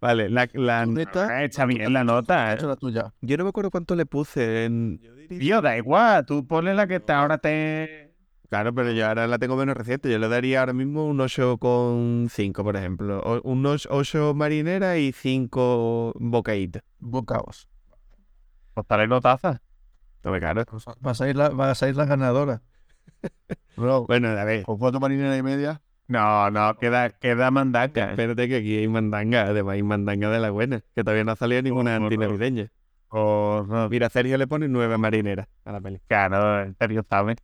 Vale, 0.00 0.28
la, 0.28 0.48
la- 0.54 0.84
Neta, 0.84 1.44
Está 1.44 1.64
bien 1.64 1.92
la 1.92 2.02
nota. 2.04 2.52
es 2.52 2.62
¿eh? 2.62 2.66
la 2.66 2.76
tuya. 2.76 3.14
yo 3.20 3.36
no 3.36 3.44
me 3.44 3.50
acuerdo 3.50 3.70
cuánto 3.70 3.94
le 3.94 4.04
puse 4.04 4.64
en... 4.64 5.00
Tío, 5.28 5.62
da 5.62 5.76
igual, 5.76 6.26
tú 6.26 6.46
ponle 6.46 6.74
la 6.74 6.86
que 6.88 6.98
te, 7.00 7.12
ahora 7.12 7.38
te... 7.38 8.01
Claro, 8.52 8.74
pero 8.74 8.92
yo 8.92 9.06
ahora 9.06 9.26
la 9.26 9.38
tengo 9.38 9.56
menos 9.56 9.74
reciente. 9.74 10.10
Yo 10.10 10.18
le 10.18 10.28
daría 10.28 10.60
ahora 10.60 10.74
mismo 10.74 11.06
un 11.06 11.16
8,5, 11.20 12.62
por 12.62 12.76
ejemplo. 12.76 13.18
O, 13.20 13.40
unos 13.48 13.88
8 13.90 14.34
marineras 14.34 14.98
y 14.98 15.12
5 15.12 16.12
bocaditas. 16.16 16.82
Bocaos. 16.98 17.66
Pues 18.74 18.86
dale 18.86 19.08
notaza. 19.08 19.62
No 20.22 20.32
me 20.32 20.38
claro. 20.38 20.66
Vas 21.00 21.22
a 21.22 21.30
ir 21.30 21.36
la, 21.36 21.48
vas 21.48 21.82
a 21.82 21.88
ir 21.88 21.96
la 21.96 22.04
ganadora. 22.04 22.60
Bro, 23.78 24.04
Bueno, 24.04 24.28
a 24.28 24.44
ver, 24.44 24.64
con 24.64 24.76
cuatro 24.76 25.00
marineras 25.00 25.38
y 25.38 25.42
media. 25.42 25.80
No, 26.08 26.50
no, 26.50 26.76
queda, 26.76 27.08
queda 27.08 27.50
mandanga. 27.50 28.10
espérate 28.10 28.50
que 28.50 28.56
aquí 28.56 28.76
hay 28.76 28.86
mandanga. 28.86 29.44
Además, 29.44 29.76
hay 29.76 29.82
mandanga 29.82 30.28
de 30.28 30.40
la 30.40 30.50
buena. 30.50 30.82
Que 30.94 31.02
todavía 31.02 31.24
no 31.24 31.32
ha 31.32 31.36
salido 31.36 31.62
ninguna 31.62 31.92
no, 31.94 32.00
no. 32.00 32.04
antinavideña. 32.08 32.70
O, 33.08 33.64
no, 33.66 33.88
Mira, 33.88 34.10
Sergio 34.10 34.36
le 34.36 34.46
pone 34.46 34.68
9 34.68 34.98
marineras 34.98 35.48
a 35.64 35.72
la 35.72 35.80
peli. 35.80 36.00
claro, 36.06 36.64
en 36.64 36.76
serio, 36.78 37.02
¿sabes? 37.08 37.38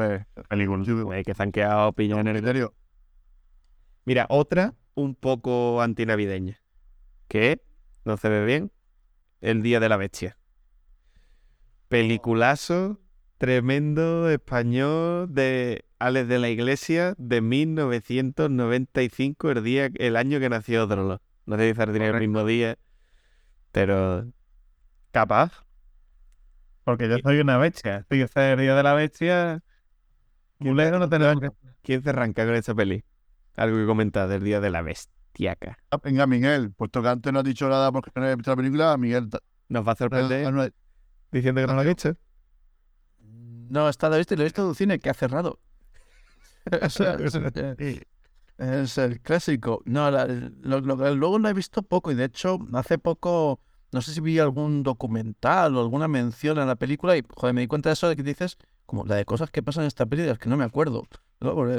Pues, 0.00 0.24
Película. 0.48 1.04
Güey, 1.04 1.22
que 1.24 1.34
se 1.34 1.42
han 1.42 1.52
quedado 1.52 1.94
el... 1.96 2.24
criterio. 2.24 2.74
Mira, 4.06 4.26
otra 4.30 4.74
un 4.94 5.14
poco 5.14 5.82
antinavideña. 5.82 6.62
Que 7.28 7.60
no 8.04 8.16
se 8.16 8.30
ve 8.30 8.46
bien. 8.46 8.72
El 9.42 9.62
Día 9.62 9.78
de 9.78 9.90
la 9.90 9.98
Bestia. 9.98 10.38
Peliculazo 11.88 12.98
tremendo 13.36 14.30
español 14.30 15.34
de 15.34 15.84
Alex 15.98 16.28
de 16.28 16.38
la 16.38 16.48
Iglesia 16.48 17.14
de 17.18 17.40
1995, 17.40 19.50
el 19.50 19.64
día, 19.64 19.90
el 19.96 20.16
año 20.16 20.40
que 20.40 20.48
nació 20.48 20.86
Drolo. 20.86 21.20
No 21.46 21.56
sé 21.56 21.70
si 21.70 21.76
saldría 21.76 22.08
el 22.08 22.20
mismo 22.20 22.44
día, 22.44 22.78
pero 23.72 24.26
Capaz. 25.10 25.64
Porque 26.84 27.08
yo 27.08 27.18
soy 27.18 27.40
una 27.40 27.58
bestia. 27.58 27.98
Estoy 27.98 28.26
serio 28.28 28.76
de 28.76 28.82
la 28.82 28.94
bestia. 28.94 29.62
No 30.60 31.08
tenemos. 31.08 31.52
¿quién 31.82 32.02
se 32.02 32.10
arranca 32.10 32.44
con 32.44 32.54
esa 32.54 32.74
peli? 32.74 33.02
Algo 33.56 33.76
que 33.78 33.86
comentar 33.86 34.28
del 34.28 34.44
Día 34.44 34.60
de 34.60 34.70
la 34.70 34.82
Bestiaca. 34.82 35.78
Ah, 35.90 35.98
Venga, 36.02 36.26
Miguel, 36.26 36.72
puesto 36.72 37.02
que 37.02 37.08
antes 37.08 37.32
no 37.32 37.40
has 37.40 37.44
dicho 37.44 37.68
nada 37.68 37.90
porque 37.92 38.10
no 38.14 38.26
he 38.28 38.36
visto 38.36 38.50
la 38.50 38.56
película, 38.56 38.96
Miguel. 38.96 39.28
Nos 39.68 39.86
va 39.86 39.92
a 39.92 39.96
sorprender 39.96 40.52
no, 40.52 40.66
diciendo 41.32 41.60
que 41.60 41.66
no 41.66 41.74
lo 41.74 41.80
ha 41.80 41.84
visto. 41.84 42.16
No, 43.68 43.88
está 43.88 44.08
la 44.08 44.16
visto 44.18 44.34
y 44.34 44.36
lo 44.36 44.42
he 44.42 44.46
visto 44.46 44.62
en 44.62 44.68
un 44.68 44.74
cine 44.74 44.98
que 44.98 45.10
ha 45.10 45.14
cerrado. 45.14 45.60
Es, 47.78 48.00
es 48.58 48.98
el 48.98 49.20
clásico. 49.20 49.82
No, 49.86 50.10
la- 50.10 50.26
lo- 50.26 50.80
lo- 50.80 51.14
luego 51.14 51.38
lo 51.38 51.48
he 51.48 51.54
visto 51.54 51.82
poco 51.82 52.10
y 52.10 52.14
de 52.14 52.24
hecho 52.24 52.58
hace 52.74 52.98
poco, 52.98 53.60
no 53.92 54.02
sé 54.02 54.12
si 54.12 54.20
vi 54.20 54.38
algún 54.38 54.82
documental 54.82 55.76
o 55.76 55.80
alguna 55.80 56.08
mención 56.08 56.58
a 56.58 56.66
la 56.66 56.76
película 56.76 57.16
y 57.16 57.22
joder, 57.34 57.54
me 57.54 57.62
di 57.62 57.66
cuenta 57.66 57.88
de 57.88 57.94
eso 57.94 58.08
de 58.08 58.16
que 58.16 58.22
dices 58.22 58.58
como 58.90 59.04
la 59.04 59.14
de 59.14 59.24
cosas 59.24 59.52
que 59.52 59.62
pasan 59.62 59.84
en 59.84 59.86
esta 59.86 60.04
película, 60.04 60.32
es 60.32 60.38
que 60.40 60.48
no 60.48 60.56
me 60.56 60.64
acuerdo. 60.64 61.06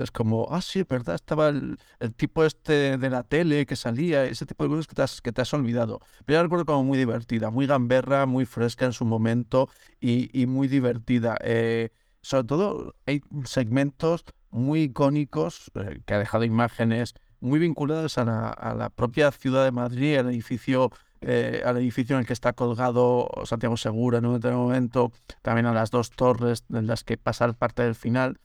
Es 0.01 0.12
como, 0.12 0.47
ah, 0.49 0.62
sí, 0.62 0.84
verdad, 0.89 1.16
estaba 1.16 1.49
el, 1.49 1.78
el 1.99 2.14
tipo 2.14 2.45
este 2.45 2.97
de 2.97 3.09
la 3.09 3.24
tele 3.24 3.66
que 3.66 3.76
salía, 3.76 4.24
ese 4.24 4.45
tipo 4.45 4.64
de 4.64 4.70
cosas 4.70 4.88
que 4.88 4.95
te 4.95 5.01
has, 5.01 5.22
que 5.22 5.34
te 5.34 5.41
has 5.41 5.53
olvidado. 5.53 5.99
Pero 6.24 6.36
yo 6.36 6.39
la 6.39 6.43
recuerdo 6.43 6.66
como 6.66 6.86
muy 6.86 6.97
divertida, 6.97 7.49
muy 7.49 7.68
gamberra, 7.68 8.26
muy 8.26 8.45
fresca 8.45 8.86
en 8.86 8.93
su 8.93 9.03
momento 9.03 9.68
y, 9.99 10.30
y 10.32 10.45
muy 10.45 10.70
divertida. 10.70 11.38
Eh, 11.41 11.89
sobre 12.22 12.45
todo 12.45 12.95
hay 13.05 13.22
segmentos 13.43 14.24
muy 14.49 14.84
icónicos 14.84 15.70
eh, 15.76 15.99
que 16.05 16.14
ha 16.14 16.20
dejado 16.20 16.45
imágenes 16.45 17.14
muy 17.41 17.59
vinculadas 17.59 18.18
a 18.18 18.24
la, 18.24 18.49
a 18.51 18.74
la 18.74 18.89
propia 18.89 19.32
ciudad 19.32 19.66
de 19.66 19.72
Madrid, 19.72 20.16
al 20.16 20.30
edificio, 20.30 20.91
eh, 21.22 21.62
al 21.66 21.78
edificio 21.78 22.16
en 22.16 22.22
el 22.22 22.26
que 22.26 22.34
está 22.34 22.54
colgado 22.54 23.30
Santiago 23.46 23.78
Segura 23.78 24.18
en 24.18 24.26
un 24.26 24.34
determinado 24.34 24.68
momento, 24.68 25.12
también 25.42 25.68
a 25.68 25.74
las 25.74 25.92
dos 25.92 26.10
torres 26.12 26.66
en 26.70 26.88
las 26.88 27.04
que 27.04 27.18
pasa 27.18 27.52
parte 27.54 27.84
del 27.84 27.96
final. 27.96 28.40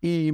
Y 0.00 0.32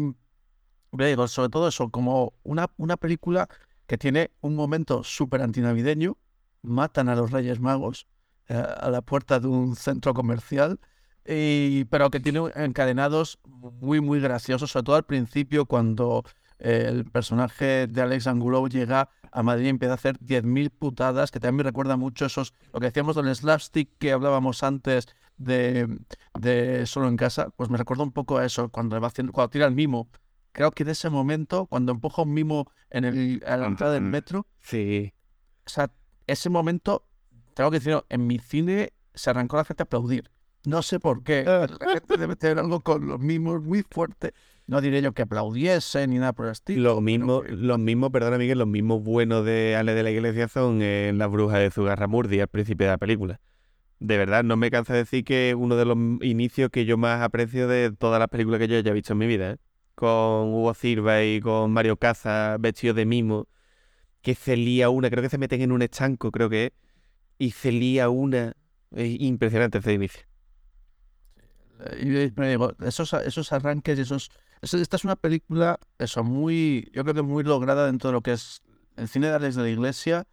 digo, 0.93 1.29
sobre 1.29 1.49
todo 1.49 1.69
eso, 1.69 1.91
como 1.91 2.35
una, 2.43 2.71
una 2.77 2.97
película 2.97 3.49
que 3.87 3.99
tiene 3.99 4.31
un 4.41 4.55
momento 4.57 5.05
súper 5.05 5.43
antinavideño, 5.43 6.17
matan 6.63 7.09
a 7.09 7.15
los 7.15 7.31
Reyes 7.31 7.61
Magos 7.61 8.07
eh, 8.49 8.55
a 8.55 8.91
la 8.91 9.03
puerta 9.03 9.41
de 9.41 9.47
un 9.47 9.77
centro 9.77 10.15
comercial, 10.15 10.81
y, 11.27 11.85
pero 11.85 12.11
que 12.11 12.21
tiene 12.21 12.41
encadenados 12.55 13.39
muy, 13.45 14.01
muy 14.01 14.21
graciosos, 14.21 14.73
sobre 14.73 14.85
todo 14.85 14.97
al 14.97 15.05
principio 15.05 15.65
cuando 15.65 16.25
el 16.59 17.05
personaje 17.05 17.87
de 17.87 18.01
Alex 18.03 18.27
Angulo 18.27 18.67
llega 18.67 19.09
a 19.35 19.43
Madrid 19.43 19.67
empieza 19.67 19.93
a 19.93 19.97
hacer 19.97 20.19
10.000 20.21 20.71
putadas, 20.71 21.31
que 21.31 21.41
también 21.41 21.57
me 21.57 21.63
recuerda 21.65 21.97
mucho 21.97 22.25
esos, 22.27 22.55
lo 22.73 22.81
que 22.81 22.87
decíamos 22.87 23.17
del 23.17 23.35
slapstick 23.35 23.91
que 23.99 24.13
hablábamos 24.13 24.63
antes 24.63 25.09
de, 25.37 25.99
de 26.39 26.87
Solo 26.87 27.09
en 27.09 27.17
Casa, 27.17 27.51
pues 27.57 27.69
me 27.69 27.77
recuerda 27.77 28.05
un 28.05 28.13
poco 28.13 28.39
a 28.39 28.45
eso, 28.47 28.69
cuando, 28.69 28.99
va 29.01 29.09
haciendo, 29.09 29.33
cuando 29.33 29.51
tira 29.51 29.67
el 29.67 29.75
mimo. 29.75 30.09
Creo 30.53 30.71
que 30.71 30.85
en 30.85 30.91
ese 30.91 31.11
momento, 31.11 31.67
cuando 31.67 31.91
empuja 31.91 32.23
un 32.23 32.33
mimo 32.33 32.71
en 32.91 33.05
el, 33.05 33.43
a 33.45 33.57
la 33.57 33.67
entrada 33.67 33.95
del 33.95 34.05
metro, 34.05 34.47
Sí. 34.61 35.13
o 35.67 35.69
sea, 35.69 35.91
ese 36.29 36.49
momento, 36.49 37.05
tengo 37.55 37.71
que 37.73 37.79
decirlo, 37.81 38.07
en 38.09 38.27
mi 38.29 38.39
cine 38.39 38.93
se 39.15 39.31
arrancó 39.31 39.57
la 39.57 39.65
gente 39.65 39.83
a 39.83 39.85
aplaudir. 39.85 40.31
No 40.65 40.81
sé 40.81 40.99
por 41.01 41.25
qué. 41.25 41.45
La 41.45 41.69
gente 41.93 42.17
debe 42.17 42.37
tener 42.37 42.59
algo 42.59 42.81
con 42.81 43.07
los 43.07 43.21
mimos 43.21 43.63
muy 43.63 43.85
fuerte. 43.91 44.33
No 44.67 44.81
diré 44.81 45.03
yo 45.03 45.13
que 45.13 45.23
aplaudiese 45.23 46.07
ni 46.07 46.19
nada 46.19 46.33
por 46.33 46.47
el 46.47 46.53
estilo. 46.53 46.95
Los 46.95 47.03
mismos, 47.03 47.43
que- 47.45 47.53
los 47.53 47.79
mismos, 47.79 48.11
perdona 48.11 48.39
Miguel, 48.39 48.59
los 48.59 48.67
mismos 48.67 49.03
buenos 49.03 49.45
de 49.45 49.77
Ale 49.77 49.95
de 49.95 50.03
la 50.03 50.11
Iglesia 50.11 50.49
son 50.49 50.81
en 50.81 51.19
La 51.19 51.27
Bruja 51.27 51.59
de 51.59 51.71
Zugarramurdi 51.71 52.41
al 52.41 52.49
principio 52.49 52.87
de 52.87 52.93
la 52.93 52.99
película. 52.99 53.41
De 54.01 54.17
verdad, 54.19 54.43
no 54.43 54.57
me 54.57 54.71
cansa 54.71 54.93
de 54.95 55.01
decir 55.01 55.25
que 55.25 55.51
es 55.51 55.55
uno 55.55 55.77
de 55.77 55.85
los 55.85 55.97
inicios 56.23 56.71
que 56.71 56.85
yo 56.85 56.97
más 56.97 57.23
aprecio 57.23 57.69
de 57.69 57.93
todas 57.93 58.19
las 58.19 58.29
películas 58.29 58.59
que 58.59 58.69
yo 58.69 58.77
haya 58.77 58.93
visto 58.93 59.13
en 59.13 59.19
mi 59.19 59.27
vida. 59.27 59.53
¿eh? 59.53 59.57
Con 59.95 60.53
Hugo 60.53 60.75
Silva 60.75 61.23
y 61.23 61.41
con 61.41 61.71
Mario 61.71 61.97
Caza 61.97 62.57
vestidos 62.59 62.97
de 62.97 63.07
mimo, 63.07 63.47
que 64.23 64.35
se 64.35 64.57
lía 64.57 64.89
una, 64.89 65.11
creo 65.11 65.23
que 65.23 65.29
se 65.29 65.39
meten 65.39 65.61
en 65.61 65.73
un 65.73 65.83
estanco, 65.83 66.31
creo 66.33 66.49
que 66.49 66.67
es, 66.67 66.73
y 67.39 67.51
se 67.51 67.71
lía 67.71 68.09
una. 68.09 68.55
Es 68.93 69.21
impresionante 69.21 69.79
ese 69.79 69.93
inicio. 69.93 70.23
Y 72.01 72.07
me 72.37 72.49
digo, 72.51 72.73
esos, 72.85 73.13
esos 73.13 73.53
arranques 73.53 73.99
y 73.99 74.03
esos... 74.03 74.31
Esta 74.73 74.97
es 74.97 75.05
una 75.05 75.17
película, 75.17 75.79
eso, 75.99 76.25
muy, 76.25 76.91
yo 76.95 77.03
creo 77.03 77.15
que 77.15 77.23
muy 77.23 77.45
lograda 77.45 77.87
dentro 77.87 78.09
de 78.09 78.15
lo 78.15 78.23
que 78.23 78.33
es 78.33 78.63
el 78.97 79.09
cine 79.09 79.29
de 79.29 79.35
Alex 79.35 79.57
de 79.57 79.63
la 79.63 79.69
Iglesia 79.69 80.27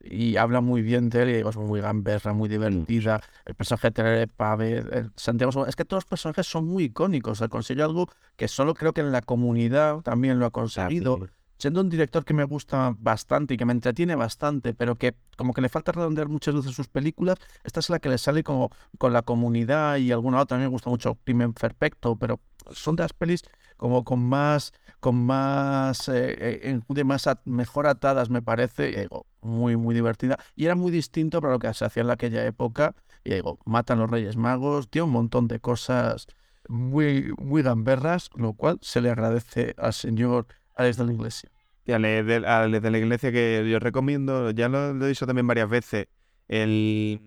y 0.00 0.36
habla 0.36 0.60
muy 0.60 0.82
bien 0.82 1.08
de 1.08 1.22
él 1.22 1.30
y 1.30 1.48
es 1.48 1.56
muy 1.56 1.80
gamberra, 1.80 2.32
muy 2.32 2.48
divertida. 2.48 3.20
El 3.46 3.54
personaje 3.54 3.88
de 3.88 3.92
Tere 3.92 4.26
Pave, 4.28 5.10
Santiago, 5.16 5.66
es 5.66 5.74
que 5.74 5.84
todos 5.84 6.04
los 6.04 6.08
personajes 6.08 6.46
son 6.46 6.66
muy 6.66 6.84
icónicos. 6.84 7.32
O 7.32 7.34
sea, 7.34 7.48
consigue 7.48 7.82
algo 7.82 8.08
que 8.36 8.46
solo 8.46 8.74
creo 8.74 8.92
que 8.92 9.00
en 9.00 9.10
la 9.10 9.22
comunidad 9.22 10.00
también 10.02 10.38
lo 10.38 10.46
ha 10.46 10.50
conseguido. 10.50 11.18
Siendo 11.58 11.80
un 11.80 11.88
director 11.88 12.24
que 12.24 12.34
me 12.34 12.44
gusta 12.44 12.94
bastante 12.98 13.54
y 13.54 13.56
que 13.56 13.64
me 13.64 13.72
entretiene 13.72 14.14
bastante, 14.14 14.74
pero 14.74 14.94
que 14.94 15.16
como 15.36 15.52
que 15.52 15.60
le 15.60 15.68
falta 15.68 15.92
redondear 15.92 16.28
muchas 16.28 16.54
veces 16.54 16.74
sus 16.74 16.88
películas, 16.88 17.36
esta 17.64 17.80
es 17.80 17.90
la 17.90 17.98
que 17.98 18.08
le 18.08 18.18
sale 18.18 18.42
como 18.42 18.70
con 18.98 19.12
la 19.12 19.22
comunidad 19.22 19.96
y 19.96 20.12
alguna 20.12 20.40
otra. 20.40 20.56
A 20.56 20.58
mí 20.58 20.64
me 20.64 20.70
gusta 20.70 20.90
mucho 20.90 21.16
Crimen 21.24 21.52
Perfecto, 21.52 22.16
pero 22.16 22.40
son 22.70 22.96
de 22.96 23.02
las 23.02 23.12
pelis 23.12 23.42
como 23.76 24.04
con 24.04 24.20
más, 24.20 24.72
con 25.00 25.24
más, 25.24 26.08
eh, 26.08 26.36
eh, 26.38 26.80
de 26.88 27.04
más 27.04 27.28
mejor 27.44 27.86
atadas, 27.86 28.28
me 28.28 28.42
parece. 28.42 28.90
Y 28.90 28.96
digo, 28.96 29.26
muy, 29.40 29.76
muy 29.76 29.94
divertida. 29.94 30.38
Y 30.56 30.66
era 30.66 30.74
muy 30.74 30.90
distinto 30.90 31.40
para 31.40 31.54
lo 31.54 31.58
que 31.58 31.72
se 31.72 31.84
hacía 31.84 32.02
en 32.02 32.10
aquella 32.10 32.44
época. 32.44 32.94
Y 33.24 33.34
digo, 33.34 33.58
matan 33.64 34.00
los 34.00 34.10
Reyes 34.10 34.36
Magos, 34.36 34.90
tiene 34.90 35.04
un 35.04 35.12
montón 35.12 35.48
de 35.48 35.60
cosas 35.60 36.26
muy, 36.68 37.32
muy 37.38 37.62
gamberras, 37.62 38.30
lo 38.34 38.52
cual 38.52 38.78
se 38.82 39.00
le 39.00 39.10
agradece 39.10 39.74
al 39.78 39.92
señor 39.92 40.46
Alex 40.78 40.96
de 40.96 41.04
la 41.04 41.12
Iglesia. 41.12 41.50
Y 41.84 41.92
a 41.92 41.98
leer 41.98 42.24
de, 42.24 42.46
a 42.46 42.66
leer 42.66 42.82
de 42.82 42.90
la 42.90 42.98
iglesia 42.98 43.32
que 43.32 43.66
yo 43.70 43.78
recomiendo, 43.78 44.50
ya 44.50 44.68
lo, 44.68 44.94
lo 44.94 45.06
he 45.06 45.08
dicho 45.08 45.26
también 45.26 45.46
varias 45.46 45.68
veces, 45.68 46.06
el, 46.48 47.20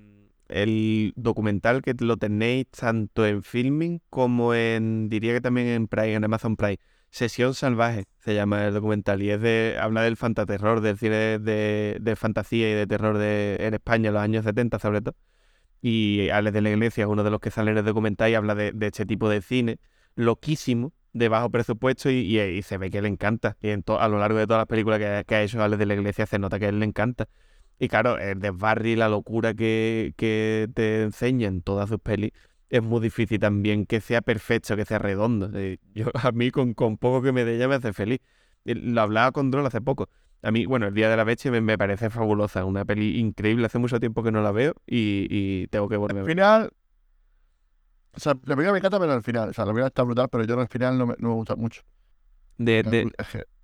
el 0.50 1.14
documental 1.16 1.82
que 1.82 1.96
lo 2.00 2.18
tenéis 2.18 2.68
tanto 2.70 3.26
en 3.26 3.44
filming 3.44 4.02
como 4.10 4.54
en, 4.54 5.10
diría 5.10 5.34
que 5.34 5.42
también 5.42 5.68
en 5.68 5.88
Prime, 5.88 6.14
en 6.14 6.24
Amazon 6.24 6.56
Prime. 6.56 6.78
Sesión 7.10 7.54
Salvaje 7.54 8.06
se 8.20 8.34
llama 8.36 8.68
el 8.68 8.74
documental 8.74 9.22
y 9.22 9.32
es 9.32 9.42
de, 9.42 9.78
habla 9.82 10.02
del 10.04 10.16
fantaterror, 10.16 10.80
del 10.80 10.98
cine 10.98 11.40
de, 11.40 11.98
de 12.00 12.16
fantasía 12.16 12.72
y 12.72 12.74
de 12.74 12.88
terror 12.88 13.18
de, 13.18 13.58
en 13.60 13.74
España 13.74 14.08
en 14.10 14.14
los 14.14 14.24
años 14.24 14.46
70 14.46 14.80
sobre 14.80 15.02
todo. 15.02 15.16
Y 15.82 16.30
Alex 16.30 16.54
de 16.54 16.62
la 16.62 16.70
Iglesia 16.70 17.04
es 17.06 17.10
uno 17.10 17.24
de 17.24 17.32
los 17.32 17.40
que 17.42 17.52
sale 17.52 17.72
en 17.72 17.78
el 17.80 17.86
documental 17.86 18.30
y 18.32 18.36
habla 18.36 18.56
de, 18.56 18.72
de 18.72 18.88
este 18.88 19.06
tipo 19.06 19.28
de 19.30 19.42
cine 19.42 19.80
loquísimo, 20.16 20.94
de 21.14 21.30
bajo 21.30 21.50
presupuesto 21.50 22.10
y, 22.10 22.16
y- 22.20 22.40
y 22.42 22.62
se 22.64 22.78
ve 22.78 22.90
que 22.90 23.02
le 23.02 23.08
encanta. 23.10 23.58
Y 23.62 23.70
en 23.70 23.84
to- 23.84 24.00
a 24.00 24.08
lo 24.08 24.20
largo 24.20 24.38
de 24.40 24.48
todas 24.48 24.62
las 24.62 24.68
películas 24.68 25.00
que, 25.00 25.24
que 25.28 25.36
ha 25.36 25.44
hecho 25.44 25.62
Alex 25.64 25.80
de 25.80 25.86
la 25.86 25.94
Iglesia 25.96 26.26
se 26.26 26.40
nota 26.40 26.60
que 26.60 26.66
a 26.66 26.70
él 26.70 26.80
le 26.80 26.86
encanta. 26.86 27.28
Y 27.80 27.88
claro, 27.88 28.18
el 28.20 28.40
desbarri, 28.40 28.96
la 28.96 29.10
locura 29.10 29.54
que, 29.54 30.14
que 30.18 30.70
te 30.76 31.02
enseña 31.04 31.48
en 31.48 31.62
todas 31.64 31.90
sus 31.90 32.00
pelis, 32.00 32.32
es 32.70 32.82
muy 32.84 33.02
difícil 33.02 33.40
también 33.40 33.86
que 33.86 34.02
sea 34.02 34.22
perfecto, 34.22 34.76
que 34.76 34.86
sea 34.86 35.00
redondo. 35.00 35.50
Eh, 35.58 35.80
Yo, 35.94 36.06
a 36.14 36.32
mí, 36.32 36.52
con, 36.52 36.74
con 36.74 36.98
poco 36.98 37.22
que 37.24 37.32
me 37.32 37.44
dé, 37.46 37.58
ya 37.58 37.68
me 37.68 37.76
hace 37.76 37.92
feliz. 37.94 38.20
Y 38.66 38.76
Lo 38.76 39.02
hablaba 39.02 39.32
con 39.32 39.50
Droll 39.52 39.66
hace 39.66 39.82
poco. 39.82 40.10
A 40.44 40.52
mí, 40.52 40.66
bueno, 40.66 40.88
El 40.88 40.94
Día 40.94 41.10
de 41.10 41.18
la 41.18 41.26
Leche 41.26 41.52
me, 41.52 41.62
me 41.62 41.78
parece 41.78 42.10
fabulosa, 42.10 42.66
una 42.66 42.86
peli 42.86 43.20
increíble. 43.20 43.66
Hace 43.66 43.80
mucho 43.80 44.00
tiempo 44.00 44.24
que 44.24 44.32
no 44.32 44.42
la 44.42 44.52
veo 44.52 44.74
y, 44.88 45.28
y 45.30 45.68
tengo 45.68 45.90
que 45.90 45.98
volver 45.98 46.20
Al 46.20 46.26
final. 46.26 46.72
O 48.14 48.20
sea, 48.20 48.34
la 48.34 48.56
primera 48.56 48.72
me 48.72 48.80
encanta, 48.80 49.00
pero 49.00 49.14
al 49.14 49.24
final. 49.24 49.50
O 49.50 49.54
sea, 49.54 49.66
la 49.66 49.72
primera 49.72 49.88
está 49.88 50.04
brutal, 50.04 50.28
pero 50.30 50.44
yo 50.44 50.60
al 50.60 50.68
final 50.68 50.98
no 50.98 51.08
me, 51.08 51.16
no 51.20 51.30
me 51.30 51.36
gusta 51.36 51.56
mucho. 51.56 51.82
De, 52.58 52.84
de- 52.84 53.12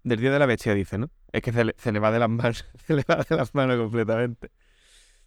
del 0.03 0.19
Día 0.19 0.31
de 0.31 0.39
la 0.39 0.45
Bestia, 0.45 0.73
dice, 0.73 0.97
¿no? 0.97 1.09
Es 1.31 1.41
que 1.41 1.51
se 1.51 1.65
le, 1.65 1.75
se 1.77 1.91
le 1.91 1.99
va 1.99 2.11
de 2.11 2.19
las 2.19 2.29
manos, 2.29 2.65
se 2.87 2.93
le 2.95 3.03
va 3.09 3.17
de 3.29 3.35
las 3.35 3.53
manos 3.53 3.77
completamente. 3.77 4.51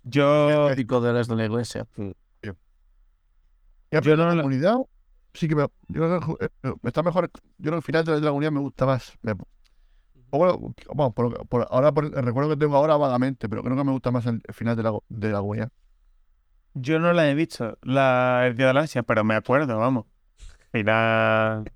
Yo, 0.03 0.69
Típico 0.71 1.01
de 1.01 1.11
Alex 1.11 1.29
de 1.29 1.37
la 1.37 1.45
Iglesia. 1.45 1.87
Y 3.91 3.97
al 3.97 4.03
Yo 4.03 4.13
final, 4.13 4.19
no 4.19 4.25
la 4.29 4.35
la- 4.37 4.43
comunidad 4.43 4.77
sí 5.35 5.49
que 5.49 5.55
me, 5.55 5.63
yo 5.63 5.69
creo 6.21 6.21
que, 6.39 6.45
eh, 6.69 6.73
está 6.85 7.03
mejor. 7.03 7.31
Yo 7.59 7.75
el 7.75 7.83
final 7.83 8.05
de 8.05 8.21
la 8.21 8.29
comunidad 8.29 8.53
me 8.53 8.61
gusta 8.61 8.87
más. 8.87 9.13
Me- 9.23 9.33
o 10.31 10.39
bueno, 10.39 10.75
vamos, 10.95 11.15
por, 11.15 11.47
por- 11.49 11.67
ahora 11.71 11.93
por 11.93 12.05
el 12.07 12.13
recuerdo 12.13 12.51
que 12.51 12.57
tengo 12.57 12.77
ahora 12.77 12.97
vagamente, 12.97 13.49
pero 13.49 13.63
creo 13.63 13.77
que 13.77 13.85
me 13.85 13.93
gusta 13.93 14.11
más 14.11 14.27
el, 14.27 14.41
el 14.47 14.55
final 14.55 14.77
de 14.77 14.83
la, 14.85 14.93
de 15.09 15.31
la 15.31 15.41
comunidad. 15.41 15.71
Yo 16.75 16.99
no 16.99 17.13
la 17.13 17.31
he 17.31 17.35
visto, 17.35 17.79
la 17.83 18.45
El 18.47 18.57
Día 18.57 18.69
de 18.69 18.75
la 18.75 18.81
Ansia, 18.81 19.03
pero 19.03 19.25
me 19.25 19.35
acuerdo, 19.35 19.79
vamos. 19.79 20.07
Final. 20.73 21.71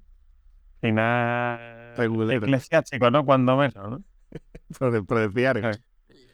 Final. 0.81 1.95
Regulero. 1.97 2.45
Eclesiástico, 2.45 3.11
¿no? 3.11 3.25
Cuando 3.25 3.57
menos, 3.57 3.75
¿no? 3.75 4.05
Por, 4.79 5.07
por 5.07 5.19
decir 5.19 5.47
algo. 5.47 5.61
Claro. 5.61 5.79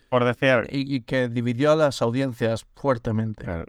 Por 0.08 0.24
decir 0.24 0.48
algo. 0.48 0.68
Y, 0.70 0.94
y 0.94 1.00
que 1.02 1.28
dividió 1.28 1.72
a 1.72 1.76
las 1.76 2.00
audiencias 2.00 2.66
fuertemente. 2.74 3.44
Claro. 3.44 3.66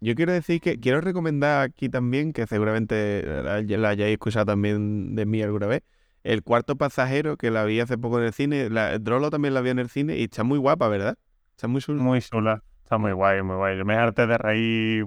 Yo 0.00 0.14
quiero 0.14 0.32
decir 0.32 0.60
que 0.60 0.80
quiero 0.80 1.02
recomendar 1.02 1.62
aquí 1.62 1.90
también, 1.90 2.32
que 2.32 2.46
seguramente 2.46 3.22
la, 3.22 3.60
la 3.60 3.88
hayáis 3.90 4.12
escuchado 4.12 4.46
también 4.46 5.14
de 5.14 5.26
mí 5.26 5.42
alguna 5.42 5.66
vez, 5.66 5.82
El 6.24 6.42
Cuarto 6.42 6.76
Pasajero, 6.76 7.36
que 7.36 7.50
la 7.50 7.64
vi 7.64 7.80
hace 7.80 7.98
poco 7.98 8.18
en 8.18 8.26
el 8.26 8.32
cine. 8.32 8.70
La, 8.70 8.98
Drolo 8.98 9.28
también 9.28 9.52
la 9.52 9.60
vi 9.60 9.70
en 9.70 9.78
el 9.78 9.90
cine 9.90 10.16
y 10.16 10.24
está 10.24 10.42
muy 10.42 10.58
guapa, 10.58 10.88
¿verdad? 10.88 11.18
Está 11.50 11.68
muy 11.68 11.82
chula. 11.82 12.02
Muy 12.02 12.22
chula. 12.22 12.62
Está 12.90 12.98
muy 12.98 13.12
guay, 13.12 13.40
muy 13.44 13.54
guay. 13.54 13.78
Yo 13.78 13.84
me 13.84 13.94
harté 13.94 14.26
de 14.26 14.36
reír 14.36 15.06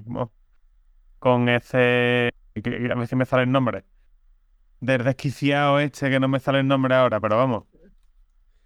con 1.20 1.50
ese. 1.50 2.30
A 2.56 2.96
ver 2.96 3.08
si 3.08 3.16
me 3.18 3.26
sale 3.26 3.44
el 3.44 3.52
nombre. 3.52 3.84
Del 4.80 5.04
desquiciado 5.04 5.82
este 5.82 6.10
que 6.10 6.18
no 6.22 6.30
me 6.30 6.40
sale 6.40 6.62
el 6.62 6.68
nombre 6.70 6.96
ahora, 6.96 7.20
pero 7.20 7.36
vamos. 7.36 7.66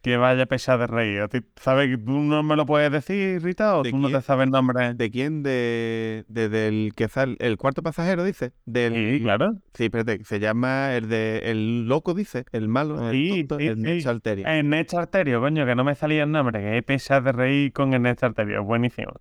Que 0.07 0.15
vaya 0.15 0.45
pesado 0.45 0.79
de 0.79 0.87
reír. 0.87 1.19
¿A 1.19 1.27
ti- 1.27 1.41
¿Sabes 1.57 1.89
tú 2.05 2.11
no 2.19 2.41
me 2.41 2.55
lo 2.55 2.65
puedes 2.65 2.89
decir, 2.89 3.41
Rita? 3.43 3.77
¿O 3.77 3.83
¿De 3.83 3.91
tú 3.91 3.97
no 3.97 4.07
te 4.09 4.21
sabes 4.21 4.45
el 4.45 4.51
nombre? 4.51 4.93
¿De 4.93 5.11
quién? 5.11 5.43
De, 5.43 6.23
de- 6.29 6.47
del 6.47 6.93
que 6.95 7.09
sale, 7.09 7.35
el 7.39 7.57
cuarto 7.57 7.83
pasajero, 7.83 8.23
dice. 8.23 8.53
Del, 8.65 8.93
Sí, 8.93 9.19
claro. 9.21 9.55
Sí, 9.73 9.83
espérate, 9.85 10.23
se 10.23 10.39
llama 10.39 10.93
el 10.95 11.09
de 11.09 11.39
el 11.51 11.87
loco, 11.89 12.13
dice, 12.13 12.45
el 12.53 12.69
malo, 12.69 13.09
el 13.09 13.11
Sí, 13.11 13.43
tonto, 13.43 13.59
sí, 13.59 13.67
el 13.67 13.75
sí. 13.75 13.81
Nacho 13.81 14.09
Alterio. 14.11 14.47
Ernesto 14.47 14.97
Arterio, 14.97 15.41
coño, 15.41 15.65
que 15.65 15.75
no 15.75 15.83
me 15.83 15.93
salía 15.93 16.23
el 16.23 16.31
nombre. 16.31 16.61
Que 16.61 16.77
he 16.77 16.83
pesado 16.83 17.23
de 17.23 17.31
reír 17.33 17.73
con 17.73 17.93
Ernesto 17.93 18.27
Arterio. 18.27 18.63
Buenísimo. 18.63 19.11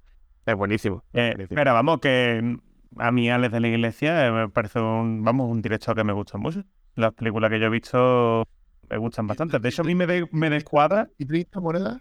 Es 0.47 0.55
buenísimo. 0.55 1.03
Eh, 1.15 1.33
buenísimo. 1.35 1.57
pero 1.57 1.75
vamos, 1.75 1.99
que 1.99 2.59
a 2.99 3.11
mí 3.11 3.29
Alex 3.29 3.53
de 3.53 3.59
la 3.61 3.67
Iglesia 3.69 4.29
eh, 4.29 4.31
me 4.31 4.49
parece 4.51 4.79
un, 4.79 5.25
vamos, 5.25 5.51
un 5.51 5.61
director 5.63 5.97
que 5.97 6.05
me 6.05 6.13
gusta 6.13 6.39
mucho. 6.39 6.63
Las 6.95 7.13
películas 7.13 7.51
que 7.51 7.59
yo 7.59 7.67
he 7.67 7.71
visto 7.71 8.47
me 8.89 8.97
gustan 8.99 9.27
bastante. 9.27 9.59
De 9.59 9.69
hecho, 9.69 9.83
a 9.83 9.85
mí 9.85 9.95
me, 9.95 10.07
de- 10.07 10.29
me 10.33 10.51
descuadra. 10.51 11.09
¿Y 11.19 11.25
30 11.27 11.61
monedas? 11.61 11.99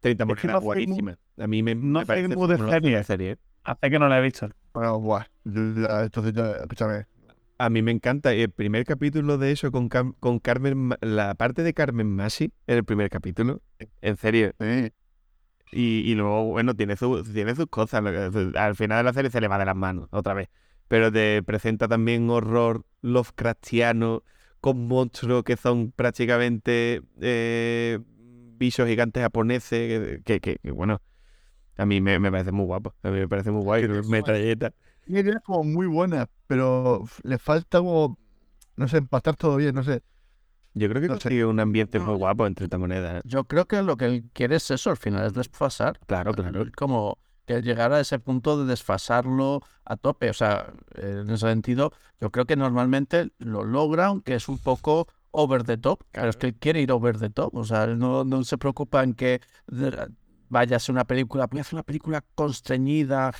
30 0.00 0.24
es 0.24 0.28
que 0.40 0.46
monedas, 0.48 0.62
no 0.64 0.72
soy 0.72 0.84
guapísima. 0.86 1.18
A 1.38 1.46
mí 1.46 1.62
me, 1.62 1.74
no 1.74 2.00
me 2.00 2.06
parece 2.06 2.28
muy 2.36 2.48
de 2.48 2.58
serie. 2.58 3.04
serie. 3.04 3.30
¿eh? 3.32 3.36
Hace 3.64 3.90
que 3.90 3.98
no 3.98 4.08
la 4.08 4.18
he 4.18 4.22
visto. 4.22 4.48
Bueno, 4.72 5.00
buah. 5.00 5.24
entonces 5.44 6.32
ya, 6.34 6.50
escúchame. 6.52 7.06
A 7.56 7.70
mí 7.70 7.82
me 7.82 7.92
encanta. 7.92 8.34
y 8.34 8.42
El 8.42 8.50
primer 8.50 8.84
capítulo 8.84 9.38
de 9.38 9.52
eso 9.52 9.70
con, 9.70 9.88
Cam- 9.88 10.14
con 10.20 10.38
Carmen, 10.40 10.90
la 11.00 11.34
parte 11.34 11.62
de 11.62 11.72
Carmen 11.72 12.08
Masi 12.14 12.52
en 12.66 12.76
el 12.78 12.84
primer 12.84 13.08
capítulo, 13.10 13.62
en 14.02 14.16
serio. 14.16 14.52
Sí. 14.60 14.92
Y, 15.72 16.10
y 16.10 16.14
luego, 16.14 16.44
bueno, 16.50 16.74
tiene, 16.74 16.96
su, 16.96 17.22
tiene 17.24 17.54
sus 17.56 17.66
cosas. 17.66 18.04
Al 18.56 18.76
final 18.76 18.98
de 18.98 19.02
la 19.04 19.12
serie 19.12 19.30
se 19.30 19.40
le 19.40 19.48
va 19.48 19.58
de 19.58 19.64
las 19.64 19.76
manos, 19.76 20.08
otra 20.10 20.34
vez. 20.34 20.48
Pero 20.88 21.10
te 21.10 21.42
presenta 21.42 21.88
también 21.88 22.28
horror 22.28 22.84
Lovecraftiano 23.00 24.22
con 24.64 24.88
monstruos 24.88 25.44
que 25.44 25.58
son 25.58 25.92
prácticamente 25.92 27.02
eh, 27.20 27.98
bichos 28.56 28.88
gigantes 28.88 29.22
japoneses. 29.22 30.22
Que, 30.24 30.40
que- 30.40 30.58
que, 30.58 30.70
bueno, 30.70 31.02
a 31.76 31.84
mí 31.84 32.00
me, 32.00 32.18
me 32.18 32.30
parece 32.30 32.50
muy 32.50 32.64
guapo. 32.64 32.94
A 33.02 33.10
mí 33.10 33.18
me 33.18 33.28
parece 33.28 33.50
muy 33.50 33.62
guay. 33.62 33.86
Metralleta. 34.08 34.72
Tiene 35.04 35.20
ideas 35.20 35.42
como 35.44 35.64
muy 35.64 35.86
buenas, 35.86 36.28
pero 36.46 37.04
le 37.24 37.36
falta 37.36 37.78
como, 37.80 38.18
no 38.76 38.88
sé, 38.88 38.96
empastar 38.96 39.36
todo 39.36 39.56
bien, 39.56 39.74
no 39.74 39.82
sé. 39.84 40.02
Yo 40.72 40.88
creo 40.88 41.02
que 41.02 41.08
No 41.08 41.16
sé. 41.16 41.20
consigue 41.24 41.44
un 41.44 41.60
ambiente 41.60 42.00
muy 42.00 42.16
guapo 42.16 42.46
entre 42.46 42.64
esta 42.64 42.78
moneda. 42.78 43.20
Yo 43.24 43.44
creo 43.44 43.66
que 43.66 43.82
lo 43.82 43.98
que 43.98 44.06
él 44.06 44.24
quiere 44.32 44.56
es 44.56 44.70
eso, 44.70 44.88
al 44.90 44.96
final, 44.96 45.26
es 45.26 45.34
desfasar. 45.34 46.00
Claro, 46.06 46.32
claro. 46.32 46.64
Como 46.74 47.18
que 47.46 47.62
llegar 47.62 47.92
a 47.92 48.00
ese 48.00 48.18
punto 48.18 48.58
de 48.58 48.66
desfasarlo 48.66 49.62
a 49.84 49.96
tope. 49.96 50.30
O 50.30 50.34
sea, 50.34 50.72
en 50.94 51.30
ese 51.30 51.46
sentido, 51.48 51.92
yo 52.20 52.30
creo 52.30 52.44
que 52.46 52.56
normalmente 52.56 53.30
lo 53.38 53.64
logra, 53.64 54.06
aunque 54.06 54.34
es 54.34 54.48
un 54.48 54.58
poco 54.58 55.06
over 55.30 55.64
the 55.64 55.76
top. 55.76 56.02
Pero 56.12 56.28
es 56.28 56.36
que 56.36 56.48
él 56.48 56.54
quiere 56.54 56.80
ir 56.80 56.92
over 56.92 57.18
the 57.18 57.30
top. 57.30 57.54
O 57.54 57.64
sea, 57.64 57.86
no, 57.86 58.24
no 58.24 58.44
se 58.44 58.58
preocupa 58.58 59.02
en 59.02 59.14
que 59.14 59.40
vaya 60.48 60.76
a 60.76 60.78
ser 60.78 60.92
una 60.92 61.04
película, 61.04 61.46
voy 61.46 61.58
a 61.58 61.62
hacer 61.62 61.74
una 61.74 61.82
película 61.82 62.24
constreñida. 62.34 63.32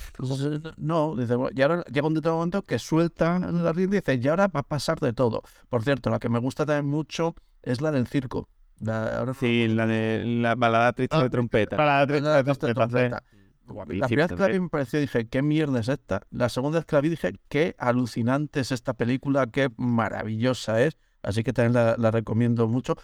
No, 0.77 1.15
dice, 1.15 1.35
y 1.55 1.61
ahora 1.61 1.83
llega 1.83 2.07
un 2.07 2.13
determinado 2.13 2.37
momento 2.37 2.61
que 2.63 2.79
suelta 2.79 3.39
la 3.39 3.71
rienda 3.71 3.97
y 3.97 3.99
dice, 4.01 4.19
y 4.21 4.27
ahora 4.27 4.47
va 4.47 4.61
a 4.61 4.63
pasar 4.63 4.99
de 4.99 5.13
todo. 5.13 5.41
Por 5.69 5.83
cierto, 5.83 6.09
la 6.09 6.19
que 6.19 6.29
me 6.29 6.39
gusta 6.39 6.65
también 6.65 6.87
mucho 6.91 7.35
es 7.63 7.81
la 7.81 7.91
del 7.91 8.07
circo. 8.07 8.49
La, 8.79 9.19
ahora 9.19 9.27
no 9.27 9.33
Sí, 9.33 9.69
la 9.69 9.87
de 9.87 10.23
la 10.25 10.55
balada 10.55 10.91
triste 10.91 11.15
Ah, 11.15 11.23
de 11.23 11.29
trompeta. 11.29 11.77
Para 11.77 12.05
la 12.05 12.19
la 12.19 12.43
triste 12.43 12.67
de 12.67 12.73
trompeta, 12.73 13.23
La 13.67 14.07
primera 14.07 14.27
vez 14.27 14.37
que 14.37 14.41
la 14.41 14.47
vi 14.47 14.59
me 14.59 14.69
pareció, 14.69 14.99
dije, 14.99 15.27
¿qué 15.27 15.41
mierda 15.41 15.79
es 15.79 15.89
esta? 15.89 16.21
La 16.29 16.49
segunda 16.49 16.79
vez 16.79 16.85
que 16.85 16.95
la 16.95 17.01
vi 17.01 17.09
dije, 17.09 17.33
qué 17.49 17.75
alucinante 17.77 18.59
es 18.59 18.71
esta 18.71 18.93
película, 18.93 19.47
qué 19.47 19.69
maravillosa 19.77 20.81
es. 20.81 20.97
Así 21.23 21.43
que 21.43 21.53
también 21.53 21.73
la, 21.73 21.95
la 21.97 22.11
recomiendo 22.11 22.67
mucho. 22.67 22.95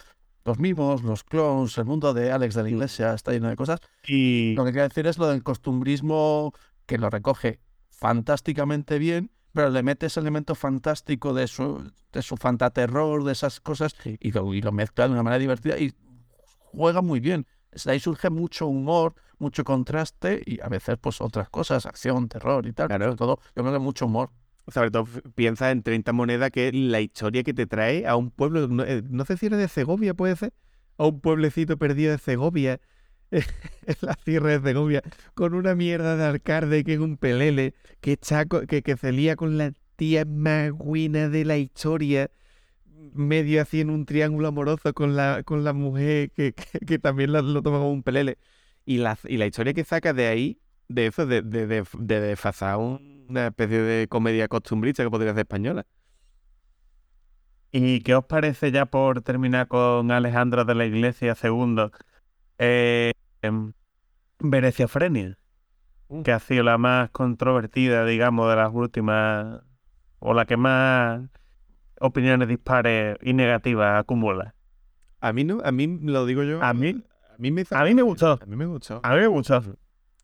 Los 0.44 0.60
mimos, 0.60 1.04
los 1.04 1.24
clones, 1.24 1.78
el 1.78 1.86
mundo 1.86 2.14
de 2.14 2.32
Alex 2.32 2.56
de 2.56 2.64
la 2.64 2.70
Iglesia 2.70 3.14
está 3.14 3.32
lleno 3.32 3.50
de 3.50 3.56
cosas. 3.56 3.80
Y 4.08 4.54
Lo 4.56 4.66
que 4.66 4.72
quiero 4.72 4.88
decir 4.88 5.08
es 5.08 5.18
lo 5.18 5.28
del 5.28 5.44
costumbrismo 5.44 6.54
que 6.86 6.98
lo 6.98 7.10
recoge 7.10 7.60
fantásticamente 7.90 8.98
bien, 8.98 9.32
pero 9.54 9.70
le 9.70 9.84
mete 9.84 10.08
ese 10.08 10.20
elemento 10.20 10.56
fantástico 10.56 11.34
de 11.34 11.48
su, 11.48 11.92
de 12.12 12.22
su 12.22 12.38
fantaterror, 12.38 13.24
de 13.24 13.34
esas 13.34 13.60
cosas, 13.60 13.96
y 14.04 14.32
lo, 14.32 14.54
y 14.54 14.62
lo 14.62 14.72
mezcla 14.72 15.06
de 15.08 15.14
una 15.14 15.24
manera 15.24 15.40
divertida 15.40 15.78
y 15.78 15.94
juega 16.72 17.02
muy 17.02 17.20
bien. 17.20 17.46
De 17.72 17.92
ahí 17.92 18.00
surge 18.00 18.30
mucho 18.30 18.68
humor, 18.68 19.14
mucho 19.42 19.64
contraste 19.64 20.42
y 20.46 20.62
a 20.62 20.70
veces 20.70 20.98
pues 21.02 21.20
otras 21.22 21.50
cosas, 21.50 21.86
acción, 21.86 22.30
terror 22.30 22.66
y 22.68 22.74
tal. 22.74 22.88
Claro. 22.88 23.06
Sobre 23.06 23.18
todo, 23.18 23.40
yo 23.56 23.64
creo 23.64 23.74
que 23.74 23.80
mucho 23.80 24.06
humor. 24.06 24.32
Sobre 24.68 24.92
todo 24.92 25.06
piensa 25.36 25.72
en 25.72 25.84
30 25.84 26.14
monedas, 26.14 26.52
que 26.52 26.68
es 26.70 26.74
la 26.76 27.02
historia 27.02 27.44
que 27.44 27.54
te 27.54 27.66
trae 27.66 28.08
a 28.08 28.16
un 28.16 28.30
pueblo, 28.32 28.68
no, 28.68 28.84
eh, 28.84 29.02
no 29.10 29.26
sé 29.26 29.36
si 29.38 29.48
era 29.48 29.58
de 29.58 29.68
Segovia, 29.68 30.14
puede 30.14 30.36
ser, 30.36 30.54
a 30.98 31.08
un 31.08 31.20
pueblecito 31.20 31.78
perdido 31.78 32.12
de 32.12 32.20
Segovia, 32.20 32.80
en 33.32 33.44
la 34.02 34.16
sierra 34.24 34.52
de 34.52 34.62
Segovia, 34.62 35.02
con 35.34 35.54
una 35.56 35.76
mierda 35.76 36.16
de 36.16 36.26
alcalde 36.26 36.84
que 36.84 36.94
es 36.94 37.00
un 37.00 37.18
pelele, 37.18 37.74
que, 38.02 38.14
está 38.14 38.46
co- 38.46 38.62
que, 38.68 38.84
que 38.84 38.98
se 38.98 39.12
lía 39.12 39.36
con 39.36 39.58
la 39.58 39.74
tía 39.96 40.26
más 40.26 40.72
de 41.32 41.44
la 41.46 41.58
historia, 41.58 42.30
medio 43.14 43.62
así 43.62 43.82
en 43.82 43.90
un 43.90 44.06
triángulo 44.06 44.48
amoroso 44.50 44.94
con 44.94 45.16
la, 45.16 45.44
con 45.44 45.64
la 45.64 45.74
mujer 45.74 46.32
que, 46.32 46.54
que, 46.54 46.80
que 46.86 47.00
también 47.00 47.32
la- 47.34 47.42
lo 47.42 47.62
toma 47.62 47.78
como 47.80 47.92
un 47.92 48.04
pelele. 48.04 48.38
Y 48.92 48.98
la, 48.98 49.18
y 49.24 49.38
la 49.38 49.46
historia 49.46 49.74
que 49.74 49.86
saca 49.86 50.12
de 50.14 50.28
ahí, 50.28 50.60
de 50.90 51.08
eso, 51.08 51.26
de, 51.26 51.42
de, 51.42 51.66
de, 51.68 51.84
de 51.98 52.20
desfasar 52.20 52.78
un- 52.78 53.26
una 53.30 53.48
especie 53.48 53.78
de 53.80 54.08
comedia 54.10 54.50
costumbrista 54.50 55.04
que 55.04 55.10
podría 55.10 55.32
ser 55.34 55.42
española. 55.42 55.86
¿Y 57.72 58.02
qué 58.02 58.16
os 58.16 58.26
parece 58.26 58.72
ya 58.72 58.86
por 58.86 59.22
terminar 59.22 59.68
con 59.68 60.12
Alejandro 60.12 60.66
de 60.66 60.76
la 60.76 60.86
Iglesia 60.86 61.36
II? 61.36 61.92
Eh, 62.58 63.14
em, 63.42 63.74
Veneciafrenia, 64.40 65.38
que 66.24 66.32
ha 66.34 66.40
sido 66.40 66.64
la 66.64 66.78
más 66.78 67.10
controvertida, 67.12 68.06
digamos, 68.06 68.50
de 68.50 68.56
las 68.58 68.72
últimas, 68.74 69.62
o 70.20 70.34
la 70.34 70.46
que 70.46 70.58
más 70.58 71.22
opiniones 72.00 72.48
dispares 72.50 73.18
y 73.22 73.34
negativas 73.34 74.00
acumula. 74.02 74.56
A 75.22 75.34
mí 75.34 75.44
no, 75.44 75.62
a 75.64 75.72
mí 75.72 75.88
lo 76.02 76.26
digo 76.26 76.44
yo. 76.44 76.62
A 76.64 76.74
mí- 76.74 77.04
mí 77.42 77.52
me 77.52 77.62
hizo- 77.62 77.76
A 77.76 77.84
mí 77.84 77.94
me 77.94 78.02
gustó. 78.02 78.40
A 78.42 78.46
mí 78.46 78.56
me 78.56 78.66
gustó. 78.66 79.00
A 79.04 79.10
mí 79.14 79.20
me 79.22 79.28
gustó. 79.28 79.62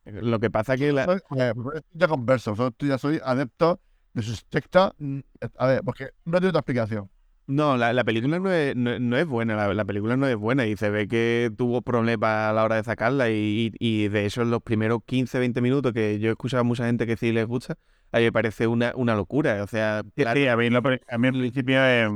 Lo 0.05 0.39
que 0.39 0.49
pasa 0.49 0.77
que 0.77 0.93
la, 0.93 1.05
Soy- 1.05 1.19
eh, 1.37 1.53
ya 1.91 2.07
converso, 2.07 2.55
yo 2.55 2.71
ya 2.79 2.97
soy 2.97 3.19
adepto 3.23 3.79
de 4.13 4.21
su 4.21 4.33
secta. 4.49 4.93
mm, 4.97 5.19
A 5.57 5.67
ver, 5.67 5.81
porque 5.83 6.11
no 6.25 6.33
tiene 6.39 6.47
otra 6.49 6.59
explicación. 6.61 7.09
no, 7.47 7.75
la, 7.77 7.91
la 7.93 8.03
película 8.03 8.39
no 8.39 8.51
es, 8.51 8.75
no, 8.75 8.99
no 8.99 9.17
es 9.17 9.25
buena, 9.27 9.55
la, 9.55 9.73
la 9.73 9.85
película 9.85 10.15
no 10.17 10.27
es 10.27 10.35
buena 10.37 10.65
y 10.65 10.75
se 10.77 10.89
ve 10.89 11.07
que 11.07 11.49
tuvo 11.57 11.81
problemas 11.81 12.49
a 12.49 12.53
la 12.53 12.63
hora 12.63 12.75
de 12.77 12.83
sacarla 12.83 13.29
y, 13.29 13.71
y- 13.79 14.03
y 14.05 14.07
de 14.09 14.25
hecho 14.25 14.41
en 14.43 14.49
los 14.51 14.61
primeros 14.61 14.99
15, 15.05 15.39
20 15.39 15.59
minutos 15.61 15.91
que 15.93 16.19
yo 16.19 16.29
he 16.29 16.31
escuchado 16.31 16.61
a 16.61 16.63
mucha 16.63 16.85
gente 16.85 17.05
que 17.05 17.17
sí 17.17 17.31
les 17.33 17.45
gusta, 17.45 17.75
a 18.13 18.17
mí 18.19 18.23
me 18.25 18.31
parece 18.31 18.67
una, 18.67 18.93
una 18.95 19.15
locura. 19.15 19.61
O 19.63 19.67
sea, 19.67 20.03
Sí, 20.15 20.23
claro, 20.23 20.39
sí, 20.39 20.47
a 20.47 20.55
mí, 20.57 20.67
a 20.67 21.17
mí 21.17 21.27
al 21.27 21.33
principio 21.33 21.77
eh, 21.85 22.09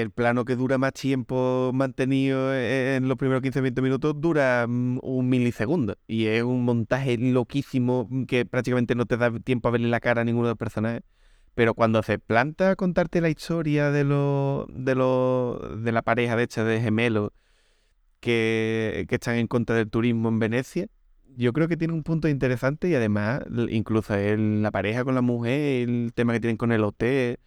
el 0.00 0.10
plano 0.10 0.44
que 0.44 0.56
dura 0.56 0.78
más 0.78 0.92
tiempo 0.92 1.70
mantenido 1.74 2.52
e- 2.54 2.96
en 2.96 3.08
los 3.08 3.16
primeros 3.18 3.42
15-20 3.42 3.82
minutos 3.82 4.20
dura 4.20 4.66
mm, 4.68 4.98
un 5.02 5.28
milisegundo. 5.28 5.96
Y 6.06 6.26
es 6.26 6.42
un 6.42 6.64
montaje 6.64 7.16
loquísimo 7.18 8.06
mm, 8.10 8.24
que 8.24 8.46
prácticamente 8.46 8.94
no 8.94 9.06
te 9.06 9.16
da 9.16 9.30
tiempo 9.40 9.68
a 9.68 9.72
verle 9.72 9.88
la 9.88 10.00
cara 10.00 10.22
a 10.22 10.24
ninguno 10.24 10.48
de 10.48 10.52
los 10.52 10.58
personajes. 10.58 11.02
Pero 11.54 11.74
cuando 11.74 12.02
se 12.02 12.18
planta 12.18 12.70
a 12.70 12.76
contarte 12.76 13.20
la 13.20 13.28
historia 13.30 13.90
de 13.90 14.04
los 14.04 14.66
de 14.70 14.94
de 15.82 15.92
la 15.92 16.02
pareja 16.02 16.36
de 16.36 16.46
de 16.46 16.80
gemelos 16.80 17.30
que, 18.20 19.06
que 19.08 19.14
están 19.16 19.36
en 19.36 19.46
contra 19.46 19.76
del 19.76 19.90
turismo 19.90 20.28
en 20.28 20.38
Venecia, 20.38 20.86
yo 21.36 21.52
creo 21.52 21.68
que 21.68 21.76
tiene 21.76 21.94
un 21.94 22.02
punto 22.02 22.28
interesante 22.28 22.88
y 22.88 22.94
además 22.94 23.40
incluso 23.70 24.14
el- 24.14 24.62
la 24.62 24.70
pareja 24.70 25.04
con 25.04 25.14
la 25.14 25.22
mujer, 25.22 25.88
el 25.88 26.12
tema 26.14 26.32
que 26.32 26.40
tienen 26.40 26.56
con 26.56 26.72
el 26.72 26.84
hotel. 26.84 27.38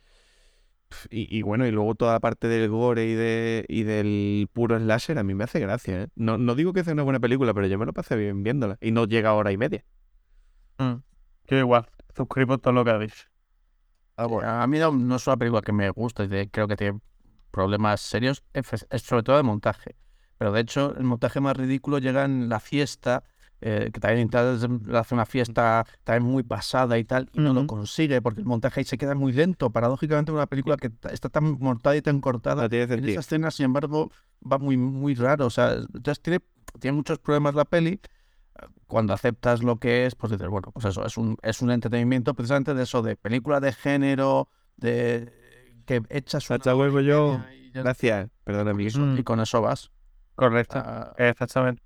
Y, 1.09 1.35
y 1.35 1.41
bueno, 1.41 1.65
y 1.67 1.71
luego 1.71 1.95
toda 1.95 2.13
la 2.13 2.19
parte 2.19 2.47
del 2.47 2.69
gore 2.69 3.05
y, 3.05 3.13
de, 3.15 3.65
y 3.67 3.83
del 3.83 4.47
puro 4.53 4.77
slasher 4.79 5.17
a 5.19 5.23
mí 5.23 5.33
me 5.33 5.43
hace 5.45 5.59
gracia, 5.59 6.03
¿eh? 6.03 6.07
No, 6.15 6.37
no 6.37 6.55
digo 6.55 6.73
que 6.73 6.83
sea 6.83 6.93
una 6.93 7.03
buena 7.03 7.19
película, 7.19 7.53
pero 7.53 7.67
yo 7.67 7.77
me 7.77 7.85
lo 7.85 7.93
pasé 7.93 8.15
bien 8.15 8.43
viéndola. 8.43 8.77
Y 8.81 8.91
no 8.91 9.05
llega 9.05 9.29
a 9.29 9.33
hora 9.33 9.51
y 9.51 9.57
media. 9.57 9.83
yo 11.47 11.57
igual, 11.57 11.87
suscribo 12.15 12.57
todo 12.57 12.73
lo 12.73 12.85
que 12.85 12.91
habéis. 12.91 13.29
Ah, 14.15 14.25
bueno. 14.27 14.49
A 14.49 14.67
mí 14.67 14.79
no, 14.79 14.91
no 14.91 15.15
es 15.15 15.27
una 15.27 15.37
película 15.37 15.61
que 15.61 15.71
me 15.71 15.89
gusta 15.89 16.23
y 16.25 16.47
creo 16.49 16.67
que 16.67 16.75
tiene 16.75 16.99
problemas 17.51 18.01
serios, 18.01 18.43
es- 18.53 18.85
es 18.89 19.01
sobre 19.01 19.23
todo 19.23 19.37
de 19.37 19.43
montaje. 19.43 19.95
Pero 20.37 20.51
de 20.51 20.61
hecho, 20.61 20.95
el 20.97 21.03
montaje 21.03 21.39
más 21.39 21.55
ridículo 21.57 21.99
llega 21.99 22.25
en 22.25 22.49
la 22.49 22.59
fiesta, 22.59 23.23
eh, 23.65 23.91
que 23.93 23.99
también 24.01 24.23
intenta 24.23 24.51
hacer 24.99 25.15
una 25.15 25.25
fiesta 25.25 25.85
también 26.03 26.29
muy 26.29 26.43
pasada 26.43 26.97
y 26.97 27.05
tal, 27.05 27.29
y 27.33 27.39
no 27.39 27.53
lo 27.53 27.65
consigue 27.65 28.21
porque 28.21 28.41
el 28.41 28.45
montaje 28.45 28.81
ahí 28.81 28.83
se 28.83 28.97
queda 28.97 29.15
muy 29.15 29.31
lento. 29.31 29.69
Paradójicamente, 29.69 30.33
una 30.33 30.47
película 30.47 30.75
que 30.75 30.91
está 31.11 31.29
tan 31.29 31.57
mortada 31.59 31.95
y 31.95 32.01
tan 32.01 32.19
cortada, 32.19 32.67
No 32.67 32.75
en 32.75 33.05
esa 33.07 33.21
escena, 33.21 33.51
sin 33.51 33.65
embargo, 33.65 34.11
va 34.41 34.57
muy, 34.57 34.75
muy 34.75 35.15
raro. 35.15 35.45
O 35.45 35.49
sea, 35.49 35.73
entonces 35.75 36.21
tiene, 36.21 36.39
tiene 36.79 36.97
muchos 36.97 37.19
problemas 37.19 37.55
la 37.55 37.63
peli. 37.63 38.01
Cuando 38.87 39.13
aceptas 39.13 39.63
lo 39.63 39.77
que 39.77 40.05
es, 40.05 40.15
pues 40.15 40.31
dices, 40.31 40.47
bueno, 40.47 40.71
pues 40.73 40.85
eso, 40.85 41.05
es 41.05 41.17
un, 41.17 41.37
es 41.41 41.61
un 41.61 41.71
entretenimiento 41.71 42.33
precisamente 42.33 42.73
de 42.73 42.83
eso, 42.83 43.01
de 43.01 43.15
película 43.15 43.59
de 43.59 43.71
género, 43.71 44.49
de 44.75 45.31
que 45.85 46.01
echas 46.09 46.49
una 46.49 46.57
Sacha 46.57 46.75
huevo 46.75 46.99
yo. 46.99 47.41
ya- 47.73 47.81
Gracias. 47.81 48.29
Perdona. 48.43 48.73
Mm. 48.73 49.17
y 49.17 49.23
con 49.23 49.39
eso 49.39 49.61
vas. 49.61 49.91
Correcto. 50.35 50.79
Ah, 50.83 51.13
Exactamente. 51.17 51.82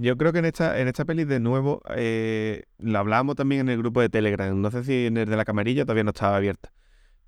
Yo 0.00 0.16
creo 0.16 0.32
que 0.32 0.38
en 0.38 0.46
esta, 0.46 0.80
en 0.80 0.88
esta 0.88 1.04
peli, 1.04 1.24
de 1.24 1.40
nuevo, 1.40 1.82
eh, 1.94 2.62
lo 2.78 2.98
hablábamos 2.98 3.36
también 3.36 3.60
en 3.62 3.68
el 3.68 3.78
grupo 3.78 4.00
de 4.00 4.08
Telegram. 4.08 4.58
No 4.58 4.70
sé 4.70 4.82
si 4.82 5.06
en 5.06 5.18
el 5.18 5.28
de 5.28 5.36
la 5.36 5.44
camarilla 5.44 5.84
todavía 5.84 6.04
no 6.04 6.10
estaba 6.10 6.36
abierta. 6.36 6.72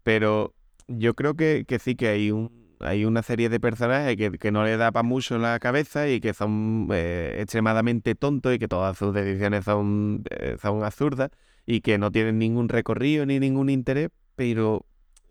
Pero 0.03 0.55
yo 0.89 1.15
creo 1.15 1.35
que, 1.35 1.66
que 1.69 1.78
sí 1.78 1.97
que 1.97 2.09
hay 2.09 2.31
un 2.31 2.62
hay 2.81 3.05
una 3.05 3.23
serie 3.23 3.49
de 3.49 3.61
personajes 3.61 4.16
que, 4.16 4.32
que 4.39 4.51
no 4.51 4.65
le 4.65 4.77
da 4.77 4.90
para 4.90 5.03
mucho 5.05 5.36
en 5.36 5.43
la 5.43 5.59
cabeza 5.61 6.09
y 6.09 6.20
que 6.20 6.35
son 6.35 6.89
eh, 6.93 7.36
extremadamente 7.40 8.15
tontos 8.15 8.55
y 8.55 8.59
que 8.59 8.69
todas 8.69 8.99
sus 8.99 9.15
decisiones 9.15 9.65
son, 9.65 10.24
eh, 10.31 10.57
son 10.61 10.82
absurdas 10.82 11.31
y 11.66 11.81
que 11.82 11.99
no 11.99 12.11
tienen 12.11 12.39
ningún 12.39 12.69
recorrido 12.69 13.27
ni 13.27 13.39
ningún 13.39 13.70
interés, 13.70 14.09
pero 14.35 14.86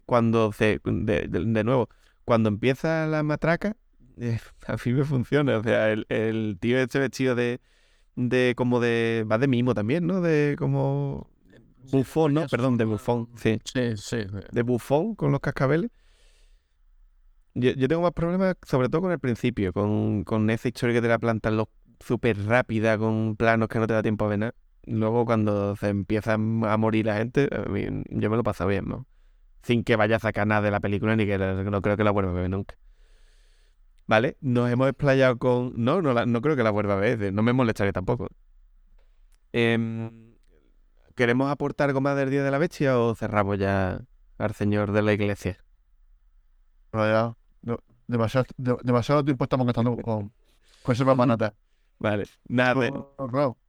cuando 0.06 0.54
se, 0.54 0.80
de 0.86 1.64
nuevo, 1.64 1.90
cuando 2.24 2.50
empieza 2.50 3.08
la 3.08 3.24
matraca, 3.24 3.76
eh, 4.20 4.40
a 4.68 4.76
mí 4.86 4.94
me 4.94 5.04
funciona. 5.04 5.58
O 5.58 5.64
sea, 5.64 5.92
el, 5.92 6.06
el 6.10 6.58
tío 6.60 6.78
este 6.80 7.00
vestido 7.00 7.36
de, 7.36 7.60
de 8.16 8.54
como 8.58 8.80
de, 8.80 9.26
va 9.32 9.38
de 9.38 9.48
mimo 9.48 9.74
también, 9.74 10.08
¿no? 10.08 10.22
De 10.22 10.56
como 10.58 11.30
bufón, 11.92 12.34
¿no? 12.34 12.48
Perdón, 12.48 12.78
de 12.78 12.86
bufón, 12.86 13.30
sí 13.38 13.60
Sí, 13.66 13.98
sí. 13.98 14.18
de 14.52 14.62
bufón 14.64 15.16
con 15.16 15.32
los 15.32 15.42
cascabeles. 15.42 15.92
Yo, 17.54 17.72
yo 17.72 17.88
tengo 17.88 18.02
más 18.02 18.14
problemas, 18.14 18.56
sobre 18.66 18.88
todo 18.90 19.02
con 19.02 19.12
el 19.12 19.20
principio, 19.20 19.74
con, 19.74 20.24
con 20.24 20.50
esa 20.50 20.70
historia 20.70 20.96
que 20.96 21.02
te 21.02 21.08
la 21.10 21.20
plantan 21.20 21.58
los 21.58 21.68
súper 22.00 22.38
rápida, 22.46 22.98
con 22.98 23.36
planos 23.36 23.68
que 23.68 23.80
no 23.80 23.88
te 23.88 23.94
da 23.94 24.02
tiempo 24.02 24.26
a 24.26 24.30
ver 24.30 24.40
nada. 24.40 24.54
Luego, 24.86 25.26
cuando 25.26 25.76
se 25.76 25.90
empieza 25.90 26.34
a 26.36 26.38
morir 26.38 27.06
la 27.06 27.18
gente, 27.18 27.50
a 27.52 27.70
mí- 27.70 28.04
yo 28.10 28.30
me 28.30 28.38
lo 28.38 28.44
paso 28.44 28.66
bien, 28.68 28.86
¿no? 28.88 29.06
Sin 29.64 29.84
que 29.84 29.96
vaya 29.98 30.18
a 30.18 30.20
sacar 30.20 30.48
nada 30.48 30.62
de 30.62 30.72
la 30.72 30.80
película 30.82 31.16
ni 31.16 31.26
que 31.26 31.38
no 31.40 31.82
creo 31.82 31.98
que 31.98 32.04
la 32.06 32.12
vuelva 32.12 32.32
a 32.32 32.36
ver 32.36 32.50
nunca. 32.50 32.76
¿Vale? 34.12 34.36
Nos 34.42 34.70
hemos 34.70 34.90
explayado 34.90 35.38
con. 35.38 35.72
No, 35.78 36.02
no, 36.02 36.12
la- 36.12 36.26
no 36.26 36.42
creo 36.42 36.58
que 36.58 36.64
la 36.64 36.70
vuelva 36.70 36.96
a 36.96 36.98
ver, 36.98 37.32
no 37.32 37.42
me 37.44 37.54
molestaré 37.54 37.94
tampoco. 37.94 38.28
Em, 39.54 40.12
¿Queremos 41.16 41.50
aportar 41.50 41.88
algo 41.88 42.02
más 42.02 42.18
del 42.18 42.30
Día 42.30 42.44
de 42.44 42.52
la 42.52 42.58
Bestia 42.58 43.00
o 43.00 43.16
cerramos 43.16 43.58
ya 43.58 44.02
al 44.38 44.54
señor 44.54 44.92
de 44.92 45.02
la 45.02 45.14
iglesia? 45.14 45.64
Ya, 46.92 47.38
Demasiado, 48.06 48.46
de- 48.58 48.76
demasiado 48.84 49.24
tiempo 49.24 49.46
estamos 49.46 49.66
gastando 49.66 49.96
con, 50.02 50.34
con 50.84 50.94
ese 50.94 51.06
manata. 51.06 51.54
Vale. 51.98 52.26
Nada, 52.50 52.74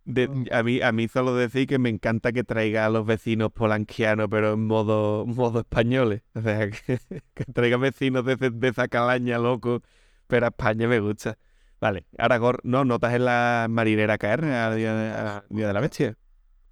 de- 0.04 0.48
a, 0.50 0.62
mí, 0.64 0.80
a 0.82 0.90
mí 0.90 1.06
solo 1.06 1.36
decir 1.36 1.68
que 1.68 1.78
me 1.78 1.88
encanta 1.88 2.32
que 2.32 2.42
traiga 2.42 2.86
a 2.86 2.90
los 2.90 3.06
vecinos 3.06 3.52
polanquianos, 3.52 4.26
pero 4.28 4.54
en 4.54 4.66
modo, 4.66 5.24
modo 5.24 5.60
españoles. 5.60 6.22
O 6.34 6.40
sea, 6.40 6.68
que, 6.86 6.98
que 7.32 7.44
traiga 7.44 7.76
vecinos 7.76 8.24
de, 8.24 8.34
de 8.34 8.68
esa 8.68 8.88
calaña, 8.88 9.38
loco. 9.38 9.82
Pero 10.26 10.46
España 10.46 10.88
me 10.88 11.00
gusta. 11.00 11.38
Vale, 11.80 12.06
ahora 12.18 12.36
Gor, 12.38 12.60
no, 12.62 12.84
notas 12.84 13.12
en 13.14 13.24
la 13.24 13.66
marinera 13.68 14.16
caer 14.18 14.44
al 14.44 14.76
día 14.76 15.44
día 15.48 15.66
de 15.66 15.72
la 15.72 15.80
bestia. 15.80 16.16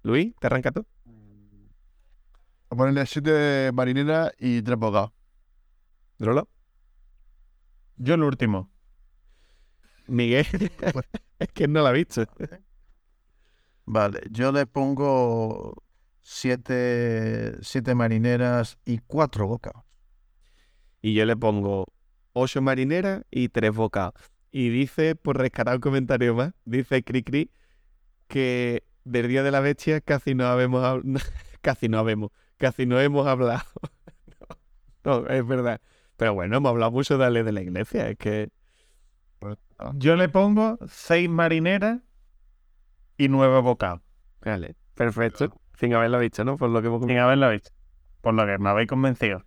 Luis, 0.03 0.33
¿te 0.39 0.47
arranca 0.47 0.71
tú? 0.71 0.85
A 2.69 2.75
ponerle 2.75 3.05
siete 3.05 3.71
marineras 3.73 4.31
y 4.39 4.61
tres 4.61 4.77
bocados. 4.77 5.11
¿Drolo? 6.17 6.47
Yo 7.97 8.13
el 8.13 8.23
último. 8.23 8.71
Miguel, 10.07 10.45
es 11.39 11.47
que 11.49 11.67
no 11.67 11.83
la 11.83 11.89
ha 11.89 11.93
visto. 11.93 12.23
Vale, 13.85 14.21
yo 14.31 14.51
le 14.51 14.65
pongo 14.65 15.83
siete, 16.21 17.57
siete 17.61 17.95
marineras 17.95 18.77
y 18.85 18.99
cuatro 18.99 19.47
bocados. 19.47 19.83
Y 21.01 21.13
yo 21.13 21.25
le 21.25 21.35
pongo 21.35 21.85
ocho 22.33 22.61
marineras 22.61 23.23
y 23.31 23.49
tres 23.49 23.73
bocados. 23.75 24.13
Y 24.51 24.69
dice, 24.69 25.15
por 25.15 25.37
rescatar 25.37 25.75
un 25.75 25.81
comentario 25.81 26.35
más, 26.35 26.53
dice 26.65 27.03
Cricri 27.03 27.51
que 28.27 28.83
del 29.03 29.27
Día 29.27 29.43
de 29.43 29.51
la 29.51 29.59
Bestia 29.61 30.01
casi 30.01 30.35
no 30.35 30.45
habemos 30.45 30.83
hab- 30.83 31.03
casi 31.61 31.89
no 31.89 31.99
habemos, 31.99 32.31
casi 32.57 32.85
no 32.85 32.99
hemos 32.99 33.27
hablado. 33.27 33.63
no, 35.03 35.27
es 35.27 35.45
verdad. 35.45 35.81
Pero 36.17 36.33
bueno, 36.33 36.57
hemos 36.57 36.69
hablado 36.69 36.91
mucho 36.91 37.15
de 37.17 37.19
la 37.23 37.29
ley 37.29 37.43
de 37.43 37.51
la 37.51 37.61
iglesia, 37.61 38.09
es 38.09 38.17
que 38.17 38.49
Yo 39.95 40.15
le 40.15 40.29
pongo 40.29 40.77
seis 40.87 41.27
marineras 41.29 41.99
y 43.17 43.27
nueve 43.27 43.59
bocados. 43.61 44.01
vale, 44.41 44.75
perfecto. 44.95 45.53
Sin 45.79 45.93
haberlo 45.95 46.19
visto, 46.19 46.43
¿no? 46.43 46.57
Por 46.57 46.69
lo 46.69 46.81
que 46.81 46.87
hemos 46.87 47.03
Sin 47.05 47.17
haberlo 47.17 47.49
visto. 47.49 47.71
Por 48.21 48.35
lo 48.35 48.45
que 48.45 48.57
me 48.59 48.69
habéis 48.69 48.87
convencido. 48.87 49.43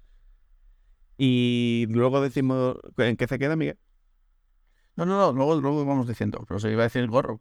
Y 1.16 1.86
luego 1.90 2.20
decimos, 2.20 2.76
¿en 2.98 3.16
qué 3.16 3.26
se 3.26 3.38
queda, 3.38 3.56
Miguel? 3.56 3.78
No, 4.96 5.06
no, 5.06 5.18
no, 5.18 5.32
luego, 5.32 5.60
luego 5.60 5.84
vamos 5.84 6.08
diciendo, 6.08 6.44
pero 6.46 6.60
se 6.60 6.70
iba 6.70 6.82
a 6.82 6.84
decir 6.84 7.06
gorro. 7.08 7.40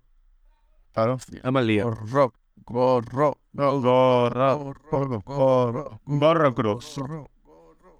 Claro. 0.92 1.18
Vamos 1.44 1.60
al 1.60 1.68
lío. 1.68 1.86
Gorro, 1.86 2.34
gorro, 2.66 3.38
Gorro. 3.54 3.82
gorro, 3.82 5.22
gorro, 5.26 6.02
Gorro 6.06 6.56
Cruz. 6.56 6.98
gorro. 6.98 7.30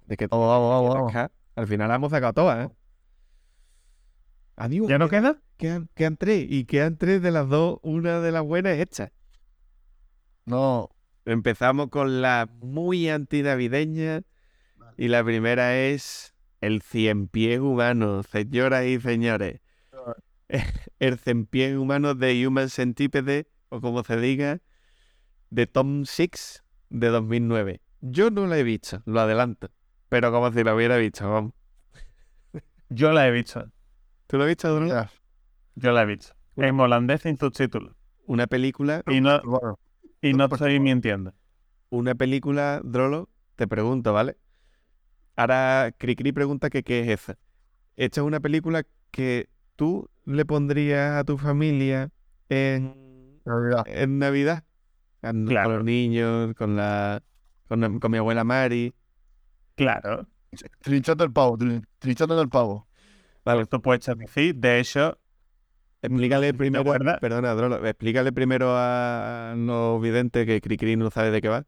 De 0.06 0.16
que 0.16 0.26
Vamos, 0.26 0.48
vamos, 0.48 0.94
vamos. 0.94 1.30
Al 1.56 1.66
final 1.66 1.88
la 1.88 1.94
hemos 1.96 2.10
sacado 2.10 2.32
todas, 2.32 2.66
¿eh? 2.68 2.74
Adiós. 4.56 4.88
¿Ya 4.88 4.98
no 4.98 5.08
queda? 5.08 5.40
Quedan, 5.56 5.88
quedan 5.94 6.16
tres. 6.16 6.46
Y 6.48 6.64
quedan 6.64 6.96
tres 6.98 7.22
de 7.22 7.30
las 7.30 7.48
dos. 7.48 7.78
Una 7.82 8.20
de 8.20 8.32
las 8.32 8.42
buenas 8.42 8.78
hechas. 8.78 9.10
No, 10.46 10.90
Empezamos 11.26 11.88
con 11.88 12.20
la 12.20 12.48
muy 12.60 13.08
antinavideña. 13.08 14.22
Y 14.96 15.08
la 15.08 15.24
primera 15.24 15.76
es 15.76 16.34
el 16.60 16.82
cien 16.82 17.28
pies 17.28 17.60
humano, 17.60 18.22
señoras 18.22 18.86
y 18.86 19.00
señores. 19.00 19.60
El 20.98 21.18
cien 21.18 21.46
pies 21.46 21.76
humano 21.76 22.14
de 22.14 22.46
Human 22.46 22.68
Centipede, 22.68 23.48
o 23.70 23.80
como 23.80 24.04
se 24.04 24.16
diga, 24.18 24.60
de 25.50 25.66
Tom 25.66 26.04
Six 26.04 26.62
de 26.90 27.08
2009. 27.08 27.80
Yo 28.00 28.30
no 28.30 28.46
la 28.46 28.58
he 28.58 28.62
visto, 28.62 29.02
lo 29.06 29.20
adelanto. 29.20 29.70
Pero 30.08 30.30
como 30.30 30.52
si 30.52 30.62
la 30.62 30.74
hubiera 30.74 30.96
visto, 30.96 31.28
vamos. 31.28 31.52
Yo 32.88 33.12
la 33.12 33.26
he 33.26 33.30
visto. 33.30 33.64
¿Tú 34.26 34.36
lo 34.36 34.44
has 34.44 34.48
visto, 34.48 34.74
Bruno? 34.76 35.06
Yo 35.74 35.92
la 35.92 36.02
he 36.02 36.06
visto. 36.06 36.34
En 36.56 36.78
holandés 36.78 37.22
sin 37.22 37.36
subtítulos. 37.36 37.94
Una 38.26 38.46
película, 38.46 39.02
Y 39.08 39.20
no, 39.20 39.40
y 40.22 40.34
no 40.34 40.44
estoy 40.44 40.78
mintiendo. 40.78 41.34
una 41.90 42.14
película, 42.14 42.80
Drolo, 42.84 43.28
te 43.56 43.66
pregunto, 43.66 44.12
¿vale? 44.12 44.36
Ahora 45.36 45.92
Cricri 45.98 46.32
pregunta 46.32 46.70
que 46.70 46.82
qué 46.82 47.00
es 47.00 47.08
esa. 47.20 47.38
Esta 47.96 48.20
es 48.20 48.26
una 48.26 48.40
película 48.40 48.84
que 49.10 49.48
tú 49.76 50.08
le 50.24 50.44
pondrías 50.44 51.16
a 51.16 51.24
tu 51.24 51.38
familia 51.38 52.10
en, 52.48 53.40
Navidad. 53.44 53.84
en 53.86 54.18
Navidad. 54.18 54.64
Con, 55.20 55.46
Claro. 55.46 55.68
con 55.70 55.76
los 55.76 55.84
niños, 55.84 56.54
con 56.54 56.76
la 56.76 57.22
con, 57.68 57.98
con 58.00 58.10
mi 58.10 58.18
abuela 58.18 58.44
Mari. 58.44 58.92
Claro. 59.74 60.26
Trinchando 60.80 61.24
el 61.24 61.32
pavo, 61.32 61.56
trin- 61.58 61.84
trinchando 61.98 62.40
el 62.40 62.48
pavo. 62.48 62.86
Vale, 63.44 63.62
Esto 63.62 63.80
puede 63.82 64.00
ser 64.00 64.16
decir. 64.16 64.54
De 64.54 64.78
hecho, 64.80 65.18
explícale 66.00 66.54
primero, 66.54 66.84
perdona, 67.20 67.54
Drolo, 67.54 67.84
explícale 67.86 68.32
primero 68.32 68.74
a 68.76 69.54
los 69.56 70.00
videntes 70.00 70.46
que 70.46 70.60
Cricri 70.60 70.96
no 70.96 71.10
sabe 71.10 71.30
de 71.30 71.40
qué 71.42 71.48
va, 71.48 71.64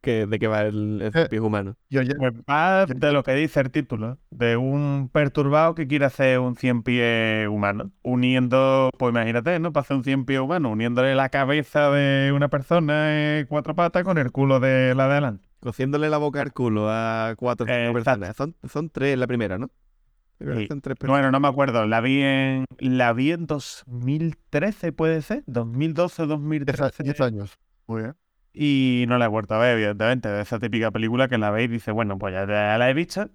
que 0.00 0.26
de 0.26 0.38
qué 0.38 0.46
va 0.46 0.62
el, 0.62 1.02
el 1.02 1.12
Eh. 1.16 1.26
pie 1.28 1.40
humano. 1.40 1.76
Yo 1.90 2.02
ya, 2.02 2.14
pues 2.18 2.32
va 2.48 2.86
de 2.86 3.12
lo 3.12 3.22
que 3.22 3.34
dice 3.34 3.60
el 3.60 3.70
título. 3.70 4.18
De 4.30 4.56
un 4.56 5.10
perturbado 5.12 5.74
que 5.74 5.86
quiere 5.86 6.04
hacer 6.04 6.38
un 6.38 6.56
cien 6.56 6.82
pies 6.82 7.48
humano. 7.48 7.90
Uniendo, 8.02 8.90
pues 8.98 9.10
imagínate, 9.12 9.58
¿no? 9.58 9.72
Para 9.72 9.82
hacer 9.82 9.96
un 9.96 10.04
cien 10.04 10.24
pies 10.24 10.40
humano. 10.40 10.70
Uniéndole 10.70 11.14
la 11.14 11.28
cabeza 11.28 11.90
de 11.90 12.32
una 12.32 12.48
persona 12.48 13.38
en 13.40 13.46
cuatro 13.46 13.74
patas 13.74 14.04
con 14.04 14.18
el 14.18 14.30
culo 14.32 14.60
de 14.60 14.94
la 14.94 15.06
de 15.06 15.12
adelante. 15.12 15.48
Cociéndole 15.60 16.08
la 16.08 16.18
boca 16.18 16.40
al 16.40 16.52
culo 16.52 16.86
a 16.88 17.34
cuatro 17.36 17.66
personas. 17.66 18.36
Son, 18.36 18.54
son 18.68 18.90
tres 18.90 19.18
la 19.18 19.26
primera, 19.26 19.58
¿no? 19.58 19.70
Yo 20.40 20.54
Sí. 20.54 20.68
Bueno, 21.04 21.32
no 21.32 21.40
me 21.40 21.48
acuerdo. 21.48 21.84
La 21.86 22.00
vi 22.00 22.22
en, 22.22 22.64
la 22.78 23.12
vi 23.12 23.32
en 23.32 23.46
2013, 23.46 24.92
puede 24.92 25.20
ser. 25.22 25.42
2012, 25.46 26.22
10 26.22 26.30
a- 26.30 26.34
2013. 26.36 27.02
10 27.02 27.20
años. 27.20 27.58
Muy 27.88 28.02
bien. 28.02 28.14
Y 28.52 29.04
no 29.08 29.18
la 29.18 29.26
he 29.26 29.28
vuelto 29.28 29.54
a 29.54 29.58
ver, 29.58 29.76
evidentemente. 29.76 30.28
De 30.28 30.42
esa 30.42 30.58
típica 30.58 30.90
película 30.90 31.28
que 31.28 31.38
la 31.38 31.50
veis 31.50 31.68
y 31.68 31.74
dice, 31.74 31.92
bueno, 31.92 32.18
pues 32.18 32.34
ya 32.34 32.46
la 32.46 32.90
he 32.90 32.94
visto. 32.94 33.30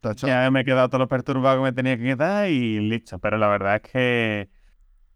Tacha. 0.00 0.26
Ya 0.26 0.50
me 0.50 0.60
he 0.60 0.64
quedado 0.64 0.88
todo 0.88 1.00
lo 1.00 1.08
perturbado 1.08 1.58
que 1.58 1.62
me 1.62 1.72
tenía 1.72 1.96
que 1.96 2.04
quedar 2.04 2.48
y 2.48 2.80
listo. 2.80 3.18
Pero 3.18 3.38
la 3.38 3.48
verdad 3.48 3.76
es 3.76 3.90
que 3.90 4.50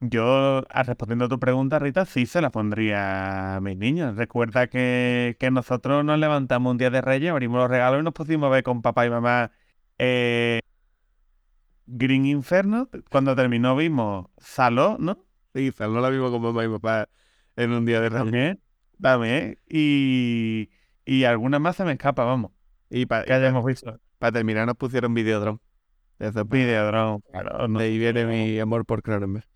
yo, 0.01 0.63
respondiendo 0.63 1.27
a 1.27 1.29
tu 1.29 1.39
pregunta, 1.39 1.79
Rita, 1.79 2.05
sí 2.05 2.27
se 2.27 2.41
la 2.41 2.51
pondría 2.51 3.57
a 3.57 3.61
mis 3.61 3.77
niños. 3.77 4.17
Recuerda 4.17 4.67
que, 4.67 5.37
que 5.41 5.51
nosotros 5.51 6.05
nos 6.05 6.19
levantamos 6.19 6.71
un 6.73 6.79
día 6.79 6.91
de 6.91 7.01
Reyes, 7.01 7.31
abrimos 7.31 7.59
los 7.59 7.71
regalos 7.71 8.01
y 8.01 8.05
nos 8.05 8.13
pusimos 8.13 8.49
a 8.49 8.51
ver 8.51 8.63
con 8.63 8.83
papá 8.83 9.07
y 9.07 9.11
mamá 9.11 9.51
eh, 9.99 10.61
Green 11.87 12.27
Inferno. 12.27 12.89
Cuando 13.11 13.35
terminó 13.35 13.77
vimos 13.77 14.27
Saló, 14.39 14.97
¿no? 14.99 15.25
Sí, 15.55 15.73
no 15.79 16.01
la 16.01 16.11
vimos 16.11 16.31
con 16.31 16.43
mamá 16.43 16.65
y 16.65 16.69
papá 16.69 17.09
en 17.57 17.73
un 17.73 17.85
día 17.85 18.01
de. 18.01 18.11
También, 18.11 18.61
también. 19.01 19.59
Y, 19.69 20.71
y 21.05 21.25
alguna 21.25 21.59
más 21.59 21.77
se 21.77 21.85
me 21.85 21.93
escapa, 21.93 22.25
vamos. 22.25 22.53
Y 22.91 23.07
para 23.07 23.25
Que 23.25 23.33
hayamos 23.35 23.65
visto. 23.65 23.99
terminar 24.33 24.67
nos 24.67 24.77
pusieron 24.77 25.13
Videodrome. 25.15 25.59
Es 26.19 26.33
pa- 26.33 26.45
Videodrome, 26.45 27.21
claro, 27.31 27.67
no 27.69 27.79
de 27.81 27.87
ahí 27.87 27.99
viene 27.99 28.25
mi 28.25 28.59
amor 28.61 28.85
por 28.87 29.03
Cronenberg. 29.03 29.47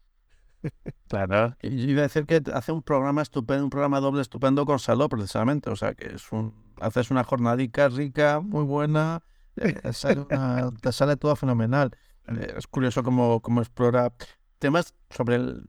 Claro. 1.08 1.56
Y 1.62 1.84
yo 1.84 1.90
iba 1.90 2.00
a 2.00 2.02
decir 2.02 2.26
que 2.26 2.42
hace 2.52 2.72
un 2.72 2.82
programa 2.82 3.22
estupendo, 3.22 3.64
un 3.64 3.70
programa 3.70 4.00
doble 4.00 4.20
estupendo 4.22 4.66
con 4.66 4.78
Saló, 4.78 5.08
precisamente. 5.08 5.70
O 5.70 5.76
sea, 5.76 5.94
que 5.94 6.14
es 6.14 6.30
un, 6.32 6.52
haces 6.80 7.10
una 7.10 7.24
jornadica 7.24 7.88
rica, 7.88 8.40
muy 8.40 8.64
buena, 8.64 9.22
te 9.54 9.92
sale, 9.92 10.20
una- 10.20 10.70
te 10.80 10.92
sale 10.92 11.16
todo 11.16 11.36
fenomenal. 11.36 11.92
Eh, 12.26 12.54
Es 12.56 12.66
curioso 12.66 13.02
cómo, 13.02 13.40
cómo 13.40 13.60
explora 13.60 14.12
temas 14.58 14.94
sobre 15.10 15.36
el- 15.36 15.64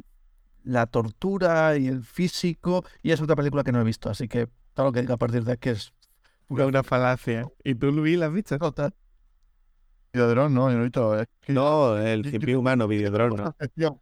la 0.69 0.85
tortura 0.87 1.77
y 1.77 1.87
el 1.87 2.03
físico, 2.03 2.85
y 3.01 3.11
es 3.11 3.21
otra 3.21 3.35
película 3.35 3.63
que 3.63 3.71
no 3.71 3.81
he 3.81 3.83
visto, 3.83 4.09
así 4.09 4.27
que 4.27 4.47
todo 4.73 4.87
lo 4.87 4.91
que 4.91 5.01
diga 5.01 5.15
a 5.15 5.17
partir 5.17 5.43
de 5.43 5.53
aquí 5.53 5.69
es 5.69 5.93
Una, 6.47 6.65
una 6.65 6.83
falacia. 6.83 7.47
¿Y 7.63 7.75
tú, 7.75 7.91
Luis, 7.91 8.17
la 8.17 8.27
has 8.27 8.33
visto? 8.33 8.57
total. 8.57 8.93
Videodrome, 10.13 10.55
no, 10.55 10.69
yo 10.71 10.75
no 10.77 10.81
he 10.81 10.85
visto. 10.85 11.19
Es 11.19 11.27
que 11.41 11.53
No, 11.53 11.97
el 11.97 12.23
cien 12.25 12.41
pies 12.41 12.57
humano, 12.57 12.87
Videodrome, 12.87 13.35
¿no? 13.37 13.43
la 13.43 13.55
sección, 13.59 13.99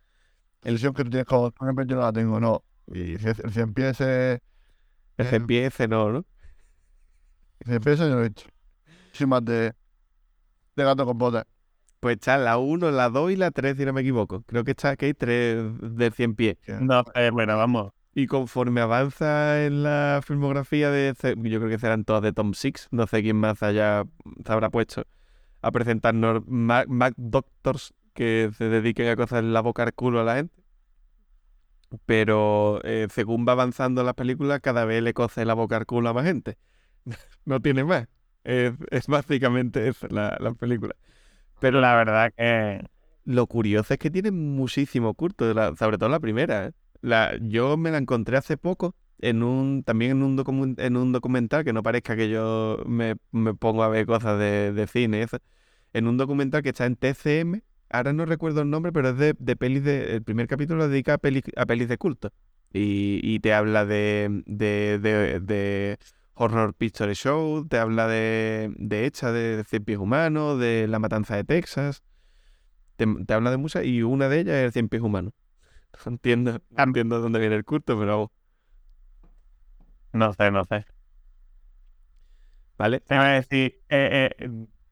la 0.61 0.72
sección 0.72 0.94
que 0.94 1.03
tú 1.03 1.10
tienes 1.10 1.26
con 1.26 1.52
por 1.52 1.68
ejemplo, 1.68 1.85
yo 1.85 1.95
no 1.95 2.02
la 2.03 2.14
tengo, 2.14 2.39
no. 2.39 2.64
Y 2.88 3.18
si 3.18 3.27
es- 3.30 3.39
el 3.39 3.52
100 3.52 3.73
pies 3.73 3.99
es. 4.02 4.39
El 5.18 5.45
pies 5.45 5.73
ese 5.73 5.88
no, 5.88 6.11
¿no? 6.11 6.26
El 7.60 7.68
100 7.68 7.81
pies 7.81 7.99
yo 7.99 8.07
no 8.10 8.15
lo 8.15 8.22
he 8.26 8.30
visto. 8.30 8.44
Soy 9.11 9.27
más 9.27 9.44
de. 9.44 9.73
de 10.76 10.84
gato 10.84 11.06
con 11.06 11.18
botas. 11.18 11.45
Pues 11.99 12.15
está 12.18 12.38
la 12.38 12.57
1, 12.57 12.91
la 12.91 13.10
2 13.10 13.32
y 13.32 13.36
la 13.36 13.52
3, 13.52 13.78
si 13.78 13.86
no 13.86 13.94
me 13.94 14.02
equivoco. 14.02 14.44
Creo 14.44 14.64
que 14.64 14.72
está 14.72 14.95
que 14.95 15.07
hay 15.07 15.14
3 15.14 15.95
de 15.95 16.11
100 16.11 16.36
pies. 16.36 16.57
No, 16.80 17.03
eh, 17.15 17.32
bueno, 17.32 17.57
vamos. 17.57 17.91
Y 18.14 18.28
conforme 18.28 18.82
avanza 18.82 19.65
en 19.65 19.84
la 19.84 20.22
filmografía 20.26 20.90
de... 20.91 21.14
Yo 21.24 21.60
creo 21.60 21.69
que 21.69 21.80
serán 21.80 22.03
todas 22.03 22.22
de 22.24 22.34
Tom 22.34 22.53
Six. 22.53 22.88
No 22.91 23.07
sé 23.07 23.22
quién 23.22 23.38
más 23.38 23.61
haya, 23.64 24.06
se 24.45 24.52
habrá 24.52 24.69
puesto 24.69 25.06
a 25.61 25.72
presentarnos 25.72 26.44
Mac, 26.48 26.88
Mac 26.88 27.14
Doctors 27.18 27.94
que 28.14 28.49
se 28.57 28.69
dediquen 28.69 29.10
a 29.10 29.15
cosas 29.15 29.40
en 29.40 29.53
la 29.53 29.61
boca 29.61 29.84
al 29.84 29.94
culo 29.94 30.22
a 30.22 30.24
la 30.24 30.36
gente. 30.36 30.64
Pero 32.06 32.82
eh, 32.84 33.07
según 33.11 33.45
va 33.48 33.53
avanzando 33.53 34.03
la 34.03 34.14
película, 34.14 34.60
cada 34.60 34.86
vez 34.86 35.02
le 35.03 35.14
cose 35.14 35.45
la 35.45 35.53
boca 35.53 35.78
al 35.78 35.86
culo 35.86 36.10
a 36.10 36.14
más 36.14 36.26
gente. 36.26 36.57
no 37.45 37.60
tiene 37.61 37.84
más. 37.84 38.07
Es, 38.44 38.74
es 38.91 39.07
básicamente 39.07 39.88
eso, 39.88 40.07
la, 40.10 40.38
la 40.40 40.53
película. 40.53 40.95
Pero 41.59 41.81
la 41.81 41.95
verdad 41.95 42.31
que 42.35 42.85
Lo 43.25 43.47
curioso 43.47 43.93
es 43.93 43.99
que 43.99 44.11
tiene 44.11 44.31
muchísimo 44.31 45.13
culto, 45.13 45.53
sobre 45.75 45.97
todo 45.97 46.09
la 46.09 46.19
primera. 46.19 46.67
¿eh? 46.67 46.71
La, 47.01 47.38
yo 47.41 47.77
me 47.77 47.91
la 47.91 47.97
encontré 47.97 48.38
hace 48.38 48.57
poco 48.57 48.95
en 49.19 49.43
un 49.43 49.84
también 49.84 50.11
en 50.11 50.23
un, 50.23 50.75
en 50.77 50.97
un 50.97 51.11
documental, 51.11 51.63
que 51.65 51.73
no 51.73 51.84
parezca 51.84 52.15
que 52.15 52.29
yo 52.29 52.84
me, 52.85 53.15
me 53.31 53.53
pongo 53.55 53.84
a 53.84 53.89
ver 53.89 54.05
cosas 54.05 54.38
de, 54.39 54.71
de 54.73 54.88
cine, 54.88 55.23
eso, 55.23 55.38
en 55.93 56.07
un 56.07 56.17
documental 56.17 56.61
que 56.63 56.69
está 56.69 56.85
en 56.85 56.95
TCM, 56.95 57.61
ahora 57.89 58.13
no 58.13 58.25
recuerdo 58.25 58.61
el 58.61 58.69
nombre, 58.69 58.91
pero 58.91 59.09
es 59.09 59.17
de, 59.17 59.35
de 59.39 59.55
pelis 59.55 59.84
de... 59.84 60.15
El 60.15 60.23
primer 60.23 60.47
capítulo 60.47 60.79
lo 60.79 60.89
dedica 60.89 61.15
a, 61.15 61.17
pelis 61.17 61.43
a 61.55 61.65
pelis 61.65 61.88
de 61.89 61.97
culto. 61.97 62.31
Y, 62.73 63.19
y 63.23 63.39
te 63.39 63.53
habla 63.53 63.85
de, 63.85 64.43
de, 64.45 64.99
de 64.99 65.97
Horror 66.38 66.73
Picture 66.73 67.14
Show, 67.15 67.68
te 67.68 67.77
habla 67.77 68.07
de, 68.07 68.73
de 68.77 69.05
Hecha, 69.05 69.31
de, 69.31 69.57
de 69.57 69.64
Cien 69.64 69.84
Pies 69.84 69.97
Humanos, 69.97 70.59
de 70.59 70.88
La 70.88 70.99
Matanza 70.99 71.35
de 71.35 71.43
Texas 71.43 72.03
te, 72.97 73.05
te 73.26 73.34
habla 73.34 73.51
de 73.51 73.57
muchas 73.57 73.85
y 73.85 74.01
una 74.03 74.27
de 74.27 74.41
ellas 74.41 74.55
es 74.55 74.65
el 74.65 74.72
Cien 74.73 74.89
Pies 74.89 75.01
Humano. 75.01 75.31
No 76.05 76.11
entiendo, 76.11 76.61
no 76.69 76.84
entiendo 76.84 77.19
dónde 77.19 77.39
viene 77.39 77.55
el 77.55 77.65
culto, 77.65 77.97
pero 77.97 78.31
no 80.14 80.34
sé, 80.34 80.51
no 80.51 80.64
sé. 80.65 80.85
¿vale? 82.77 82.99
Te 82.99 83.15
iba 83.15 83.26
a 83.26 83.34
decir, 83.34 83.81
eh, 83.89 84.30
eh, 84.38 84.49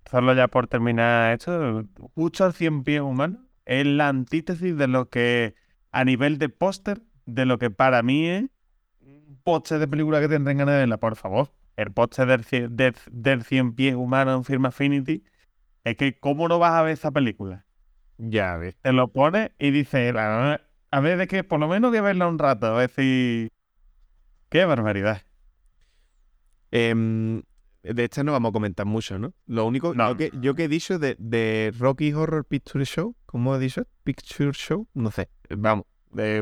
solo 0.09 0.33
ya 0.33 0.47
por 0.47 0.67
terminar 0.67 1.33
esto, 1.33 1.83
justo 2.15 2.43
al 2.43 2.53
100 2.53 2.83
pies 2.83 3.01
humano 3.01 3.45
es 3.65 3.85
la 3.85 4.07
antítesis 4.07 4.75
de 4.77 4.87
lo 4.87 5.09
que 5.09 5.53
a 5.91 6.05
nivel 6.05 6.39
de 6.39 6.49
póster, 6.49 7.03
de 7.25 7.45
lo 7.45 7.59
que 7.59 7.69
para 7.69 8.01
mí 8.01 8.25
es 8.27 8.45
póster 9.45 9.79
de 9.79 9.87
película 9.87 10.19
que 10.19 10.27
tendrán 10.27 10.57
ganas 10.57 10.73
de 10.73 10.79
verla, 10.79 10.97
por 10.97 11.15
favor. 11.15 11.51
El 11.77 11.91
póster 11.93 12.27
del, 12.27 12.43
cien- 12.43 12.69
del, 12.69 12.95
del 13.11 13.43
100 13.43 13.75
pies 13.75 13.95
humano 13.95 14.33
en 14.35 14.43
Film 14.43 14.65
Affinity 14.65 15.23
es 15.83 15.95
que 15.95 16.19
¿cómo 16.19 16.47
no 16.49 16.57
vas 16.59 16.73
a 16.73 16.81
ver 16.81 16.93
esa 16.93 17.11
película? 17.11 17.65
Ya 18.17 18.57
ves. 18.57 18.75
Te 18.81 18.91
lo 18.91 19.09
pones 19.09 19.51
y 19.59 19.71
dices, 19.71 20.15
a 20.15 20.99
ver, 21.01 21.17
de 21.17 21.27
que 21.27 21.43
por 21.43 21.59
lo 21.59 21.67
menos 21.67 21.91
voy 21.91 21.99
a 21.99 22.01
verla 22.01 22.27
un 22.27 22.39
rato, 22.39 22.65
a 22.67 22.71
ver 22.77 22.89
si... 22.89 23.49
Qué 24.49 24.65
barbaridad. 24.65 25.21
Em, 26.71 27.41
de 27.83 28.03
esta 28.03 28.23
no 28.23 28.31
vamos 28.31 28.49
a 28.49 28.53
comentar 28.53 28.85
mucho, 28.85 29.19
¿no? 29.19 29.33
Lo 29.45 29.65
único, 29.65 29.93
No. 29.93 30.09
yo, 30.09 30.17
que, 30.17 30.31
yo 30.41 30.55
que 30.55 30.63
he 30.65 30.67
dicho 30.67 30.97
de, 30.97 31.15
de 31.19 31.73
Rocky 31.77 32.13
Horror 32.13 32.45
Picture 32.45 32.83
Show, 32.85 33.15
¿cómo 33.25 33.55
he 33.55 33.59
dicho? 33.59 33.83
Picture 34.03 34.51
Show, 34.53 34.87
no 34.93 35.11
sé, 35.11 35.29
vamos, 35.49 35.85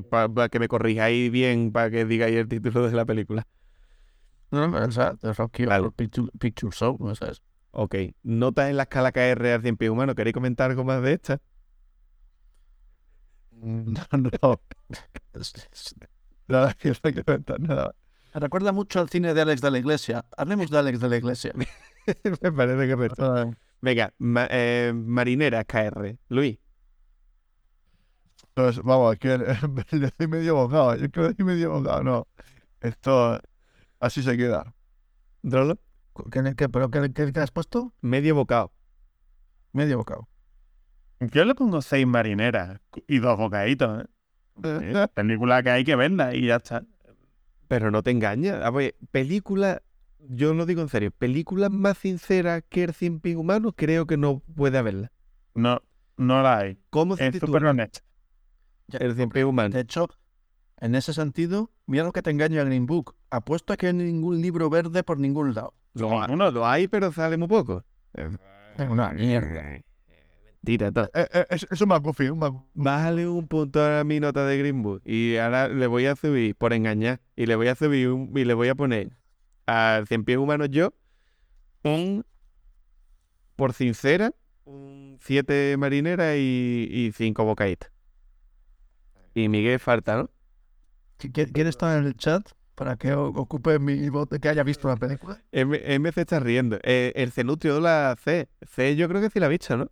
para 0.10 0.50
que 0.50 0.60
me 0.60 0.68
corrijáis 0.68 1.32
bien, 1.32 1.72
para 1.72 1.90
que 1.92 2.06
digáis 2.06 2.36
el 2.36 2.48
título 2.48 2.88
de 2.88 2.94
la 2.96 3.06
película. 3.06 3.48
No, 4.52 4.68
no, 4.68 4.78
o 4.86 4.92
sea, 4.92 5.14
de 5.22 5.34
Rocky 5.34 5.66
Vale. 5.66 5.80
Horror 5.82 5.94
Picture, 5.94 6.28
Picture 6.40 6.72
Show, 6.76 6.98
no 7.00 7.16
sé. 7.16 7.26
Ok, 7.72 7.96
notas 8.22 8.70
en 8.70 8.78
la 8.78 8.84
escala 8.84 9.12
KR 9.12 9.54
al 9.54 9.62
100 9.64 9.78
pies 9.78 9.90
humano, 9.90 10.14
¿queréis 10.14 10.34
comentar 10.36 10.70
algo 10.70 10.84
más 10.84 11.02
de 11.02 11.14
esta? 11.14 11.42
No, 13.52 14.04
no. 14.12 14.62
Nada, 16.48 16.74
que 16.74 16.90
no 16.90 16.96
hay 17.04 17.14
comentar 17.14 17.60
nada. 17.60 17.96
Recuerda 18.34 18.72
mucho 18.72 19.00
al 19.00 19.10
cine 19.10 19.34
de 19.34 19.42
Alex 19.42 19.62
de 19.62 19.72
la 19.72 19.78
Iglesia. 19.78 20.26
Hablemos 20.36 20.70
de 20.70 20.78
Alex 20.78 21.00
de 21.00 21.10
la 21.10 21.18
Iglesia. 21.18 21.54
me 22.42 22.52
parece 22.52 22.92
correcto. 22.94 23.52
Venga, 23.80 24.14
ma- 24.18 24.48
eh, 24.50 24.92
marinera 24.94 25.64
KR. 25.64 26.18
Luis. 26.30 26.58
Entonces, 28.56 28.84
vamos, 28.84 29.14
es 29.14 29.20
que 29.20 29.38
le 29.98 30.12
doy 30.18 30.28
medio 30.28 30.56
bocado. 30.56 30.96
Yo 30.96 31.10
creo 31.10 31.30
que 31.30 31.30
le 31.30 31.34
doy 31.44 31.46
medio 31.56 31.72
bocado, 31.72 32.04
no. 32.04 32.28
Esto 32.82 33.40
así 34.00 34.22
se 34.22 34.38
queda. 34.38 34.74
¿Drolo? 35.42 35.80
¿Qué, 36.32 36.54
qué, 36.56 36.70
pero 36.70 36.92
qué, 36.92 37.12
qué- 37.14 37.32
qué 37.34 37.40
has 37.40 37.52
puesto? 37.52 37.94
Medio 38.02 38.36
bocado. 38.36 38.72
Medio 39.72 39.98
bocado. 39.98 40.28
Yo 41.20 41.46
le 41.46 41.56
pongo 41.56 41.82
seis 41.82 42.06
marineras 42.06 42.80
y 43.08 43.20
dos 43.20 43.38
bocaditos. 43.38 44.04
¿eh? 44.04 44.08
Eh, 44.64 45.08
película 45.14 45.64
que 45.64 45.70
hay 45.72 45.84
que 45.84 45.96
verla 45.96 46.36
y 46.36 46.48
ya 46.48 46.58
está. 46.58 46.84
Pero 47.68 47.90
no 47.90 48.04
te 48.04 48.12
engañas. 48.12 48.64
A 48.64 48.70
ver, 48.70 48.96
película, 49.10 49.82
yo 50.20 50.54
lo 50.54 50.66
digo 50.66 50.82
en 50.82 50.90
serio, 50.90 51.12
película 51.12 51.70
más 51.70 51.98
sincera 51.98 52.62
que 52.62 52.84
el 52.84 52.94
Cien 52.94 53.20
Pies 53.20 53.36
Humano, 53.38 53.72
creo 53.74 54.06
que 54.06 54.18
no 54.18 54.40
puede 54.56 54.78
haberla. 54.78 55.12
No, 55.56 55.82
no 56.18 56.44
la 56.44 56.60
hay. 56.60 56.78
¿Cómo 56.92 57.16
se 57.18 57.28
Es 57.28 57.32
titula 57.34 57.48
súper 57.48 57.66
honesta. 57.66 58.02
Ya, 58.88 59.00
el 59.00 59.16
Cien 59.16 59.30
Pies 59.30 59.46
Humano? 59.46 59.74
De 59.74 59.82
hecho, 59.82 60.08
en 60.80 60.96
ese 60.96 61.14
sentido, 61.14 61.72
mira 61.86 62.04
lo 62.04 62.12
que 62.12 62.22
te 62.22 62.30
engaña 62.32 62.64
Green 62.64 62.86
Book. 62.86 63.16
Apuesto 63.30 63.74
a 63.74 63.78
que 63.78 63.92
no 63.94 64.02
hay 64.02 64.12
ningún 64.12 64.42
libro 64.42 64.70
verde 64.70 65.04
por 65.04 65.20
ningún 65.20 65.54
lado. 65.54 65.74
Lo, 65.94 66.22
ha- 66.22 66.28
lo 66.52 66.66
hay, 66.68 66.88
pero 66.88 67.12
sale 67.12 67.38
muy 67.38 67.48
poco. 67.48 67.84
Es 68.14 68.90
una 68.90 69.12
mierda. 69.12 69.80
Tira, 70.66 70.92
todo. 70.92 71.10
Eh, 71.14 71.28
eh, 71.34 71.46
es, 71.50 71.68
es 71.70 71.82
un 71.82 71.90
McGuffin, 71.90 72.32
un 72.32 72.40
McGuffin. 72.40 72.70
Bájale 72.74 73.28
un 73.28 73.48
punto 73.48 73.84
a 73.84 74.04
mi 74.04 74.20
nota 74.20 74.46
de 74.46 74.58
Green 74.58 74.82
Book 74.82 75.02
y 75.06 75.36
ahora 75.38 75.68
le 75.68 75.88
voy 75.88 76.06
a 76.06 76.16
subir, 76.16 76.56
por 76.56 76.74
engañar, 76.74 77.20
y 77.36 77.46
le 77.48 77.56
voy 77.56 77.68
a 77.68 77.76
subir 77.76 78.10
un- 78.10 78.32
y 78.38 78.44
le 78.46 78.54
voy 78.54 78.70
a 78.70 78.76
poner 78.76 79.12
al 79.66 80.08
Cien 80.08 80.24
Pies 80.24 80.38
Humanos 80.38 80.70
yo 80.72 80.94
un, 81.84 82.26
por 83.56 83.74
sincera, 83.74 84.32
un 84.66 85.18
7 85.22 85.76
marineras 85.78 86.36
y 86.38 87.12
5 87.16 87.44
bocaditas. 87.46 87.92
Y 89.34 89.50
Miguel 89.50 89.80
falta, 89.80 90.16
¿no? 90.18 90.30
¿Qui- 91.20 91.52
¿Quién 91.54 91.68
está 91.68 91.98
en 91.98 92.06
el 92.06 92.16
chat 92.16 92.48
para 92.76 92.98
que 92.98 93.14
ocupe 93.14 93.80
mi 93.80 94.10
voto 94.10 94.38
que 94.40 94.50
haya 94.50 94.64
visto 94.64 94.88
la 94.88 94.96
película? 94.98 95.42
M, 95.52 95.80
M 95.84 96.12
se 96.12 96.22
está 96.22 96.40
riendo. 96.40 96.78
Eh, 96.84 97.14
el 97.16 97.32
cenutrio 97.32 97.76
de 97.76 97.82
la 97.82 98.16
C. 98.22 98.50
C 98.62 98.96
yo 98.96 99.08
creo 99.08 99.22
que 99.22 99.30
sí 99.30 99.40
la 99.40 99.46
ha 99.46 99.50
visto, 99.50 99.78
¿no? 99.78 99.90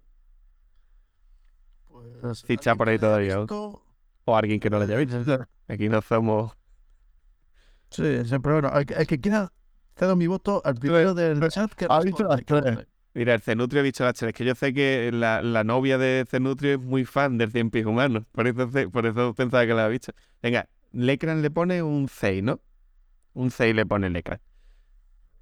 Pues, 1.87 2.39
Sí, 2.39 2.53
está 2.53 2.75
por 2.75 2.89
ahí 2.89 2.95
¿alguien 2.95 2.99
que 2.99 3.21
haya 3.23 3.35
todavía. 3.35 3.37
visto? 3.39 3.83
O 4.25 4.37
alguien 4.37 4.59
que 4.59 4.69
no 4.69 4.77
la 4.79 4.85
haya 4.85 4.97
visto. 4.97 5.47
Aquí 5.67 5.89
no 5.89 6.01
somos... 6.01 6.51
Sí, 7.89 8.25
siempre 8.25 8.53
bueno. 8.53 8.71
El, 8.77 8.85
que- 8.85 8.93
el 8.93 9.07
que 9.07 9.19
quiera 9.19 9.51
cedo 9.97 10.15
mi 10.15 10.27
voto 10.27 10.61
al 10.65 10.75
primero 10.75 11.13
del 11.13 11.47
chat 11.49 11.71
que 11.73 11.85
¿Ha 11.89 11.99
visto 12.01 12.23
las 12.23 12.39
que 12.39 12.45
tres? 12.61 12.87
Mira, 13.13 13.33
el 13.33 13.41
Cenutrio 13.41 13.81
ha 13.81 13.83
dicho 13.83 14.03
la 14.05 14.11
Es 14.11 14.33
que 14.33 14.45
yo 14.45 14.55
sé 14.55 14.73
que 14.73 15.11
la, 15.11 15.41
la 15.41 15.63
novia 15.63 15.97
de 15.97 16.25
Cenutrio 16.29 16.73
es 16.75 16.79
muy 16.79 17.03
fan 17.03 17.37
del 17.37 17.51
Cien 17.51 17.69
Pies 17.69 17.85
Humanos. 17.85 18.23
Por 18.31 18.47
eso, 18.47 18.69
por 18.91 19.05
eso 19.05 19.33
pensaba 19.33 19.65
que 19.65 19.73
la 19.73 19.85
había 19.85 19.91
visto. 19.97 20.13
Venga, 20.41 20.69
Lecran 20.93 21.41
le 21.41 21.51
pone 21.51 21.83
un 21.83 22.07
6, 22.07 22.41
¿no? 22.43 22.61
Un 23.33 23.51
6 23.51 23.75
le 23.75 23.85
pone 23.85 24.09
Lecran. 24.09 24.39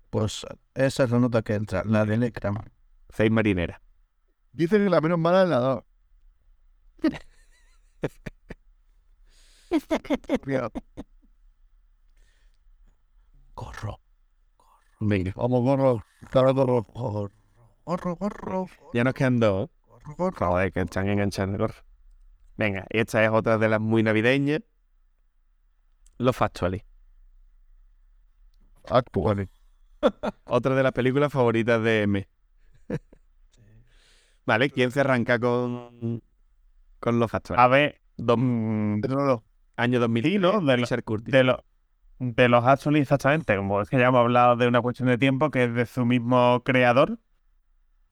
Pues 0.09 0.45
esa 0.73 1.03
es 1.03 1.11
la 1.11 1.19
nota 1.19 1.43
que 1.43 1.53
entra, 1.53 1.83
la 1.85 2.05
de 2.05 2.17
Lecram. 2.17 2.57
6 3.09 3.29
marinera. 3.31 3.81
Dicen 4.51 4.83
que 4.83 4.89
la 4.89 5.01
menos 5.01 5.19
mala 5.19 5.43
es 5.43 5.49
la 5.49 5.57
2. 5.59 5.83
Corro, 13.53 13.99
Venga, 14.99 15.33
Vamos, 15.35 15.61
gorro. 15.63 16.03
Claro, 16.31 16.53
gorro. 16.53 16.83
corro, 16.83 17.31
corro, 17.89 18.15
corro, 18.15 18.67
ya 18.93 19.03
nos 19.03 19.13
quedan 19.15 19.39
dos. 19.39 19.69
corro, 19.87 20.15
corro. 20.15 20.47
Joder, 20.47 20.71
que 20.71 20.81
están 20.81 21.09
enganchando. 21.09 21.57
corre. 21.57 21.73
Venga, 22.55 22.85
y 22.91 22.99
esta 22.99 23.23
es 23.23 23.31
otra 23.31 23.57
de 23.57 23.67
las 23.69 23.79
muy 23.81 24.03
navideñas. 24.03 24.61
Los 26.17 26.35
Factually. 26.35 26.83
Actuales. 28.89 29.49
Otra 30.45 30.75
de 30.75 30.83
las 30.83 30.91
películas 30.93 31.31
favoritas 31.31 31.81
de 31.83 32.03
M. 32.03 32.27
vale, 34.45 34.69
¿quién 34.69 34.91
se 34.91 35.01
arranca 35.01 35.39
con, 35.39 36.21
con 36.99 37.19
Los 37.19 37.31
Factually? 37.31 37.61
A 37.61 37.67
ver, 37.67 38.01
Dos- 38.17 38.37
mm, 38.37 38.99
No, 39.01 39.25
no. 39.25 39.43
año 39.77 39.99
2000. 39.99 40.23
Sí, 40.23 40.37
¿no? 40.39 40.59
De 40.61 40.65
lo- 40.65 40.75
Richard 40.75 41.03
Curtis. 41.03 41.31
de, 41.31 41.43
lo- 41.43 41.63
de 42.19 42.49
los 42.49 42.65
Actually 42.65 42.99
exactamente, 42.99 43.55
como 43.55 43.81
es 43.81 43.89
que 43.89 43.97
ya 43.97 44.07
hemos 44.07 44.19
hablado 44.19 44.55
de 44.57 44.67
una 44.67 44.81
cuestión 44.81 45.07
de 45.07 45.17
tiempo 45.17 45.49
que 45.51 45.65
es 45.65 45.73
de 45.73 45.85
su 45.85 46.05
mismo 46.05 46.61
creador, 46.65 47.19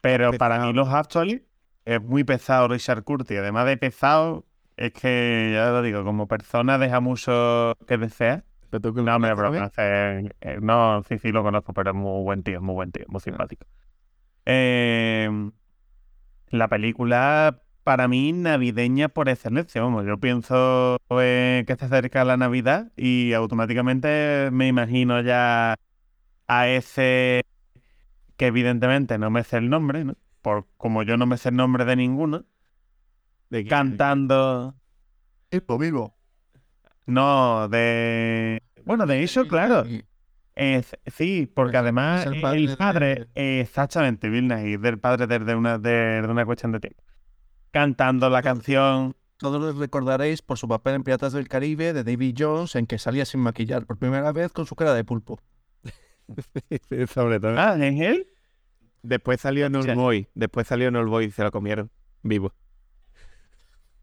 pero 0.08 0.34
para 0.34 0.60
mí 0.60 0.74
los 0.74 0.90
Actually 0.90 1.46
es 1.86 2.02
muy 2.02 2.24
pesado 2.24 2.68
Richard 2.68 3.04
Curtis, 3.04 3.38
además 3.38 3.66
de 3.66 3.78
pesado, 3.78 4.46
es 4.76 4.92
que, 4.94 5.52
ya 5.54 5.72
lo 5.72 5.82
digo, 5.82 6.04
como 6.04 6.28
persona 6.28 6.78
deja 6.78 7.00
mucho 7.00 7.76
que 7.88 7.98
desear. 7.98 8.44
Pero 8.70 8.82
tú 8.82 8.94
que 8.94 9.02
lo 9.02 9.06
No, 9.12 9.20
me 9.20 9.30
lo 9.30 9.36
conoces, 9.36 9.74
eh, 10.42 10.60
no, 10.62 11.02
sí, 11.08 11.18
sí 11.20 11.32
lo 11.32 11.44
conozco, 11.44 11.74
pero 11.74 11.92
es 11.92 11.96
muy 11.96 12.24
buen 12.24 12.44
tío, 12.44 12.62
muy 12.62 12.76
buen 12.76 12.92
tío, 12.92 13.06
muy 13.08 13.22
simpático. 13.22 13.66
Eh, 14.46 15.30
la 16.50 16.68
película, 16.68 17.62
para 17.84 18.08
mí, 18.08 18.34
navideña 18.34 19.10
por 19.10 19.30
excelencia. 19.30 19.82
Vamos, 19.82 20.06
yo 20.06 20.18
pienso 20.18 20.98
eh, 21.10 21.64
que 21.66 21.76
se 21.76 21.86
acerca 21.86 22.26
la 22.26 22.38
Navidad 22.38 22.92
y 22.98 23.34
automáticamente 23.34 24.50
me 24.52 24.68
imagino 24.68 25.22
ya 25.22 25.76
a 26.48 26.68
ese 26.68 27.44
que 28.38 28.48
evidentemente 28.48 29.18
no 29.18 29.30
me 29.30 29.44
sé 29.44 29.58
el 29.58 29.70
nombre, 29.70 30.06
¿no? 30.06 30.16
Por 30.42 30.68
como 30.78 31.04
yo 31.04 31.18
no 31.18 31.26
me 31.26 31.38
sé 31.38 31.50
el 31.50 31.56
nombre 31.56 31.84
de 31.86 31.96
ninguno, 31.96 32.46
¿De 33.50 33.66
cantando. 33.66 34.76
Vivo, 35.52 35.78
vivo. 35.78 36.18
No, 37.06 37.68
de. 37.70 38.62
Bueno, 38.86 39.06
de 39.06 39.24
eso, 39.24 39.48
claro. 39.48 39.86
Y- 39.86 40.04
Es- 40.60 40.98
sí, 41.06 41.46
porque 41.54 41.78
además 41.78 42.22
es 42.26 42.28
el 42.44 42.44
el 42.70 42.78
padre 42.78 43.28
de- 43.36 43.60
exactamente, 43.62 44.28
Bill 44.28 44.48
Nighy, 44.48 44.78
del 44.78 44.98
padre 44.98 45.28
desde 45.28 45.54
una, 45.54 45.78
de, 45.78 46.20
de 46.24 46.28
una 46.28 46.46
cuestión 46.48 46.72
de 46.72 46.80
tiempo. 46.80 47.04
Cantando 47.70 48.28
la 48.32 48.42
canción. 48.42 49.16
Todos 49.38 49.62
lo 49.62 49.80
recordaréis 49.80 50.42
por 50.42 50.58
su 50.58 50.68
papel 50.68 50.96
en 50.96 51.04
Piratas 51.04 51.34
del 51.34 51.48
Caribe 51.48 51.94
de 51.94 52.04
David 52.04 52.36
Jones, 52.40 52.74
en 52.76 52.88
que 52.88 52.98
salía 52.98 53.24
sin 53.26 53.42
maquillar 53.42 53.86
por 53.86 54.00
primera 54.00 54.32
vez 54.32 54.52
con 54.52 54.66
su 54.66 54.76
cara 54.76 54.96
de 54.96 55.04
pulpo. 55.04 55.40
Sobre 57.14 57.40
todo. 57.40 57.56
Ah, 57.58 57.76
¿es 57.80 58.02
él? 58.02 58.28
Después 59.02 59.40
salió 59.42 59.70
sea- 59.84 59.96
Boy. 59.96 60.28
Después 60.34 60.68
salió 60.68 60.92
Boy 61.08 61.26
y 61.26 61.32
se 61.32 61.44
lo 61.44 61.52
comieron. 61.52 61.90
Vivo. 62.24 62.54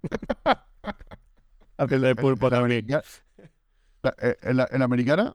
Haciendo 1.77 2.07
de 2.07 2.17
pulpo 2.17 2.51
también. 2.51 2.87
Eh, 2.91 3.03
en, 4.43 4.57
la, 4.57 4.69
en 4.71 4.79
la 4.79 4.85
americana, 4.85 5.35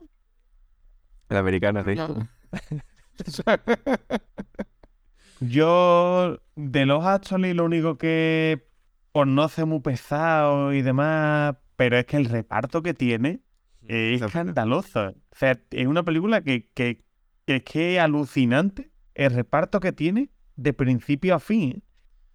La 1.30 1.40
americana, 1.40 1.84
sí. 1.84 1.96
Yo, 5.42 6.40
de 6.56 6.86
los 6.86 7.06
Actually, 7.06 7.54
lo 7.54 7.66
único 7.66 7.98
que, 7.98 8.68
por 9.12 9.28
no 9.28 9.48
ser 9.50 9.66
muy 9.66 9.80
pesado 9.80 10.74
y 10.74 10.82
demás, 10.82 11.56
pero 11.76 11.98
es 11.98 12.06
que 12.06 12.18
el 12.18 12.26
reparto 12.26 12.82
que 12.84 12.94
tiene 12.94 13.42
es 13.90 14.18
Esa- 14.18 14.28
escandaloso. 14.28 15.10
O 15.10 15.36
sea, 15.36 15.60
es 15.72 15.88
una 15.88 16.04
película 16.04 16.42
que, 16.42 16.70
que, 16.74 17.04
que 17.46 17.58
es 17.58 17.64
que 17.64 17.96
es 17.96 18.02
alucinante 18.02 18.92
el 19.16 19.32
reparto 19.34 19.80
que 19.80 19.92
tiene 19.92 20.30
de 20.56 20.74
principio 20.74 21.36
a 21.36 21.40
fin. 21.40 21.72
¿eh? 21.78 21.82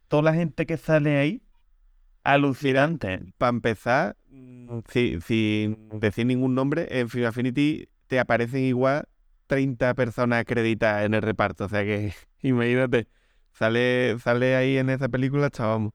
Toda 0.09 0.23
la 0.25 0.35
gente 0.35 0.67
que 0.67 0.77
sale 0.77 1.19
ahí, 1.19 1.43
alucinante. 2.25 3.21
Para 3.39 3.51
empezar, 3.51 4.17
mm, 4.31 4.79
si- 4.89 5.21
sin 5.21 5.89
decir 6.01 6.27
ningún 6.27 6.55
nombre, 6.55 6.87
en 7.01 7.09
Film 7.09 7.27
Affinity 7.27 7.89
te 8.07 8.19
aparecen 8.19 8.65
igual 8.65 9.07
30 9.47 9.95
personas 9.95 10.41
acreditadas 10.41 11.05
en 11.07 11.15
el 11.15 11.23
reparto. 11.23 11.65
O 11.65 11.69
sea 11.69 11.83
que, 11.85 12.13
imagínate, 12.43 13.09
sale, 13.53 14.19
sale 14.19 14.57
ahí 14.57 14.77
en 14.79 14.91
esa 14.91 15.09
película, 15.09 15.51
chavamos. 15.51 15.93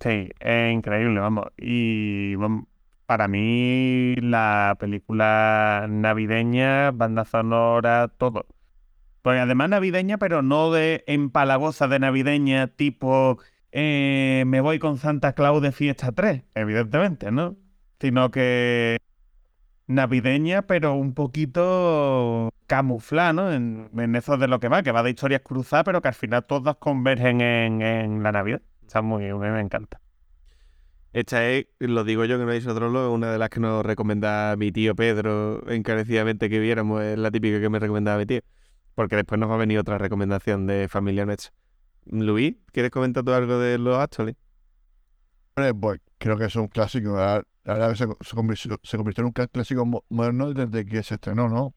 Sí, 0.00 0.28
es 0.40 0.72
increíble, 0.74 1.18
vamos. 1.20 1.46
Y 1.56 2.34
vam- 2.34 2.66
para 3.06 3.28
mí 3.28 4.14
la 4.16 4.76
película 4.80 5.86
navideña, 5.88 6.90
banda 6.92 7.24
sonora, 7.24 8.08
todo. 8.08 8.46
Pues 9.22 9.40
además 9.40 9.70
navideña, 9.70 10.18
pero 10.18 10.42
no 10.42 10.70
de 10.72 11.04
empalagosa 11.06 11.88
de 11.88 11.98
navideña 11.98 12.68
tipo 12.68 13.38
eh, 13.72 14.44
me 14.46 14.60
voy 14.60 14.78
con 14.78 14.98
Santa 14.98 15.32
Claus 15.34 15.60
de 15.60 15.72
fiesta 15.72 16.12
3, 16.12 16.44
evidentemente, 16.54 17.32
¿no? 17.32 17.56
Sino 18.00 18.30
que 18.30 18.98
navideña, 19.88 20.62
pero 20.62 20.94
un 20.94 21.12
poquito 21.14 22.50
camuflada, 22.68 23.32
¿no? 23.32 23.52
En, 23.52 23.90
en 23.96 24.14
eso 24.14 24.36
de 24.36 24.46
lo 24.48 24.60
que 24.60 24.68
va, 24.68 24.84
que 24.84 24.92
va 24.92 25.02
de 25.02 25.10
historias 25.10 25.42
cruzadas, 25.42 25.84
pero 25.84 26.02
que 26.02 26.08
al 26.08 26.14
final 26.14 26.44
todas 26.46 26.76
convergen 26.76 27.40
en, 27.40 28.22
la 28.22 28.30
Navidad. 28.30 28.62
Está 28.82 29.02
muy, 29.02 29.32
me 29.32 29.60
encanta. 29.60 30.00
Esta 31.14 31.48
es, 31.48 31.66
lo 31.78 32.02
digo 32.02 32.24
yo 32.24 32.38
que 32.38 32.44
no 32.44 32.50
he 32.50 32.56
dicho 32.58 32.72
otro 32.72 32.90
lo, 32.90 33.12
una 33.12 33.30
de 33.30 33.38
las 33.38 33.48
que 33.48 33.60
nos 33.60 33.86
recomienda 33.86 34.56
mi 34.58 34.72
tío 34.72 34.96
Pedro 34.96 35.62
encarecidamente 35.70 36.50
que 36.50 36.58
viéramos. 36.58 37.02
Es 37.02 37.16
la 37.18 37.30
típica 37.30 37.60
que 37.60 37.68
me 37.70 37.78
recomendaba 37.78 38.18
mi 38.18 38.26
tío. 38.26 38.40
Porque 38.96 39.16
después 39.16 39.40
nos 39.40 39.50
va 39.50 39.54
a 39.54 39.58
venir 39.58 39.78
otra 39.78 39.98
recomendación 39.98 40.66
de 40.66 40.88
Familia 40.88 41.24
Nuestra. 41.26 41.52
Luis, 42.06 42.56
¿quieres 42.72 42.90
comentar 42.92 43.24
tú 43.24 43.32
algo 43.32 43.58
de 43.60 43.78
los 43.78 43.98
Actually? 43.98 44.36
pues 45.80 46.00
creo 46.18 46.36
que 46.36 46.46
es 46.46 46.56
un 46.56 46.68
clásico. 46.68 47.16
La, 47.16 47.42
verdad 47.64 47.90
que 47.90 47.96
se, 47.96 48.34
convirtió, 48.36 49.22
en 49.22 49.26
un 49.26 49.32
cl- 49.34 49.50
clásico 49.50 49.86
mo- 49.86 50.04
moderno 50.08 50.52
desde 50.52 50.84
que 50.84 51.02
se 51.02 51.14
estrenó, 51.14 51.48
¿no? 51.48 51.74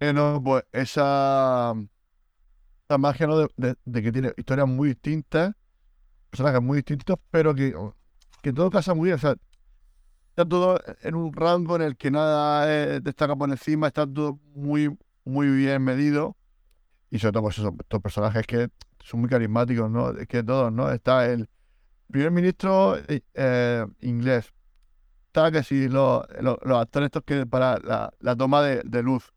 Eh, 0.00 0.12
no, 0.12 0.42
pues 0.42 0.64
esa, 0.72 1.74
esa 2.88 2.98
magia, 2.98 3.26
¿no? 3.26 3.38
De, 3.38 3.48
de- 3.56 3.76
de 3.84 4.02
que 4.02 4.12
tiene 4.12 4.32
historias 4.36 4.68
muy 4.68 4.88
distintas, 4.90 5.54
personajes 6.30 6.62
muy 6.62 6.78
distintos, 6.78 7.18
pero 7.30 7.54
que, 7.54 7.74
que 8.46 8.52
todo 8.52 8.70
casa 8.70 8.94
muy 8.94 9.06
bien. 9.06 9.16
O 9.16 9.18
sea, 9.18 9.34
está 10.28 10.48
todo 10.48 10.78
en 11.02 11.16
un 11.16 11.32
rango 11.32 11.74
en 11.74 11.82
el 11.82 11.96
que 11.96 12.12
nada 12.12 12.72
eh, 12.72 13.00
destaca 13.00 13.34
por 13.34 13.50
encima, 13.50 13.88
está 13.88 14.06
todo 14.06 14.38
muy, 14.54 14.96
muy 15.24 15.48
bien 15.48 15.82
medido. 15.82 16.36
Y 17.10 17.18
sobre 17.18 17.32
todo, 17.32 17.42
pues 17.42 17.58
esos 17.58 17.72
estos 17.76 18.00
personajes 18.00 18.46
que 18.46 18.68
son 19.00 19.20
muy 19.22 19.28
carismáticos, 19.28 19.90
¿no? 19.90 20.10
Es 20.10 20.28
que 20.28 20.44
todos, 20.44 20.72
¿no? 20.72 20.92
Está 20.92 21.26
el 21.26 21.48
primer 22.08 22.30
ministro 22.30 22.96
eh, 22.96 23.22
eh, 23.34 23.84
inglés. 24.02 24.52
Está 25.26 25.50
que 25.50 25.64
si 25.64 25.88
los, 25.88 26.22
los, 26.40 26.78
actores 26.78 27.06
estos 27.06 27.24
que 27.24 27.46
para 27.46 27.80
la, 27.80 28.12
la 28.20 28.36
toma 28.36 28.62
de, 28.62 28.82
de 28.84 29.02
luz. 29.02 29.32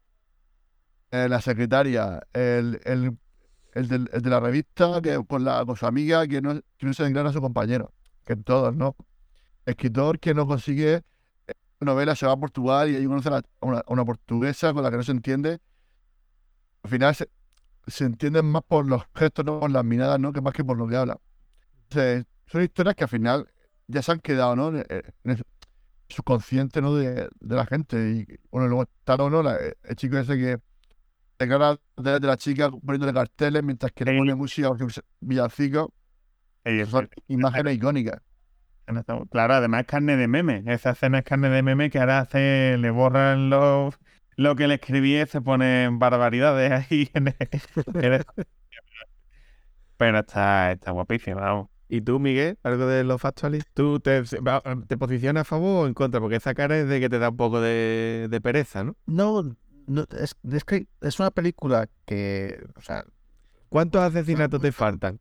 La 1.11 1.41
secretaria, 1.41 2.21
el, 2.33 2.79
el, 2.83 3.17
el, 3.73 3.87
de 3.87 4.29
la 4.29 4.39
revista 4.39 5.01
que 5.01 5.19
con, 5.27 5.43
la, 5.43 5.65
con 5.65 5.75
su 5.75 5.87
amiga 5.87 6.27
que 6.27 6.39
no, 6.39 6.61
se 6.93 7.05
engrana 7.07 7.31
a 7.31 7.33
su 7.33 7.41
compañero. 7.41 7.91
Que 8.29 8.35
todos, 8.35 8.75
¿no? 8.75 8.95
Escritor 9.65 10.19
que 10.19 10.35
no 10.35 10.45
consigue 10.45 10.97
eh, 11.47 11.53
novela, 11.79 12.15
se 12.15 12.27
va 12.27 12.33
a 12.33 12.37
Portugal 12.37 12.87
y 12.91 12.95
ahí 12.95 13.05
conoce 13.07 13.29
a, 13.29 13.41
una, 13.61 14.05
portuguesa 14.05 14.71
con 14.71 14.83
la 14.83 14.91
que 14.91 14.97
no 14.97 15.03
se 15.03 15.13
entiende. 15.13 15.59
Al 16.83 16.91
final 16.91 17.15
se, 17.15 17.27
se 17.87 18.05
entienden 18.05 18.45
más 18.45 18.61
por 18.67 18.85
los 18.87 19.01
gestos, 19.15 19.45
no 19.45 19.59
por 19.59 19.71
las 19.71 19.83
miradas, 19.83 20.19
¿no? 20.19 20.31
Que 20.31 20.41
más 20.41 20.53
que 20.53 20.63
por 20.63 20.77
lo 20.77 20.87
que 20.87 20.95
habla. 20.95 21.19
Entonces, 21.89 22.25
son 22.45 22.61
historias 22.61 22.95
que 22.95 23.05
al 23.05 23.09
final 23.09 23.49
ya 23.87 24.03
se 24.03 24.11
han 24.11 24.19
quedado, 24.19 24.55
¿no? 24.55 24.69
En, 24.69 24.85
el 25.23 25.43
subconsciente, 26.07 26.83
¿no? 26.83 26.93
De, 26.95 27.29
de 27.39 27.55
la 27.55 27.65
gente. 27.65 27.97
Y 28.11 28.39
bueno, 28.51 28.67
luego 28.67 28.83
está 28.83 29.17
¿no? 29.17 29.41
La- 29.41 29.57
el 29.57 29.95
chico 29.95 30.19
ese 30.19 30.37
que 30.37 30.59
se 31.39 31.47
cara 31.47 31.79
de, 31.97 32.19
de 32.19 32.27
la 32.27 32.37
chica 32.37 32.69
poniéndole 32.69 33.13
carteles 33.13 33.63
mientras 33.63 33.91
que 33.91 34.05
le 34.05 34.15
pone 34.19 34.35
música 34.35 34.69
villancico. 35.19 35.93
Imágenes 37.27 37.75
icónicas. 37.77 38.21
Claro, 39.29 39.53
además 39.53 39.81
es 39.81 39.87
carne 39.87 40.17
de 40.17 40.27
meme. 40.27 40.63
Esa 40.65 40.91
escena 40.91 41.19
es 41.19 41.23
carne 41.23 41.49
de 41.49 41.61
meme 41.61 41.89
que 41.91 41.99
ahora 41.99 42.19
hace, 42.19 42.75
le 42.79 42.89
borran 42.89 43.49
lo, 43.51 43.91
lo 44.35 44.55
que 44.55 44.67
le 44.67 44.75
escribí 44.75 45.19
y 45.19 45.25
se 45.27 45.41
ponen 45.41 45.99
barbaridades 45.99 46.71
ahí 46.71 47.09
en 47.13 47.27
el- 47.27 48.25
Pero 49.97 50.19
está, 50.19 50.71
está 50.71 50.91
guapísima, 50.91 51.41
vamos. 51.41 51.69
¿Y 51.87 52.01
tú, 52.01 52.19
Miguel, 52.19 52.57
algo 52.63 52.85
de 52.85 53.03
los 53.03 53.25
Actually? 53.25 53.61
¿Tú 53.73 53.99
te 53.99 54.23
posicionas 54.97 55.41
a 55.41 55.45
favor 55.45 55.85
o 55.85 55.87
en 55.87 55.93
contra? 55.93 56.19
Porque 56.21 56.35
esa 56.37 56.53
cara 56.53 56.77
es 56.77 56.87
de 56.87 56.99
que 56.99 57.09
te 57.09 57.19
da 57.19 57.29
un 57.29 57.37
poco 57.37 57.61
de, 57.61 58.27
de 58.29 58.41
pereza, 58.41 58.83
¿no? 58.83 58.95
No, 59.07 59.43
no 59.87 60.05
es, 60.19 60.35
es 60.51 60.63
que 60.63 60.87
es 61.01 61.19
una 61.19 61.31
película 61.31 61.89
que, 62.05 62.63
o 62.75 62.81
sea, 62.81 63.05
¿Cuántos 63.69 64.01
asesinatos 64.01 64.61
te 64.61 64.71
faltan 64.71 65.19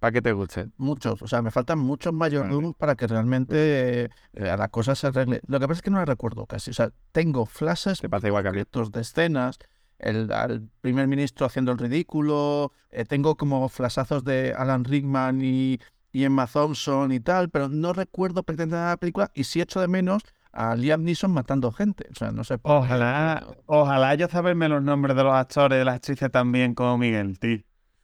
para 0.00 0.12
que 0.12 0.22
te 0.22 0.32
gusten? 0.32 0.72
muchos, 0.78 1.22
o 1.22 1.28
sea, 1.28 1.42
me 1.42 1.50
faltan 1.50 1.78
muchos 1.78 2.12
mayordomos 2.12 2.74
para 2.74 2.96
que 2.96 3.06
realmente 3.06 4.04
eh, 4.04 4.08
la 4.32 4.68
cosa 4.68 4.94
se 4.94 5.06
arregle. 5.08 5.40
Lo 5.46 5.60
que 5.60 5.68
pasa 5.68 5.78
es 5.78 5.82
que 5.82 5.90
no 5.90 5.98
la 5.98 6.06
recuerdo 6.06 6.46
casi, 6.46 6.70
o 6.70 6.74
sea, 6.74 6.90
tengo 7.12 7.46
flashes 7.46 8.00
concretos 8.00 8.90
de 8.90 9.02
escenas, 9.02 9.58
el, 9.98 10.32
al 10.32 10.68
primer 10.80 11.06
ministro 11.06 11.46
haciendo 11.46 11.70
el 11.72 11.78
ridículo, 11.78 12.72
eh, 12.90 13.04
tengo 13.04 13.36
como 13.36 13.68
flashazos 13.68 14.24
de 14.24 14.54
Alan 14.56 14.84
Rickman 14.84 15.42
y, 15.42 15.78
y 16.10 16.24
Emma 16.24 16.46
Thompson 16.46 17.12
y 17.12 17.20
tal, 17.20 17.50
pero 17.50 17.68
no 17.68 17.92
recuerdo 17.92 18.42
pretender 18.42 18.80
la 18.80 18.96
película 18.96 19.30
y 19.34 19.44
sí 19.44 19.60
echo 19.60 19.80
de 19.80 19.88
menos 19.88 20.22
a 20.52 20.74
Liam 20.74 21.04
Neeson 21.04 21.30
matando 21.30 21.70
gente, 21.70 22.06
o 22.10 22.14
sea, 22.14 22.32
no 22.32 22.42
sé. 22.42 22.58
Ojalá, 22.62 23.46
ojalá 23.66 24.14
yo 24.14 24.28
saberme 24.28 24.68
los 24.68 24.82
nombres 24.82 25.16
de 25.16 25.24
los 25.24 25.34
actores 25.34 25.76
y 25.76 25.78
de 25.78 25.84
las 25.84 25.96
actrices 25.96 26.30
también 26.30 26.74
como 26.74 26.98
Miguel, 26.98 27.38
tío. 27.38 27.60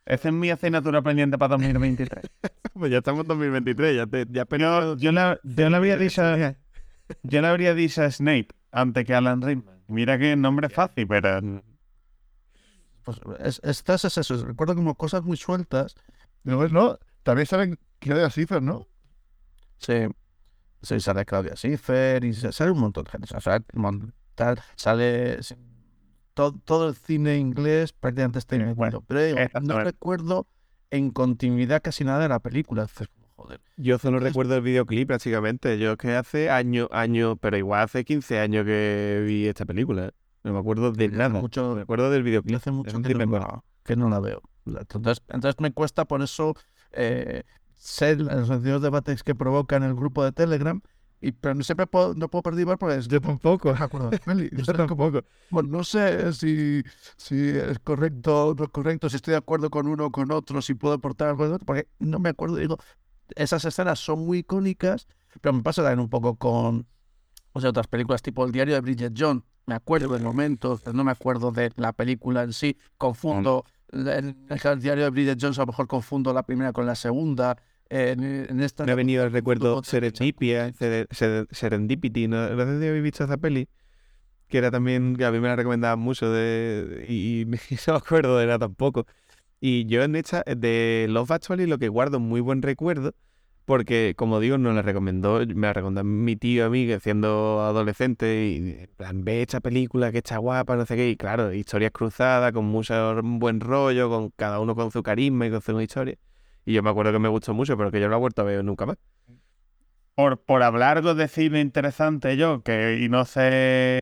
Esa 0.06 0.28
es 0.28 0.34
mi 0.34 0.50
asignatura 0.50 1.02
pendiente 1.02 1.36
para 1.38 1.56
2023. 1.56 2.22
Pues 2.74 2.90
ya 2.92 2.98
estamos 2.98 3.22
en 3.22 3.28
2023, 3.28 3.96
ya, 3.96 4.06
te, 4.06 4.26
ya 4.28 4.44
Yo, 4.50 4.96
yo, 4.98 5.10
le, 5.10 5.38
yo 5.44 5.70
le 5.70 5.76
habría 5.76 5.96
dicho, 5.96 6.22
yo 7.22 7.40
le 7.40 7.46
habría 7.46 7.74
dicho 7.74 8.02
a 8.02 8.10
Snape 8.10 8.48
antes 8.70 9.04
que 9.06 9.14
a 9.14 9.18
Alan 9.18 9.40
Rickman. 9.40 9.80
Mira 9.88 10.18
que 10.18 10.36
nombre 10.36 10.68
fácil, 10.68 11.06
pero 11.08 11.62
Pues 13.02 13.18
es, 13.40 13.60
estas 13.64 14.04
es 14.04 14.18
eso, 14.18 14.44
recuerdo 14.44 14.74
como 14.74 14.94
cosas 14.94 15.22
muy 15.22 15.36
sueltas. 15.38 15.94
Luego, 16.44 16.68
¿no? 16.68 16.98
También 17.22 17.46
salen 17.46 17.78
Claudia 17.98 18.28
Schiffer, 18.28 18.60
¿no? 18.62 18.86
Sí, 19.78 20.06
sí, 20.82 21.00
sale 21.00 21.24
Claudia 21.24 21.56
Schiffer 21.56 22.24
y 22.24 22.34
sa- 22.34 22.52
sale 22.52 22.72
un 22.72 22.80
montón 22.80 23.04
de 23.04 23.10
gente. 23.10 23.24
o 23.24 23.28
sea, 23.28 23.40
sale, 23.40 23.64
tal, 24.34 24.62
todo, 26.36 26.52
todo 26.64 26.90
el 26.90 26.94
cine 26.94 27.38
inglés 27.38 27.94
prácticamente 27.94 28.38
está 28.38 28.56
incluido. 28.56 28.76
bueno, 28.76 29.02
pero 29.06 29.22
digo, 29.22 29.36
no 29.38 29.42
exactamente. 29.42 29.84
recuerdo 29.84 30.46
en 30.90 31.10
continuidad 31.10 31.80
casi 31.82 32.04
nada 32.04 32.18
de 32.18 32.28
la 32.28 32.40
película. 32.40 32.86
Joder. 33.36 33.60
Yo 33.78 33.98
solo 33.98 34.18
recuerdo 34.18 34.54
el 34.54 34.60
videoclip 34.60 35.08
prácticamente. 35.08 35.78
Yo 35.78 35.92
es 35.92 35.96
que 35.96 36.14
hace 36.14 36.50
años, 36.50 36.88
años, 36.92 37.38
pero 37.40 37.56
igual 37.56 37.84
hace 37.84 38.04
15 38.04 38.38
años 38.38 38.66
que 38.66 39.24
vi 39.26 39.46
esta 39.46 39.64
película. 39.64 40.08
¿eh? 40.08 40.10
No 40.44 40.52
me 40.52 40.58
acuerdo 40.58 40.92
de 40.92 41.08
nada. 41.08 41.40
Mucho, 41.40 41.74
Me 41.74 41.82
acuerdo 41.82 42.10
del 42.10 42.22
videoclip. 42.22 42.56
hace 42.56 42.70
mucho 42.70 43.00
que 43.02 43.14
no, 43.14 43.64
que 43.82 43.96
no 43.96 44.10
la 44.10 44.20
veo. 44.20 44.42
Entonces, 44.66 45.22
entonces 45.28 45.58
me 45.58 45.72
cuesta 45.72 46.04
por 46.04 46.20
eso 46.20 46.54
eh, 46.92 47.44
ser 47.72 48.20
los 48.20 48.48
sencillos 48.48 48.82
debates 48.82 49.22
que 49.22 49.34
provoca 49.34 49.76
en 49.76 49.84
el 49.84 49.94
grupo 49.94 50.22
de 50.22 50.32
Telegram 50.32 50.82
y, 51.28 51.32
pero 51.32 51.54
no 51.54 51.62
siempre 51.62 51.86
puedo, 51.86 52.14
no 52.14 52.28
puedo 52.28 52.42
participar 52.42 52.78
porque 52.78 52.96
es- 52.96 53.08
Yo 53.08 53.20
tampoco. 53.20 53.72
no 53.72 53.78
me 53.78 53.84
acuerdo 53.84 54.10
de 54.10 54.16
la 54.18 54.24
peli. 54.24 54.50
Yo 54.52 54.72
tampoco. 54.72 55.22
bueno, 55.50 55.68
no 55.70 55.84
sé 55.84 56.32
si, 56.32 56.82
si 57.16 57.48
es 57.50 57.78
correcto 57.80 58.48
o 58.48 58.54
no 58.54 58.64
es 58.64 58.70
correcto, 58.70 59.08
si 59.08 59.16
estoy 59.16 59.32
de 59.32 59.38
acuerdo 59.38 59.70
con 59.70 59.86
uno 59.88 60.06
o 60.06 60.10
con 60.12 60.30
otro, 60.32 60.60
si 60.62 60.74
puedo 60.74 60.94
aportar 60.94 61.28
algo 61.28 61.46
de 61.48 61.54
otro, 61.54 61.66
porque 61.66 61.88
no 61.98 62.18
me 62.18 62.30
acuerdo. 62.30 62.56
Digo, 62.56 62.78
esas 63.34 63.64
escenas 63.64 63.98
son 63.98 64.24
muy 64.26 64.38
icónicas, 64.38 65.08
pero 65.40 65.52
me 65.52 65.62
pasa 65.62 65.82
también 65.82 66.00
un 66.00 66.08
poco 66.10 66.36
con 66.36 66.86
o 67.52 67.60
sea, 67.60 67.70
otras 67.70 67.86
películas 67.86 68.22
tipo 68.22 68.44
El 68.44 68.52
diario 68.52 68.74
de 68.74 68.80
Bridget 68.80 69.14
Jones. 69.16 69.42
Me 69.66 69.74
acuerdo 69.74 70.12
del 70.12 70.22
momento, 70.22 70.78
pero 70.84 70.96
no 70.96 71.02
me 71.04 71.10
acuerdo 71.10 71.50
de 71.50 71.72
la 71.76 71.92
película 71.92 72.42
en 72.44 72.52
sí. 72.52 72.76
Confundo 72.98 73.64
el, 73.90 74.36
el 74.48 74.80
diario 74.80 75.04
de 75.04 75.10
Bridget 75.10 75.38
Jones, 75.40 75.58
a 75.58 75.62
lo 75.62 75.68
mejor 75.68 75.88
confundo 75.88 76.32
la 76.32 76.44
primera 76.44 76.72
con 76.72 76.86
la 76.86 76.94
segunda. 76.94 77.56
En, 77.88 78.22
en 78.24 78.60
esta 78.60 78.84
Me 78.84 78.92
ha 78.92 78.94
venido 78.96 79.24
el 79.24 79.32
recuerdo 79.32 79.82
Serendipia, 79.84 80.68
Sere- 80.72 81.06
Sere- 81.08 81.46
Serendipity, 81.50 82.26
¿no? 82.28 82.48
no 82.50 82.64
sé 82.66 82.80
si 82.80 82.88
habéis 82.88 83.02
visto 83.04 83.24
esa 83.24 83.36
peli, 83.36 83.68
que 84.48 84.58
era 84.58 84.70
también, 84.70 85.16
que 85.16 85.24
a 85.24 85.32
mí 85.32 85.40
me 85.40 85.48
la 85.48 85.56
recomendaban 85.56 85.98
mucho 85.98 86.30
de, 86.30 87.06
y, 87.08 87.42
y 87.42 87.44
no 87.88 87.94
me 87.94 87.98
acuerdo 87.98 88.38
de 88.38 88.46
nada 88.46 88.60
tampoco. 88.60 89.06
Y 89.60 89.86
yo 89.86 90.02
en 90.04 90.16
esta, 90.16 90.42
de 90.46 91.06
Love 91.10 91.32
Actually, 91.32 91.66
lo 91.66 91.78
que 91.78 91.88
guardo 91.88 92.20
muy 92.20 92.40
buen 92.40 92.62
recuerdo, 92.62 93.14
porque 93.64 94.14
como 94.16 94.40
digo, 94.40 94.58
nos 94.58 94.74
la 94.74 94.82
recomendó, 94.82 95.40
me 95.46 95.66
la 95.68 95.72
recomendó 95.72 96.04
mi 96.04 96.36
tío 96.36 96.66
a 96.66 96.70
mí, 96.70 96.86
que 96.86 97.00
siendo 97.00 97.60
adolescente, 97.62 98.46
y 98.48 98.56
en 98.84 98.90
plan, 98.96 99.24
ve 99.24 99.42
esta 99.42 99.60
película 99.60 100.12
que 100.12 100.18
está 100.18 100.38
guapa, 100.38 100.76
no 100.76 100.86
sé 100.86 100.96
qué, 100.96 101.10
y 101.10 101.16
claro, 101.16 101.52
historias 101.52 101.92
cruzadas, 101.92 102.52
con 102.52 102.66
mucho 102.66 103.20
buen 103.22 103.60
rollo, 103.60 104.08
con 104.10 104.30
cada 104.36 104.60
uno 104.60 104.74
con 104.76 104.90
su 104.92 105.02
carisma 105.02 105.46
y 105.46 105.50
con 105.50 105.62
su 105.62 105.80
historia. 105.80 106.16
Y 106.66 106.74
yo 106.74 106.82
me 106.82 106.90
acuerdo 106.90 107.12
que 107.12 107.18
me 107.18 107.28
gustó 107.28 107.54
mucho, 107.54 107.76
pero 107.78 107.90
que 107.90 108.00
yo 108.00 108.06
no 108.06 108.10
la 108.12 108.16
he 108.16 108.20
vuelto 108.20 108.42
a 108.42 108.44
ver 108.44 108.62
nunca 108.64 108.84
más. 108.86 108.96
Por, 110.14 110.40
por 110.42 110.62
hablar 110.62 111.02
de 111.02 111.28
cine 111.28 111.60
interesante 111.60 112.36
yo, 112.36 112.62
que 112.62 112.98
y 113.02 113.08
no 113.08 113.24
sé 113.26 114.00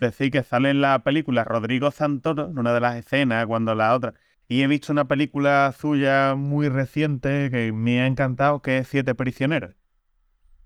decir 0.00 0.30
que 0.30 0.42
sale 0.44 0.70
en 0.70 0.80
la 0.80 1.02
película 1.04 1.44
Rodrigo 1.44 1.90
Santoro, 1.90 2.46
en 2.46 2.58
una 2.58 2.72
de 2.72 2.80
las 2.80 2.96
escenas, 2.96 3.46
cuando 3.46 3.74
la 3.74 3.94
otra. 3.94 4.14
Y 4.48 4.62
he 4.62 4.66
visto 4.68 4.92
una 4.92 5.06
película 5.08 5.72
suya 5.78 6.34
muy 6.36 6.68
reciente 6.68 7.50
que 7.50 7.72
me 7.72 8.00
ha 8.00 8.06
encantado, 8.06 8.62
que 8.62 8.78
es 8.78 8.88
Siete 8.88 9.14
Prisioneros. 9.14 9.74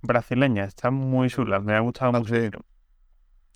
Brasileña, 0.03 0.65
está 0.65 0.91
muy 0.91 1.29
chula, 1.31 1.61
me 1.61 1.75
ha 1.75 1.81
gustado 1.81 2.13
Ah, 2.15 2.19
mucho. 2.21 2.35
sí. 2.35 2.51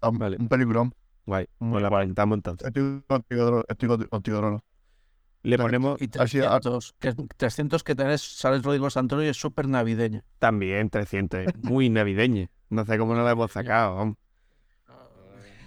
Ah, 0.01 0.11
Vale. 0.13 0.37
Un 0.39 0.49
peliculón. 0.49 0.95
Guay, 1.27 1.47
Muy 1.59 1.83
pues 1.83 1.93
la 1.93 2.03
entonces. 2.35 2.67
Estoy 2.69 3.03
contigo, 3.07 3.65
estoy 3.69 3.89
conti- 3.89 4.09
contigo. 4.09 4.63
Le 5.49 5.59
ponemos 5.59 6.01
Y 6.01 6.11
Así, 6.19 6.41
ah, 6.41 6.59
300, 6.61 6.95
que, 6.99 7.15
300 7.37 7.83
que 7.85 7.95
tenés, 7.95 8.21
sales 8.21 8.63
Rodrigo 8.63 8.91
Santoro 8.91 9.23
y 9.25 9.29
es 9.29 9.37
súper 9.37 9.67
navideña. 9.69 10.25
también 10.39 10.91
300, 10.91 11.47
muy 11.63 11.89
navideña. 11.91 12.49
No 12.71 12.85
sé 12.85 12.99
cómo 12.99 13.15
no 13.15 13.25
la 13.25 13.31
hemos 13.33 13.51
sacado. 13.53 14.17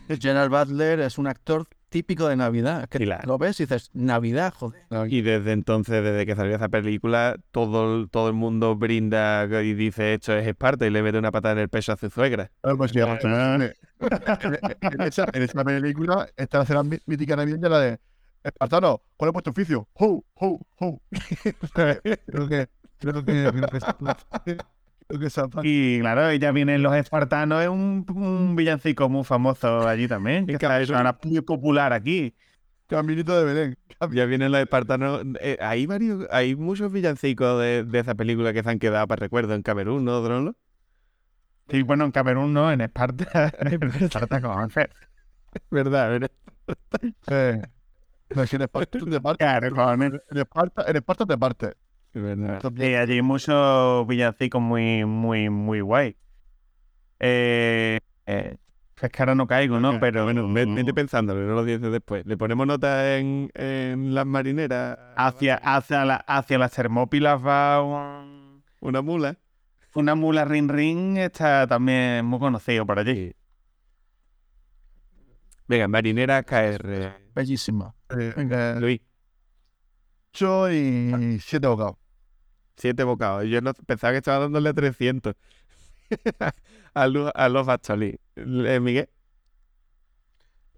Gerard 0.22 0.49
Butler 0.49 0.99
es 0.99 1.18
un 1.18 1.28
actor 1.28 1.68
típico 1.90 2.28
de 2.28 2.36
Navidad. 2.36 2.88
Que 2.90 2.99
lo 3.26 3.38
ves 3.38 3.60
y 3.60 3.64
dices, 3.64 3.90
Navidad, 3.94 4.53
joder. 4.53 4.84
Y 5.10 5.22
desde 5.22 5.52
entonces, 5.52 6.03
desde 6.03 6.26
que 6.26 6.36
salió 6.36 6.56
esa 6.56 6.70
película, 6.70 7.38
todo, 7.52 7.95
el- 8.02 8.10
todo 8.10 8.28
el 8.28 8.34
mundo 8.34 8.76
brinda 8.76 9.45
y 9.64 9.74
dice 9.74 10.14
esto 10.16 10.36
es 10.36 10.48
Esparta 10.48 10.86
y 10.86 10.90
le 10.90 11.02
mete 11.02 11.18
una 11.18 11.32
patada 11.32 11.53
en 11.53 11.60
el 11.60 11.70
pecho 11.70 11.94
a 11.94 11.98
su 11.98 12.10
suegra. 12.10 12.52
Pues 12.78 12.91
sí, 12.91 12.99
en, 12.99 13.74
en 14.82 15.02
esa, 15.02 15.26
en 15.34 15.41
esa 15.44 15.64
película 15.64 16.28
está 16.36 16.58
la 16.60 16.64
escena 16.64 16.84
mí- 16.84 16.99
mítica 17.06 17.36
navideña, 17.36 17.70
la 17.70 17.80
de 17.80 17.99
Espartano, 18.43 19.01
¿cuál 19.18 19.30
es 19.30 19.34
vuestro 19.34 19.51
oficio? 19.51 19.88
¡Ho, 19.93 20.23
ho, 20.35 20.59
ho! 20.80 21.01
creo 21.73 21.93
que, 22.01 22.19
creo 22.26 22.47
que, 22.47 22.68
creo 22.97 23.26
que, 23.26 23.51
creo 23.51 25.19
que 25.19 25.26
esa 25.27 25.47
parte- 25.47 25.68
Y 25.68 25.99
claro, 25.99 26.34
ya 26.34 26.51
vienen 26.51 26.81
los 26.81 26.95
espartanos, 26.95 27.61
es 27.61 27.69
un, 27.69 28.05
un 28.15 28.55
villancico 28.55 29.09
muy 29.09 29.23
famoso 29.23 29.88
allí 29.88 30.07
también, 30.07 30.45
que 30.47 30.55
eso 30.55 30.95
ahora 30.95 31.18
muy 31.23 31.41
popular 31.41 31.93
aquí. 31.93 32.34
Caminito 32.88 33.38
de 33.38 33.45
Belén. 33.45 33.77
Ya 34.11 34.26
vienen 34.26 34.51
los 34.51 34.59
espartanos. 34.61 35.22
eh, 35.39 35.57
hay 35.61 35.85
varios, 35.85 36.27
hay 36.31 36.55
muchos 36.55 36.91
villancicos 36.91 37.61
de, 37.61 37.84
de 37.84 37.99
esa 37.99 38.15
película 38.15 38.51
que 38.51 38.63
se 38.63 38.69
han 38.69 38.80
quedado 38.80 39.07
para 39.07 39.19
recuerdo 39.19 39.53
en 39.53 39.61
Camerún, 39.61 40.03
¿no, 40.03 40.19
Dronlo? 40.22 40.55
Sí, 41.69 41.84
bueno, 41.84 42.03
en 42.05 42.11
Camerún 42.11 42.53
no, 42.53 42.72
en 42.72 42.81
Esparta. 42.81 43.53
en 43.59 43.84
Esparta 43.84 44.41
con. 44.41 44.69
¿Verdad? 45.69 46.09
¿verdad? 46.09 46.31
Eh, 47.27 47.61
no, 48.36 48.44
es 48.44 48.49
que 48.49 48.56
en 48.58 48.62
Esparta 48.64 48.99
te 48.99 49.22
partes. 49.22 49.38
Claro. 49.74 49.94
En 50.03 50.38
Esparta, 50.38 50.86
en 50.88 50.95
Esparta 50.95 51.26
te 51.26 51.38
partes. 51.38 51.76
Es 52.14 52.22
verdad. 52.22 52.62
Sí, 52.78 52.95
allí 52.95 53.14
hay 53.14 53.22
muchos 53.22 54.06
villancicos 54.08 54.62
muy, 54.62 55.06
muy, 55.06 55.49
muy 55.49 55.82
guay. 55.82 56.16
Eh, 57.20 57.99
eh, 58.26 58.58
es 59.02 59.10
que 59.10 59.22
ahora 59.22 59.34
no 59.36 59.48
caigo, 59.48 59.80
¿no? 59.80 59.99
Pero 59.99 60.26
bueno, 60.26 60.52
ve- 60.52 60.66
vete 60.66 60.94
pensándolo, 60.94 61.41
no 61.48 61.56
lo 61.56 61.64
dices 61.64 61.91
después. 61.91 62.26
Le 62.26 62.38
ponemos 62.38 62.68
nota 62.68 63.18
en, 63.18 63.49
en 63.56 64.14
las 64.14 64.26
marineras. 64.26 64.98
hacia, 65.16 65.56
hacia, 65.56 66.06
la- 66.06 66.16
hacia 66.28 66.58
las 66.58 66.72
Termópilas 66.72 67.40
va 67.44 67.82
un- 67.82 68.64
Una 68.80 69.02
mula. 69.02 69.38
una 69.95 70.16
mula 70.16 70.45
ring 70.45 70.70
ring, 70.70 71.18
está 71.18 71.66
también 71.68 72.26
muy 72.26 72.40
conocido 72.40 72.86
por 72.86 72.99
allí. 72.99 73.34
Venga, 75.68 75.88
marinera 75.88 76.44
KR. 76.44 77.14
Bellísima. 77.34 77.95
Eh, 78.18 78.34
Venga, 78.38 78.80
Luis, 78.80 79.02
ocho 80.34 80.72
y 80.72 81.40
siete 81.40 81.68
bocados. 81.68 81.96
siete 82.78 83.04
bocados. 83.04 83.46
Yo 83.46 83.62
no, 83.62 83.74
pensaba 83.74 84.12
que 84.14 84.18
estaba 84.18 84.40
dándole 84.40 84.70
a 84.70 84.74
300. 84.74 85.36
a, 86.94 87.08
Lu- 87.08 87.32
a 87.34 87.50
los 87.50 87.68
Actually. 87.68 88.20
Eh, 88.36 88.80
Miguel, 88.82 89.10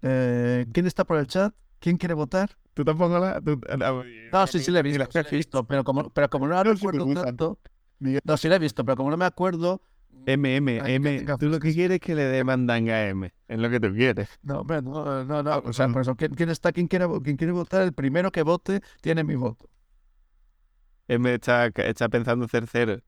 eh, 0.02 0.66
¿Quién 0.72 0.86
está 0.86 1.04
por 1.04 1.18
el 1.18 1.26
chat? 1.26 1.54
¿Quién 1.80 1.96
quiere 1.96 2.14
votar? 2.14 2.56
tú 2.74 2.84
tampoco 2.84 3.18
la. 3.18 3.40
tú- 3.40 3.60
ah, 3.68 4.02
No, 4.32 4.46
sí, 4.46 4.60
sí 4.60 4.70
le 4.70 4.80
he 4.80 4.82
visto, 4.82 5.04
sí 5.04 5.18
le 5.22 5.28
he 5.28 5.36
visto, 5.36 5.64
pero 5.64 5.84
como, 5.84 6.10
pero 6.10 6.28
como 6.28 6.46
no 6.48 6.54
la 6.54 6.62
recuerdo 6.64 7.06
tanto... 7.14 7.58
Miguel. 8.00 8.20
No, 8.24 8.36
sí 8.36 8.48
la 8.48 8.56
he 8.56 8.58
visto, 8.58 8.84
pero 8.84 8.96
como 8.96 9.10
no 9.10 9.16
me 9.16 9.24
acuerdo... 9.24 9.80
M, 10.26 10.56
M, 10.56 10.80
Ay, 10.80 10.94
M. 10.94 11.24
Tú 11.38 11.48
lo 11.48 11.58
que 11.60 11.72
quieres 11.72 11.96
es 11.96 12.00
que 12.00 12.14
le 12.14 12.24
dé 12.24 12.44
mandanga 12.44 12.94
a 12.94 13.08
M. 13.08 13.32
Es 13.48 13.58
lo 13.58 13.70
que 13.70 13.80
tú 13.80 13.92
quieres. 13.92 14.28
No, 14.42 14.60
hombre, 14.60 14.82
no, 14.82 15.24
no, 15.24 15.42
no. 15.42 15.58
O 15.58 15.72
sea, 15.72 15.88
por 15.88 16.02
eso, 16.02 16.14
¿quién, 16.16 16.34
quién 16.34 16.48
está? 16.50 16.72
¿Quién 16.72 16.88
quiere, 16.88 17.06
¿Quién 17.22 17.36
quiere 17.36 17.52
votar? 17.52 17.82
El 17.82 17.92
primero 17.92 18.32
que 18.32 18.42
vote 18.42 18.80
tiene 19.00 19.24
mi 19.24 19.34
voto. 19.34 19.68
M 21.08 21.32
está, 21.34 21.66
está 21.66 22.08
pensando 22.08 22.48
ser 22.48 22.66
cero. 22.66 22.98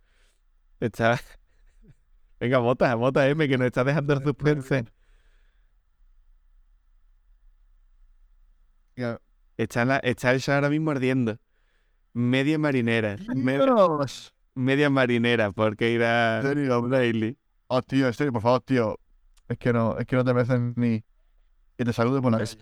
Está. 0.81 1.19
Venga, 2.41 2.59
vota, 2.59 2.95
vota 2.95 3.27
M, 3.29 3.49
que 3.49 3.57
nos 3.57 3.67
está 3.67 3.85
dejando 3.85 4.13
el 4.15 4.23
suspense. 4.23 4.85
Está, 9.57 9.85
la, 9.85 9.97
está 9.99 10.33
el 10.33 10.43
ahora 10.49 10.69
mismo 10.69 10.91
ardiendo. 10.91 11.39
Media 12.13 12.59
marinera. 12.59 13.17
me- 13.35 13.55
Dios. 13.59 14.35
Media 14.57 14.91
marinera, 14.91 15.53
porque 15.53 15.95
En 15.95 16.43
serio, 16.43 16.83
Daily. 16.89 17.39
Oh, 17.69 17.83
tío, 17.83 18.07
en 18.09 18.15
serio, 18.15 18.33
por 18.33 18.43
favor, 18.43 18.61
tío. 18.63 18.99
Es 19.49 19.59
que 19.59 19.73
no, 19.73 19.97
es 19.99 20.07
que 20.07 20.17
no 20.17 20.25
te 20.25 20.35
merecen 20.35 20.73
ni 20.77 21.05
que 21.77 21.85
te 21.85 21.93
salude 21.93 22.21
por 22.21 22.33
la 22.33 22.39
calle. 22.39 22.59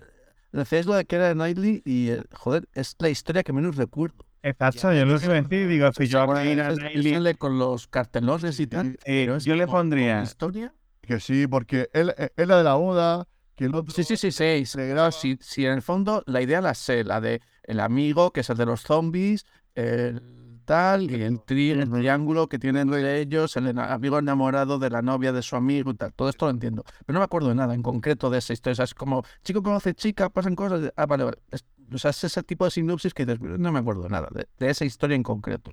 Decíais 0.52 0.86
lo 0.86 0.94
de 0.94 1.04
que 1.04 1.16
era 1.16 1.28
de 1.28 1.34
Knightley 1.34 1.82
y, 1.84 2.10
eh, 2.10 2.22
joder, 2.32 2.68
es 2.74 2.94
la 2.98 3.08
historia 3.08 3.42
que 3.42 3.52
menos 3.52 3.76
recuerdo. 3.76 4.24
Exacto, 4.42 4.92
yo 4.92 5.00
iba 5.04 5.14
a 5.14 5.42
decir, 5.42 5.68
digo, 5.68 5.90
si 5.92 6.06
yo 6.06 6.22
ir 6.44 6.60
a 6.60 6.68
Es- 6.70 7.12
sale 7.12 7.34
con 7.34 7.58
los 7.58 7.88
cartelones 7.88 8.60
y 8.60 8.66
tal. 8.66 8.88
eh, 9.04 9.24
pero 9.26 9.36
es 9.36 9.44
yo 9.44 9.56
le 9.56 9.66
pondría 9.66 10.22
historia? 10.22 10.74
Que 11.00 11.18
sí, 11.18 11.46
porque 11.46 11.88
él 11.92 12.14
él 12.18 12.30
es 12.36 12.46
la 12.48 12.58
de 12.58 12.64
la 12.64 12.74
boda, 12.74 13.26
que 13.56 13.64
el 13.64 13.74
otro... 13.74 13.92
Sí, 13.94 14.04
sí, 14.04 14.16
sí, 14.16 14.30
sí. 14.30 15.38
si 15.40 15.66
en 15.66 15.72
el 15.72 15.82
fondo 15.82 16.22
la 16.26 16.42
idea 16.42 16.60
la 16.60 16.74
sé, 16.74 17.04
la 17.04 17.20
de 17.20 17.40
el 17.62 17.80
amigo, 17.80 18.32
que 18.32 18.40
es 18.40 18.50
el 18.50 18.56
de 18.56 18.66
los 18.66 18.82
zombies, 18.82 19.46
el 19.74 20.20
tal, 20.64 21.10
y 21.10 21.22
el, 21.22 21.38
tri- 21.40 21.70
el 21.70 21.90
triángulo 21.90 22.48
que 22.48 22.58
tienen 22.58 22.90
de 22.90 23.20
ellos, 23.20 23.56
el 23.56 23.78
amigo 23.78 24.18
enamorado 24.18 24.78
de 24.78 24.90
la 24.90 25.02
novia 25.02 25.32
de 25.32 25.42
su 25.42 25.54
amigo 25.56 25.90
y 25.92 25.94
tal. 25.94 26.12
Todo 26.12 26.28
esto 26.28 26.46
lo 26.46 26.50
entiendo. 26.50 26.82
Pero 27.06 27.14
no 27.14 27.20
me 27.20 27.24
acuerdo 27.24 27.48
de 27.50 27.54
nada 27.54 27.74
en 27.74 27.82
concreto 27.82 28.30
de 28.30 28.38
esa 28.38 28.52
historia. 28.52 28.72
O 28.72 28.76
sea, 28.76 28.84
es 28.84 28.94
como, 28.94 29.22
chico 29.44 29.62
conoce 29.62 29.94
chica, 29.94 30.28
pasan 30.30 30.54
cosas. 30.56 30.80
de- 30.82 30.92
Ah, 30.96 31.06
vale, 31.06 31.24
vale. 31.24 31.38
Es- 31.50 31.64
o 31.92 31.98
sea, 31.98 32.10
es 32.10 32.24
ese 32.24 32.42
tipo 32.42 32.64
de 32.64 32.70
sinopsis 32.70 33.12
que 33.14 33.26
dices, 33.26 33.40
no 33.40 33.70
me 33.70 33.78
acuerdo 33.78 34.02
de 34.04 34.08
nada, 34.08 34.28
de, 34.34 34.48
de 34.58 34.70
esa 34.70 34.84
historia 34.84 35.14
en 35.14 35.22
concreto. 35.22 35.70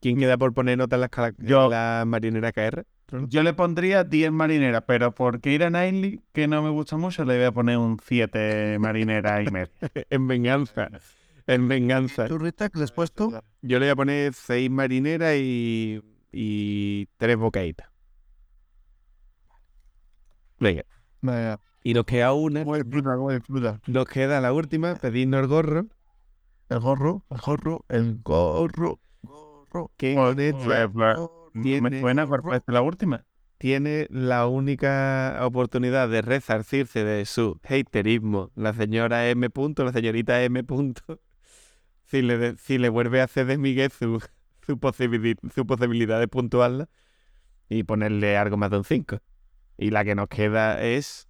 ¿Quién 0.00 0.18
queda 0.18 0.36
por 0.36 0.52
poner 0.52 0.78
nota 0.78 0.96
en 0.96 1.00
la, 1.00 1.06
escala- 1.06 1.34
en 1.38 1.46
Yo. 1.46 1.68
la 1.68 2.04
marinera 2.06 2.52
KR? 2.52 2.84
Yo 3.28 3.42
le 3.42 3.52
pondría 3.52 4.04
10 4.04 4.32
marineras, 4.32 4.84
pero 4.86 5.12
porque 5.14 5.52
ir 5.52 5.62
a 5.64 5.68
Knightley, 5.68 6.20
que 6.32 6.48
no 6.48 6.62
me 6.62 6.70
gusta 6.70 6.96
mucho, 6.96 7.24
le 7.26 7.36
voy 7.36 7.44
a 7.44 7.52
poner 7.52 7.76
un 7.76 7.98
7 8.02 8.78
marineras 8.80 9.46
y 9.46 9.50
media. 9.50 9.70
en 10.10 10.26
venganza. 10.28 10.88
En 11.46 11.68
venganza. 11.68 12.26
¿Tú, 12.28 12.38
Rita, 12.38 12.68
qué 12.68 12.78
le 12.78 12.84
has 12.84 12.92
puesto? 12.92 13.30
Yo 13.62 13.78
le 13.78 13.86
voy 13.86 13.90
a 13.90 13.96
poner 13.96 14.32
seis 14.34 14.70
marineras 14.70 15.34
y, 15.36 16.00
y 16.30 17.06
tres 17.16 17.36
bocaditas. 17.36 17.88
Venga. 20.58 20.84
Venga, 21.20 21.60
Y 21.82 21.94
nos 21.94 22.04
queda 22.04 22.32
una. 22.32 22.64
¿Cómo 22.64 22.76
disfruta? 22.76 23.16
¿Cómo 23.16 23.30
disfruta? 23.32 23.80
Nos 23.86 24.06
queda 24.06 24.40
la 24.40 24.52
última, 24.52 24.94
pedirnos 24.96 25.40
el 25.40 25.46
gorro. 25.48 25.86
El 26.68 26.80
gorro, 26.80 27.24
el 27.30 27.38
gorro, 27.40 27.84
el 27.88 28.20
gorro, 28.22 29.00
gorro. 29.22 29.90
Que 29.96 30.16
me 31.80 32.00
suena 32.00 32.26
pues, 32.26 32.62
la 32.66 32.82
última. 32.82 33.24
tiene 33.58 34.06
la 34.10 34.46
única 34.46 35.38
oportunidad 35.42 36.08
de 36.08 36.22
resarcirse 36.22 37.04
de 37.04 37.24
su 37.26 37.60
haterismo, 37.62 38.50
la 38.54 38.72
señora 38.72 39.28
M. 39.28 39.50
Punto, 39.50 39.84
la 39.84 39.92
señorita 39.92 40.42
M. 40.42 40.64
Punto, 40.64 41.20
si 42.12 42.22
le, 42.22 42.56
si 42.58 42.78
le 42.78 42.90
vuelve 42.90 43.20
a 43.20 43.24
hacer 43.24 43.46
de 43.46 43.58
Miguel 43.58 43.90
su, 43.90 44.20
su, 44.66 44.78
posibili- 44.78 45.38
su 45.54 45.66
posibilidad 45.66 46.20
de 46.20 46.28
puntuarla 46.28 46.88
y 47.68 47.84
ponerle 47.84 48.36
algo 48.36 48.56
más 48.56 48.70
de 48.70 48.78
un 48.78 48.84
5. 48.84 49.20
Y 49.78 49.90
la 49.90 50.04
que 50.04 50.14
nos 50.14 50.28
queda 50.28 50.82
es 50.82 51.28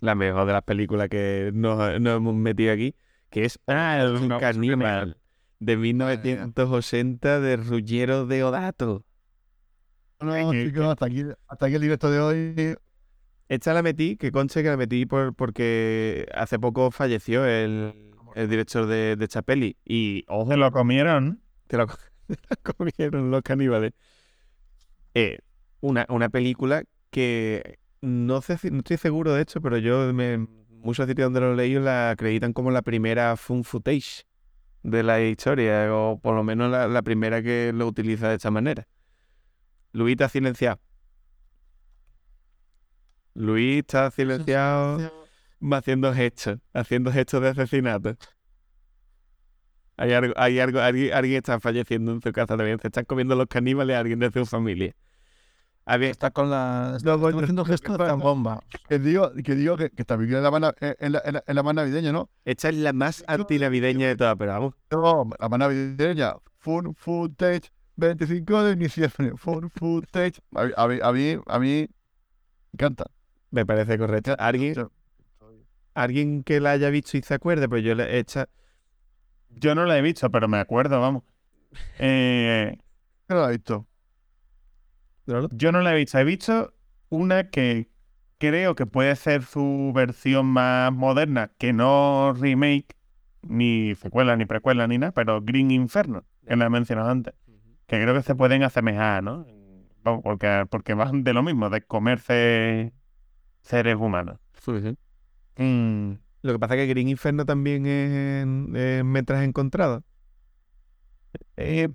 la 0.00 0.14
mejor 0.14 0.46
de 0.46 0.52
las 0.52 0.62
películas 0.62 1.08
que 1.08 1.50
nos, 1.54 2.00
nos 2.00 2.16
hemos 2.16 2.34
metido 2.34 2.72
aquí, 2.72 2.94
que 3.30 3.44
es 3.44 3.58
Ah, 3.66 4.00
el 4.02 4.28
no, 4.28 4.38
caníbal 4.40 5.16
de 5.58 5.76
1980 5.76 7.40
de 7.40 7.56
Ruggiero 7.56 8.26
de 8.26 8.44
Odato. 8.44 9.04
No, 10.20 10.52
chicos, 10.52 10.86
hasta 10.86 11.06
aquí, 11.06 11.24
hasta 11.48 11.66
aquí 11.66 11.74
el 11.76 11.80
directo 11.82 12.10
de 12.10 12.20
hoy. 12.20 12.76
Esta 13.48 13.74
la 13.74 13.82
metí, 13.82 14.16
que 14.16 14.30
conche 14.32 14.62
que 14.62 14.68
la 14.68 14.76
metí 14.76 15.06
por, 15.06 15.34
porque 15.34 16.26
hace 16.34 16.58
poco 16.58 16.90
falleció 16.90 17.44
el, 17.46 18.12
el 18.34 18.48
director 18.48 18.86
de, 18.86 19.16
de 19.16 19.24
esta 19.24 19.42
peli. 19.42 19.76
Y 19.84 20.24
ojo, 20.28 20.50
Se 20.50 20.56
lo 20.56 20.70
comieron. 20.72 21.40
te 21.66 21.76
te 22.26 22.36
la 22.48 22.56
comieron 22.76 23.30
los 23.30 23.42
caníbales. 23.42 23.92
Eh, 25.14 25.38
una, 25.80 26.06
una 26.08 26.28
película 26.28 26.84
que 27.10 27.78
no 28.00 28.40
sé 28.42 28.58
si- 28.58 28.70
no 28.70 28.78
estoy 28.78 28.96
seguro 28.96 29.34
de 29.34 29.42
hecho, 29.42 29.60
pero 29.60 29.76
yo 29.78 30.12
me, 30.14 30.38
muchos 30.68 31.06
sitios 31.08 31.26
donde 31.26 31.40
lo 31.40 31.54
leí 31.54 31.74
la 31.74 32.10
acreditan 32.10 32.52
como 32.52 32.70
la 32.70 32.82
primera 32.82 33.36
fun 33.36 33.64
footage 33.64 34.24
de 34.82 35.02
la 35.02 35.20
historia, 35.20 35.94
o 35.94 36.18
por 36.20 36.34
lo 36.34 36.42
menos 36.44 36.70
la, 36.70 36.88
la 36.88 37.02
primera 37.02 37.42
que 37.42 37.72
lo 37.74 37.86
utiliza 37.86 38.28
de 38.28 38.36
esta 38.36 38.50
manera. 38.50 38.86
Luis 39.92 40.12
está 40.12 40.28
silenciado. 40.28 40.80
Luis 43.34 43.78
está 43.80 44.10
silenciado 44.10 44.98
haciendo 45.72 46.12
gestos, 46.14 46.58
haciendo 46.72 47.12
gestos 47.12 47.42
de 47.42 47.48
asesinato. 47.48 48.16
Hay 49.96 50.12
algo, 50.12 50.32
hay 50.36 50.58
algo, 50.60 50.80
alguien, 50.80 51.12
alguien 51.12 51.36
está 51.38 51.60
falleciendo 51.60 52.12
en 52.12 52.22
su 52.22 52.32
casa 52.32 52.56
también. 52.56 52.78
Se 52.80 52.88
están 52.88 53.04
comiendo 53.04 53.34
los 53.36 53.46
caníbales 53.48 53.96
a 53.96 54.00
alguien 54.00 54.18
de 54.18 54.30
su 54.30 54.46
familia. 54.46 54.94
Había- 55.84 56.10
Está 56.10 56.30
con 56.30 56.50
la. 56.50 56.94
Está 56.96 57.10
No, 57.10 57.18
bueno, 57.18 57.40
haciendo 57.40 57.64
gestos 57.64 57.98
de 57.98 58.12
bomba. 58.12 58.60
Que 58.88 58.98
digo, 58.98 59.32
que 59.44 59.54
digo 59.54 59.76
que, 59.76 59.90
que 59.90 60.02
es 60.02 60.08
la 60.08 60.50
más, 60.50 60.72
es 60.80 61.10
la, 61.10 61.42
la 61.46 61.62
más 61.62 61.74
navideña, 61.74 62.12
¿no? 62.12 62.30
esta 62.44 62.68
es 62.68 62.76
la 62.76 62.92
más 62.92 63.24
antinavideña 63.26 64.08
de 64.08 64.16
todas, 64.16 64.36
pero 64.38 64.52
vamos. 64.52 64.74
No, 64.90 65.30
la 65.38 65.48
más 65.48 65.58
navideña. 65.58 66.34
Fun 66.58 66.94
Footage, 66.94 67.70
25 67.96 68.62
de 68.64 68.76
diciembre. 68.76 69.32
Fun 69.36 69.70
Footage. 69.70 70.40
A, 70.54 70.64
mí- 70.64 70.72
a, 70.76 70.88
mí, 70.88 70.98
a 71.02 71.12
mí, 71.12 71.36
a 71.46 71.58
mí 71.58 71.68
me 71.68 71.88
encanta. 72.74 73.04
Me 73.50 73.66
parece 73.66 73.98
correcto. 73.98 74.34
¿Alguien, 74.38 74.74
alguien 75.94 76.42
que 76.42 76.60
la 76.60 76.72
haya 76.72 76.90
visto 76.90 77.16
y 77.16 77.22
se 77.22 77.34
acuerde, 77.34 77.68
pues 77.68 77.82
yo 77.84 77.94
le 77.94 78.18
esta 78.18 78.48
Yo 79.50 79.74
no 79.74 79.84
la 79.84 79.98
he 79.98 80.02
visto, 80.02 80.30
pero 80.30 80.48
me 80.48 80.58
acuerdo, 80.58 81.00
vamos. 81.00 81.22
Eh, 82.00 82.76
¿Qué 83.28 83.34
no 83.34 83.42
la 83.42 83.48
he 83.48 83.52
visto? 83.52 83.86
yo 85.52 85.70
no 85.70 85.80
la 85.80 85.92
he 85.92 85.96
visto. 85.96 86.18
He 86.18 86.24
visto 86.24 86.74
una 87.08 87.50
que 87.50 87.88
creo 88.38 88.74
que 88.74 88.86
puede 88.86 89.14
ser 89.14 89.44
su 89.44 89.92
versión 89.94 90.46
más 90.46 90.92
moderna, 90.92 91.52
que 91.58 91.72
no 91.72 92.32
remake, 92.32 92.96
ni 93.42 93.94
secuela, 93.94 94.36
ni 94.36 94.46
precuela, 94.46 94.86
ni 94.88 94.98
nada, 94.98 95.12
pero 95.12 95.40
Green 95.42 95.70
Inferno, 95.70 96.24
que 96.46 96.56
la 96.56 96.66
he 96.66 96.70
mencionado 96.70 97.10
antes. 97.10 97.34
Que 97.86 98.02
creo 98.02 98.14
que 98.14 98.22
se 98.22 98.34
pueden 98.34 98.62
asemejar, 98.62 99.22
¿no? 99.22 99.46
Vamos, 100.02 100.22
Porque, 100.24 100.66
porque 100.70 100.94
van 100.94 101.22
de 101.22 101.32
lo 101.32 101.42
mismo, 101.42 101.70
de 101.70 101.82
comerse 101.82 102.92
seres 103.60 103.96
humanos. 103.96 104.38
Mm, 105.56 106.14
Lo 106.42 106.52
que 106.52 106.58
pasa 106.58 106.74
es 106.76 106.80
que 106.80 106.86
Green 106.86 107.08
Inferno 107.08 107.44
también 107.44 107.86
es 107.86 108.10
en, 108.42 108.74
en 108.76 109.06
metraje 109.10 109.44
encontrado. 109.44 110.04
Eh, 111.56 111.88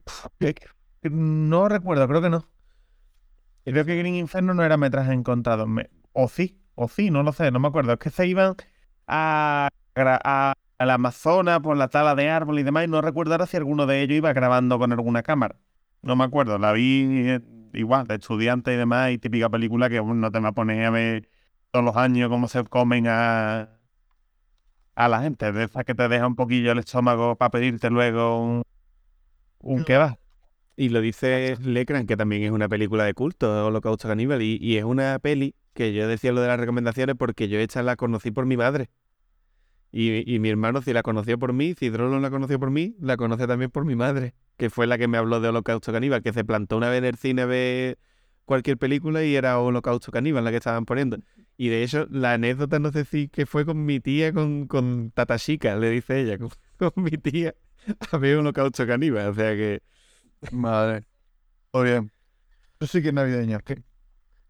no 1.03 1.69
recuerdo, 1.69 2.07
creo 2.07 2.22
que 2.22 2.30
no. 2.30 2.45
Creo 3.64 3.86
que 3.86 3.98
Green 3.98 4.15
Inferno 4.15 4.53
no 4.53 4.64
era 4.64 4.77
metraje 4.77 5.14
encontrado. 5.14 5.65
me- 5.68 5.90
o 6.14 6.27
sí, 6.27 6.60
o 6.76 6.88
sí, 6.88 7.10
no 7.11 7.23
lo 7.23 7.34
sé, 7.34 7.52
no 7.52 7.60
me 7.60 7.68
acuerdo. 7.68 7.94
Es 7.94 7.99
que 7.99 8.10
se 8.11 8.27
iban 8.27 8.56
a, 9.07 9.69
a, 9.95 10.53
al 10.77 10.90
Amazonas 10.91 11.60
por 11.61 11.76
la 11.77 11.88
tala 11.90 12.15
de 12.15 12.30
árbol 12.30 12.60
y 12.60 12.64
demás, 12.64 12.86
y 12.86 12.88
no 12.88 13.02
recuerdo 13.02 13.34
ahora 13.34 13.48
si 13.48 13.57
alguno 13.57 13.86
de 13.88 14.02
ellos 14.02 14.18
iba 14.18 14.34
grabando 14.34 14.77
con 14.80 14.91
alguna 14.91 15.23
cámara. 15.23 15.60
No 16.02 16.15
me 16.15 16.23
acuerdo, 16.23 16.57
la 16.60 16.72
vi 16.73 17.03
eh, 17.30 17.41
igual, 17.73 18.06
de 18.07 18.15
estudiante 18.15 18.73
y 18.73 18.77
demás, 18.77 19.11
y 19.11 19.18
típica 19.18 19.49
película 19.49 19.90
que 19.90 20.02
no 20.02 20.32
te 20.32 20.40
va 20.40 20.49
a 20.49 20.52
poner 20.53 20.86
a 20.86 20.90
ver 20.91 21.30
todos 21.76 21.84
los 21.84 21.97
años 21.97 22.30
cómo 22.30 22.47
se 22.47 22.64
comen 22.64 23.06
a, 23.10 23.68
a 24.95 25.10
la 25.10 25.22
gente. 25.22 25.52
De 25.52 25.65
esas 25.65 25.84
que 25.84 25.93
te 25.93 26.07
deja 26.07 26.26
un 26.26 26.38
poquillo 26.38 26.72
el 26.72 26.80
estómago 26.80 27.35
para 27.35 27.49
pedirte 27.49 27.89
luego 27.89 28.41
un, 28.41 28.64
un 29.60 29.84
kebab. 29.84 30.18
Y 30.77 30.88
lo 30.88 31.02
dice 31.02 31.57
Lecran, 31.60 32.07
que 32.07 32.15
también 32.15 32.43
es 32.43 32.52
una 32.52 32.69
película 32.69 33.03
de 33.03 33.14
culto, 33.14 33.68
Holocausto 33.68 34.07
Caníbal, 34.07 34.41
y, 34.41 34.57
y 34.61 34.77
es 34.77 34.85
una 34.85 35.19
peli 35.19 35.53
que 35.73 35.93
yo 35.93 36.07
decía 36.07 36.31
lo 36.31 36.39
de 36.39 36.47
las 36.47 36.57
recomendaciones 36.57 37.18
porque 37.18 37.49
yo 37.49 37.60
esta 37.60 37.84
la 37.84 37.97
conocí 37.97 38.31
por 38.31 38.45
mi 38.45 38.56
madre. 38.56 38.89
Y, 39.91 40.34
y 40.34 40.39
mi 40.39 40.49
hermano, 40.49 40.81
si 40.81 40.93
la 40.93 41.03
conoció 41.03 41.38
por 41.38 41.52
mí, 41.52 41.73
si 41.77 41.89
Drolo 41.89 42.22
la 42.22 42.30
conoció 42.30 42.57
por 42.57 42.72
mí, 42.72 42.95
la 43.02 43.18
conoce 43.18 43.47
también 43.47 43.69
por 43.69 43.84
mi 43.84 43.97
madre, 43.97 44.34
que 44.56 44.69
fue 44.69 44.88
la 44.88 44.97
que 44.97 45.10
me 45.10 45.18
habló 45.18 45.41
de 45.41 45.49
Holocausto 45.49 45.91
Caníbal, 45.91 46.23
que 46.23 46.31
se 46.31 46.45
plantó 46.45 46.77
una 46.77 46.88
vez 46.88 46.99
en 46.99 47.06
el 47.06 47.15
cine 47.18 47.41
a 47.41 47.45
ver 47.45 47.97
cualquier 48.45 48.77
película 48.77 49.26
y 49.26 49.35
era 49.35 49.60
Holocausto 49.60 50.14
Caníbal 50.14 50.45
la 50.45 50.52
que 50.52 50.57
estaban 50.57 50.85
poniendo. 50.85 51.18
Y 51.57 51.69
de 51.69 51.84
hecho, 51.84 52.07
la 52.11 52.34
anécdota 52.34 52.80
no 52.80 52.91
sé 52.91 53.06
si 53.06 53.30
que 53.30 53.45
fue 53.45 53.65
con 53.65 53.86
mi 53.86 53.99
tía, 53.99 54.34
con, 54.34 54.68
con 54.68 55.11
Tata 55.11 55.38
Chica, 55.40 55.76
le 55.77 55.90
dice 55.90 56.22
ella, 56.22 56.38
con, 56.38 56.49
con 56.94 57.03
mi 57.03 57.11
tía 57.11 57.56
a 58.11 58.18
ver 58.18 58.38
Holocausto 58.38 58.86
Caníbal. 58.88 59.30
O 59.30 59.34
sea 59.36 59.52
que 59.56 59.82
Madre. 60.52 61.06
Muy 61.73 61.84
bien. 61.86 62.11
Eso 62.80 62.91
sí 62.91 63.02
que 63.02 63.10
es 63.10 63.14
navideño. 63.14 63.60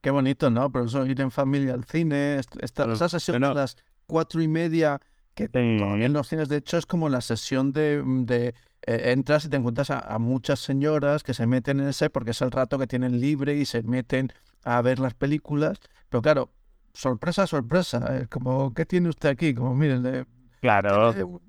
Qué 0.02 0.12
bonito, 0.12 0.50
¿no? 0.52 0.72
Pero 0.72 0.86
eso 0.86 1.06
ir 1.06 1.20
en 1.22 1.32
familia 1.32 1.74
al 1.74 1.86
cine, 1.86 2.38
est- 2.38 2.56
esta, 2.62 2.92
esa 2.94 3.10
sesión 3.10 3.42
No, 3.42 3.50
de 3.50 3.56
las 3.56 3.76
cuatro 4.06 4.42
y 4.42 4.48
media, 4.48 5.00
que 5.34 5.50
todavía 5.50 6.06
en 6.06 6.14
los 6.14 6.28
cines, 6.28 6.48
de 6.48 6.58
hecho, 6.58 6.78
es 6.78 6.86
como 6.86 7.10
la 7.10 7.22
sesión 7.22 7.72
de, 7.74 8.04
de, 8.06 8.50
eh, 8.86 9.12
entras 9.14 9.46
y 9.46 9.50
te 9.50 9.58
encuentras 9.58 9.90
a, 9.90 10.00
a 10.00 10.20
muchas 10.20 10.60
señoras 10.60 11.24
que 11.24 11.34
se 11.34 11.48
meten 11.48 11.80
en 11.80 11.88
ese 11.88 12.10
porque 12.12 12.32
es 12.32 12.42
el 12.42 12.52
rato 12.52 12.78
que 12.78 12.86
tienen 12.88 13.20
libre 13.20 13.56
y 13.56 13.66
se 13.66 13.82
meten 13.84 14.32
a 14.64 14.82
ver 14.84 15.00
las 15.00 15.16
películas. 15.16 15.80
Pero 16.10 16.22
claro, 16.22 16.52
sorpresa, 16.96 17.46
sorpresa. 17.46 18.18
Es 18.18 18.28
como, 18.28 18.74
¿qué 18.74 18.86
tiene 18.86 19.10
usted 19.10 19.30
aquí? 19.30 19.54
Como, 19.54 19.76
miren, 19.76 20.26
Claro, 20.62 21.14
eh, 21.14 21.24
un 21.24 21.42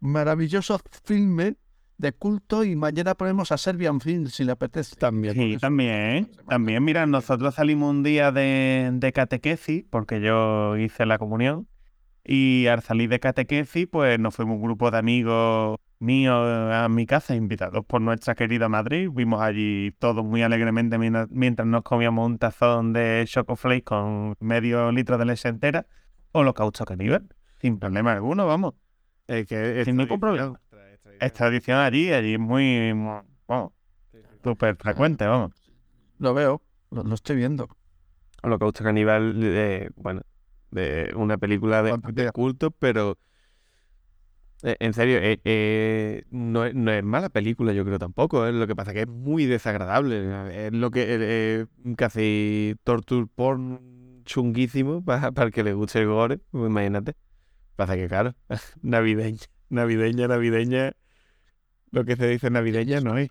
maravilloso 0.00 0.78
filme 1.04 1.56
de 1.96 2.12
culto 2.12 2.64
y 2.64 2.74
mañana 2.74 3.14
ponemos 3.14 3.52
a 3.52 3.56
Serbian 3.58 4.00
Film 4.00 4.26
si 4.26 4.44
le 4.44 4.52
apetece. 4.52 4.96
también. 4.96 5.34
Sí, 5.34 5.56
también. 5.58 6.30
También, 6.48 6.84
mira, 6.84 7.06
nosotros 7.06 7.54
salimos 7.54 7.90
un 7.90 8.02
día 8.02 8.32
de, 8.32 8.90
de 8.92 9.12
catequesis, 9.12 9.84
porque 9.88 10.20
yo 10.20 10.76
hice 10.76 11.06
la 11.06 11.18
comunión, 11.18 11.68
y 12.24 12.66
al 12.66 12.82
salir 12.82 13.08
de 13.08 13.20
catequesis, 13.20 13.86
pues 13.90 14.18
nos 14.18 14.34
fuimos 14.34 14.56
un 14.56 14.62
grupo 14.62 14.90
de 14.90 14.98
amigos 14.98 15.78
míos 16.02 16.34
a 16.72 16.88
mi 16.88 17.06
casa, 17.06 17.34
invitados 17.34 17.84
por 17.86 18.00
nuestra 18.00 18.34
querida 18.34 18.68
Madrid. 18.68 19.08
Vimos 19.12 19.40
allí 19.40 19.92
todos 19.98 20.24
muy 20.24 20.42
alegremente 20.42 20.98
mientras, 20.98 21.66
nos 21.66 21.82
comíamos 21.82 22.26
un 22.26 22.38
tazón 22.38 22.92
de 22.92 23.24
Chocoflake 23.26 23.84
con 23.84 24.34
medio 24.40 24.90
litro 24.92 25.16
de 25.16 25.24
leche 25.24 25.48
entera, 25.48 25.86
holocausto 26.32 26.84
caníbal, 26.84 27.28
sin 27.60 27.78
problema 27.78 28.12
alguno, 28.12 28.46
vamos. 28.46 28.74
Es 29.26 29.46
que 29.46 29.80
es 29.80 29.84
Sin 29.84 29.96
ningún 29.96 30.18
problema. 30.20 30.60
Es 31.20 31.32
tradición 31.32 31.78
allí, 31.78 32.12
allí 32.12 32.34
es 32.34 32.40
muy, 32.40 32.92
muy- 32.94 33.22
vamos, 33.46 33.72
súper 34.42 34.76
frecuente, 34.76 35.24
vamos. 35.26 35.52
Lo 36.18 36.34
veo, 36.34 36.62
lo, 36.90 37.04
lo 37.04 37.14
estoy 37.14 37.36
viendo. 37.36 37.68
Holocausto 38.42 38.82
Caníbal, 38.82 39.34
eh, 39.40 39.90
bueno, 39.94 40.22
de 40.72 41.12
una 41.14 41.38
película 41.38 41.82
de, 41.82 41.96
de 42.12 42.32
culto, 42.32 42.72
pero 42.72 43.12
eh, 43.12 43.14
en 44.62 44.94
serio, 44.94 45.18
eh, 45.18 45.40
eh, 45.44 46.24
no, 46.30 46.64
es, 46.64 46.74
no 46.74 46.92
es 46.92 47.02
mala 47.04 47.28
película, 47.30 47.72
yo 47.72 47.84
creo 47.84 47.98
tampoco. 47.98 48.46
eh, 48.46 48.52
Lo 48.52 48.66
que 48.66 48.76
pasa 48.76 48.90
es 48.92 48.94
que 48.96 49.00
es 49.02 49.08
muy 49.08 49.46
desagradable. 49.46 50.66
Es 50.66 50.72
lo 50.72 50.90
que 50.90 51.02
eh, 51.02 51.18
eh, 51.20 51.66
casi 51.96 52.76
torture 52.84 53.26
porn 53.34 54.22
chunguísimo 54.24 55.04
para, 55.04 55.32
para 55.32 55.46
el 55.48 55.52
que 55.52 55.62
le 55.64 55.74
guste 55.74 56.00
el 56.00 56.06
gore, 56.08 56.38
pues 56.50 56.70
imagínate. 56.70 57.14
Pasa 57.76 57.96
que, 57.96 58.08
claro, 58.08 58.34
navideña, 58.82 59.40
navideña, 59.70 60.28
navideña, 60.28 60.92
lo 61.90 62.04
que 62.04 62.16
se 62.16 62.26
dice 62.28 62.50
navideña 62.50 63.00
no 63.00 63.18
es. 63.18 63.30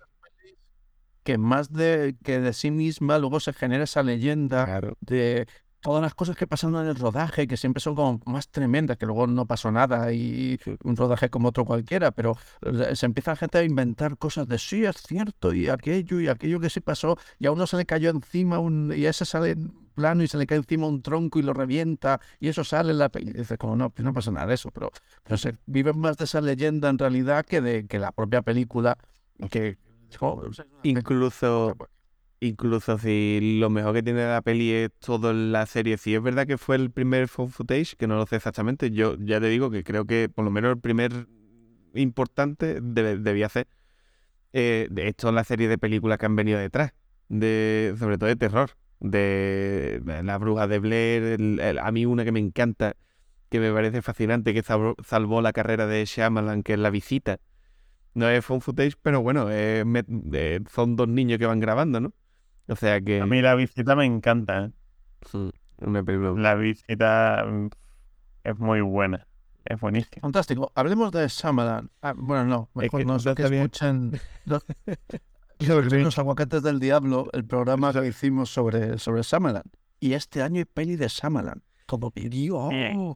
que 1.22 1.38
más 1.38 1.72
de 1.72 2.16
que 2.24 2.40
de 2.40 2.52
sí 2.52 2.70
misma 2.70 3.18
luego 3.18 3.38
se 3.40 3.52
genera 3.52 3.84
esa 3.84 4.02
leyenda 4.02 4.64
Claro. 4.64 4.96
de 5.00 5.46
todas 5.82 6.00
las 6.00 6.14
cosas 6.14 6.36
que 6.36 6.46
pasaron 6.46 6.80
en 6.80 6.86
el 6.86 6.96
rodaje, 6.96 7.46
que 7.46 7.56
siempre 7.56 7.80
son 7.80 7.94
como 7.94 8.20
más 8.24 8.48
tremendas, 8.48 8.96
que 8.96 9.04
luego 9.04 9.26
no 9.26 9.46
pasó 9.46 9.70
nada 9.70 10.12
y 10.12 10.58
un 10.84 10.96
rodaje 10.96 11.28
como 11.28 11.48
otro 11.48 11.64
cualquiera, 11.64 12.12
pero 12.12 12.36
eh, 12.62 12.94
se 12.94 13.06
empieza 13.06 13.32
la 13.32 13.36
gente 13.36 13.58
a 13.58 13.64
inventar 13.64 14.16
cosas 14.16 14.46
de 14.48 14.58
sí, 14.58 14.84
es 14.84 14.96
cierto, 15.02 15.52
y 15.52 15.68
aquello, 15.68 16.20
y 16.20 16.28
aquello 16.28 16.60
que 16.60 16.70
sí 16.70 16.80
pasó, 16.80 17.18
y 17.38 17.46
a 17.46 17.52
uno 17.52 17.66
se 17.66 17.76
le 17.76 17.84
cayó 17.84 18.10
encima 18.10 18.60
un, 18.60 18.92
y 18.96 19.06
ese 19.06 19.24
sale 19.24 19.56
plano 19.94 20.22
y 20.22 20.28
se 20.28 20.38
le 20.38 20.46
cae 20.46 20.58
encima 20.58 20.86
un 20.86 21.02
tronco 21.02 21.40
y 21.40 21.42
lo 21.42 21.52
revienta, 21.52 22.20
y 22.38 22.48
eso 22.48 22.62
sale 22.64 22.92
en 22.92 22.98
la 22.98 23.08
peli. 23.08 23.30
Y 23.30 23.34
dices, 23.34 23.58
como 23.58 23.76
no, 23.76 23.90
pues 23.90 24.04
no 24.04 24.14
pasa 24.14 24.30
nada 24.30 24.46
de 24.46 24.54
eso, 24.54 24.70
pero, 24.70 24.90
pero 25.24 25.36
se 25.36 25.58
viven 25.66 25.98
más 25.98 26.16
de 26.16 26.24
esa 26.24 26.40
leyenda 26.40 26.88
en 26.88 26.98
realidad 26.98 27.44
que 27.44 27.60
de 27.60 27.86
que 27.86 27.98
la 27.98 28.12
propia 28.12 28.42
película, 28.42 28.96
que 29.50 29.76
Incluso, 30.82 31.76
incluso 32.42 32.98
si 32.98 33.56
lo 33.60 33.70
mejor 33.70 33.94
que 33.94 34.02
tiene 34.02 34.26
la 34.26 34.42
peli 34.42 34.72
es 34.72 34.90
toda 34.98 35.32
la 35.32 35.64
serie, 35.66 35.96
si 35.96 36.14
es 36.14 36.22
verdad 36.22 36.46
que 36.46 36.58
fue 36.58 36.74
el 36.76 36.90
primer 36.90 37.28
found 37.28 37.52
footage, 37.52 37.94
que 37.96 38.08
no 38.08 38.16
lo 38.16 38.26
sé 38.26 38.36
exactamente, 38.36 38.90
yo 38.90 39.16
ya 39.18 39.40
te 39.40 39.46
digo 39.46 39.70
que 39.70 39.84
creo 39.84 40.06
que 40.06 40.28
por 40.28 40.44
lo 40.44 40.50
menos 40.50 40.72
el 40.72 40.80
primer 40.80 41.28
importante 41.94 42.80
debía 42.82 43.48
ser 43.48 43.68
eh, 44.52 44.88
de 44.90 45.08
esto 45.08 45.30
la 45.30 45.44
serie 45.44 45.68
de 45.68 45.78
películas 45.78 46.18
que 46.18 46.26
han 46.26 46.34
venido 46.34 46.58
detrás, 46.58 46.92
de 47.28 47.94
sobre 47.98 48.18
todo 48.18 48.28
de 48.28 48.36
terror, 48.36 48.70
de 48.98 50.02
La 50.24 50.36
Bruja 50.38 50.66
de 50.66 50.78
Blair, 50.80 51.78
a 51.80 51.92
mí 51.92 52.06
una 52.06 52.24
que 52.24 52.32
me 52.32 52.40
encanta, 52.40 52.96
que 53.50 53.60
me 53.60 53.72
parece 53.72 54.02
fascinante, 54.02 54.52
que 54.52 54.62
salvó, 54.62 55.42
la 55.42 55.52
carrera 55.52 55.86
de 55.86 56.04
Shyamalan, 56.04 56.64
que 56.64 56.72
es 56.72 56.78
La 56.78 56.90
Visita. 56.90 57.38
No 58.14 58.28
es 58.28 58.44
found 58.44 58.62
footage, 58.62 58.94
pero 59.00 59.22
bueno, 59.22 59.46
eh, 59.50 59.84
son 60.70 60.96
dos 60.96 61.08
niños 61.08 61.38
que 61.38 61.46
van 61.46 61.60
grabando, 61.60 62.00
¿no? 62.00 62.12
O 62.72 62.76
sea 62.76 63.00
que... 63.02 63.20
A 63.20 63.26
mí 63.26 63.42
la 63.42 63.54
visita 63.54 63.94
me 63.94 64.06
encanta. 64.06 64.64
¿eh? 64.64 64.70
Mm, 65.36 65.50
Una 65.88 66.02
película... 66.02 66.40
La 66.40 66.54
visita 66.54 67.44
mm, 67.46 67.68
es 68.44 68.58
muy 68.58 68.80
buena. 68.80 69.26
Es 69.64 69.78
buenísima. 69.78 70.22
Fantástico. 70.22 70.72
Hablemos 70.74 71.12
de 71.12 71.28
Shyamalan. 71.28 71.90
Ah, 72.00 72.14
bueno, 72.16 72.44
no, 72.46 72.70
mejor 72.74 73.00
que 73.00 73.04
no, 73.04 73.18
no 73.18 73.34
que 73.34 73.42
escuchen 73.42 74.18
los, 74.46 74.64
los 75.90 76.18
aguacates 76.18 76.62
del 76.62 76.80
diablo, 76.80 77.28
el 77.32 77.44
programa 77.44 77.92
que 77.92 78.06
hicimos 78.06 78.50
sobre, 78.50 78.98
sobre 78.98 79.22
Shyamalan. 79.22 79.64
Y 80.00 80.14
este 80.14 80.42
año 80.42 80.58
hay 80.58 80.64
peli 80.64 80.96
de 80.96 81.08
Shyamalan. 81.08 81.62
Como 81.86 82.10
vídeo. 82.10 82.70
Bien. 82.70 83.14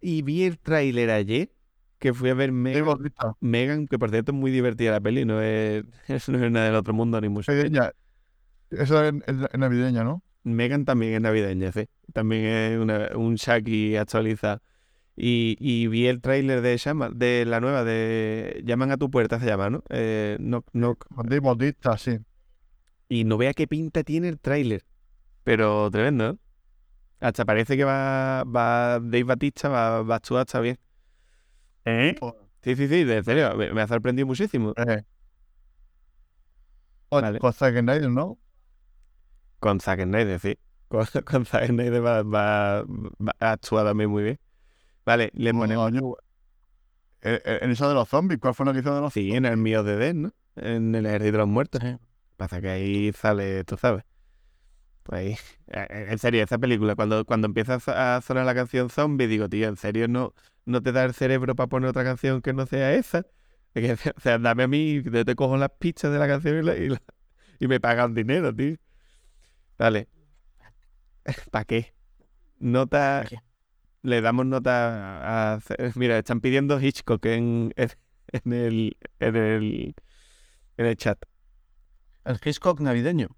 Y 0.00 0.22
vi 0.22 0.44
el 0.44 0.58
tráiler 0.58 1.10
ayer, 1.10 1.52
que 1.98 2.14
fui 2.14 2.30
a 2.30 2.34
ver 2.34 2.52
Megan. 2.52 2.98
Megan, 3.40 3.86
que 3.86 3.98
por 3.98 4.10
cierto 4.10 4.32
es 4.32 4.38
muy 4.38 4.50
divertida 4.50 4.92
la 4.92 5.00
peli, 5.00 5.26
no 5.26 5.42
es, 5.42 5.84
no 6.28 6.44
es 6.44 6.50
nada 6.50 6.66
del 6.66 6.74
otro 6.74 6.94
mundo 6.94 7.20
ni 7.20 7.28
mucho. 7.28 7.52
Navideña. 7.52 7.92
Eso 8.78 9.04
es, 9.04 9.14
navideña, 9.58 10.04
¿no? 10.04 10.22
Megan 10.42 10.84
también 10.84 11.14
es 11.14 11.20
navideña, 11.20 11.72
sí. 11.72 11.86
También 12.12 12.44
es 12.46 12.78
una- 12.78 13.10
un 13.16 13.34
Shaki 13.36 13.96
actualizado. 13.96 14.60
Y, 15.16 15.56
y 15.60 15.86
vi 15.86 16.06
el 16.08 16.20
tráiler 16.20 16.60
de 16.60 16.76
Shama, 16.76 17.08
de 17.10 17.44
la 17.46 17.60
nueva, 17.60 17.84
de 17.84 18.62
Llaman 18.64 18.90
a 18.92 18.96
tu 18.96 19.10
puerta, 19.10 19.38
se 19.38 19.46
llama, 19.46 19.70
¿no? 19.70 19.82
Eh, 19.90 20.36
Knock, 20.40 20.66
Knock. 20.72 21.06
Bautista, 21.42 21.96
sí. 21.98 22.18
Y 23.08 23.24
no 23.24 23.38
vea 23.38 23.54
qué 23.54 23.66
pinta 23.68 24.02
tiene 24.02 24.28
el 24.28 24.40
tráiler. 24.40 24.84
Pero 25.44 25.90
tremendo, 25.90 26.32
¿no? 26.34 26.38
Hasta 27.20 27.44
parece 27.44 27.76
que 27.76 27.84
va, 27.84 28.44
va 28.44 28.98
Dave 29.00 29.24
Batista, 29.24 29.68
va, 29.68 30.02
va 30.02 30.14
a 30.14 30.16
actuar 30.18 30.42
hasta 30.42 30.60
bien. 30.60 30.78
¿Eh? 31.84 32.16
Sí, 32.62 32.76
sí, 32.76 32.88
sí, 32.88 33.04
de 33.04 33.22
serio, 33.22 33.54
me, 33.56 33.72
me 33.72 33.82
ha 33.82 33.86
sorprendido 33.86 34.26
muchísimo. 34.26 34.72
Eh. 34.76 35.02
Vale. 37.10 37.38
con 37.38 37.52
Zack 37.52 37.78
Snyder, 37.78 38.10
¿no? 38.10 38.38
Con 39.64 39.80
Zack 39.80 40.02
Snyder, 40.02 40.38
sí. 40.40 40.58
Con, 40.88 41.06
con 41.24 41.44
Zack 41.46 41.66
Snyder 41.68 42.04
va, 42.04 42.22
va, 42.22 42.82
va 42.84 43.32
a 43.40 43.52
actuar 43.52 43.84
también 43.86 44.10
muy 44.10 44.22
bien. 44.22 44.38
Vale, 45.06 45.30
le 45.34 45.52
ponemos... 45.54 45.92
En, 47.22 47.70
esa 47.70 47.88
de 47.88 47.94
los 47.94 48.08
zombies, 48.08 48.38
¿cuál 48.40 48.54
fue 48.54 48.66
la 48.66 48.72
que 48.72 48.80
hizo 48.80 48.94
de 48.94 49.00
los 49.00 49.12
Sí, 49.12 49.32
en 49.32 49.46
el 49.46 49.56
mío 49.56 49.82
de 49.82 49.96
Dead, 49.96 50.14
¿no? 50.14 50.32
En 50.56 50.94
el 50.94 51.06
ejército 51.06 51.32
de 51.32 51.38
los 51.38 51.48
muertos. 51.48 51.80
Pasa 52.36 52.60
que 52.60 52.68
ahí 52.68 53.12
sale, 53.12 53.64
tú 53.64 53.76
sabes. 53.76 54.04
Pues 55.02 55.20
ahí, 55.20 55.36
eh, 55.68 56.06
en 56.10 56.18
serio, 56.18 56.42
esa 56.44 56.58
película, 56.58 56.94
cuando, 56.96 57.24
cuando 57.24 57.46
empieza 57.46 57.74
a 57.74 57.80
so- 57.80 57.92
a 57.92 58.20
sonar 58.22 58.46
la 58.46 58.54
canción 58.54 58.90
zombie, 58.90 59.26
digo, 59.26 59.48
tío, 59.48 59.68
¿en 59.68 59.76
serio 59.76 60.08
no, 60.08 60.34
no 60.64 60.82
te 60.82 60.92
da 60.92 61.04
el 61.04 61.14
cerebro 61.14 61.54
para 61.54 61.68
poner 61.68 61.90
otra 61.90 62.04
canción 62.04 62.40
que 62.42 62.52
no 62.52 62.66
sea 62.66 62.94
esa? 62.94 63.26
O 64.16 64.20
sea, 64.20 64.38
dame 64.38 64.62
a 64.64 64.68
mí, 64.68 65.02
yo 65.02 65.24
te 65.24 65.34
cojo 65.34 65.56
las 65.56 65.70
pistas 65.78 66.12
de 66.12 66.18
la 66.18 66.28
canción 66.28 66.58
y, 66.58 66.62
la- 66.62 66.76
y, 66.76 66.88
la- 66.90 67.02
y 67.60 67.68
me 67.68 67.80
pagan 67.80 68.14
dinero, 68.14 68.54
tío. 68.54 68.76
Vale. 69.78 70.08
¿Para 71.50 71.64
qué? 71.64 71.94
Nota. 72.58 73.22
¿Pa' 73.22 73.28
qué? 73.28 73.38
Le 74.02 74.20
damos 74.20 74.46
nota 74.46 75.54
a. 75.54 75.60
Mira, 75.94 76.18
están 76.18 76.40
pidiendo 76.40 76.80
Hitchcock 76.80 77.24
en, 77.26 77.72
en, 77.76 77.90
en 78.32 78.52
el, 78.52 78.96
en, 79.18 79.36
el, 79.36 79.94
en 80.76 80.86
el 80.86 80.96
chat. 80.96 81.18
El 82.24 82.38
Hitchcock 82.44 82.80
navideño. 82.80 83.28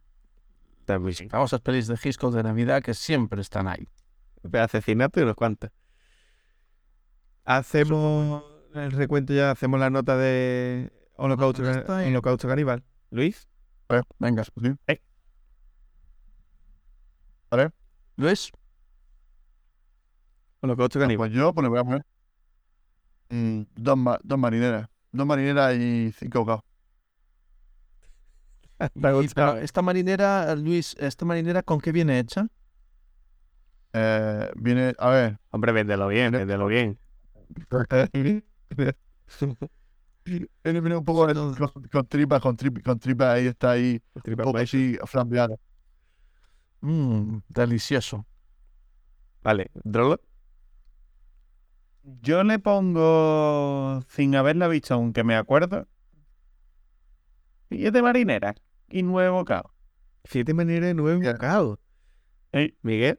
Bien. 0.87 1.31
Famosas 1.31 1.61
pelis 1.61 1.89
de 1.89 1.99
Hitchcock 2.03 2.33
de 2.33 2.43
Navidad 2.43 2.83
que 2.83 2.95
siempre 2.95 3.41
están 3.41 3.67
ahí. 3.69 3.89
Asesinato 4.53 5.21
y 5.21 5.25
unos 5.25 5.35
cuantos. 5.35 5.71
Hacemos 7.45 8.45
el 8.75 8.93
recuento 8.93 9.33
ya, 9.33 9.53
hacemos 9.53 9.81
la 9.81 9.91
nota 9.91 10.17
de 10.17 10.93
Holocausto, 11.17 12.49
Caníbal. 12.49 12.85
Luis, 13.11 13.49
Venga. 14.19 14.45
Sí. 17.51 17.59
Luis, 18.17 18.51
Holocausto 20.63 20.99
Ah, 20.99 21.03
Caníbal. 21.03 21.29
Pues 21.31 21.33
yo, 21.39 21.53
pues 21.55 21.63
le 21.65 21.69
voy 21.71 21.79
a 21.79 21.85
poner 21.85 22.03
mm, 23.31 23.63
dos, 23.75 23.97
ma- 23.97 24.19
dos 24.23 24.39
marineras. 24.39 24.89
Dos 25.13 25.27
marineras 25.27 25.75
y 25.77 26.13
cinco. 26.13 26.65
¿Te 28.79 29.25
y- 29.25 29.29
pero 29.29 29.57
esta 29.57 29.83
marinera, 29.83 30.55
Luis, 30.55 30.95
¿esta 30.99 31.25
marinera 31.25 31.63
con 31.63 31.81
qué 31.81 31.93
viene 31.93 32.19
hecha? 32.19 32.47
Eh, 33.93 34.51
viene, 34.57 34.95
a 34.99 35.09
ver. 35.11 35.39
Hombre, 35.51 35.73
véndelo 35.73 36.09
bien, 36.09 36.33
véndelo 36.33 36.67
bien. 36.67 36.99
Viene 40.65 40.97
un 40.97 41.05
poco 41.05 41.27
con, 41.27 41.55
con, 41.55 41.83
con 41.91 42.07
tripas, 42.09 42.41
con, 42.43 42.57
trip- 42.57 42.83
con 42.83 42.99
tripas, 42.99 43.29
ahí 43.37 43.47
está 43.47 43.71
ahí, 43.73 44.03
un 44.15 44.23
Tripa 44.23 44.43
poco 44.43 44.59
Mason. 44.59 44.81
así 44.81 44.99
flambeado. 45.07 45.59
Mmm, 46.87 47.41
delicioso. 47.49 48.25
Vale, 49.43 49.73
Drolo. 49.83 50.21
Yo 52.23 52.45
le 52.45 52.61
pongo, 52.61 54.05
sin 54.09 54.37
haberla 54.37 54.69
visto, 54.69 54.95
aunque 54.95 55.25
me 55.25 55.35
acuerdo, 55.35 55.89
siete 57.69 58.03
marineras 58.03 58.55
y 58.89 59.03
nueve 59.03 59.31
bocados. 59.31 59.73
Siete 60.23 60.55
maneras 60.55 60.87
de 60.87 60.95
nueve 60.95 61.33
bocados. 61.33 61.81
Miguel. 62.83 63.19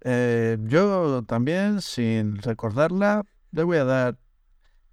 Eh, 0.00 0.56
yo 0.62 1.24
también, 1.24 1.82
sin 1.82 2.38
recordarla, 2.38 3.26
le 3.52 3.64
voy 3.64 3.76
a 3.76 3.84
dar 3.84 4.18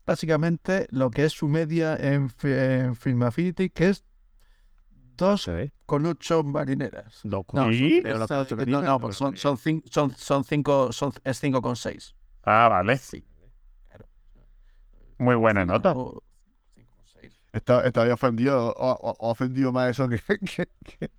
básicamente 0.05 0.85
lo 0.89 1.11
que 1.11 1.23
es 1.23 1.31
su 1.31 1.47
media 1.47 1.95
en, 1.95 2.29
en 2.43 2.95
Film 2.97 3.23
Affinity, 3.23 3.69
que 3.69 3.87
es 3.87 4.03
dos 5.25 5.41
¿sabes? 5.43 5.71
con 5.85 6.05
ocho 6.05 6.43
marineras. 6.43 7.21
Dos 7.23 7.45
No, 7.53 7.71
¿Sí? 7.71 8.01
son- 8.27 8.69
no, 8.69 8.81
no, 8.81 8.99
pues 8.99 9.15
son, 9.15 9.37
son, 9.37 9.57
cin- 9.57 9.83
son, 9.89 10.11
son 10.15 10.43
cinco, 10.43 10.91
son, 10.91 11.11
es 11.23 11.39
cinco 11.39 11.61
con 11.61 11.75
seis. 11.75 12.15
Ah, 12.43 12.67
vale. 12.69 12.97
Sí. 12.97 13.23
Muy 15.17 15.35
buena 15.35 15.65
nota. 15.65 15.93
Cinco 15.93 16.03
con. 16.03 16.21
Está, 17.53 17.85
estaría 17.85 18.13
ofendido, 18.13 18.73
o, 18.77 19.15
ofendido 19.29 19.71
más 19.71 19.89
eso 19.91 20.07
que, 20.07 20.17
que, 20.19 20.67
que, 20.83 21.11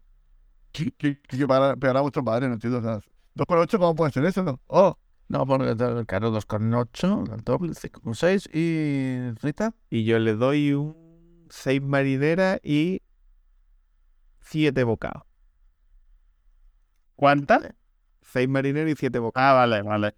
que, 0.72 0.90
que, 0.92 1.20
que 1.20 1.46
para- 1.46 1.76
pegar 1.76 1.96
a 1.98 2.00
vuestro 2.00 2.24
padre, 2.24 2.48
no 2.48 2.54
entiendo. 2.54 2.78
O 2.78 2.82
sea, 2.82 3.00
dos 3.34 3.46
por 3.46 3.58
ocho, 3.58 3.78
¿cómo 3.78 3.94
puede 3.94 4.12
ser 4.12 4.24
eso? 4.24 4.60
Oh, 4.66 4.96
No, 5.28 5.46
porque 5.46 5.76
claro, 6.06 6.30
dos 6.30 6.46
con 6.46 6.72
ocho, 6.74 7.24
el 7.34 7.42
doble, 7.44 7.74
cinco 7.74 8.00
con 8.00 8.14
seis. 8.14 8.48
¿Y 8.52 9.30
Rita? 9.42 9.74
Y 9.90 10.04
yo 10.04 10.18
le 10.18 10.34
doy 10.34 10.72
un 10.72 11.46
seis 11.50 11.82
marineras 11.82 12.60
y 12.62 13.02
siete 14.42 14.84
bocados. 14.84 15.22
¿Cuántas? 17.16 17.72
Seis 18.22 18.48
marineras 18.48 18.92
y 18.92 18.96
siete 18.96 19.18
bocados. 19.18 19.48
Ah, 19.48 19.54
vale, 19.54 19.82
vale. 19.82 20.14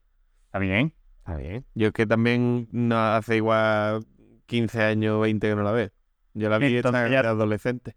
Está 0.47 0.59
bien. 0.59 0.95
Está 1.19 1.37
bien. 1.37 1.67
Yo 1.75 1.89
es 1.89 1.93
que 1.93 2.07
también 2.07 2.69
no 2.73 2.99
hace 2.99 3.37
igual 3.37 4.05
15 4.47 4.83
años, 4.83 5.21
20 5.21 5.49
que 5.49 5.55
no 5.57 5.63
la 5.63 5.73
veo. 5.73 5.91
Yo 6.35 6.49
la 6.49 6.59
vi 6.59 6.77
Entonces 6.77 7.01
esta 7.03 7.09
ya- 7.09 7.23
de 7.23 7.29
adolescente. 7.29 7.97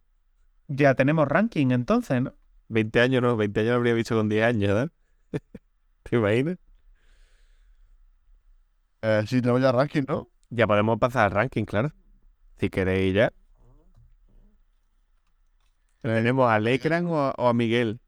Ya 0.67 0.95
tenemos 0.95 1.27
ranking 1.27 1.71
entonces, 1.71 2.21
¿no? 2.21 2.33
20 2.69 2.99
años 2.99 3.21
no, 3.21 3.37
20 3.37 3.61
años 3.61 3.71
lo 3.71 3.77
habría 3.77 3.93
visto 3.93 4.15
con 4.15 4.27
10 4.27 4.43
años, 4.45 4.67
¿verdad? 4.67 4.91
¿Te 6.03 6.15
imaginas? 6.17 6.57
eh, 9.01 9.23
sí, 9.27 9.41
tenemos 9.41 9.61
ya 9.61 9.71
ranking, 9.71 10.03
¿no? 10.07 10.29
Ya 10.49 10.67
podemos 10.67 10.97
pasar 10.99 11.25
al 11.25 11.31
ranking, 11.31 11.65
claro. 11.65 11.93
Si 12.57 12.69
queréis 12.69 13.13
ya. 13.13 13.33
¿Tenemos 16.01 16.49
a 16.49 16.59
Lecran 16.59 17.05
o 17.07 17.19
a, 17.19 17.33
o 17.37 17.47
a 17.47 17.53
Miguel? 17.53 17.99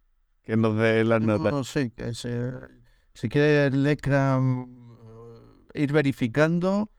que 0.43 0.57
nos 0.57 0.75
dé 0.77 1.03
las 1.03 1.21
notas. 1.21 1.53
No, 1.53 1.63
que 1.95 2.13
se- 2.15 2.51
si 3.13 3.29
quiere 3.29 3.69
Lecra 3.69 4.39
mm, 4.39 5.67
ir 5.75 5.93
verificando, 5.93 6.89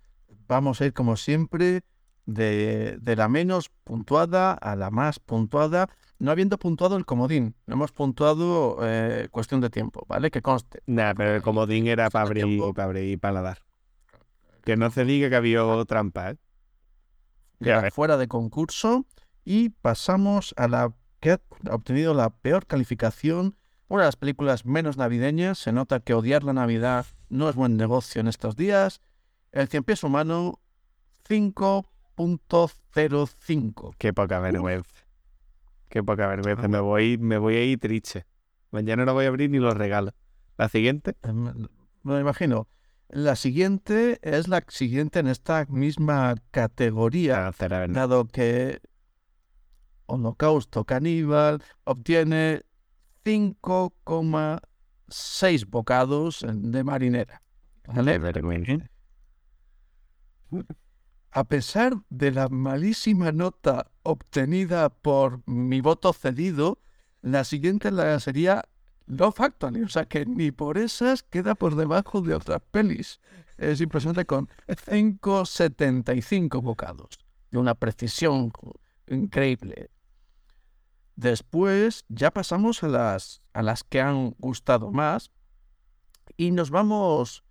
vamos 0.46 0.80
a 0.80 0.86
ir 0.86 0.92
como 0.92 1.16
siempre 1.16 1.82
de, 2.26 2.96
de 3.00 3.16
la 3.16 3.28
menos 3.28 3.68
puntuada 3.82 4.52
a 4.52 4.76
la 4.76 4.90
más 4.90 5.18
puntuada, 5.18 5.88
no 6.20 6.30
habiendo 6.30 6.58
puntuado 6.58 6.96
el 6.96 7.06
comodín, 7.06 7.56
no 7.66 7.74
hemos 7.74 7.90
puntuado 7.90 8.78
eh, 8.82 9.26
cuestión 9.32 9.60
de 9.60 9.70
tiempo, 9.70 10.04
¿vale? 10.06 10.30
Que 10.30 10.42
conste. 10.42 10.80
Nah, 10.86 11.14
pero 11.14 11.34
el 11.34 11.42
comodín 11.42 11.88
era 11.88 12.08
para 12.08 12.26
abrir, 12.26 12.60
para 12.72 12.84
abrir 12.84 13.18
paladar. 13.18 13.58
Que 14.62 14.76
no 14.76 14.90
se 14.90 15.04
diga 15.04 15.28
que 15.28 15.36
había 15.36 15.62
trampa, 15.88 16.30
¿eh? 16.30 16.36
Ya 17.58 17.90
fuera 17.90 18.16
de 18.16 18.28
concurso 18.28 19.06
y 19.51 19.70
pasamos 19.70 20.55
a 20.56 20.68
la 20.68 20.94
que 21.18 21.32
ha 21.32 21.40
obtenido 21.72 22.14
la 22.14 22.31
peor 22.31 22.66
calificación, 22.66 23.56
una 23.89 24.02
de 24.02 24.06
las 24.06 24.14
películas 24.14 24.64
menos 24.64 24.97
navideñas, 24.97 25.59
se 25.59 25.72
nota 25.72 25.98
que 25.98 26.14
odiar 26.14 26.44
la 26.44 26.52
Navidad 26.52 27.05
no 27.31 27.48
es 27.48 27.56
buen 27.56 27.77
negocio 27.77 28.20
en 28.20 28.28
estos 28.28 28.55
días, 28.55 29.01
El 29.51 29.66
Cien 29.66 29.82
Pies 29.82 30.05
Humano 30.05 30.60
5.05. 31.28 33.94
Qué 33.98 34.12
poca 34.12 34.39
vergüenza. 34.39 34.94
Qué 35.89 36.05
poca 36.05 36.28
vergüenza. 36.28 36.68
Me 36.68 36.78
voy, 36.78 37.18
me 37.18 37.39
voy 37.39 37.56
a 37.56 37.64
ir 37.64 37.81
triste. 37.81 38.27
Mañana 38.70 39.05
no 39.05 39.14
voy 39.14 39.24
a 39.24 39.28
abrir 39.28 39.51
ni 39.51 39.59
los 39.59 39.77
regalos. 39.77 40.14
La 40.59 40.68
siguiente. 40.68 41.16
Eh, 41.24 41.32
Me 41.32 42.20
imagino. 42.20 42.68
La 43.09 43.35
siguiente 43.35 44.20
es 44.22 44.47
la 44.47 44.62
siguiente 44.68 45.18
en 45.18 45.27
esta 45.27 45.66
misma 45.68 46.36
categoría. 46.52 47.48
Ah, 47.48 47.52
dado 47.89 48.27
que 48.27 48.81
Holocausto 50.11 50.85
Caníbal 50.85 51.62
obtiene 51.85 52.62
5,6 53.24 55.66
bocados 55.66 56.45
de 56.47 56.85
marinera. 56.85 57.43
A 61.32 61.45
pesar 61.45 61.93
de 62.09 62.32
la 62.32 62.49
malísima 62.49 63.31
nota 63.31 63.89
obtenida 64.03 64.89
por 64.89 65.49
mi 65.49 65.81
voto 65.81 66.12
cedido, 66.12 66.81
la 67.23 67.45
siguiente 67.45 67.93
la 67.93 68.19
sería 68.19 68.65
Love 69.07 69.41
Actually, 69.41 69.82
o 69.82 69.89
sea 69.89 70.07
que 70.07 70.27
ni 70.27 70.51
por 70.51 70.77
esas 70.78 71.23
queda 71.23 71.55
por 71.55 71.77
debajo 71.77 72.20
de 72.20 72.35
otras 72.35 72.61
pelis. 72.70 73.20
Es 73.59 73.81
impresionante 73.81 74.24
con 74.24 74.49
5,75 74.66 76.61
bocados, 76.62 77.19
de 77.51 77.59
una 77.59 77.74
precisión 77.74 78.51
increíble. 79.07 79.91
Después 81.20 82.06
ya 82.09 82.30
pasamos 82.30 82.82
a 82.82 82.88
las, 82.88 83.42
a 83.52 83.62
las 83.62 83.84
que 83.84 84.01
han 84.01 84.30
gustado 84.38 84.90
más 84.90 85.30
y 86.38 86.51
nos 86.51 86.70
vamos 86.70 87.44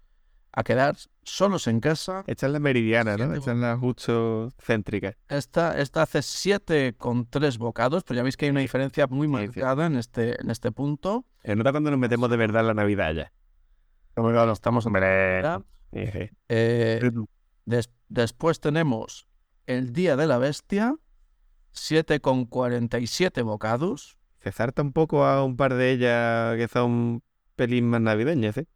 a 0.52 0.64
quedar 0.64 0.96
solos 1.22 1.68
en 1.68 1.80
casa 1.80 2.24
Esta 2.26 2.48
es 2.48 2.52
la 2.52 2.58
meridiana, 2.60 3.12
¿no? 3.12 3.26
Siete 3.26 3.38
Esta 3.38 3.52
es 3.52 3.58
la 3.60 3.78
justo 3.78 4.50
céntrica. 4.58 5.16
esta, 5.28 5.80
esta 5.80 6.02
hace 6.02 6.24
7 6.24 6.96
con 6.98 7.28
3 7.30 7.60
bocados, 7.60 8.04
pero 8.04 8.18
ya 8.18 8.24
veis 8.24 8.38
que 8.38 8.46
hay 8.46 8.52
una 8.52 8.62
diferencia 8.62 9.06
muy 9.06 9.28
marcada 9.28 9.86
en 9.86 9.98
este, 9.98 10.42
en 10.42 10.50
este 10.50 10.72
punto. 10.72 11.26
Se 11.44 11.56
nota 11.56 11.70
cuando 11.70 11.92
nos 11.92 12.00
metemos 12.00 12.32
de 12.32 12.38
verdad 12.38 12.62
en 12.62 12.68
la 12.68 12.74
Navidad 12.74 13.14
ya. 13.14 13.32
Estamos 14.52 14.86
en 14.86 14.88
Hombre, 14.90 15.42
Navidad. 15.44 15.62
Sí, 15.94 16.08
sí. 16.12 16.30
Eh, 16.50 17.12
des- 17.66 17.92
después 18.08 18.60
tenemos 18.60 19.28
el 19.68 19.94
Día 19.94 20.16
de 20.16 20.26
la 20.26 20.40
Bestia, 20.40 20.96
7 21.80 22.20
con 22.20 22.46
47 22.46 23.42
bocados. 23.42 24.18
Se 24.42 24.52
zarta 24.52 24.82
un 24.82 24.94
poco 24.94 25.26
a 25.26 25.44
un 25.44 25.58
par 25.58 25.74
de 25.74 25.92
ellas 25.92 26.56
que 26.58 26.68
son 26.68 27.22
pelín 27.56 27.90
más 27.90 28.02
navideñas, 28.02 28.58
¿eh? 28.58 28.68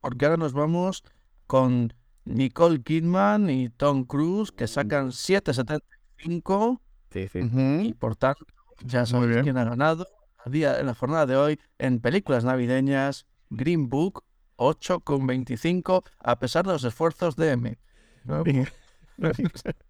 Porque 0.00 0.24
ahora 0.26 0.36
nos 0.36 0.52
vamos 0.52 1.02
con 1.46 1.92
Nicole 2.24 2.82
Kidman 2.82 3.50
y 3.50 3.68
Tom 3.68 4.04
Cruise, 4.04 4.52
que 4.52 4.66
sacan 4.66 5.08
7,75 5.10 6.80
Sí, 7.10 7.28
sí. 7.28 7.40
y 7.82 7.94
por 7.94 8.16
tanto 8.16 8.44
ya 8.82 9.06
sabéis 9.06 9.42
quién 9.42 9.56
ha 9.56 9.64
ganado. 9.64 10.06
A 10.38 10.50
día, 10.50 10.78
en 10.80 10.86
la 10.86 10.94
jornada 10.94 11.26
de 11.26 11.36
hoy, 11.36 11.60
en 11.78 12.00
películas 12.00 12.44
navideñas, 12.44 13.26
Green 13.50 13.88
Book 13.88 14.24
8,25, 14.56 16.04
a 16.18 16.38
pesar 16.38 16.66
de 16.66 16.72
los 16.72 16.84
esfuerzos 16.84 17.36
de 17.36 17.52
M. 17.52 17.78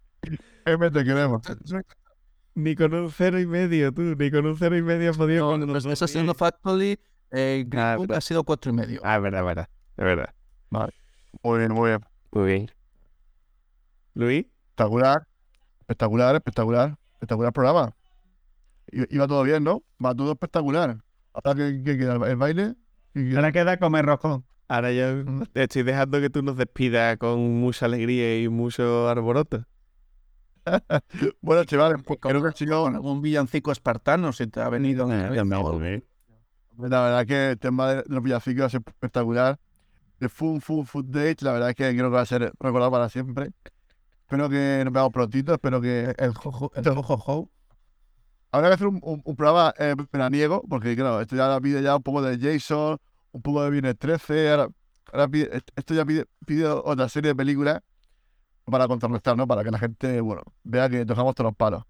M 0.67 0.91
te 0.91 1.05
queremos. 1.05 1.43
Ni 2.55 2.75
con 2.77 2.95
un 2.95 3.11
cero 3.11 3.41
y 3.41 3.47
medio, 3.47 3.93
tú. 3.93 4.03
Ni 4.17 4.31
con 4.31 4.47
un 4.47 4.57
cero 4.57 4.77
y 4.77 4.83
medio 4.83 5.11
has 5.11 5.17
podido. 5.17 5.57
No, 5.57 5.65
con 5.67 5.73
pues 5.73 6.13
bien. 6.15 6.35
Factually, 6.35 6.99
eh, 7.33 7.67
Ah, 7.73 7.97
verdad. 7.99 8.17
ha 8.17 8.21
sido 8.21 8.45
4,5. 8.45 9.01
Ah, 9.03 9.17
es 9.17 9.23
verdad, 9.23 9.41
es 9.41 9.47
verdad. 9.47 9.69
Es 9.97 10.05
verdad. 10.05 10.35
Muy 11.43 11.59
bien, 11.59 11.73
muy 11.73 11.89
bien. 11.91 12.01
Muy 12.33 12.47
bien. 12.47 12.71
Luis, 14.15 14.47
Espectacular. 14.71 15.27
Espectacular, 15.81 16.35
espectacular. 16.37 16.97
Espectacular 17.15 17.53
programa. 17.53 17.95
Iba 18.93 19.27
todo 19.27 19.43
bien, 19.43 19.65
¿no? 19.65 19.83
Va 20.05 20.15
todo 20.15 20.33
espectacular. 20.33 20.99
Ahora 21.33 21.55
que, 21.57 21.83
que 21.83 21.99
queda 21.99 22.15
el 22.29 22.37
baile. 22.37 22.75
Ahora 23.35 23.53
queda 23.53 23.77
comer 23.79 24.05
roscón. 24.07 24.45
ahora 24.69 24.93
yo 24.93 25.25
te 25.53 25.65
estoy 25.65 25.83
dejando 25.83 26.21
que 26.21 26.31
tú 26.31 26.43
nos 26.43 26.57
despidas 26.57 27.17
con 27.19 27.41
mucha 27.61 27.87
alegría 27.87 28.41
y 28.41 28.49
mucho 28.49 29.09
arboroto. 29.09 29.65
Bueno, 31.41 31.65
chavales, 31.65 32.03
pues 32.05 32.19
creo 32.21 32.43
que 32.43 32.49
ha 32.49 32.53
sido. 32.53 32.87
Algún 32.87 33.21
villancico 33.23 33.73
espartano 33.73 34.33
si 34.33 34.47
te 34.47 34.61
ha 34.61 34.69
venido. 34.69 35.07
en 35.13 35.23
la 36.79 37.01
verdad 37.03 37.27
que 37.27 37.51
el 37.53 37.59
tema 37.59 37.93
de 37.95 38.05
los 38.07 38.23
villancicos 38.23 38.73
ser 38.73 38.83
espectacular. 38.87 39.59
El 40.21 40.31
Fun 40.31 40.61
Fun 40.61 40.87
Food 40.87 41.07
Date, 41.07 41.37
la 41.41 41.53
verdad 41.53 41.71
es 41.71 41.77
que 41.77 41.91
creo 41.93 42.09
que 42.09 42.15
va 42.15 42.21
a 42.23 42.27
ser 42.27 42.53
recordado 42.59 42.91
para 42.91 43.09
siempre. 43.09 43.51
Espero 44.23 44.49
que 44.49 44.81
nos 44.85 44.93
veamos 44.93 45.13
prontito, 45.13 45.53
espero 45.55 45.81
que 45.81 46.15
El 46.17 46.33
jojo, 46.35 46.73
el 46.75 46.85
jojojo. 46.89 47.51
Habrá 48.53 48.69
que 48.69 48.75
hacer 48.75 48.87
un, 48.87 49.01
un- 49.03 49.21
un 49.25 49.37
programa 49.37 49.75
eh, 49.79 49.95
veraniego, 50.13 50.63
porque 50.69 50.95
claro, 50.97 51.21
esto 51.21 51.35
ya 51.37 51.61
pide 51.61 51.83
ya 51.83 51.97
un 51.97 52.03
poco 52.03 52.23
de 52.23 52.39
Jason, 52.39 52.97
un 53.33 53.43
poco 53.43 53.65
de 53.65 53.71
Viernes 53.71 53.99
13, 53.99 54.51
ahora, 54.51 54.69
ahora 55.13 55.29
pide- 55.29 55.61
esto 55.77 55.93
ya 55.95 56.05
pide, 56.05 56.25
pide 56.47 56.67
otra 56.69 57.09
serie 57.09 57.31
de 57.31 57.35
películas 57.35 57.81
para 58.65 58.89
contrarrestar, 58.89 59.37
¿no? 59.37 59.47
Para 59.47 59.65
que 59.65 59.71
la 59.71 59.79
gente, 59.79 60.21
bueno, 60.21 60.43
vea 60.63 60.89
que 60.89 61.05
tocamos 61.07 61.35
todos 61.35 61.49
los 61.51 61.57
palos. 61.57 61.85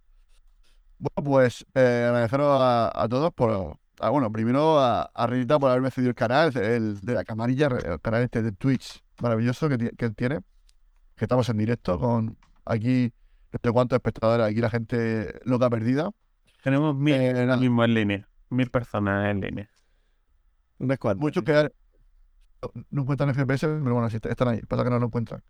Bueno, 0.99 1.31
pues 1.31 1.67
eh, 1.75 2.05
agradeceros 2.09 2.61
a, 2.61 2.91
a 3.03 3.09
todos 3.09 3.33
por, 3.35 3.79
a, 4.01 4.11
bueno, 4.11 4.31
primero 4.33 4.79
a, 4.81 5.03
a 5.03 5.27
Renita 5.27 5.59
por 5.59 5.71
haberme 5.71 5.91
cedido 5.91 6.11
el 6.11 6.15
canal, 6.15 6.57
el 6.57 7.01
de 7.01 7.15
la 7.15 7.25
camarilla, 7.25 7.67
el 7.67 8.01
canal 8.01 8.23
este 8.23 8.43
de 8.43 8.53
Twitch 8.53 9.03
maravilloso 9.21 9.69
que, 9.69 9.91
que 9.97 10.05
él 10.07 10.15
tiene, 10.15 10.41
que 11.17 11.25
estamos 11.25 11.49
en 11.49 11.59
directo 11.59 11.99
con 11.99 12.37
aquí, 12.65 13.13
no 13.53 13.59
sé 13.63 13.73
cuántos 13.73 13.97
espectadores, 13.97 14.47
aquí 14.47 14.61
la 14.61 14.71
gente 14.71 15.41
loca 15.45 15.71
perdida. 15.71 16.11
Tenemos 16.63 16.97
mil 16.97 17.15
Eh, 17.15 17.57
mismo 17.59 17.85
en 17.85 17.95
línea. 17.95 18.29
Mil 18.51 18.71
personas 18.71 19.31
en 19.31 19.41
línea. 19.41 19.71
Unas 20.79 20.99
cuantas. 20.99 21.21
Muchos 21.21 21.45
que 21.45 21.71
no 22.91 23.03
encuentran 23.03 23.35
FPS, 23.35 23.61
pero 23.61 23.95
bueno, 23.95 24.09
sí 24.11 24.19
están 24.23 24.49
ahí, 24.49 24.61
pasa 24.63 24.85
que 24.85 24.91
no 24.91 24.99
lo 24.99 25.07
encuentran. 25.07 25.43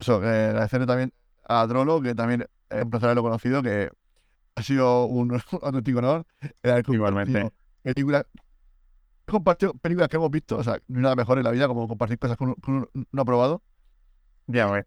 Eso, 0.00 0.16
agradecerle 0.16 0.86
también 0.86 1.12
a 1.44 1.66
Drolo, 1.66 2.00
que 2.00 2.14
también 2.14 2.46
es 2.70 2.84
un 2.84 2.90
placer 2.90 3.06
haberlo 3.08 3.22
conocido, 3.22 3.62
que 3.62 3.90
ha 4.56 4.62
sido 4.62 5.06
un, 5.06 5.32
auténtico 5.62 5.98
honor. 6.00 6.26
Igualmente. 6.88 7.52
Películas, 7.82 8.26
he 9.26 9.30
compartido 9.30 9.74
películas 9.74 10.08
que 10.08 10.16
hemos 10.16 10.30
visto, 10.30 10.56
o 10.58 10.64
sea, 10.64 10.78
no 10.88 10.98
hay 10.98 11.02
nada 11.02 11.16
mejor 11.16 11.38
en 11.38 11.44
la 11.44 11.50
vida 11.50 11.68
como 11.68 11.88
compartir 11.88 12.18
cosas 12.18 12.36
con, 12.36 12.50
un- 12.50 12.54
con 12.56 12.74
un- 12.94 13.08
no 13.12 13.24
probado. 13.24 13.62
Ya 14.46 14.66
ves. 14.70 14.86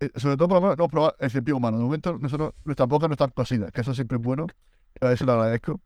Eh, 0.00 0.10
sobre 0.16 0.36
todo, 0.36 0.48
por 0.48 0.56
lo 0.56 0.60
menos, 0.62 0.76
no 0.78 0.84
hemos 0.84 0.90
probado 0.90 1.16
el 1.20 1.30
pies 1.44 1.56
humano. 1.56 1.78
De 1.78 1.84
momento, 1.84 2.18
nosotros, 2.18 2.54
nuestras 2.64 2.88
bocas 2.88 3.08
no 3.08 3.14
están 3.14 3.30
cosidas, 3.30 3.70
que 3.72 3.80
eso 3.82 3.94
siempre 3.94 4.16
es 4.18 4.22
bueno. 4.22 4.46
A 5.00 5.12
eso 5.12 5.24
lo 5.24 5.32
agradezco. 5.32 5.80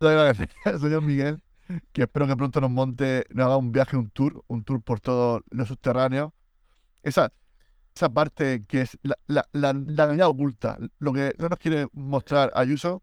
Le 0.00 0.08
agradecer 0.08 0.50
al 0.64 0.80
señor 0.80 1.02
Miguel, 1.02 1.42
que 1.92 2.02
espero 2.02 2.26
que 2.26 2.36
pronto 2.36 2.60
nos 2.60 2.70
monte, 2.70 3.24
nos 3.30 3.46
haga 3.46 3.56
un 3.56 3.72
viaje, 3.72 3.96
un 3.96 4.10
tour, 4.10 4.44
un 4.48 4.64
tour 4.64 4.82
por 4.82 5.00
todo 5.00 5.42
lo 5.50 5.64
subterráneo. 5.66 6.34
Esa, 7.02 7.32
esa 7.94 8.08
parte 8.12 8.64
que 8.66 8.82
es 8.82 8.98
la, 9.02 9.16
la, 9.26 9.46
la, 9.52 9.72
la 9.72 10.06
Navidad 10.06 10.28
oculta, 10.28 10.78
lo 10.98 11.12
que 11.12 11.34
no 11.38 11.48
nos 11.48 11.58
quiere 11.58 11.86
mostrar 11.92 12.50
Ayuso. 12.54 13.02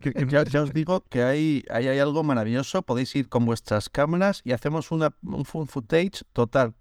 Que, 0.00 0.12
que- 0.12 0.26
Ya, 0.26 0.44
ya 0.44 0.62
os 0.62 0.72
digo 0.72 1.02
que 1.10 1.22
hay, 1.22 1.62
ahí 1.70 1.86
hay 1.88 1.98
algo 1.98 2.22
maravilloso. 2.22 2.82
Podéis 2.82 3.14
ir 3.16 3.28
con 3.28 3.44
vuestras 3.44 3.90
cámaras 3.90 4.40
y 4.44 4.52
hacemos 4.52 4.90
una, 4.92 5.14
un 5.22 5.44
full 5.44 5.66
footage 5.66 6.22
total. 6.32 6.74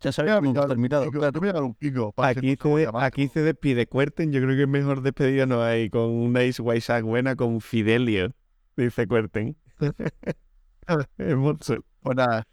Ya 0.00 0.10
sabéis 0.12 0.36
cómo 0.36 0.50
hemos 0.52 0.66
terminado. 0.68 1.04
Kiko, 1.04 1.18
claro. 1.18 1.38
voy 1.40 1.50
a 1.50 1.60
un 1.62 1.74
pico. 1.74 2.12
para 2.12 2.28
Aquí 2.28 2.56
se, 2.56 2.88
aquí 2.94 3.28
se 3.28 3.42
despide 3.42 3.86
Cuerten. 3.86 4.32
Yo 4.32 4.40
creo 4.40 4.56
que 4.56 4.66
mejor 4.66 5.02
despedida 5.02 5.44
no 5.44 5.62
hay 5.62 5.90
con 5.90 6.08
una 6.10 6.40
Ace 6.40 6.62
Waisak 6.62 7.04
buena 7.04 7.36
con 7.36 7.60
Fidelio. 7.60 8.32
Dice 8.74 9.06
Cuerten. 9.06 9.58
Hermoso. 11.18 11.76
Pues 12.00 12.16
nada. 12.16 12.46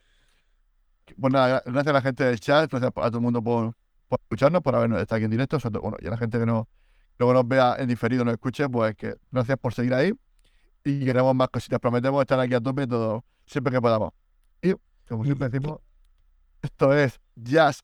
Pues 1.19 1.33
nada, 1.33 1.63
gracias 1.65 1.87
a 1.87 1.93
la 1.93 2.01
gente 2.01 2.23
del 2.25 2.39
chat, 2.39 2.69
gracias 2.69 2.91
a 2.95 3.09
todo 3.09 3.17
el 3.17 3.23
mundo 3.23 3.41
por, 3.41 3.73
por 4.07 4.19
escucharnos, 4.19 4.61
por 4.61 4.75
habernos 4.75 5.01
estado 5.01 5.17
aquí 5.17 5.25
en 5.25 5.31
directo, 5.31 5.57
bueno, 5.81 5.97
y 6.01 6.07
a 6.07 6.09
la 6.09 6.17
gente 6.17 6.37
que 6.37 6.45
nos, 6.45 6.65
luego 7.17 7.33
nos 7.33 7.47
vea 7.47 7.75
en 7.79 7.87
diferido, 7.87 8.25
nos 8.25 8.33
escuche, 8.33 8.67
pues 8.67 8.95
que 8.95 9.15
gracias 9.31 9.57
por 9.57 9.73
seguir 9.73 9.93
ahí 9.93 10.13
y 10.83 11.05
queremos 11.05 11.35
más 11.35 11.49
cositas. 11.49 11.79
Prometemos 11.79 12.21
estar 12.21 12.39
aquí 12.39 12.53
a 12.53 12.61
tope 12.61 12.87
todo, 12.87 13.23
siempre 13.45 13.73
que 13.73 13.81
podamos. 13.81 14.11
Y, 14.61 14.73
como 15.07 15.23
siempre 15.23 15.49
decimos, 15.49 15.79
esto 16.61 16.93
es 16.93 17.19
Jazz. 17.35 17.83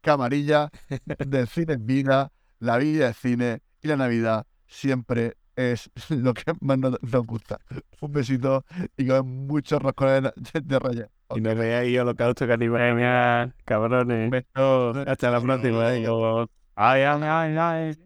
Camarilla 0.00 0.70
del 1.04 1.48
cine 1.48 1.74
en 1.74 1.86
vida, 1.86 2.32
la 2.60 2.78
vida 2.78 3.06
del 3.06 3.14
cine 3.14 3.62
y 3.82 3.88
la 3.88 3.96
Navidad 3.96 4.46
siempre 4.66 5.36
es 5.58 5.90
lo 6.08 6.32
que 6.34 6.44
más 6.60 6.78
nos, 6.78 7.02
nos 7.02 7.26
gusta. 7.26 7.58
Un 8.00 8.12
besito 8.12 8.64
y 8.96 9.06
con 9.06 9.46
muchos 9.46 9.82
roscones 9.82 10.32
de, 10.52 10.60
de 10.60 10.78
reyes. 10.78 11.06
Y 11.34 11.40
nos 11.40 11.56
veáis 11.56 11.98
holocausto 11.98 12.46
canibal. 12.46 12.94
Venga, 12.94 13.54
cabrones. 13.64 14.24
Un 14.24 14.30
beso. 14.30 14.90
Hasta 15.06 15.30
la 15.30 15.40
próxima. 15.40 15.88
Ay, 15.88 17.02
ay, 17.02 17.22
ay, 17.56 17.96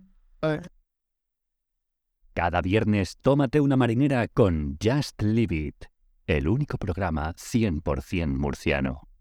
ay. 0.40 0.58
Cada 2.34 2.62
viernes 2.62 3.18
tómate 3.20 3.60
una 3.60 3.76
marinera 3.76 4.26
con 4.26 4.78
Just 4.82 5.20
Leave 5.20 5.54
It, 5.54 5.84
el 6.26 6.48
único 6.48 6.78
programa 6.78 7.34
100% 7.34 8.26
murciano. 8.28 9.11